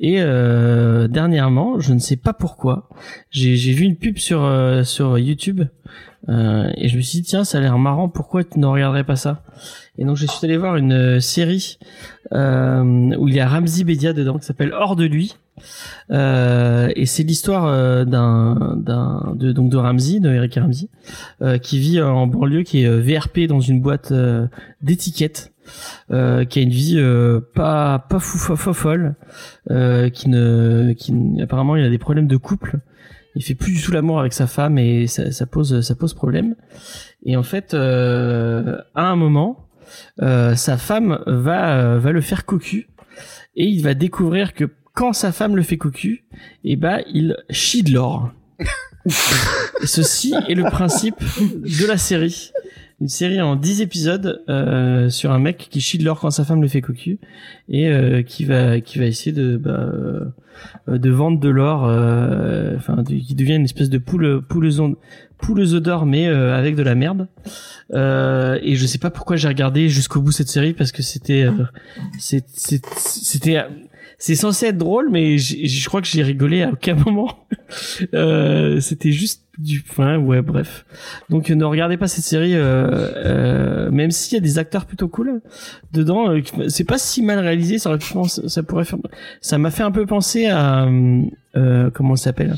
Et 0.00 0.16
euh, 0.20 1.08
dernièrement, 1.08 1.80
je 1.80 1.92
ne 1.92 1.98
sais 1.98 2.16
pas 2.16 2.32
pourquoi, 2.32 2.88
j'ai 3.30 3.72
vu 3.72 3.84
une 3.84 3.96
pub 3.96 4.18
sur 4.18 4.44
euh, 4.44 4.84
sur 4.84 5.18
YouTube 5.18 5.64
euh, 6.28 6.70
et 6.76 6.88
je 6.88 6.96
me 6.96 7.02
suis 7.02 7.20
dit 7.20 7.28
tiens, 7.28 7.44
ça 7.44 7.58
a 7.58 7.60
l'air 7.60 7.78
marrant. 7.78 8.08
Pourquoi 8.08 8.44
tu 8.44 8.58
ne 8.58 8.66
regarderais 8.66 9.04
pas 9.04 9.16
ça? 9.16 9.42
Et 9.98 10.04
donc 10.04 10.16
je 10.16 10.26
suis 10.26 10.44
allé 10.44 10.56
voir 10.56 10.76
une 10.76 11.20
série 11.20 11.78
où 12.32 13.28
il 13.28 13.34
y 13.34 13.40
a 13.40 13.48
Ramzi 13.48 13.84
Bedia 13.84 14.12
dedans 14.12 14.38
qui 14.38 14.46
s'appelle 14.46 14.72
Hors 14.72 14.96
de 14.96 15.04
lui. 15.04 15.36
Euh, 16.10 16.90
et 16.96 17.06
c'est 17.06 17.22
l'histoire 17.22 17.66
euh, 17.66 18.04
d'un 18.04 18.76
d'un 18.76 19.34
de 19.34 19.52
donc 19.52 19.70
de 19.70 19.76
Ramsey, 19.76 20.20
de 20.20 20.32
Eric 20.32 20.58
euh, 21.42 21.58
qui 21.58 21.78
vit 21.78 22.00
en 22.00 22.26
banlieue, 22.26 22.62
qui 22.62 22.82
est 22.82 22.88
VRP 22.88 23.46
dans 23.48 23.60
une 23.60 23.80
boîte 23.80 24.12
d'étiquettes. 24.82 25.52
Euh, 26.10 26.46
qui 26.46 26.60
a 26.60 26.62
une 26.62 26.70
vie 26.70 26.98
pas 27.54 27.98
pas 27.98 28.18
fou, 28.20 28.38
fou, 28.38 28.72
folle, 28.72 29.16
qui 29.68 30.30
ne 30.30 30.94
qui 30.94 31.12
apparemment 31.42 31.76
il 31.76 31.84
a 31.84 31.90
des 31.90 31.98
problèmes 31.98 32.26
de 32.26 32.36
couple. 32.38 32.78
Il 33.34 33.44
fait 33.44 33.54
plus 33.54 33.72
du 33.72 33.82
tout 33.82 33.92
l'amour 33.92 34.18
avec 34.18 34.32
sa 34.32 34.46
femme 34.46 34.78
et 34.78 35.06
ça, 35.06 35.30
ça, 35.30 35.46
pose 35.46 35.82
ça 35.82 35.94
pose 35.94 36.14
problème. 36.14 36.56
Et 37.24 37.36
en 37.36 37.42
fait, 37.42 37.74
à 37.74 38.80
un 38.96 39.16
moment, 39.16 39.67
sa 40.18 40.76
femme 40.76 41.20
va 41.26 41.98
va 41.98 42.12
le 42.12 42.20
faire 42.20 42.44
cocu 42.44 42.88
et 43.56 43.66
il 43.66 43.82
va 43.82 43.94
découvrir 43.94 44.54
que 44.54 44.70
quand 44.98 45.12
sa 45.12 45.30
femme 45.30 45.54
le 45.54 45.62
fait 45.62 45.76
cocu, 45.76 46.24
et 46.64 46.72
eh 46.72 46.76
ben 46.76 47.02
il 47.12 47.36
chie 47.50 47.84
de 47.84 47.92
l'or. 47.92 48.32
Ceci 49.84 50.34
est 50.48 50.54
le 50.54 50.64
principe 50.64 51.14
de 51.40 51.86
la 51.86 51.96
série. 51.96 52.50
Une 53.00 53.08
série 53.08 53.40
en 53.40 53.54
10 53.54 53.80
épisodes 53.80 54.42
euh, 54.48 55.08
sur 55.08 55.30
un 55.30 55.38
mec 55.38 55.68
qui 55.70 55.80
chie 55.80 55.98
de 55.98 56.04
l'or 56.04 56.18
quand 56.18 56.32
sa 56.32 56.44
femme 56.44 56.60
le 56.60 56.66
fait 56.66 56.80
cocu 56.80 57.20
et 57.68 57.88
euh, 57.88 58.22
qui 58.22 58.44
va 58.44 58.80
qui 58.80 58.98
va 58.98 59.04
essayer 59.04 59.30
de 59.30 59.56
bah, 59.56 59.92
euh, 60.88 60.98
de 60.98 61.10
vendre 61.10 61.38
de 61.38 61.48
l'or 61.48 61.82
enfin 62.76 63.04
qui 63.04 63.36
devient 63.36 63.54
une 63.54 63.66
espèce 63.66 63.88
de 63.88 63.98
poule 63.98 64.42
poule 64.42 64.72
pouleuse 65.38 65.74
d'or 65.74 66.04
mais 66.06 66.26
avec 66.26 66.74
de 66.76 66.82
la 66.82 66.94
merde 66.94 67.28
et 67.94 68.74
je 68.74 68.86
sais 68.86 68.98
pas 68.98 69.10
pourquoi 69.10 69.36
j'ai 69.36 69.48
regardé 69.48 69.88
jusqu'au 69.88 70.20
bout 70.20 70.32
cette 70.32 70.48
série 70.48 70.74
parce 70.74 70.92
que 70.92 71.02
c'était 71.02 71.48
c'était 72.18 72.80
c'est 74.20 74.34
censé 74.34 74.66
être 74.66 74.78
drôle, 74.78 75.10
mais 75.10 75.38
je 75.38 75.88
crois 75.88 76.02
que 76.02 76.08
j'ai 76.08 76.24
rigolé 76.24 76.62
à 76.62 76.70
aucun 76.72 76.94
moment. 77.06 77.46
euh, 78.14 78.80
C'était 78.80 79.12
juste 79.12 79.44
du, 79.58 79.84
enfin 79.88 80.18
ouais, 80.18 80.42
bref. 80.42 80.84
Donc 81.30 81.50
ne 81.50 81.64
regardez 81.64 81.96
pas 81.96 82.08
cette 82.08 82.24
série, 82.24 82.56
euh, 82.56 82.88
euh, 83.16 83.90
même 83.92 84.10
s'il 84.10 84.34
y 84.34 84.36
a 84.36 84.40
des 84.40 84.58
acteurs 84.58 84.86
plutôt 84.86 85.06
cool 85.06 85.40
dedans. 85.92 86.30
Euh, 86.32 86.40
c'est 86.68 86.82
pas 86.84 86.98
si 86.98 87.22
mal 87.22 87.38
réalisé, 87.38 87.78
ça, 87.78 87.96
ça 88.48 88.62
pourrait 88.64 88.84
faire. 88.84 88.98
Ça 89.40 89.56
m'a 89.58 89.70
fait 89.70 89.84
un 89.84 89.92
peu 89.92 90.04
penser 90.04 90.46
à 90.46 90.88
euh, 91.56 91.90
comment 91.94 92.16
ça 92.16 92.24
s'appelle 92.24 92.56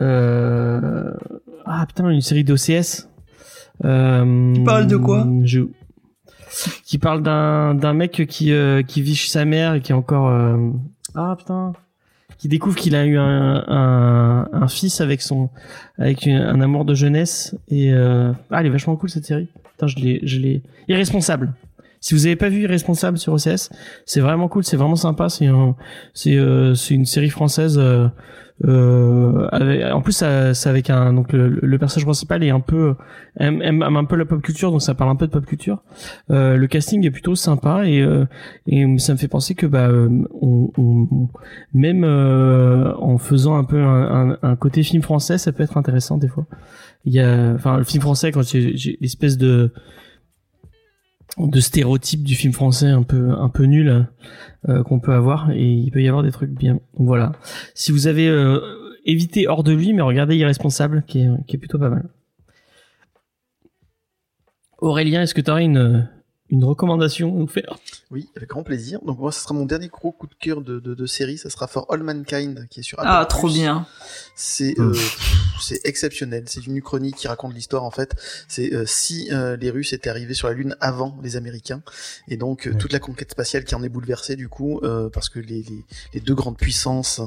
euh, 0.00 1.12
Ah 1.70 1.84
putain, 1.86 2.08
une 2.08 2.22
série 2.22 2.44
d'OCS. 2.44 3.08
Euh, 3.84 4.54
tu 4.54 4.64
parles 4.64 4.86
de 4.86 4.96
quoi 4.96 5.26
je, 5.44 5.60
qui 6.84 6.98
parle 6.98 7.22
d'un 7.22 7.74
d'un 7.74 7.92
mec 7.92 8.26
qui 8.26 8.52
euh, 8.52 8.82
qui 8.82 9.02
vit 9.02 9.14
chez 9.14 9.30
sa 9.30 9.44
mère 9.44 9.74
et 9.74 9.80
qui 9.80 9.92
est 9.92 9.94
encore 9.94 10.28
euh, 10.28 10.70
ah 11.14 11.36
putain 11.38 11.72
qui 12.38 12.48
découvre 12.48 12.76
qu'il 12.76 12.96
a 12.96 13.04
eu 13.04 13.16
un, 13.18 13.64
un, 13.68 14.48
un, 14.52 14.68
fils 14.68 15.00
avec 15.00 15.22
son 15.22 15.50
avec 15.96 16.26
un 16.26 16.60
amour 16.60 16.84
de 16.84 16.94
jeunesse 16.94 17.54
et 17.68 17.92
euh, 17.92 18.32
ah 18.50 18.60
elle 18.60 18.66
est 18.66 18.70
vachement 18.70 18.96
cool 18.96 19.10
cette 19.10 19.26
série 19.26 19.48
putain 19.72 19.86
je 19.86 19.96
l'ai 19.96 20.20
je 20.24 20.38
l'ai 20.40 20.62
irresponsable 20.88 21.52
si 22.00 22.14
vous 22.14 22.26
avez 22.26 22.36
pas 22.36 22.48
vu 22.48 22.62
Irresponsable 22.62 23.18
sur 23.18 23.32
OCS, 23.32 23.70
c'est 24.06 24.20
vraiment 24.20 24.48
cool, 24.48 24.64
c'est 24.64 24.76
vraiment 24.76 24.96
sympa. 24.96 25.28
C'est 25.28 25.48
c'est 26.14 26.36
euh, 26.36 26.74
c'est 26.74 26.94
une 26.94 27.06
série 27.06 27.30
française 27.30 27.76
euh, 27.78 28.08
en 28.64 30.00
plus, 30.02 30.24
c'est 30.52 30.68
avec 30.68 30.90
un 30.90 31.12
donc 31.12 31.32
le, 31.32 31.78
personnage 31.78 32.04
principal 32.04 32.42
est 32.42 32.50
un 32.50 32.60
peu 32.60 32.94
aime, 33.38 33.82
un 33.82 34.04
peu 34.04 34.16
la 34.16 34.24
pop 34.24 34.42
culture, 34.42 34.70
donc 34.70 34.82
ça 34.82 34.94
parle 34.94 35.10
un 35.10 35.16
peu 35.16 35.26
de 35.26 35.32
pop 35.32 35.44
culture. 35.46 35.82
Euh, 36.30 36.56
le 36.56 36.66
casting 36.66 37.04
est 37.06 37.10
plutôt 37.10 37.34
sympa 37.34 37.86
et 37.86 38.00
euh, 38.00 38.24
et 38.66 38.98
ça 38.98 39.12
me 39.12 39.18
fait 39.18 39.28
penser 39.28 39.54
que 39.54 39.66
bah 39.66 39.88
on, 39.90 40.70
on 40.76 41.28
même 41.72 42.04
euh, 42.04 42.92
en 42.96 43.18
faisant 43.18 43.56
un 43.56 43.64
peu 43.64 43.80
un, 43.80 44.30
un, 44.32 44.38
un, 44.42 44.56
côté 44.56 44.82
film 44.82 45.02
français, 45.02 45.38
ça 45.38 45.52
peut 45.52 45.62
être 45.62 45.76
intéressant 45.76 46.18
des 46.18 46.28
fois. 46.28 46.46
Il 47.04 47.12
y 47.12 47.20
a 47.20 47.52
enfin 47.54 47.78
le 47.78 47.84
film 47.84 48.02
français 48.02 48.32
quand 48.32 48.42
j'ai 48.42 48.98
l'espèce 49.00 49.38
de 49.38 49.72
de 51.38 51.60
stéréotypes 51.60 52.24
du 52.24 52.34
film 52.34 52.52
français 52.52 52.88
un 52.88 53.02
peu 53.02 53.30
un 53.30 53.48
peu 53.48 53.64
nul 53.64 54.06
euh, 54.68 54.82
qu'on 54.82 55.00
peut 55.00 55.12
avoir 55.12 55.50
et 55.52 55.64
il 55.64 55.90
peut 55.90 56.02
y 56.02 56.08
avoir 56.08 56.22
des 56.22 56.32
trucs 56.32 56.50
bien. 56.50 56.74
Donc 56.74 57.06
voilà. 57.06 57.32
Si 57.74 57.92
vous 57.92 58.06
avez 58.06 58.28
euh, 58.28 58.60
évité 59.04 59.46
hors 59.48 59.62
de 59.62 59.72
lui, 59.72 59.92
mais 59.92 60.02
regardez 60.02 60.36
Irresponsable, 60.36 61.04
qui 61.06 61.20
est, 61.20 61.28
qui 61.46 61.56
est 61.56 61.58
plutôt 61.58 61.78
pas 61.78 61.90
mal. 61.90 62.08
Aurélien, 64.78 65.22
est-ce 65.22 65.34
que 65.34 65.40
tu 65.40 65.50
aurais 65.50 65.64
une 65.64 66.08
une 66.50 66.64
recommandation 66.64 67.34
à 67.34 67.38
nous 67.38 67.46
faire? 67.46 67.76
Oui, 68.10 68.28
avec 68.34 68.48
grand 68.48 68.62
plaisir. 68.62 69.00
Donc 69.04 69.18
moi, 69.18 69.32
ce 69.32 69.40
sera 69.40 69.54
mon 69.54 69.66
dernier 69.66 69.88
gros 69.88 70.12
coup 70.12 70.26
de 70.26 70.34
cœur 70.34 70.62
de, 70.62 70.80
de, 70.80 70.94
de 70.94 71.06
série. 71.06 71.36
Ça 71.36 71.50
sera 71.50 71.66
For 71.66 71.86
All 71.90 72.02
Mankind, 72.02 72.66
qui 72.70 72.80
est 72.80 72.82
sur 72.82 72.98
Apple 72.98 73.10
Ah, 73.12 73.26
trop 73.26 73.48
bien. 73.48 73.86
C'est 74.34 74.78
euh, 74.80 74.94
c'est 75.62 75.80
exceptionnel. 75.84 76.44
C'est 76.46 76.66
une 76.66 76.76
uchronie 76.76 77.12
qui 77.12 77.28
raconte 77.28 77.54
l'histoire 77.54 77.84
en 77.84 77.90
fait. 77.90 78.14
C'est 78.48 78.74
euh, 78.74 78.84
si 78.86 79.28
euh, 79.32 79.56
les 79.56 79.70
Russes 79.70 79.92
étaient 79.92 80.10
arrivés 80.10 80.34
sur 80.34 80.48
la 80.48 80.54
Lune 80.54 80.76
avant 80.80 81.18
les 81.22 81.36
Américains, 81.36 81.82
et 82.28 82.36
donc 82.36 82.66
euh, 82.66 82.74
toute 82.74 82.92
la 82.92 82.98
conquête 82.98 83.30
spatiale 83.30 83.64
qui 83.64 83.74
en 83.74 83.82
est 83.82 83.88
bouleversée 83.88 84.36
du 84.36 84.48
coup, 84.48 84.80
parce 85.12 85.28
que 85.28 85.38
les, 85.38 85.62
les, 85.62 85.84
les, 86.14 86.20
deux 86.20 86.34
grandes 86.34 86.56
puissances 86.56 87.20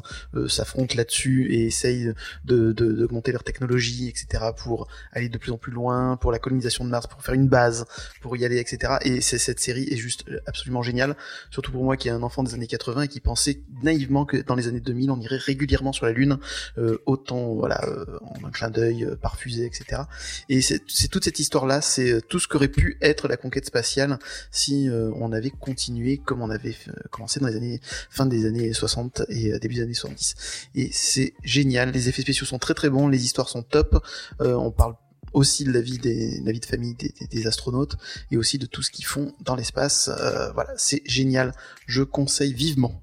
s'affrontent 0.47 0.95
là-dessus 0.95 1.47
et 1.53 1.65
essayent 1.67 2.13
de 2.45 2.71
d'augmenter 2.71 3.31
leur 3.31 3.43
technologie, 3.43 4.07
etc. 4.07 4.45
pour 4.55 4.87
aller 5.11 5.29
de 5.29 5.37
plus 5.37 5.51
en 5.51 5.57
plus 5.57 5.71
loin, 5.71 6.17
pour 6.17 6.31
la 6.31 6.39
colonisation 6.39 6.85
de 6.85 6.89
Mars, 6.89 7.07
pour 7.07 7.21
faire 7.23 7.35
une 7.35 7.47
base, 7.47 7.85
pour 8.21 8.35
y 8.37 8.45
aller, 8.45 8.57
etc. 8.57 8.97
Et 9.03 9.11
et 9.11 9.21
cette 9.21 9.59
série 9.59 9.87
est 9.89 9.97
juste 9.97 10.25
absolument 10.45 10.81
géniale, 10.81 11.15
surtout 11.49 11.71
pour 11.71 11.83
moi 11.83 11.97
qui 11.97 12.07
est 12.07 12.11
un 12.11 12.23
enfant 12.23 12.43
des 12.43 12.53
années 12.53 12.67
80 12.67 13.03
et 13.03 13.07
qui 13.07 13.19
pensait 13.19 13.61
naïvement 13.83 14.25
que 14.25 14.37
dans 14.37 14.55
les 14.55 14.67
années 14.67 14.79
2000 14.79 15.11
on 15.11 15.19
irait 15.19 15.37
régulièrement 15.37 15.93
sur 15.93 16.05
la 16.05 16.11
Lune, 16.11 16.39
euh, 16.77 16.97
autant 17.05 17.53
voilà 17.53 17.83
euh, 17.87 18.05
en 18.23 18.45
un 18.45 18.51
clin 18.51 18.69
d'œil, 18.69 19.03
euh, 19.03 19.15
par 19.15 19.37
fusée, 19.37 19.65
etc. 19.65 20.03
Et 20.49 20.61
c'est 20.61 21.07
toute 21.09 21.23
cette 21.23 21.39
histoire-là, 21.39 21.81
c'est 21.81 22.21
tout 22.27 22.39
ce 22.39 22.47
qu'aurait 22.47 22.67
pu 22.67 22.97
être 23.01 23.27
la 23.27 23.37
conquête 23.37 23.65
spatiale 23.65 24.19
si 24.51 24.89
on 24.91 25.31
avait 25.31 25.49
continué 25.49 26.17
comme 26.17 26.41
on 26.41 26.49
avait 26.49 26.75
commencé 27.09 27.39
dans 27.39 27.47
les 27.47 27.55
années 27.55 27.81
fin 28.09 28.25
des 28.25 28.45
années 28.45 28.73
60 28.73 29.23
et 29.29 29.57
début 29.59 29.75
des 29.75 29.81
années 29.81 29.93
70. 29.93 30.35
Et 30.75 30.89
c'est 30.91 31.33
génial, 31.43 31.91
les 31.91 32.09
effets 32.09 32.21
spéciaux 32.21 32.45
sont 32.45 32.59
très 32.59 32.73
très 32.73 32.89
bons, 32.89 33.07
les 33.07 33.23
histoires 33.23 33.49
sont 33.49 33.63
top, 33.63 34.03
on 34.39 34.71
parle 34.71 34.95
aussi 35.33 35.63
de 35.63 35.71
la 35.71 35.81
vie 35.81 35.97
des 35.97 36.39
la 36.41 36.51
vie 36.51 36.59
de 36.59 36.65
famille 36.65 36.95
des, 36.95 37.47
astronautes 37.47 37.97
et 38.31 38.37
aussi 38.37 38.57
de 38.57 38.65
tout 38.65 38.81
ce 38.81 38.91
qu'ils 38.91 39.05
font 39.05 39.33
dans 39.41 39.55
l'espace. 39.55 40.09
Euh, 40.09 40.51
voilà, 40.53 40.71
c'est 40.77 41.01
génial. 41.05 41.53
Je 41.87 42.03
conseille 42.03 42.53
vivement. 42.53 43.01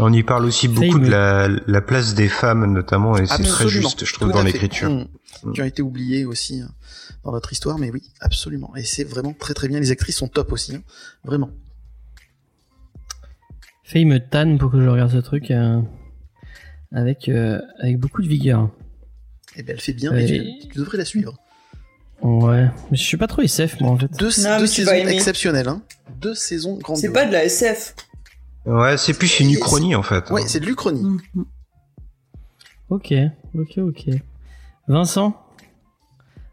On 0.00 0.12
y 0.12 0.22
parle 0.22 0.44
aussi 0.44 0.68
beaucoup 0.68 0.98
de 0.98 1.08
la, 1.08 1.48
la, 1.66 1.80
place 1.80 2.14
des 2.14 2.28
femmes 2.28 2.72
notamment 2.72 3.16
et 3.16 3.26
c'est 3.26 3.42
très 3.42 3.68
juste, 3.68 4.04
je 4.04 4.12
trouve, 4.12 4.30
dans 4.30 4.42
l'écriture. 4.42 4.90
Mmh. 4.90 5.52
Qui 5.52 5.62
ont 5.62 5.64
été 5.64 5.82
oubliées 5.82 6.24
aussi 6.24 6.60
hein, 6.60 6.70
dans 7.24 7.32
notre 7.32 7.52
histoire, 7.52 7.78
mais 7.78 7.90
oui, 7.90 8.02
absolument. 8.20 8.74
Et 8.76 8.84
c'est 8.84 9.04
vraiment 9.04 9.32
très 9.32 9.54
très 9.54 9.68
bien. 9.68 9.80
Les 9.80 9.90
actrices 9.90 10.16
sont 10.16 10.28
top 10.28 10.52
aussi, 10.52 10.76
hein. 10.76 10.82
vraiment. 11.24 11.50
Faye 13.84 14.04
me 14.04 14.18
tanne 14.18 14.58
pour 14.58 14.70
que 14.70 14.82
je 14.82 14.88
regarde 14.88 15.10
ce 15.10 15.18
truc 15.18 15.50
euh, 15.50 15.80
avec 16.92 17.28
euh, 17.28 17.60
avec 17.80 17.98
beaucoup 17.98 18.22
de 18.22 18.28
vigueur. 18.28 18.70
Et 19.56 19.62
ben 19.62 19.74
elle 19.74 19.80
fait 19.80 19.94
bien. 19.94 20.14
Et 20.14 20.26
tu, 20.26 20.68
tu 20.68 20.78
devrais 20.78 20.98
la 20.98 21.04
suivre. 21.04 21.38
Ouais, 22.22 22.66
mais 22.90 22.96
je 22.96 23.02
suis 23.02 23.16
pas 23.16 23.28
trop 23.28 23.42
SF 23.42 23.80
moi 23.80 23.92
en 23.92 23.98
fait. 23.98 24.10
Deux, 24.18 24.30
Non, 24.42 24.56
deux 24.56 24.62
mais 24.62 24.68
tu 24.68 24.84
saisons 24.84 24.92
exceptionnelles. 24.92 25.68
Hein. 25.68 25.82
Deux 26.20 26.34
saisons 26.34 26.76
grandioses. 26.76 27.02
C'est 27.02 27.12
pas 27.12 27.26
de 27.26 27.32
la 27.32 27.44
SF. 27.44 27.94
Ouais, 28.68 28.96
c'est 28.96 29.14
plus 29.14 29.40
une 29.40 29.50
uchronie 29.50 29.94
en 29.94 30.02
fait. 30.02 30.30
Ouais, 30.30 30.42
c'est 30.46 30.60
de 30.60 30.66
l'Uchronie. 30.66 31.02
Mhm. 31.34 31.44
Ok, 32.90 33.12
ok, 33.58 33.78
ok. 33.78 34.04
Vincent, 34.88 35.36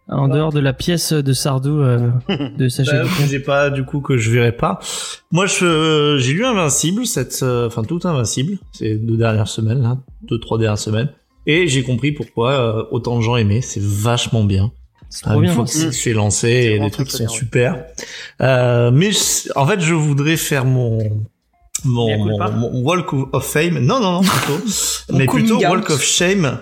en 0.09 0.27
dehors 0.27 0.51
de 0.51 0.59
la 0.59 0.73
pièce 0.73 1.13
de 1.13 1.33
Sardou 1.33 1.81
euh, 1.81 2.09
de 2.57 2.67
Sacha 2.67 2.91
Bah, 2.91 3.03
Guitry. 3.03 3.27
j'ai 3.29 3.39
pas 3.39 3.69
du 3.69 3.85
coup 3.85 4.01
que 4.01 4.17
je 4.17 4.29
verrai 4.31 4.51
pas. 4.51 4.79
Moi, 5.31 5.45
je 5.45 6.17
j'ai 6.19 6.33
lu 6.33 6.45
Invincible 6.45 7.05
cette, 7.05 7.39
euh, 7.43 7.67
enfin 7.67 7.83
tout 7.83 7.99
Invincible, 8.03 8.57
ces 8.73 8.95
deux 8.97 9.17
dernières 9.17 9.47
semaines 9.47 9.81
là, 9.81 9.97
deux 10.23 10.39
trois 10.39 10.57
dernières 10.57 10.77
semaines, 10.77 11.09
et 11.47 11.67
j'ai 11.67 11.83
compris 11.83 12.11
pourquoi 12.11 12.51
euh, 12.51 12.83
autant 12.91 13.17
de 13.17 13.21
gens 13.21 13.35
aimaient. 13.37 13.61
C'est 13.61 13.81
vachement 13.81 14.43
bien. 14.43 14.71
C'est 15.09 15.25
Ah, 15.27 15.37
bien. 15.37 15.53
fois 15.53 15.63
hein. 15.63 15.65
que 15.67 15.71
c'est 15.71 15.91
C'est 15.91 16.51
et 16.51 16.79
les 16.79 16.91
trucs 16.91 17.09
sont 17.11 17.19
bien, 17.19 17.27
ouais. 17.27 17.33
super. 17.33 17.85
Euh, 18.41 18.91
mais 18.91 19.11
je- 19.11 19.49
en 19.55 19.65
fait, 19.65 19.79
je 19.79 19.93
voudrais 19.93 20.35
faire 20.35 20.65
mon 20.65 20.99
mon, 21.86 22.82
Walk 22.84 23.14
of 23.34 23.45
Fame. 23.45 23.80
Non, 23.80 23.99
non, 23.99 24.14
non, 24.14 24.22
plutôt. 24.22 24.64
Mais 25.14 25.26
plutôt 25.26 25.56
out. 25.57 25.64
Walk 25.64 25.90
of 25.91 26.03
Shame. 26.03 26.60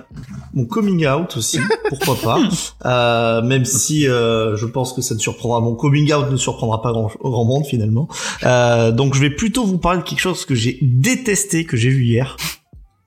Mon 0.53 0.65
coming 0.65 1.07
out 1.07 1.35
aussi, 1.35 1.57
pourquoi 1.89 2.15
pas. 2.15 2.39
Euh, 2.85 3.41
même 3.41 3.65
si 3.65 4.07
euh, 4.07 4.55
je 4.55 4.67
pense 4.67 4.93
que 4.93 5.01
ça 5.01 5.15
ne 5.15 5.19
surprendra, 5.19 5.59
mon 5.61 5.73
coming 5.73 6.13
out 6.13 6.29
ne 6.29 6.37
surprendra 6.37 6.81
pas 6.81 6.91
grand, 6.91 7.11
grand 7.21 7.45
monde 7.45 7.65
finalement. 7.65 8.07
Euh, 8.43 8.91
donc 8.91 9.15
je 9.15 9.19
vais 9.19 9.31
plutôt 9.31 9.65
vous 9.65 9.79
parler 9.79 10.01
de 10.01 10.03
quelque 10.03 10.19
chose 10.19 10.45
que 10.45 10.53
j'ai 10.53 10.77
détesté, 10.81 11.65
que 11.65 11.75
j'ai 11.75 11.89
vu 11.89 12.03
hier. 12.03 12.37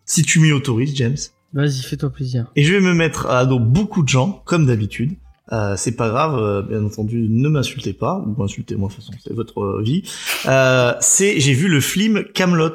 Si 0.04 0.22
tu 0.22 0.40
m'y 0.40 0.50
autorises, 0.50 0.94
James. 0.96 1.16
Vas-y, 1.52 1.82
fais-toi 1.82 2.10
plaisir. 2.10 2.46
Et 2.56 2.64
je 2.64 2.72
vais 2.72 2.80
me 2.80 2.94
mettre 2.94 3.26
à 3.26 3.46
dos 3.46 3.60
beaucoup 3.60 4.02
de 4.02 4.08
gens, 4.08 4.42
comme 4.44 4.66
d'habitude. 4.66 5.16
Euh, 5.52 5.74
c'est 5.76 5.92
pas 5.92 6.08
grave, 6.08 6.36
euh, 6.38 6.62
bien 6.62 6.84
entendu, 6.84 7.26
ne 7.30 7.48
m'insultez 7.48 7.92
pas, 7.92 8.20
ou 8.26 8.42
insultez-moi, 8.42 8.88
de 8.88 8.94
toute 8.94 9.04
façon, 9.04 9.16
c'est 9.24 9.32
votre 9.34 9.60
euh, 9.62 9.82
vie. 9.82 10.02
Euh, 10.46 10.92
c'est, 11.00 11.38
j'ai 11.38 11.52
vu 11.52 11.68
le 11.68 11.80
film 11.80 12.24
Camelot 12.34 12.72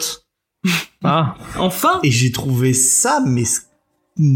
Ah, 1.04 1.36
Enfin 1.58 2.00
et 2.04 2.12
j'ai 2.12 2.32
trouvé 2.32 2.74
ça, 2.74 3.20
mais 3.28 3.44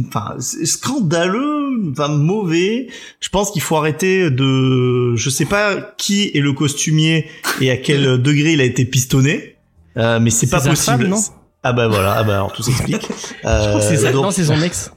enfin, 0.07 0.35
c'est 0.39 0.65
scandaleux, 0.65 1.91
enfin 1.91 2.09
mauvais. 2.09 2.87
Je 3.21 3.29
pense 3.29 3.51
qu'il 3.51 3.61
faut 3.61 3.77
arrêter 3.77 4.29
de, 4.31 5.15
je 5.15 5.29
sais 5.29 5.45
pas 5.45 5.75
qui 5.97 6.31
est 6.33 6.41
le 6.41 6.51
costumier 6.53 7.27
et 7.61 7.71
à 7.71 7.77
quel 7.77 8.21
degré 8.21 8.53
il 8.53 8.61
a 8.61 8.65
été 8.65 8.83
pistonné, 8.85 9.55
euh, 9.97 10.19
mais 10.19 10.29
c'est 10.29 10.47
pas 10.49 10.59
possible. 10.59 10.75
femme, 11.03 11.07
non 11.07 11.19
ah 11.67 11.73
bah 11.73 11.87
voilà, 11.87 12.13
ah 12.17 12.23
bah 12.23 12.35
alors 12.35 12.53
tout 12.53 12.61
s'explique. 12.61 13.01
je 13.09 13.39
crois 13.41 13.79
que 13.79 13.81
c'est 13.81 13.93
Euh, 13.97 14.01
ça. 14.01 14.11
donc- 14.11 14.25
Non, 14.25 14.31
c'est 14.31 14.43
son 14.45 14.61
ex. 14.61 14.91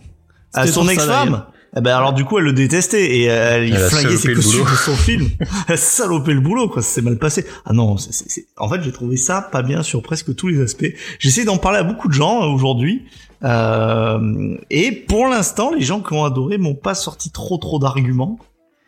C'était 0.55 0.69
son 0.73 0.89
ex-femme. 0.89 1.45
Eh 1.77 1.81
ben 1.83 1.95
alors 1.95 2.15
du 2.15 2.25
coup 2.25 2.39
elle 2.39 2.45
le 2.45 2.53
détestait 2.55 3.19
et 3.19 3.31
euh, 3.31 3.57
elle, 3.57 3.69
il 3.69 3.75
Elle 3.75 3.83
a 3.83 3.89
flinguait 3.91 4.17
ses 4.17 4.33
costumes 4.33 4.65
de 4.65 4.77
son 4.77 4.97
film. 4.97 5.29
Elle 5.69 5.75
a 5.75 5.77
salopé 5.77 6.33
le 6.33 6.41
boulot 6.41 6.69
quoi, 6.69 6.81
ça 6.83 6.89
s'est 6.89 7.03
mal 7.03 7.19
passé. 7.19 7.45
Ah 7.67 7.73
non, 7.75 7.99
c'est- 7.99 8.13
c'est- 8.13 8.29
c'est- 8.31 8.47
en 8.57 8.69
fait 8.71 8.83
j'ai 8.83 8.91
trouvé 8.93 9.17
ça 9.19 9.43
pas 9.43 9.63
bien 9.63 9.83
sur 9.83 10.03
presque 10.03 10.35
tous 10.35 10.49
les 10.49 10.61
aspects. 10.63 10.87
J'essaie 11.19 11.45
d'en 11.45 11.59
parler 11.59 11.79
à 11.79 11.83
beaucoup 11.83 12.09
de 12.09 12.15
gens 12.15 12.43
euh, 12.43 12.47
aujourd'hui 12.47 13.05
euh, 13.45 14.57
et 14.71 14.93
pour 14.93 15.27
l'instant 15.27 15.73
les 15.75 15.83
gens 15.83 16.01
qui 16.01 16.13
ont 16.15 16.25
adoré 16.25 16.59
m'ont 16.59 16.75
pas 16.75 16.95
sorti 16.95 17.31
trop 17.31 17.59
trop 17.59 17.79
d'arguments. 17.79 18.39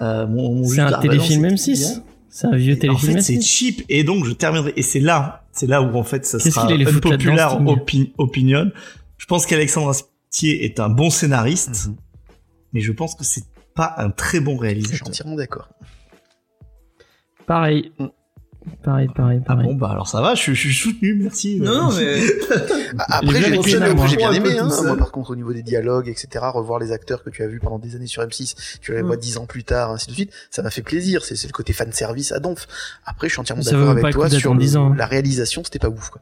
Euh, 0.01 0.27
C'est 0.65 0.81
un 0.81 0.99
téléfilm 1.01 1.47
non, 1.49 1.57
c'est 1.59 1.73
M6. 1.73 1.79
bien. 1.79 2.03
C'est 2.31 2.47
un 2.47 2.57
vieux 2.57 2.73
Et 2.73 2.77
En 2.77 2.81
téléfilm 2.81 3.13
fait, 3.17 3.21
c'est 3.23 3.35
M6. 3.35 3.43
cheap 3.47 3.83
et 3.89 4.05
donc 4.05 4.25
je 4.25 4.33
terminerai 4.33 4.73
et 4.77 4.83
c'est 4.83 5.01
là, 5.01 5.43
c'est 5.53 5.67
là 5.67 5.83
où 5.83 5.97
en 5.99 6.05
fait 6.05 6.25
ça 6.25 6.39
sera 6.51 6.67
opi- 7.75 8.13
opinion. 8.17 8.71
Je 9.19 9.27
pense 9.27 9.45
qu'Alexandre 9.47 9.91
Astier 9.91 10.65
est 10.65 10.81
un 10.81 10.89
bon 10.89 11.11
scénariste, 11.11 11.89
Mhm. 11.89 11.97
Mais 12.73 12.81
je 12.81 12.93
pense 12.93 13.15
que 13.15 13.25
c'est 13.25 13.45
pas 13.75 13.95
un 13.99 14.11
très 14.11 14.41
bon 14.41 14.53
Je 14.53 14.57
suis 14.59 14.67
réalisateur. 14.67 15.09
entièrement 15.09 15.37
d'accord. 15.37 15.69
Pareil. 17.47 17.93
Mm. 17.99 18.07
Pareil, 18.83 19.09
pareil, 19.17 19.41
Ah 19.45 19.47
pareil. 19.55 19.67
bon 19.69 19.75
bah 19.75 19.89
alors 19.91 20.07
ça 20.07 20.21
va, 20.21 20.35
je, 20.35 20.53
je 20.53 20.69
suis 20.69 20.75
soutenu, 20.75 21.15
merci. 21.15 21.59
Non, 21.61 21.89
non, 21.89 21.97
mais. 21.97 22.21
Ah, 22.99 23.19
Après, 23.23 23.41
j'ai 23.41 24.17
bien 24.19 24.33
aimé. 24.35 24.59
Hein. 24.59 24.69
seul. 24.69 24.89
Moi, 24.89 24.97
par 24.99 25.13
contre, 25.13 25.31
au 25.31 25.37
niveau 25.37 25.55
des 25.55 25.63
dialogues, 25.63 26.09
etc., 26.09 26.45
revoir 26.53 26.79
les 26.79 26.93
acteurs 26.93 27.25
que 27.25 27.31
tu 27.31 27.43
as 27.43 27.47
vus 27.47 27.59
pendant 27.59 27.79
des 27.79 27.97
années 27.97 28.07
sur 28.07 28.23
M6, 28.23 28.79
tu 28.83 28.93
les 28.93 29.03
Mm. 29.03 29.07
vois 29.07 29.17
dix 29.17 29.39
ans 29.39 29.47
plus 29.47 29.65
tard, 29.65 29.91
ainsi 29.91 30.09
de 30.09 30.13
suite, 30.13 30.31
ça 30.51 30.63
m'a 30.63 30.69
fait 30.71 30.83
plaisir. 30.83 31.25
C'est 31.25 31.37
c'est 31.37 31.47
le 31.49 31.53
côté 31.55 31.73
fan 31.73 31.91
service 31.91 32.33
à 32.33 32.39
donf. 32.39 32.67
Après, 33.07 33.29
je 33.29 33.33
suis 33.33 33.41
entièrement 33.41 33.63
d'accord 33.65 33.91
avec 33.91 34.13
toi 34.13 34.29
sur 34.29 34.53
le- 34.53 34.61
10 34.61 34.77
ans, 34.77 34.93
hein. 34.93 34.95
la 34.97 35.07
réalisation, 35.07 35.65
c'était 35.65 35.79
pas 35.79 35.89
ouf. 35.89 36.11
Quoi. 36.11 36.21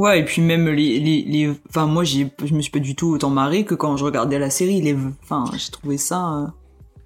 Ouais, 0.00 0.20
et 0.20 0.24
puis 0.24 0.40
même 0.40 0.66
les, 0.68 0.98
les, 0.98 1.22
les, 1.26 1.52
enfin, 1.68 1.84
moi, 1.86 2.04
j'ai, 2.04 2.30
je 2.44 2.54
me 2.54 2.62
suis 2.62 2.70
pas 2.70 2.78
du 2.78 2.94
tout 2.94 3.08
autant 3.12 3.28
marré 3.28 3.64
que 3.64 3.74
quand 3.74 3.96
je 3.98 4.04
regardais 4.04 4.38
la 4.38 4.48
série, 4.48 4.80
les, 4.80 4.96
enfin, 5.22 5.44
j'ai 5.52 5.70
trouvé 5.70 5.98
ça, 5.98 6.16
euh, 6.16 6.46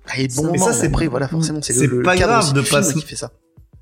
Ah, 0.07 0.21
et 0.21 0.29
bon 0.29 0.51
Mais 0.53 0.59
ça, 0.59 0.73
c'est- 0.73 0.87
après, 0.87 1.09
voilà, 1.09 1.27
forcément, 1.27 1.59
c'est 1.61 1.73
c'est 1.73 1.87
le, 1.89 1.97
le 1.99 2.03
pas 2.05 2.17
cadre 2.17 2.33
grave 2.41 2.53
de 2.53 2.61
pas 2.61 2.83
qui 2.83 3.01
fait 3.03 3.17
ça. 3.17 3.31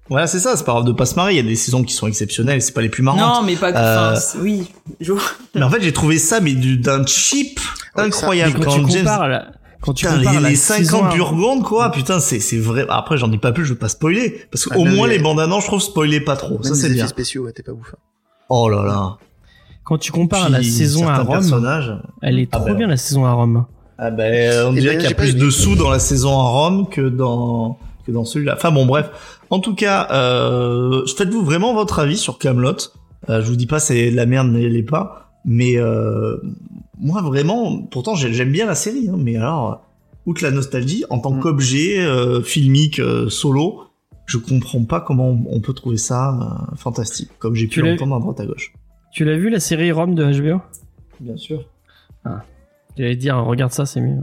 Voilà, 0.08 0.26
c'est 0.26 0.38
ça, 0.40 0.56
c'est 0.56 0.64
pas 0.64 0.72
grave 0.72 0.84
de 0.84 0.92
pas 0.92 1.04
se 1.04 1.14
marier, 1.16 1.38
il 1.38 1.44
y 1.44 1.46
a 1.46 1.48
des 1.50 1.56
saisons 1.56 1.84
qui 1.84 1.92
sont 1.94 2.06
exceptionnelles, 2.06 2.62
c'est 2.62 2.72
pas 2.72 2.80
les 2.80 2.88
plus 2.88 3.02
marrantes. 3.02 3.20
non, 3.42 3.46
mais 3.46 3.56
pas 3.56 3.70
Euh, 3.72 4.14
enfin, 4.16 4.38
oui, 4.40 4.68
je. 5.00 5.12
Mais 5.54 5.62
en 5.62 5.68
fait, 5.70 5.82
j'ai 5.82 5.92
trouvé 5.92 6.16
ça 6.18 6.40
mais 6.40 6.54
du- 6.54 6.78
d'un 6.78 7.04
cheap 7.06 7.60
incroyable 7.94 8.54
quand, 8.54 8.64
quand 8.64 8.82
tu 8.84 8.92
James 8.92 9.04
compares 9.04 9.28
la, 9.28 9.52
quand 9.82 9.92
tu 9.94 10.06
Putain, 10.06 10.18
compares 10.18 10.40
les, 10.40 10.48
les 10.50 10.56
saison 10.56 10.98
50 11.00 11.12
un- 11.12 11.16
Burgondes, 11.16 11.62
quoi, 11.64 11.90
putain, 11.92 12.18
c'est, 12.20 12.40
c'est 12.40 12.56
vrai. 12.58 12.86
Après, 12.88 13.18
j'en 13.18 13.30
ai 13.30 13.38
pas 13.38 13.52
plus, 13.52 13.64
je 13.66 13.72
veux 13.74 13.78
pas 13.78 13.88
spoiler. 13.90 14.46
Parce 14.50 14.66
Ah, 14.70 14.74
qu'au 14.74 14.84
même 14.84 14.94
moins, 14.94 15.06
les- 15.06 15.18
les 15.18 15.22
bandes 15.22 15.40
annonces, 15.40 15.64
je 15.64 15.68
trouve, 15.68 15.82
spoiler 15.82 16.20
pas 16.20 16.36
trop. 16.36 16.54
Même 16.54 16.62
ça, 16.62 16.70
les 16.70 16.74
c'est 16.76 16.86
effets 16.86 16.94
bien. 16.94 17.06
spéciaux, 17.08 17.44
ouais, 17.44 17.52
t'es 17.52 17.62
pas 17.62 17.72
ouf. 17.72 17.94
Oh 18.54 18.68
là 18.68 18.84
là. 18.84 19.16
Quand 19.84 19.96
tu 19.98 20.12
compares 20.12 20.50
la 20.50 20.62
saison 20.62 21.08
à 21.08 21.18
Rome, 21.18 21.28
personnages. 21.28 21.96
elle 22.20 22.38
est 22.38 22.48
Ah 22.52 22.58
trop 22.58 22.66
ben. 22.66 22.74
bien 22.76 22.86
la 22.86 22.96
saison 22.98 23.24
à 23.24 23.32
Rome. 23.32 23.64
Ah 23.98 24.10
ben, 24.10 24.66
on 24.66 24.76
Eh 24.76 24.80
dirait 24.80 24.94
ben, 24.96 25.00
qu'il 25.00 25.08
y 25.10 25.12
a 25.12 25.16
plus 25.16 25.36
de 25.36 25.48
sous 25.50 25.74
dans 25.74 25.88
la 25.90 25.98
saison 25.98 26.30
en 26.30 26.52
Rome 26.52 26.88
que 26.88 27.00
dans 27.08 27.78
que 28.06 28.12
dans 28.12 28.24
celui-là. 28.24 28.54
Enfin 28.56 28.70
bon, 28.72 28.84
bref. 28.84 29.10
En 29.50 29.58
tout 29.60 29.74
cas, 29.74 30.08
euh, 30.10 31.04
faites-vous 31.16 31.44
vraiment 31.44 31.72
votre 31.72 31.98
avis 31.98 32.16
sur 32.18 32.38
Camelot. 32.38 32.76
Euh, 33.30 33.40
je 33.42 33.48
vous 33.48 33.56
dis 33.56 33.66
pas 33.66 33.78
c'est 33.78 34.10
de 34.10 34.16
la 34.16 34.26
merde, 34.26 34.48
n'allez 34.48 34.82
pas. 34.82 35.30
Mais 35.44 35.76
euh, 35.78 36.36
moi 37.00 37.22
vraiment, 37.22 37.80
pourtant 37.82 38.14
j'ai- 38.14 38.32
j'aime 38.34 38.52
bien 38.52 38.66
la 38.66 38.74
série, 38.74 39.08
hein, 39.08 39.16
mais 39.18 39.36
alors, 39.36 39.82
outre 40.26 40.42
la 40.44 40.50
nostalgie, 40.50 41.04
en 41.10 41.18
tant 41.20 41.32
Mm. 41.32 41.40
qu'objet 41.40 41.98
euh, 42.00 42.42
filmique 42.42 42.98
euh, 43.00 43.28
solo, 43.28 43.84
je 44.32 44.38
comprends 44.38 44.82
pas 44.84 45.00
comment 45.02 45.28
on, 45.50 45.60
peut 45.60 45.74
trouver 45.74 45.98
ça 45.98 46.30
euh, 46.72 46.76
fantastique, 46.76 47.30
comme 47.38 47.54
j'ai 47.54 47.66
pu 47.66 47.82
l'entendre 47.82 48.16
à 48.16 48.18
droite 48.20 48.40
à 48.40 48.46
gauche. 48.46 48.72
Tu 49.12 49.26
l'as 49.26 49.36
vu 49.36 49.50
la 49.50 49.60
série 49.60 49.92
Rome 49.92 50.14
de 50.14 50.24
HBO 50.24 50.60
Bien 51.20 51.36
sûr. 51.36 51.64
J'allais 52.96 53.16
dire, 53.16 53.36
regarde 53.44 53.72
ça, 53.72 53.84
c'est 53.84 54.00
mieux. 54.00 54.20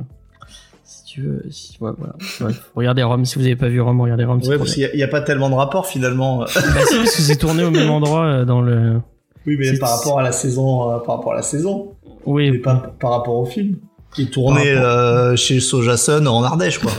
Si 0.84 1.03
tu 1.06 1.22
veux, 1.22 1.44
si, 1.52 1.77
ouais, 1.81 1.91
voilà. 1.98 2.14
Bref, 2.40 2.72
regardez 2.76 3.03
Rome, 3.03 3.23
si 3.26 3.38
vous 3.38 3.45
avez 3.45 3.56
pas 3.56 3.68
vu 3.69 3.81
Rome, 3.81 4.02
regardez 4.02 4.26
Rome. 4.26 4.41
Ouais, 4.48 4.57
parce 4.57 4.73
qu'il 4.73 4.81
y, 4.84 4.86
a- 4.86 4.94
il 4.94 4.99
y 4.99 5.03
a 5.03 5.07
pas 5.07 5.22
tellement 5.22 5.49
de 5.49 5.56
rapport 5.56 5.86
finalement. 5.86 6.40
Bah 6.40 6.48
si, 6.48 6.60
parce 6.95 7.15
que 7.15 7.22
c'est 7.22 7.36
tourné 7.38 7.64
au 7.64 7.69
même 7.72 7.90
endroit 7.90 8.26
euh, 8.26 8.45
dans 8.45 8.61
le... 8.61 8.99
Oui, 9.45 9.57
mais 9.60 9.77
par 9.77 9.95
rapport 9.98 10.19
à 10.19 10.23
la 10.23 10.31
saison, 10.31 10.91
euh, 10.91 10.98
par 10.99 11.18
rapport 11.18 11.34
à 11.34 11.36
la 11.36 11.41
saison, 11.44 11.94
Oui, 12.26 12.49
mais 12.52 12.57
pas 12.60 12.94
par 12.99 13.11
rapport 13.11 13.36
au 13.36 13.45
film, 13.45 13.77
qui 14.14 14.23
est 14.23 14.31
tourné 14.34 14.73
rapport- 14.76 15.38
chez 15.38 15.60
Sojason 15.60 16.26
en 16.26 16.44
Ardèche, 16.44 16.80
quoi. 16.80 16.91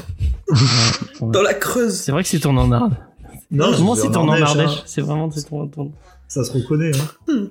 Dans 1.20 1.42
la 1.42 1.54
Creuse. 1.54 1.94
C'est 1.94 2.12
vrai 2.12 2.22
que 2.22 2.28
c'est 2.28 2.40
tourné 2.40 2.60
en 2.60 2.72
Arde. 2.72 2.96
Non, 3.50 3.72
Comment 3.76 3.94
c'est 3.94 4.10
tourné 4.10 4.32
en 4.32 4.42
Ardèche 4.42 4.70
hein. 4.70 4.82
C'est 4.86 5.00
vraiment 5.00 5.30
c'est 5.30 5.42
tourné. 5.44 5.92
Ça 6.28 6.44
se 6.44 6.52
reconnaît. 6.52 6.92
Hein. 7.28 7.48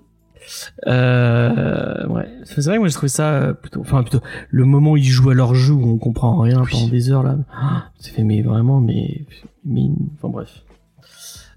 Euh, 0.88 2.08
ouais. 2.08 2.28
C'est 2.46 2.64
vrai 2.64 2.76
que 2.76 2.80
moi 2.80 2.88
j'ai 2.88 2.94
trouvé 2.94 3.10
ça 3.10 3.34
euh, 3.34 3.54
plutôt, 3.54 3.82
enfin 3.82 4.02
plutôt, 4.02 4.22
le 4.50 4.66
moment 4.66 4.92
où 4.92 4.98
ils 4.98 5.04
jouent 5.04 5.30
à 5.30 5.34
leur 5.34 5.54
jeu 5.54 5.74
où 5.74 5.86
on 5.86 5.98
comprend 5.98 6.40
rien 6.40 6.64
pendant 6.70 6.88
des 6.88 7.12
heures 7.12 7.24
là. 7.24 7.38
Ah, 7.54 7.90
C'est 8.00 8.14
fait 8.14 8.24
mais 8.24 8.42
vraiment 8.42 8.80
mais, 8.80 9.26
mais 9.66 9.90
enfin 10.16 10.30
bref. 10.30 10.64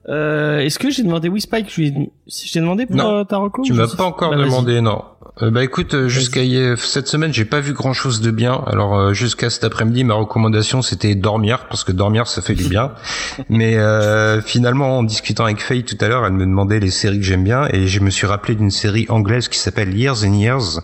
Euh, 0.09 0.59
est-ce 0.61 0.79
que 0.81 0.91
j'ai 0.91 1.03
demandé 1.05 1.29
oui 1.29 1.41
Spike 1.41 1.67
je 1.71 1.81
lui 1.81 1.87
ai- 1.89 2.11
si 2.27 2.49
je 2.49 2.53
t'ai 2.55 2.61
demandé 2.61 2.87
pour 2.87 2.97
Non, 2.97 3.21
euh, 3.21 3.25
ta 3.25 3.37
reco 3.37 3.63
Tu 3.63 3.73
m'as 3.73 3.87
pas 3.87 4.05
encore 4.05 4.31
Bah, 4.31 4.37
demandé, 4.37 4.81
non. 4.81 5.03
Euh, 5.41 5.51
bah 5.51 5.65
écoute, 5.65 5.95
euh, 5.95 6.09
jusqu'à 6.09 6.43
hier- 6.43 6.77
cette 6.79 7.07
semaine, 7.09 7.33
j'ai 7.33 7.45
pas 7.47 7.61
vu 7.61 7.73
grand 7.73 7.95
chose 7.95 8.21
de 8.21 8.31
bien. 8.31 8.63
Alors 8.67 8.99
euh, 8.99 9.13
jusqu'à 9.15 9.49
cet 9.49 9.65
après-midi, 9.65 10.05
ma 10.05 10.13
recommandation 10.15 10.83
c'était 10.83 11.15
dormir 11.15 11.67
parce 11.69 11.85
que 11.85 11.93
dormir 11.93 12.27
ça 12.27 12.43
fait 12.43 12.55
du 12.55 12.65
bien. 12.69 12.93
Mais 13.49 13.77
euh, 13.79 14.43
finalement, 14.43 14.99
en 14.99 15.03
discutant 15.05 15.45
avec 15.45 15.63
Faye 15.63 15.85
tout 15.85 15.97
à 16.01 16.09
l'heure, 16.09 16.27
elle 16.27 16.33
me 16.35 16.45
demandait 16.45 16.81
les 16.81 16.91
séries 16.91 17.19
que 17.19 17.25
j'aime 17.25 17.45
bien 17.45 17.67
et 17.73 17.87
je 17.87 18.01
me 18.01 18.11
suis 18.11 18.27
rappelé 18.27 18.57
d'une 18.57 18.71
série 18.73 19.07
anglaise 19.09 19.49
qui 19.49 19.59
s'appelle 19.59 19.97
Years 19.97 20.23
and 20.25 20.35
Years, 20.35 20.81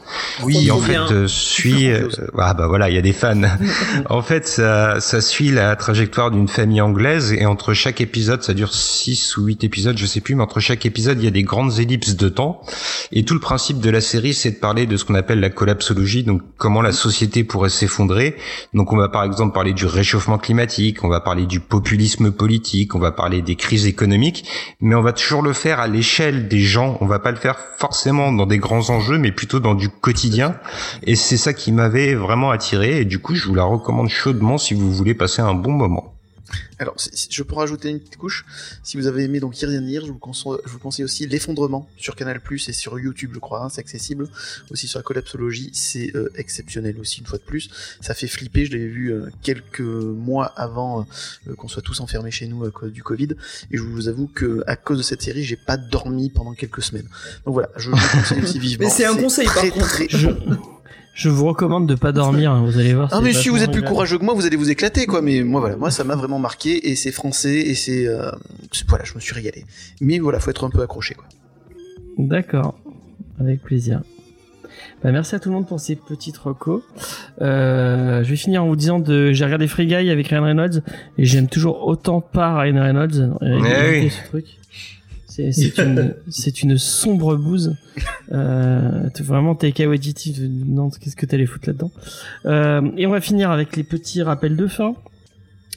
qui 0.48 0.70
en 0.70 0.78
fait 0.78 0.92
bien. 0.92 1.06
euh, 1.10 1.26
suit. 1.26 1.90
euh, 1.90 2.08
ah 2.38 2.54
bah 2.54 2.68
voilà, 2.68 2.88
il 2.88 2.94
y 2.94 2.98
a 2.98 3.02
des 3.02 3.12
fans. 3.12 3.34
en 4.08 4.22
fait, 4.22 4.46
ça, 4.46 5.00
ça 5.00 5.20
suit 5.20 5.50
la 5.50 5.74
trajectoire 5.76 6.30
d'une 6.30 6.48
famille 6.48 6.80
anglaise 6.80 7.32
et 7.34 7.44
entre 7.44 7.74
chaque 7.74 8.00
épisode, 8.00 8.42
ça 8.42 8.54
dure 8.54 8.72
6 9.08 9.16
six 9.16 9.36
ou 9.36 9.44
huit 9.44 9.64
épisodes, 9.64 9.96
je 9.96 10.06
sais 10.06 10.20
plus, 10.20 10.34
mais 10.34 10.42
entre 10.42 10.60
chaque 10.60 10.84
épisode, 10.84 11.18
il 11.18 11.24
y 11.24 11.28
a 11.28 11.30
des 11.30 11.42
grandes 11.42 11.78
ellipses 11.78 12.16
de 12.16 12.28
temps. 12.28 12.60
Et 13.12 13.24
tout 13.24 13.34
le 13.34 13.40
principe 13.40 13.80
de 13.80 13.90
la 13.90 14.00
série, 14.00 14.34
c'est 14.34 14.50
de 14.52 14.56
parler 14.56 14.86
de 14.86 14.96
ce 14.96 15.04
qu'on 15.04 15.14
appelle 15.14 15.40
la 15.40 15.50
collapsologie, 15.50 16.24
donc 16.24 16.42
comment 16.56 16.82
la 16.82 16.92
société 16.92 17.44
pourrait 17.44 17.70
s'effondrer. 17.70 18.36
Donc 18.74 18.92
on 18.92 18.96
va 18.96 19.08
par 19.08 19.24
exemple 19.24 19.54
parler 19.54 19.72
du 19.72 19.86
réchauffement 19.86 20.38
climatique, 20.38 21.04
on 21.04 21.08
va 21.08 21.20
parler 21.20 21.46
du 21.46 21.60
populisme 21.60 22.30
politique, 22.32 22.94
on 22.94 22.98
va 22.98 23.12
parler 23.12 23.40
des 23.40 23.56
crises 23.56 23.86
économiques, 23.86 24.44
mais 24.80 24.94
on 24.94 25.02
va 25.02 25.12
toujours 25.12 25.42
le 25.42 25.52
faire 25.52 25.80
à 25.80 25.88
l'échelle 25.88 26.48
des 26.48 26.60
gens. 26.60 26.98
On 27.00 27.06
va 27.06 27.18
pas 27.18 27.30
le 27.30 27.38
faire 27.38 27.58
forcément 27.78 28.32
dans 28.32 28.46
des 28.46 28.58
grands 28.58 28.90
enjeux, 28.90 29.18
mais 29.18 29.32
plutôt 29.32 29.60
dans 29.60 29.74
du 29.74 29.88
quotidien. 29.88 30.56
Et 31.02 31.16
c'est 31.16 31.36
ça 31.36 31.54
qui 31.54 31.72
m'avait 31.72 32.14
vraiment 32.14 32.50
attiré. 32.50 33.00
Et 33.00 33.04
du 33.04 33.18
coup, 33.18 33.34
je 33.34 33.46
vous 33.46 33.54
la 33.54 33.64
recommande 33.64 34.08
chaudement 34.08 34.58
si 34.58 34.74
vous 34.74 34.92
voulez 34.92 35.14
passer 35.14 35.40
un 35.40 35.54
bon 35.54 35.72
moment. 35.72 36.17
Alors, 36.78 36.96
je 37.30 37.42
peux 37.42 37.54
rajouter 37.54 37.90
une 37.90 37.98
petite 37.98 38.16
couche. 38.16 38.44
Si 38.82 38.96
vous 38.96 39.06
avez 39.06 39.24
aimé 39.24 39.40
donc 39.40 39.60
Hier, 39.60 40.04
je 40.04 40.12
vous 40.12 40.18
conseille, 40.18 40.52
je 40.64 40.70
vous 40.70 40.78
conseille 40.78 41.04
aussi 41.04 41.26
l'effondrement 41.26 41.88
sur 41.96 42.14
Canal 42.14 42.40
Plus 42.40 42.68
et 42.68 42.72
sur 42.72 42.98
YouTube, 42.98 43.32
je 43.34 43.38
crois. 43.38 43.64
Hein, 43.64 43.68
c'est 43.68 43.80
accessible. 43.80 44.28
Aussi 44.70 44.86
sur 44.86 44.98
la 44.98 45.02
collapsologie, 45.02 45.70
c'est 45.72 46.14
euh, 46.14 46.30
exceptionnel 46.36 46.98
aussi 47.00 47.20
une 47.20 47.26
fois 47.26 47.38
de 47.38 47.42
plus. 47.42 47.68
Ça 48.00 48.14
fait 48.14 48.28
flipper. 48.28 48.66
Je 48.66 48.72
l'avais 48.72 48.86
vu 48.86 49.12
euh, 49.12 49.28
quelques 49.42 49.80
mois 49.80 50.46
avant 50.46 51.06
euh, 51.48 51.54
qu'on 51.54 51.68
soit 51.68 51.82
tous 51.82 52.00
enfermés 52.00 52.30
chez 52.30 52.46
nous 52.46 52.64
à 52.64 52.70
cause 52.70 52.92
du 52.92 53.02
Covid. 53.02 53.30
Et 53.70 53.76
je 53.76 53.82
vous 53.82 54.08
avoue 54.08 54.28
que 54.28 54.62
à 54.66 54.76
cause 54.76 54.98
de 54.98 55.02
cette 55.02 55.22
série, 55.22 55.42
j'ai 55.42 55.56
pas 55.56 55.76
dormi 55.76 56.30
pendant 56.30 56.54
quelques 56.54 56.82
semaines. 56.82 57.08
Donc 57.44 57.54
voilà, 57.54 57.70
je, 57.76 57.90
vous 57.90 57.96
conseille 57.96 58.42
aussi 58.42 58.58
vivement. 58.60 58.86
Mais 58.86 58.92
c'est 58.92 59.06
un 59.06 59.16
conseil 59.16 59.46
par 59.46 59.62
contre. 59.70 59.86
Très... 59.88 60.08
Je 61.18 61.30
vous 61.30 61.46
recommande 61.46 61.88
de 61.88 61.96
pas 61.96 62.12
dormir, 62.12 62.52
hein, 62.52 62.62
vous 62.64 62.78
allez 62.78 62.94
voir. 62.94 63.08
Ah 63.10 63.20
mais 63.20 63.32
si 63.32 63.48
vous 63.48 63.60
êtes 63.64 63.72
plus 63.72 63.82
courageux 63.82 64.18
que 64.18 64.24
moi, 64.24 64.34
vous 64.34 64.46
allez 64.46 64.56
vous 64.56 64.70
éclater 64.70 65.04
quoi. 65.06 65.20
Mais 65.20 65.42
moi 65.42 65.60
voilà, 65.60 65.74
moi 65.74 65.90
ça 65.90 66.04
m'a 66.04 66.14
vraiment 66.14 66.38
marqué 66.38 66.88
et 66.88 66.94
c'est 66.94 67.10
français 67.10 67.56
et 67.56 67.74
c'est 67.74 68.06
euh, 68.06 68.30
voilà, 68.86 69.04
je 69.04 69.14
me 69.16 69.20
suis 69.20 69.34
régalé. 69.34 69.64
Mais 70.00 70.20
voilà, 70.20 70.38
faut 70.38 70.50
être 70.50 70.62
un 70.62 70.70
peu 70.70 70.80
accroché 70.80 71.14
quoi. 71.14 71.26
D'accord, 72.18 72.78
avec 73.40 73.64
plaisir. 73.64 74.02
Bah, 75.02 75.10
merci 75.10 75.34
à 75.34 75.40
tout 75.40 75.48
le 75.48 75.56
monde 75.56 75.66
pour 75.66 75.80
ces 75.80 75.96
petites 75.96 76.38
recos. 76.38 76.82
Euh, 77.42 78.22
je 78.22 78.30
vais 78.30 78.36
finir 78.36 78.62
en 78.62 78.68
vous 78.68 78.76
disant 78.76 79.00
de 79.00 79.32
j'ai 79.32 79.44
regardé 79.44 79.66
Free 79.66 79.86
Guy 79.86 80.10
avec 80.10 80.28
Ryan 80.28 80.44
Reynolds 80.44 80.82
et 81.18 81.24
j'aime 81.24 81.48
toujours 81.48 81.84
autant 81.88 82.20
pas 82.20 82.56
Ryan 82.60 82.80
Reynolds. 82.80 83.36
Eh 83.42 84.02
oui. 84.02 84.10
ce 84.10 84.24
truc. 84.28 84.46
C'est 86.30 86.62
une, 86.62 86.78
sombre 86.78 87.36
bouse. 87.36 87.76
Euh, 88.32 89.08
vraiment, 89.20 89.54
Taika 89.54 89.86
Waititi, 89.86 90.34
non, 90.66 90.90
qu'est-ce 90.90 91.16
que 91.16 91.26
t'allais 91.26 91.46
foutre 91.46 91.68
là-dedans 91.68 91.90
euh, 92.46 92.90
Et 92.96 93.06
on 93.06 93.10
va 93.10 93.20
finir 93.20 93.50
avec 93.50 93.76
les 93.76 93.84
petits 93.84 94.22
rappels 94.22 94.56
de 94.56 94.66
fin. 94.66 94.94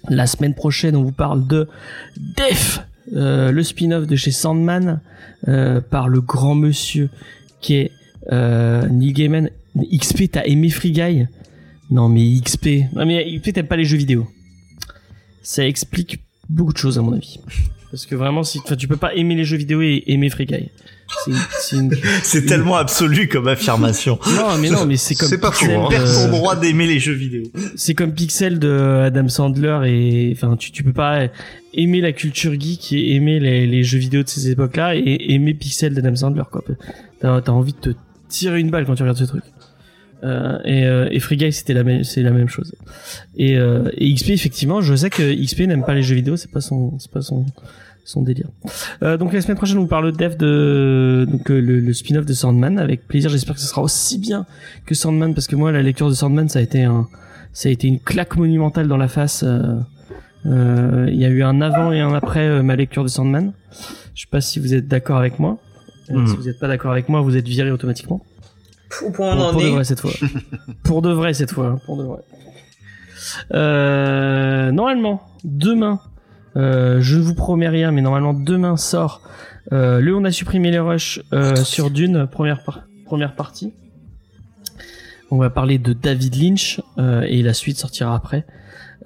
La 0.10 0.26
semaine 0.26 0.56
prochaine, 0.56 0.96
on 0.96 1.04
vous 1.04 1.12
parle 1.12 1.46
de 1.48 1.68
Def, 2.18 2.80
euh, 3.14 3.52
le 3.52 3.64
spin-off 3.64 4.08
de 4.08 4.16
chez 4.16 4.32
Sandman, 4.32 5.00
euh, 5.48 5.82
par 5.82 6.08
le 6.08 6.22
grand 6.22 6.56
monsieur 6.56 7.10
qui 7.62 7.76
est 7.76 7.92
euh, 8.32 8.88
Neil 8.88 9.14
Gaiman. 9.14 9.50
XP, 9.78 10.32
t'as 10.32 10.44
aimé 10.46 10.70
Free 10.70 10.92
Guy? 10.92 11.28
Non, 11.92 12.10
mais 12.10 12.40
XP, 12.40 12.94
non 12.94 13.06
mais 13.06 13.38
XP, 13.38 13.54
t'aimes 13.54 13.68
pas 13.68 13.76
les 13.76 13.86
jeux 13.86 13.98
vidéo. 13.98 14.28
Ça 15.44 15.68
explique 15.68 16.20
beaucoup 16.50 16.74
de 16.74 16.78
choses 16.78 16.98
à 16.98 17.02
mon 17.02 17.14
avis. 17.14 17.40
Parce 17.92 18.06
que 18.06 18.16
vraiment, 18.16 18.44
si, 18.44 18.62
tu 18.78 18.88
peux 18.88 18.98
pas 18.98 19.14
aimer 19.16 19.36
les 19.36 19.44
jeux 19.44 19.58
vidéo 19.58 19.82
et 19.82 20.04
aimer 20.08 20.30
Free 20.30 20.46
Guy. 20.46 20.70
C'est 21.60 21.76
une... 21.76 21.90
tellement 22.48 22.78
absolu 22.78 23.28
comme 23.28 23.50
affirmation. 23.50 24.18
Non, 24.32 24.58
mais 24.58 24.70
non, 24.70 24.86
mais 24.86 24.96
c'est 24.96 25.16
comme. 25.16 25.28
C'est 25.28 25.40
pas. 25.40 25.50
Hein. 25.50 25.90
ton 25.90 26.30
droit 26.30 26.56
d'aimer 26.56 26.88
les 26.88 27.00
jeux 27.00 27.14
vidéo. 27.14 27.44
C'est 27.76 27.94
comme 27.94 28.14
Pixel 28.14 28.60
de 28.60 29.02
Adam 29.06 29.28
Sandler 29.28 29.82
et 29.88 30.34
enfin, 30.36 30.56
tu, 30.56 30.72
tu 30.72 30.84
peux 30.84 30.94
pas 30.94 31.28
aimer 31.74 32.00
la 32.00 32.14
culture 32.14 32.54
geek 32.60 32.94
et 32.94 33.16
aimer 33.16 33.40
les, 33.40 33.68
les 33.68 33.84
jeux 33.84 34.00
vidéo 34.00 34.24
de 34.24 34.30
ces 34.30 34.50
époques-là 34.50 34.96
et 34.96 35.34
aimer 35.34 35.54
Pixel 35.54 35.94
d'Adam 35.94 36.16
Sandler, 36.16 36.44
quoi. 36.50 36.64
T'as 37.20 37.36
as 37.36 37.50
envie 37.52 37.74
de 37.74 37.92
te 37.92 37.98
tirer 38.30 38.62
une 38.62 38.72
balle 38.72 38.86
quand 38.86 38.96
tu 38.96 39.04
regardes 39.04 39.18
ce 39.18 39.26
truc. 39.26 39.44
Euh, 40.24 40.60
et, 40.66 40.86
euh, 40.86 41.08
et 41.10 41.20
Free 41.20 41.36
Guy 41.36 41.52
c'était 41.52 41.74
la 41.74 41.84
même 41.84 42.04
c'est 42.04 42.22
la 42.22 42.30
même 42.30 42.48
chose 42.48 42.76
et, 43.36 43.58
euh, 43.58 43.90
et 43.98 44.14
XP 44.14 44.30
effectivement 44.30 44.80
je 44.80 44.94
sais 44.94 45.10
que 45.10 45.24
XP 45.34 45.62
n'aime 45.62 45.84
pas 45.84 45.96
les 45.96 46.04
jeux 46.04 46.14
vidéo 46.14 46.38
c'est 46.38 46.52
pas 46.52 46.62
son 46.62 47.00
c'est 47.00 47.10
pas 47.10 47.24
son 47.24 47.44
son 48.04 48.22
délire. 48.22 48.48
Euh, 49.04 49.18
donc 49.18 49.34
la 49.34 49.42
semaine 49.42 49.58
prochaine, 49.58 49.78
on 49.78 49.82
vous 49.82 49.88
parle 49.88 50.12
de 50.12 50.18
dev 50.18 50.36
de 50.36 51.28
donc 51.30 51.50
euh, 51.50 51.60
le, 51.60 51.80
le 51.80 51.94
spin-off 51.94 52.26
de 52.26 52.34
Sandman 52.34 52.78
avec 52.80 53.08
plaisir. 53.08 53.30
J'espère 53.30 53.56
que 53.56 53.62
ce 53.62 53.68
sera 53.68 53.82
aussi 53.82 54.18
bien 54.18 54.46
que 54.86 54.96
Sandman 54.96 55.34
parce 55.34 55.48
que 55.48 55.56
moi 55.56 55.72
la 55.72 55.82
lecture 55.82 56.10
de 56.10 56.14
Sandman 56.14 56.50
ça 56.50 56.60
a 56.60 56.62
été 56.62 56.84
un 56.84 57.08
ça 57.54 57.70
a 57.70 57.72
été 57.72 57.88
une 57.88 58.00
claque 58.00 58.36
monumentale 58.38 58.88
dans 58.88 58.98
la 58.98 59.08
face. 59.08 59.44
Euh, 59.44 61.08
Il 61.10 61.16
y 61.20 61.26
a 61.26 61.30
eu 61.30 61.44
un 61.44 61.62
avant 61.62 61.92
et 61.92 62.00
un 62.00 62.14
après 62.14 62.64
ma 62.64 62.76
lecture 62.76 63.04
de 63.04 63.10
Sandman. 63.10 63.54
Je 64.16 64.22
sais 64.22 64.28
pas 64.30 64.42
si 64.42 64.60
vous 64.60 64.74
êtes 64.74 64.88
d'accord 64.88 65.18
avec 65.18 65.38
moi. 65.40 65.60
Mm. 66.10 66.28
Si 66.28 66.36
vous 66.36 66.44
n'êtes 66.44 66.60
pas 66.60 66.68
d'accord 66.68 66.92
avec 66.92 67.10
moi, 67.10 67.22
vous 67.22 67.38
êtes 67.38 67.48
viré 67.48 67.72
automatiquement. 67.72 68.22
Au 69.06 69.10
point 69.12 69.36
Pour, 69.36 69.46
on 69.46 69.50
en 69.50 69.52
pour 69.54 69.62
de 69.62 69.68
vrai 69.70 69.84
cette 69.84 70.00
fois. 70.00 70.12
pour 70.84 71.02
de 71.02 71.12
vrai 71.12 71.34
cette 71.34 71.52
fois. 71.52 71.80
Pour 71.86 71.98
de 71.98 72.04
vrai. 72.04 72.20
Euh, 73.54 74.72
normalement, 74.72 75.22
demain, 75.44 76.00
euh, 76.58 77.00
je 77.02 77.18
ne 77.18 77.22
vous 77.22 77.36
promets 77.36 77.70
rien, 77.70 77.92
mais 77.92 78.02
normalement 78.02 78.34
demain 78.34 78.78
sort 78.78 79.22
euh, 79.72 80.00
le 80.00 80.16
On 80.16 80.24
a 80.26 80.32
supprimé 80.32 80.72
les 80.72 80.80
rushs 80.80 81.22
euh, 81.34 81.56
sur 81.56 81.92
Dune, 81.92 82.28
première, 82.30 82.64
par- 82.64 82.82
première 83.06 83.36
partie. 83.36 83.74
On 85.30 85.38
va 85.38 85.50
parler 85.50 85.78
de 85.78 85.94
David 85.94 86.36
Lynch 86.36 86.82
euh, 86.98 87.22
et 87.22 87.42
la 87.42 87.54
suite 87.54 87.78
sortira 87.78 88.16
après. 88.16 88.46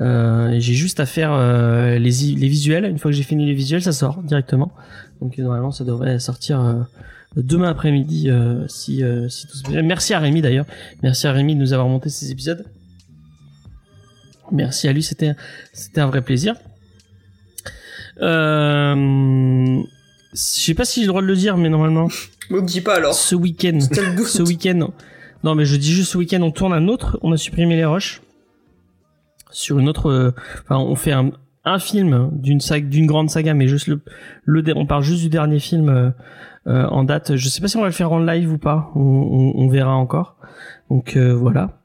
Euh, 0.01 0.55
j'ai 0.59 0.73
juste 0.73 0.99
à 0.99 1.05
faire 1.05 1.31
euh, 1.33 1.99
les, 1.99 2.09
les 2.35 2.47
visuels. 2.47 2.85
Une 2.85 2.97
fois 2.97 3.11
que 3.11 3.17
j'ai 3.17 3.23
fini 3.23 3.45
les 3.45 3.53
visuels, 3.53 3.81
ça 3.83 3.91
sort 3.91 4.23
directement. 4.23 4.71
Donc 5.21 5.37
normalement, 5.37 5.71
ça 5.71 5.83
devrait 5.83 6.17
sortir 6.19 6.59
euh, 6.61 6.73
demain 7.35 7.69
après-midi 7.69 8.29
euh, 8.29 8.65
si, 8.67 9.03
euh, 9.03 9.27
si 9.29 9.47
tout 9.47 9.57
se 9.57 9.63
passe 9.63 9.71
bien. 9.71 9.81
Merci 9.81 10.13
à 10.13 10.19
Rémi 10.19 10.41
d'ailleurs. 10.41 10.65
Merci 11.03 11.27
à 11.27 11.31
Rémi 11.31 11.55
de 11.55 11.59
nous 11.59 11.73
avoir 11.73 11.87
monté 11.87 12.09
ces 12.09 12.31
épisodes. 12.31 12.65
Merci 14.51 14.87
à 14.87 14.93
lui, 14.93 15.01
c'était 15.03 15.33
c'était 15.73 16.01
un 16.01 16.07
vrai 16.07 16.21
plaisir. 16.21 16.55
Euh, 18.21 19.81
je 20.33 20.37
sais 20.39 20.73
pas 20.73 20.85
si 20.85 21.01
j'ai 21.01 21.05
le 21.05 21.09
droit 21.09 21.21
de 21.21 21.27
le 21.27 21.35
dire, 21.35 21.57
mais 21.57 21.69
normalement, 21.69 22.07
Me 22.49 22.59
le 22.59 22.65
dis 22.65 22.81
pas 22.81 22.95
alors. 22.95 23.13
ce 23.13 23.35
week-end, 23.35 23.79
ce 23.81 24.41
week-end, 24.41 24.89
non 25.43 25.55
mais 25.55 25.65
je 25.65 25.75
dis 25.75 25.91
juste 25.91 26.11
ce 26.11 26.17
week-end, 26.17 26.41
on 26.41 26.51
tourne 26.51 26.73
un 26.73 26.87
autre, 26.87 27.19
on 27.21 27.31
a 27.31 27.37
supprimé 27.37 27.75
les 27.75 27.85
roches 27.85 28.21
sur 29.51 29.79
une 29.79 29.87
autre, 29.89 30.09
euh, 30.09 30.31
enfin 30.63 30.77
on 30.77 30.95
fait 30.95 31.11
un, 31.13 31.31
un 31.63 31.79
film 31.79 32.29
d'une 32.33 32.59
saga, 32.59 32.85
d'une 32.87 33.05
grande 33.05 33.29
saga, 33.29 33.53
mais 33.53 33.67
juste 33.67 33.87
le, 33.87 34.01
le, 34.43 34.63
on 34.75 34.85
parle 34.85 35.03
juste 35.03 35.21
du 35.21 35.29
dernier 35.29 35.59
film 35.59 35.89
euh, 35.89 36.09
euh, 36.67 36.85
en 36.87 37.03
date. 37.03 37.35
Je 37.35 37.47
sais 37.49 37.61
pas 37.61 37.67
si 37.67 37.77
on 37.77 37.81
va 37.81 37.87
le 37.87 37.91
faire 37.93 38.11
en 38.11 38.19
live 38.19 38.51
ou 38.51 38.57
pas, 38.57 38.91
on, 38.95 38.99
on, 39.01 39.53
on 39.55 39.67
verra 39.67 39.95
encore. 39.95 40.35
Donc 40.89 41.15
euh, 41.15 41.33
voilà. 41.33 41.79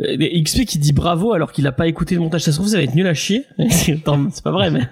Euh, 0.00 0.16
mais 0.18 0.42
XP 0.42 0.64
qui 0.64 0.78
dit 0.78 0.92
bravo 0.92 1.32
alors 1.32 1.52
qu'il 1.52 1.66
a 1.66 1.72
pas 1.72 1.86
écouté 1.86 2.14
le 2.14 2.20
montage. 2.20 2.42
Ça 2.42 2.52
se 2.52 2.56
trouve 2.56 2.68
ça 2.68 2.76
va 2.78 2.82
être 2.82 2.94
nul 2.94 3.06
à 3.06 3.14
chier. 3.14 3.44
C'est 3.70 4.02
pas 4.02 4.50
vrai, 4.50 4.70
mais 4.70 4.82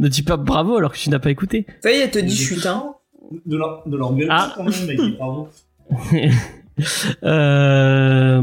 ne 0.00 0.08
dis 0.08 0.22
pas 0.22 0.36
bravo 0.36 0.76
alors 0.76 0.92
que 0.92 0.98
tu 0.98 1.10
n'as 1.10 1.18
pas 1.18 1.30
écouté. 1.30 1.66
Ça 1.82 1.90
y 1.90 1.94
est, 1.96 2.00
elle 2.04 2.10
te 2.10 2.18
dit 2.18 2.34
chute, 2.36 2.66
hein. 2.66 2.94
De 3.44 3.56
leur, 3.58 3.82
de 3.86 3.96
leur 3.96 4.14
Ah. 4.30 4.54
quand 4.56 4.64
même, 4.64 4.86
mec, 4.86 4.98
bravo. 5.18 5.48
Euh, 7.24 8.40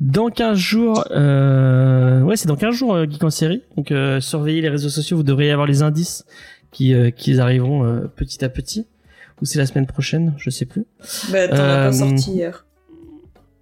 dans 0.00 0.28
15 0.30 0.56
jours, 0.58 1.04
euh, 1.10 2.22
ouais, 2.22 2.36
c'est 2.36 2.48
dans 2.48 2.56
15 2.56 2.74
jours, 2.74 2.94
euh, 2.94 3.04
Geek 3.08 3.22
en 3.22 3.30
série. 3.30 3.62
Donc, 3.76 3.90
euh, 3.90 4.20
surveillez 4.20 4.60
les 4.60 4.68
réseaux 4.68 4.88
sociaux, 4.88 5.16
vous 5.16 5.22
devriez 5.22 5.50
avoir 5.50 5.66
les 5.66 5.82
indices 5.82 6.24
qui, 6.70 6.94
euh, 6.94 7.10
qui 7.10 7.38
arriveront 7.38 7.84
euh, 7.84 8.00
petit 8.16 8.44
à 8.44 8.48
petit. 8.48 8.86
Ou 9.42 9.44
c'est 9.44 9.58
la 9.58 9.66
semaine 9.66 9.86
prochaine, 9.86 10.34
je 10.36 10.48
sais 10.50 10.64
plus. 10.64 10.86
Bah, 11.32 11.48
t'en 11.48 11.56
as 11.56 11.58
Euh, 11.60 11.86
pas 11.86 11.92
sorti 11.92 12.30
hier. 12.32 12.64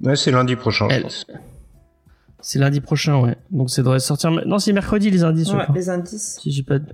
Ouais, 0.02 0.16
c'est 0.16 0.30
lundi 0.30 0.56
prochain, 0.56 0.88
je 0.90 0.94
Elle- 0.96 1.02
pense. 1.02 1.26
C'est 2.40 2.58
lundi 2.58 2.80
prochain, 2.80 3.20
ouais. 3.20 3.36
Donc, 3.50 3.70
ça 3.70 3.82
devrait 3.82 4.00
sortir. 4.00 4.30
Non, 4.46 4.58
c'est 4.58 4.72
mercredi 4.72 5.10
les 5.10 5.22
indices. 5.22 5.52
Ouais, 5.52 5.64
les 5.74 5.88
indices. 5.88 6.38
Si 6.42 6.50
j'ai 6.50 6.62
pas 6.64 6.78
de... 6.80 6.86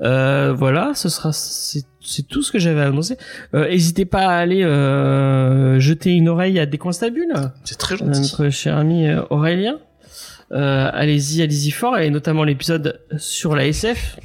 Euh, 0.00 0.52
voilà, 0.54 0.92
ce 0.94 1.08
sera 1.08 1.32
c'est 1.32 1.84
tout 2.26 2.42
ce 2.42 2.50
que 2.50 2.58
j'avais 2.58 2.80
à 2.80 2.86
annoncer. 2.86 3.16
Euh, 3.54 3.68
N'hésitez 3.68 4.06
pas 4.06 4.22
à 4.26 4.36
aller 4.38 4.62
euh, 4.64 5.78
jeter 5.78 6.12
une 6.14 6.28
oreille 6.28 6.58
à 6.58 6.66
Déconstabule. 6.66 7.32
C'est 7.64 7.76
très 7.78 7.94
Euh, 7.94 7.98
gentil. 7.98 8.20
notre 8.22 8.48
cher 8.48 8.76
ami 8.78 9.06
euh, 9.06 9.22
Aurélien. 9.30 9.78
Euh, 10.52 10.90
allez-y, 10.92 11.42
allez-y 11.42 11.70
fort, 11.70 11.98
et 11.98 12.10
notamment 12.10 12.42
l'épisode 12.42 13.00
sur 13.18 13.54
la 13.54 13.66
SF 13.66 14.18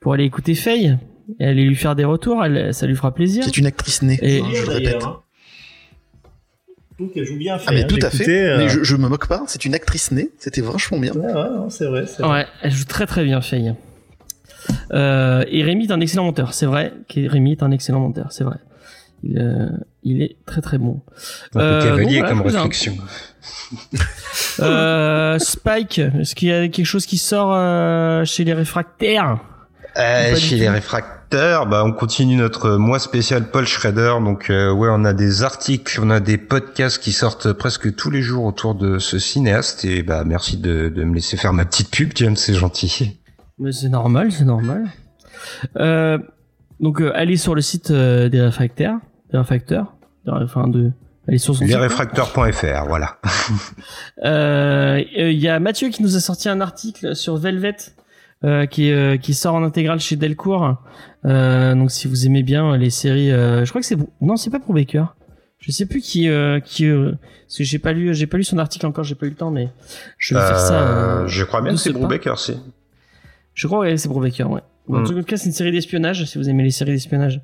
pour 0.00 0.12
aller 0.14 0.24
écouter 0.24 0.54
Faye 0.54 0.96
et 1.40 1.46
aller 1.46 1.64
lui 1.64 1.76
faire 1.76 1.94
des 1.96 2.04
retours, 2.04 2.44
elle, 2.44 2.72
ça 2.74 2.86
lui 2.86 2.94
fera 2.96 3.14
plaisir. 3.14 3.44
C'est 3.44 3.56
une 3.56 3.66
actrice 3.66 4.02
née. 4.02 4.18
Et- 4.22 4.40
hein, 4.40 4.46
je 4.54 4.62
le 4.62 4.68
répète. 4.72 5.02
Hein. 5.04 5.20
Trouve 6.96 7.10
qu'elle 7.12 7.24
joue 7.24 7.36
bien. 7.36 7.56
Ah 7.66 7.72
mais 7.72 7.78
Faye, 7.80 7.86
tout 7.88 7.96
hein. 8.02 8.06
à 8.06 8.10
fait. 8.10 8.46
euh, 8.48 8.58
Mais 8.58 8.68
je, 8.68 8.84
je 8.84 8.94
me 8.96 9.08
moque 9.08 9.26
pas. 9.26 9.42
C'est 9.48 9.64
une 9.64 9.74
actrice 9.74 10.12
née. 10.12 10.30
C'était 10.38 10.60
vachement 10.60 10.98
bien. 10.98 11.12
Ouais, 11.12 11.32
c'est 11.70 11.86
vrai. 11.86 12.04
Ouais, 12.20 12.46
elle 12.62 12.70
joue 12.70 12.84
très 12.84 13.06
très 13.06 13.24
bien 13.24 13.40
Faye. 13.40 13.74
Euh, 14.92 15.44
et 15.48 15.62
Rémi 15.64 15.86
est 15.86 15.90
un 15.92 16.00
excellent 16.00 16.24
monteur, 16.24 16.54
c'est 16.54 16.66
vrai. 16.66 16.92
Rémi 17.14 17.52
est 17.52 17.62
un 17.64 17.70
excellent 17.72 18.00
monteur, 18.00 18.30
c'est 18.30 18.44
vrai. 18.44 18.56
Il, 19.24 19.38
euh, 19.38 19.66
il 20.04 20.22
est 20.22 20.36
très 20.46 20.60
très 20.60 20.78
bon. 20.78 21.00
Un 21.54 21.58
peu 21.58 21.64
Euh, 21.64 21.82
cavalier 21.82 22.18
voilà, 22.20 22.28
comme 22.28 22.40
un- 22.40 22.44
réflexion. 22.44 22.96
Euh, 24.60 25.38
Spike, 25.40 25.98
est-ce 25.98 26.34
qu'il 26.36 26.48
y 26.48 26.52
a 26.52 26.68
quelque 26.68 26.86
chose 26.86 27.06
qui 27.06 27.18
sort 27.18 27.52
euh, 27.52 28.24
chez 28.24 28.44
les 28.44 28.52
réfractaires? 28.52 29.38
Euh, 29.96 30.34
chez 30.36 30.56
les 30.56 30.68
réfracteurs, 30.68 31.66
bah, 31.66 31.84
on 31.84 31.92
continue 31.92 32.36
notre 32.36 32.70
mois 32.72 32.98
spécial 32.98 33.50
Paul 33.50 33.66
Schrader. 33.66 34.14
Donc, 34.20 34.50
euh, 34.50 34.72
ouais, 34.72 34.88
on 34.90 35.04
a 35.04 35.12
des 35.12 35.42
articles, 35.42 36.00
on 36.02 36.10
a 36.10 36.20
des 36.20 36.38
podcasts 36.38 37.02
qui 37.02 37.12
sortent 37.12 37.52
presque 37.52 37.94
tous 37.94 38.10
les 38.10 38.22
jours 38.22 38.44
autour 38.44 38.74
de 38.74 38.98
ce 38.98 39.18
cinéaste. 39.18 39.84
Et 39.84 40.02
bah, 40.02 40.24
merci 40.24 40.56
de, 40.56 40.88
de 40.88 41.04
me 41.04 41.14
laisser 41.14 41.36
faire 41.36 41.52
ma 41.52 41.64
petite 41.64 41.90
pub, 41.90 42.10
James, 42.16 42.36
c'est 42.36 42.54
gentil. 42.54 43.20
Mais 43.58 43.72
c'est 43.72 43.88
normal, 43.88 44.32
c'est 44.32 44.44
normal. 44.44 44.86
Euh, 45.76 46.18
donc 46.80 47.00
euh, 47.00 47.12
allez 47.14 47.36
sur 47.36 47.54
le 47.54 47.60
site 47.60 47.90
euh, 47.90 48.28
des 48.28 48.40
réfractaires, 48.40 48.98
des 49.30 49.38
réfracteurs, 49.38 49.94
enfin 50.26 50.66
de 50.68 50.90
allez 51.28 51.38
sur 51.38 51.54
son 51.54 51.64
site. 51.64 51.68
Lesréfracteurs.fr, 51.68 52.86
voilà. 52.88 53.18
Euh, 54.24 55.02
Il 55.16 55.38
y 55.38 55.48
a 55.48 55.60
Mathieu 55.60 55.88
qui 55.90 56.02
nous 56.02 56.16
a 56.16 56.20
sorti 56.20 56.48
un 56.48 56.60
article 56.60 57.14
sur 57.14 57.36
Velvet 57.36 57.76
euh, 58.44 58.66
qui, 58.66 58.92
euh, 58.92 59.16
qui 59.16 59.34
sort 59.34 59.54
en 59.54 59.64
intégrale 59.64 59.98
chez 60.00 60.16
Delcourt. 60.16 60.76
Euh, 61.24 61.74
donc 61.74 61.90
si 61.90 62.06
vous 62.06 62.26
aimez 62.26 62.42
bien 62.42 62.76
les 62.76 62.90
séries, 62.90 63.30
je 63.30 63.68
crois 63.68 63.80
que 63.80 63.86
c'est 63.86 63.96
non 64.20 64.36
c'est 64.36 64.50
pas 64.50 64.60
pour 64.60 64.74
Baker. 64.74 65.04
Je 65.58 65.72
sais 65.72 65.86
plus 65.86 66.00
qui 66.00 66.28
qui 66.64 66.86
parce 66.90 67.56
que 67.58 67.64
j'ai 67.64 67.78
pas 67.78 67.92
lu 67.92 68.14
j'ai 68.14 68.26
pas 68.26 68.36
lu 68.36 68.44
son 68.44 68.58
article 68.58 68.86
encore 68.86 69.02
j'ai 69.04 69.14
pas 69.14 69.24
eu 69.26 69.30
le 69.30 69.34
temps 69.36 69.50
mais 69.50 69.70
je 70.18 70.34
vais 70.34 70.40
faire 70.40 70.58
ça. 70.60 71.26
Je 71.26 71.42
crois 71.44 71.62
bien 71.62 71.72
que 71.72 71.78
c'est 71.78 71.88
ce 71.88 71.94
pas. 71.94 72.00
Brubaker, 72.00 72.38
si. 72.38 72.54
Je 73.54 73.66
crois 73.66 73.88
que 73.88 73.96
c'est 73.96 74.08
pour 74.08 74.20
Baker, 74.20 74.44
ouais. 74.44 74.60
Bon, 74.88 74.98
En 74.98 75.00
Mm. 75.00 75.06
tout 75.06 75.22
cas, 75.22 75.36
c'est 75.38 75.46
une 75.46 75.52
série 75.52 75.72
d'espionnage. 75.72 76.24
Si 76.26 76.36
vous 76.36 76.50
aimez 76.50 76.64
les 76.64 76.70
séries 76.70 76.92
d'espionnage, 76.92 77.40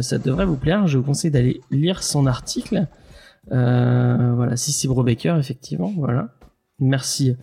ça 0.00 0.18
devrait 0.18 0.46
vous 0.46 0.56
plaire. 0.56 0.88
Je 0.88 0.98
vous 0.98 1.04
conseille 1.04 1.30
d'aller 1.30 1.60
lire 1.70 2.02
son 2.02 2.26
article. 2.26 2.86
Voilà, 3.50 4.56
si 4.56 4.72
c'est 4.72 4.88
Baker, 4.88 5.36
effectivement, 5.38 5.92
voilà. 5.96 6.30
Merci, 6.80 7.36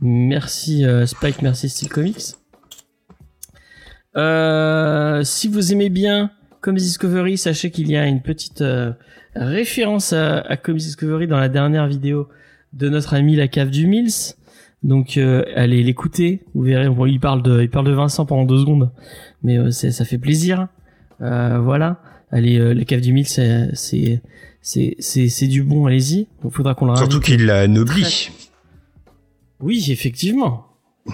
merci 0.00 0.84
euh, 0.84 1.06
Spike, 1.06 1.42
merci 1.42 1.68
Steel 1.68 1.88
Comics. 1.88 2.34
Euh, 4.16 5.22
si 5.22 5.48
vous 5.48 5.72
aimez 5.72 5.90
bien 5.90 6.30
Comics 6.60 6.82
Discovery, 6.82 7.38
sachez 7.38 7.70
qu'il 7.70 7.90
y 7.90 7.96
a 7.96 8.06
une 8.06 8.22
petite 8.22 8.62
euh, 8.62 8.92
référence 9.34 10.12
à, 10.12 10.38
à 10.40 10.56
Comics 10.56 10.82
Discovery 10.82 11.26
dans 11.26 11.38
la 11.38 11.48
dernière 11.48 11.86
vidéo 11.86 12.28
de 12.72 12.88
notre 12.88 13.14
ami 13.14 13.36
la 13.36 13.48
cave 13.48 13.70
du 13.70 13.86
Mills. 13.86 14.34
Donc 14.82 15.16
euh, 15.16 15.44
allez 15.56 15.82
l'écouter, 15.82 16.44
vous 16.54 16.62
verrez. 16.62 16.88
Bon, 16.88 17.06
il 17.06 17.20
parle 17.20 17.42
de, 17.42 17.62
il 17.62 17.70
parle 17.70 17.86
de 17.86 17.92
Vincent 17.92 18.26
pendant 18.26 18.44
deux 18.44 18.58
secondes, 18.58 18.90
mais 19.42 19.58
euh, 19.58 19.70
ça 19.70 20.04
fait 20.04 20.18
plaisir. 20.18 20.68
Euh, 21.20 21.58
voilà. 21.58 22.00
Allez, 22.30 22.58
euh, 22.58 22.74
la 22.74 22.84
cave 22.84 23.00
du 23.00 23.12
Mills, 23.12 23.26
c'est 23.26 23.70
c'est 23.72 24.20
c'est 24.60 24.96
c'est 25.00 25.46
du 25.46 25.62
bon. 25.62 25.86
Allez-y. 25.86 26.28
Il 26.44 26.50
faudra 26.50 26.74
qu'on 26.74 26.86
le 26.86 26.96
Surtout 26.96 27.20
qu'il 27.20 27.46
l'a 27.46 27.60
anobli. 27.60 28.30
Oui, 29.60 29.86
effectivement. 29.90 30.66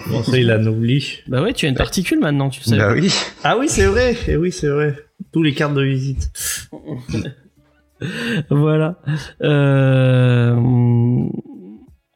Bon, 0.09 0.23
ça, 0.23 0.37
il 0.37 0.51
en 0.51 0.65
oublie. 0.67 1.19
Bah 1.27 1.41
ouais, 1.41 1.53
tu 1.53 1.65
as 1.65 1.69
une 1.69 1.75
particule 1.75 2.19
maintenant, 2.19 2.49
tu 2.49 2.59
le 2.61 2.65
sais. 2.65 2.77
Bah 2.77 2.93
oui. 2.93 3.09
Ah 3.43 3.57
oui, 3.57 3.67
c'est 3.69 3.85
vrai. 3.85 4.15
Et 4.27 4.35
oui, 4.35 4.51
c'est 4.51 4.67
vrai. 4.67 4.95
Tous 5.31 5.41
les 5.41 5.53
cartes 5.53 5.73
de 5.73 5.83
visite. 5.83 6.31
voilà. 8.49 8.99
Euh... 9.41 10.55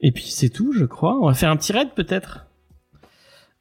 Et 0.01 0.11
puis 0.11 0.25
c'est 0.29 0.49
tout, 0.49 0.73
je 0.73 0.85
crois. 0.85 1.17
On 1.21 1.27
va 1.27 1.33
faire 1.33 1.49
un 1.51 1.55
petit 1.57 1.71
raid 1.73 1.89
peut-être. 1.95 2.45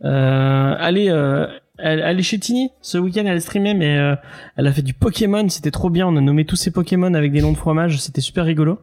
Euh... 0.05 0.74
Allez, 0.78 1.09
euh... 1.11 1.47
elle- 1.78 2.03
allez 2.03 2.23
chez 2.23 2.39
Tini. 2.39 2.70
Ce 2.82 2.99
week-end, 2.99 3.24
elle 3.27 3.40
streamait, 3.40 3.74
mais 3.74 3.99
euh, 3.99 4.15
elle 4.57 4.66
a 4.66 4.73
fait 4.73 4.82
du 4.82 4.95
Pokémon. 4.95 5.49
C'était 5.49 5.70
trop 5.70 5.90
bien. 5.90 6.07
On 6.09 6.16
a 6.16 6.20
nommé 6.20 6.45
tous 6.45 6.57
ces 6.57 6.70
Pokémon 6.73 7.15
avec 7.15 7.32
des 7.32 7.40
noms 7.40 7.53
de 7.53 7.57
fromage. 7.57 7.99
C'était 8.01 8.20
super 8.20 8.45
rigolo. 8.45 8.81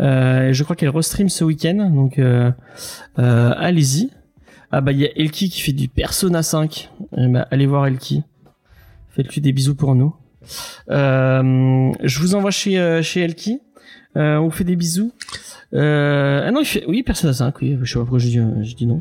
Euh, 0.00 0.52
je 0.52 0.64
crois 0.64 0.76
qu'elle 0.76 0.88
restream 0.90 1.28
ce 1.28 1.44
week-end, 1.44 1.90
donc 1.94 2.18
euh, 2.18 2.50
euh, 3.18 3.52
allez-y. 3.56 4.10
Ah 4.72 4.80
bah 4.80 4.92
il 4.92 4.98
y 4.98 5.04
a 5.06 5.10
Elki 5.16 5.50
qui 5.50 5.60
fait 5.60 5.72
du 5.72 5.88
Persona 5.88 6.42
5. 6.42 6.90
Eh 7.16 7.28
bah, 7.28 7.46
allez 7.50 7.66
voir 7.66 7.86
Elki. 7.86 8.22
Faites-lui 9.10 9.40
des 9.40 9.52
bisous 9.52 9.74
pour 9.76 9.94
nous. 9.94 10.14
Euh, 10.90 11.92
je 12.02 12.18
vous 12.20 12.34
envoie 12.34 12.50
chez 12.50 12.78
euh, 12.78 13.00
chez 13.02 13.20
Elki. 13.20 13.60
Euh, 14.16 14.36
on 14.38 14.44
vous 14.44 14.50
fait 14.50 14.64
des 14.64 14.76
bisous. 14.76 15.12
Ah 15.72 16.50
non, 16.50 16.60
il 16.60 16.66
fait 16.66 16.84
oui 16.88 17.02
Persona 17.02 17.32
5. 17.32 17.60
Oui, 17.62 17.78
je 17.82 17.88
sais 17.92 17.94
pas 17.98 18.00
pourquoi 18.00 18.18
je 18.18 18.26
dis 18.28 18.40
je 18.62 18.74
dis 18.74 18.86
non. 18.86 19.00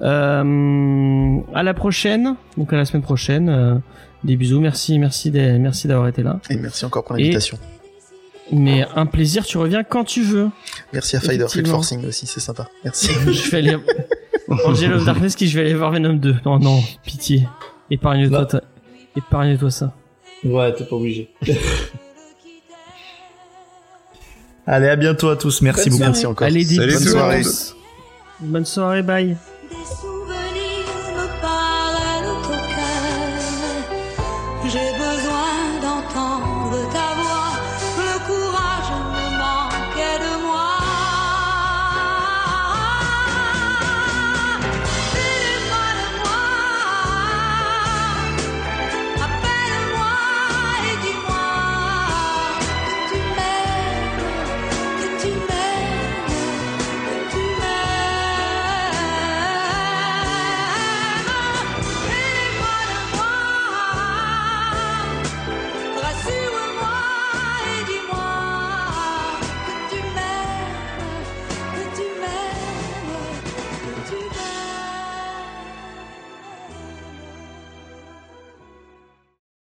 À 0.00 1.62
la 1.62 1.74
prochaine. 1.74 2.36
Donc 2.56 2.72
à 2.72 2.76
la 2.76 2.84
semaine 2.84 3.02
prochaine. 3.02 3.80
Des 4.24 4.36
bisous. 4.36 4.60
Merci 4.60 4.98
merci 5.00 5.30
merci 5.32 5.88
d'avoir 5.88 6.06
été 6.08 6.22
là. 6.22 6.38
Et 6.48 6.56
merci 6.56 6.84
encore 6.84 7.04
pour 7.04 7.16
Et- 7.18 7.22
l'invitation. 7.22 7.58
Mais 8.50 8.84
un 8.96 9.06
plaisir. 9.06 9.44
Tu 9.44 9.56
reviens 9.58 9.84
quand 9.84 10.04
tu 10.04 10.22
veux. 10.22 10.50
Merci 10.92 11.16
à 11.16 11.20
Fider 11.20 11.46
Field. 11.48 11.68
Forcing 11.68 12.04
aussi, 12.06 12.26
c'est 12.26 12.40
sympa. 12.40 12.68
Merci. 12.84 13.08
je 13.26 13.50
vais 13.50 13.58
aller. 13.58 13.76
Angel 14.66 14.92
of 14.94 15.04
Darkness 15.04 15.36
qui 15.36 15.48
je 15.48 15.58
vais 15.58 15.64
aller 15.66 15.74
voir 15.74 15.92
Venom 15.92 16.14
2. 16.14 16.36
Non 16.44 16.58
non 16.58 16.82
pitié. 17.04 17.48
Épargne-toi 17.90 18.38
Non. 18.40 18.44
ta- 18.46 18.62
épargne-toi 19.16 19.70
ça. 19.70 19.92
Ouais, 20.44 20.74
t'es 20.74 20.84
pas 20.84 20.96
obligé. 20.96 21.30
Allez, 24.66 24.88
à 24.88 24.96
bientôt 24.96 25.28
à 25.30 25.36
tous. 25.36 25.62
Merci 25.62 25.88
Bonne 25.90 25.98
beaucoup. 25.98 25.98
soirée. 25.98 26.10
Merci 26.12 26.26
encore. 26.26 26.46
Allez, 26.46 26.64
Salut 26.64 26.92
bonne 26.92 27.02
soirée. 27.04 27.42
Bonne 28.40 28.64
soirée, 28.64 29.02
bye. 29.02 29.36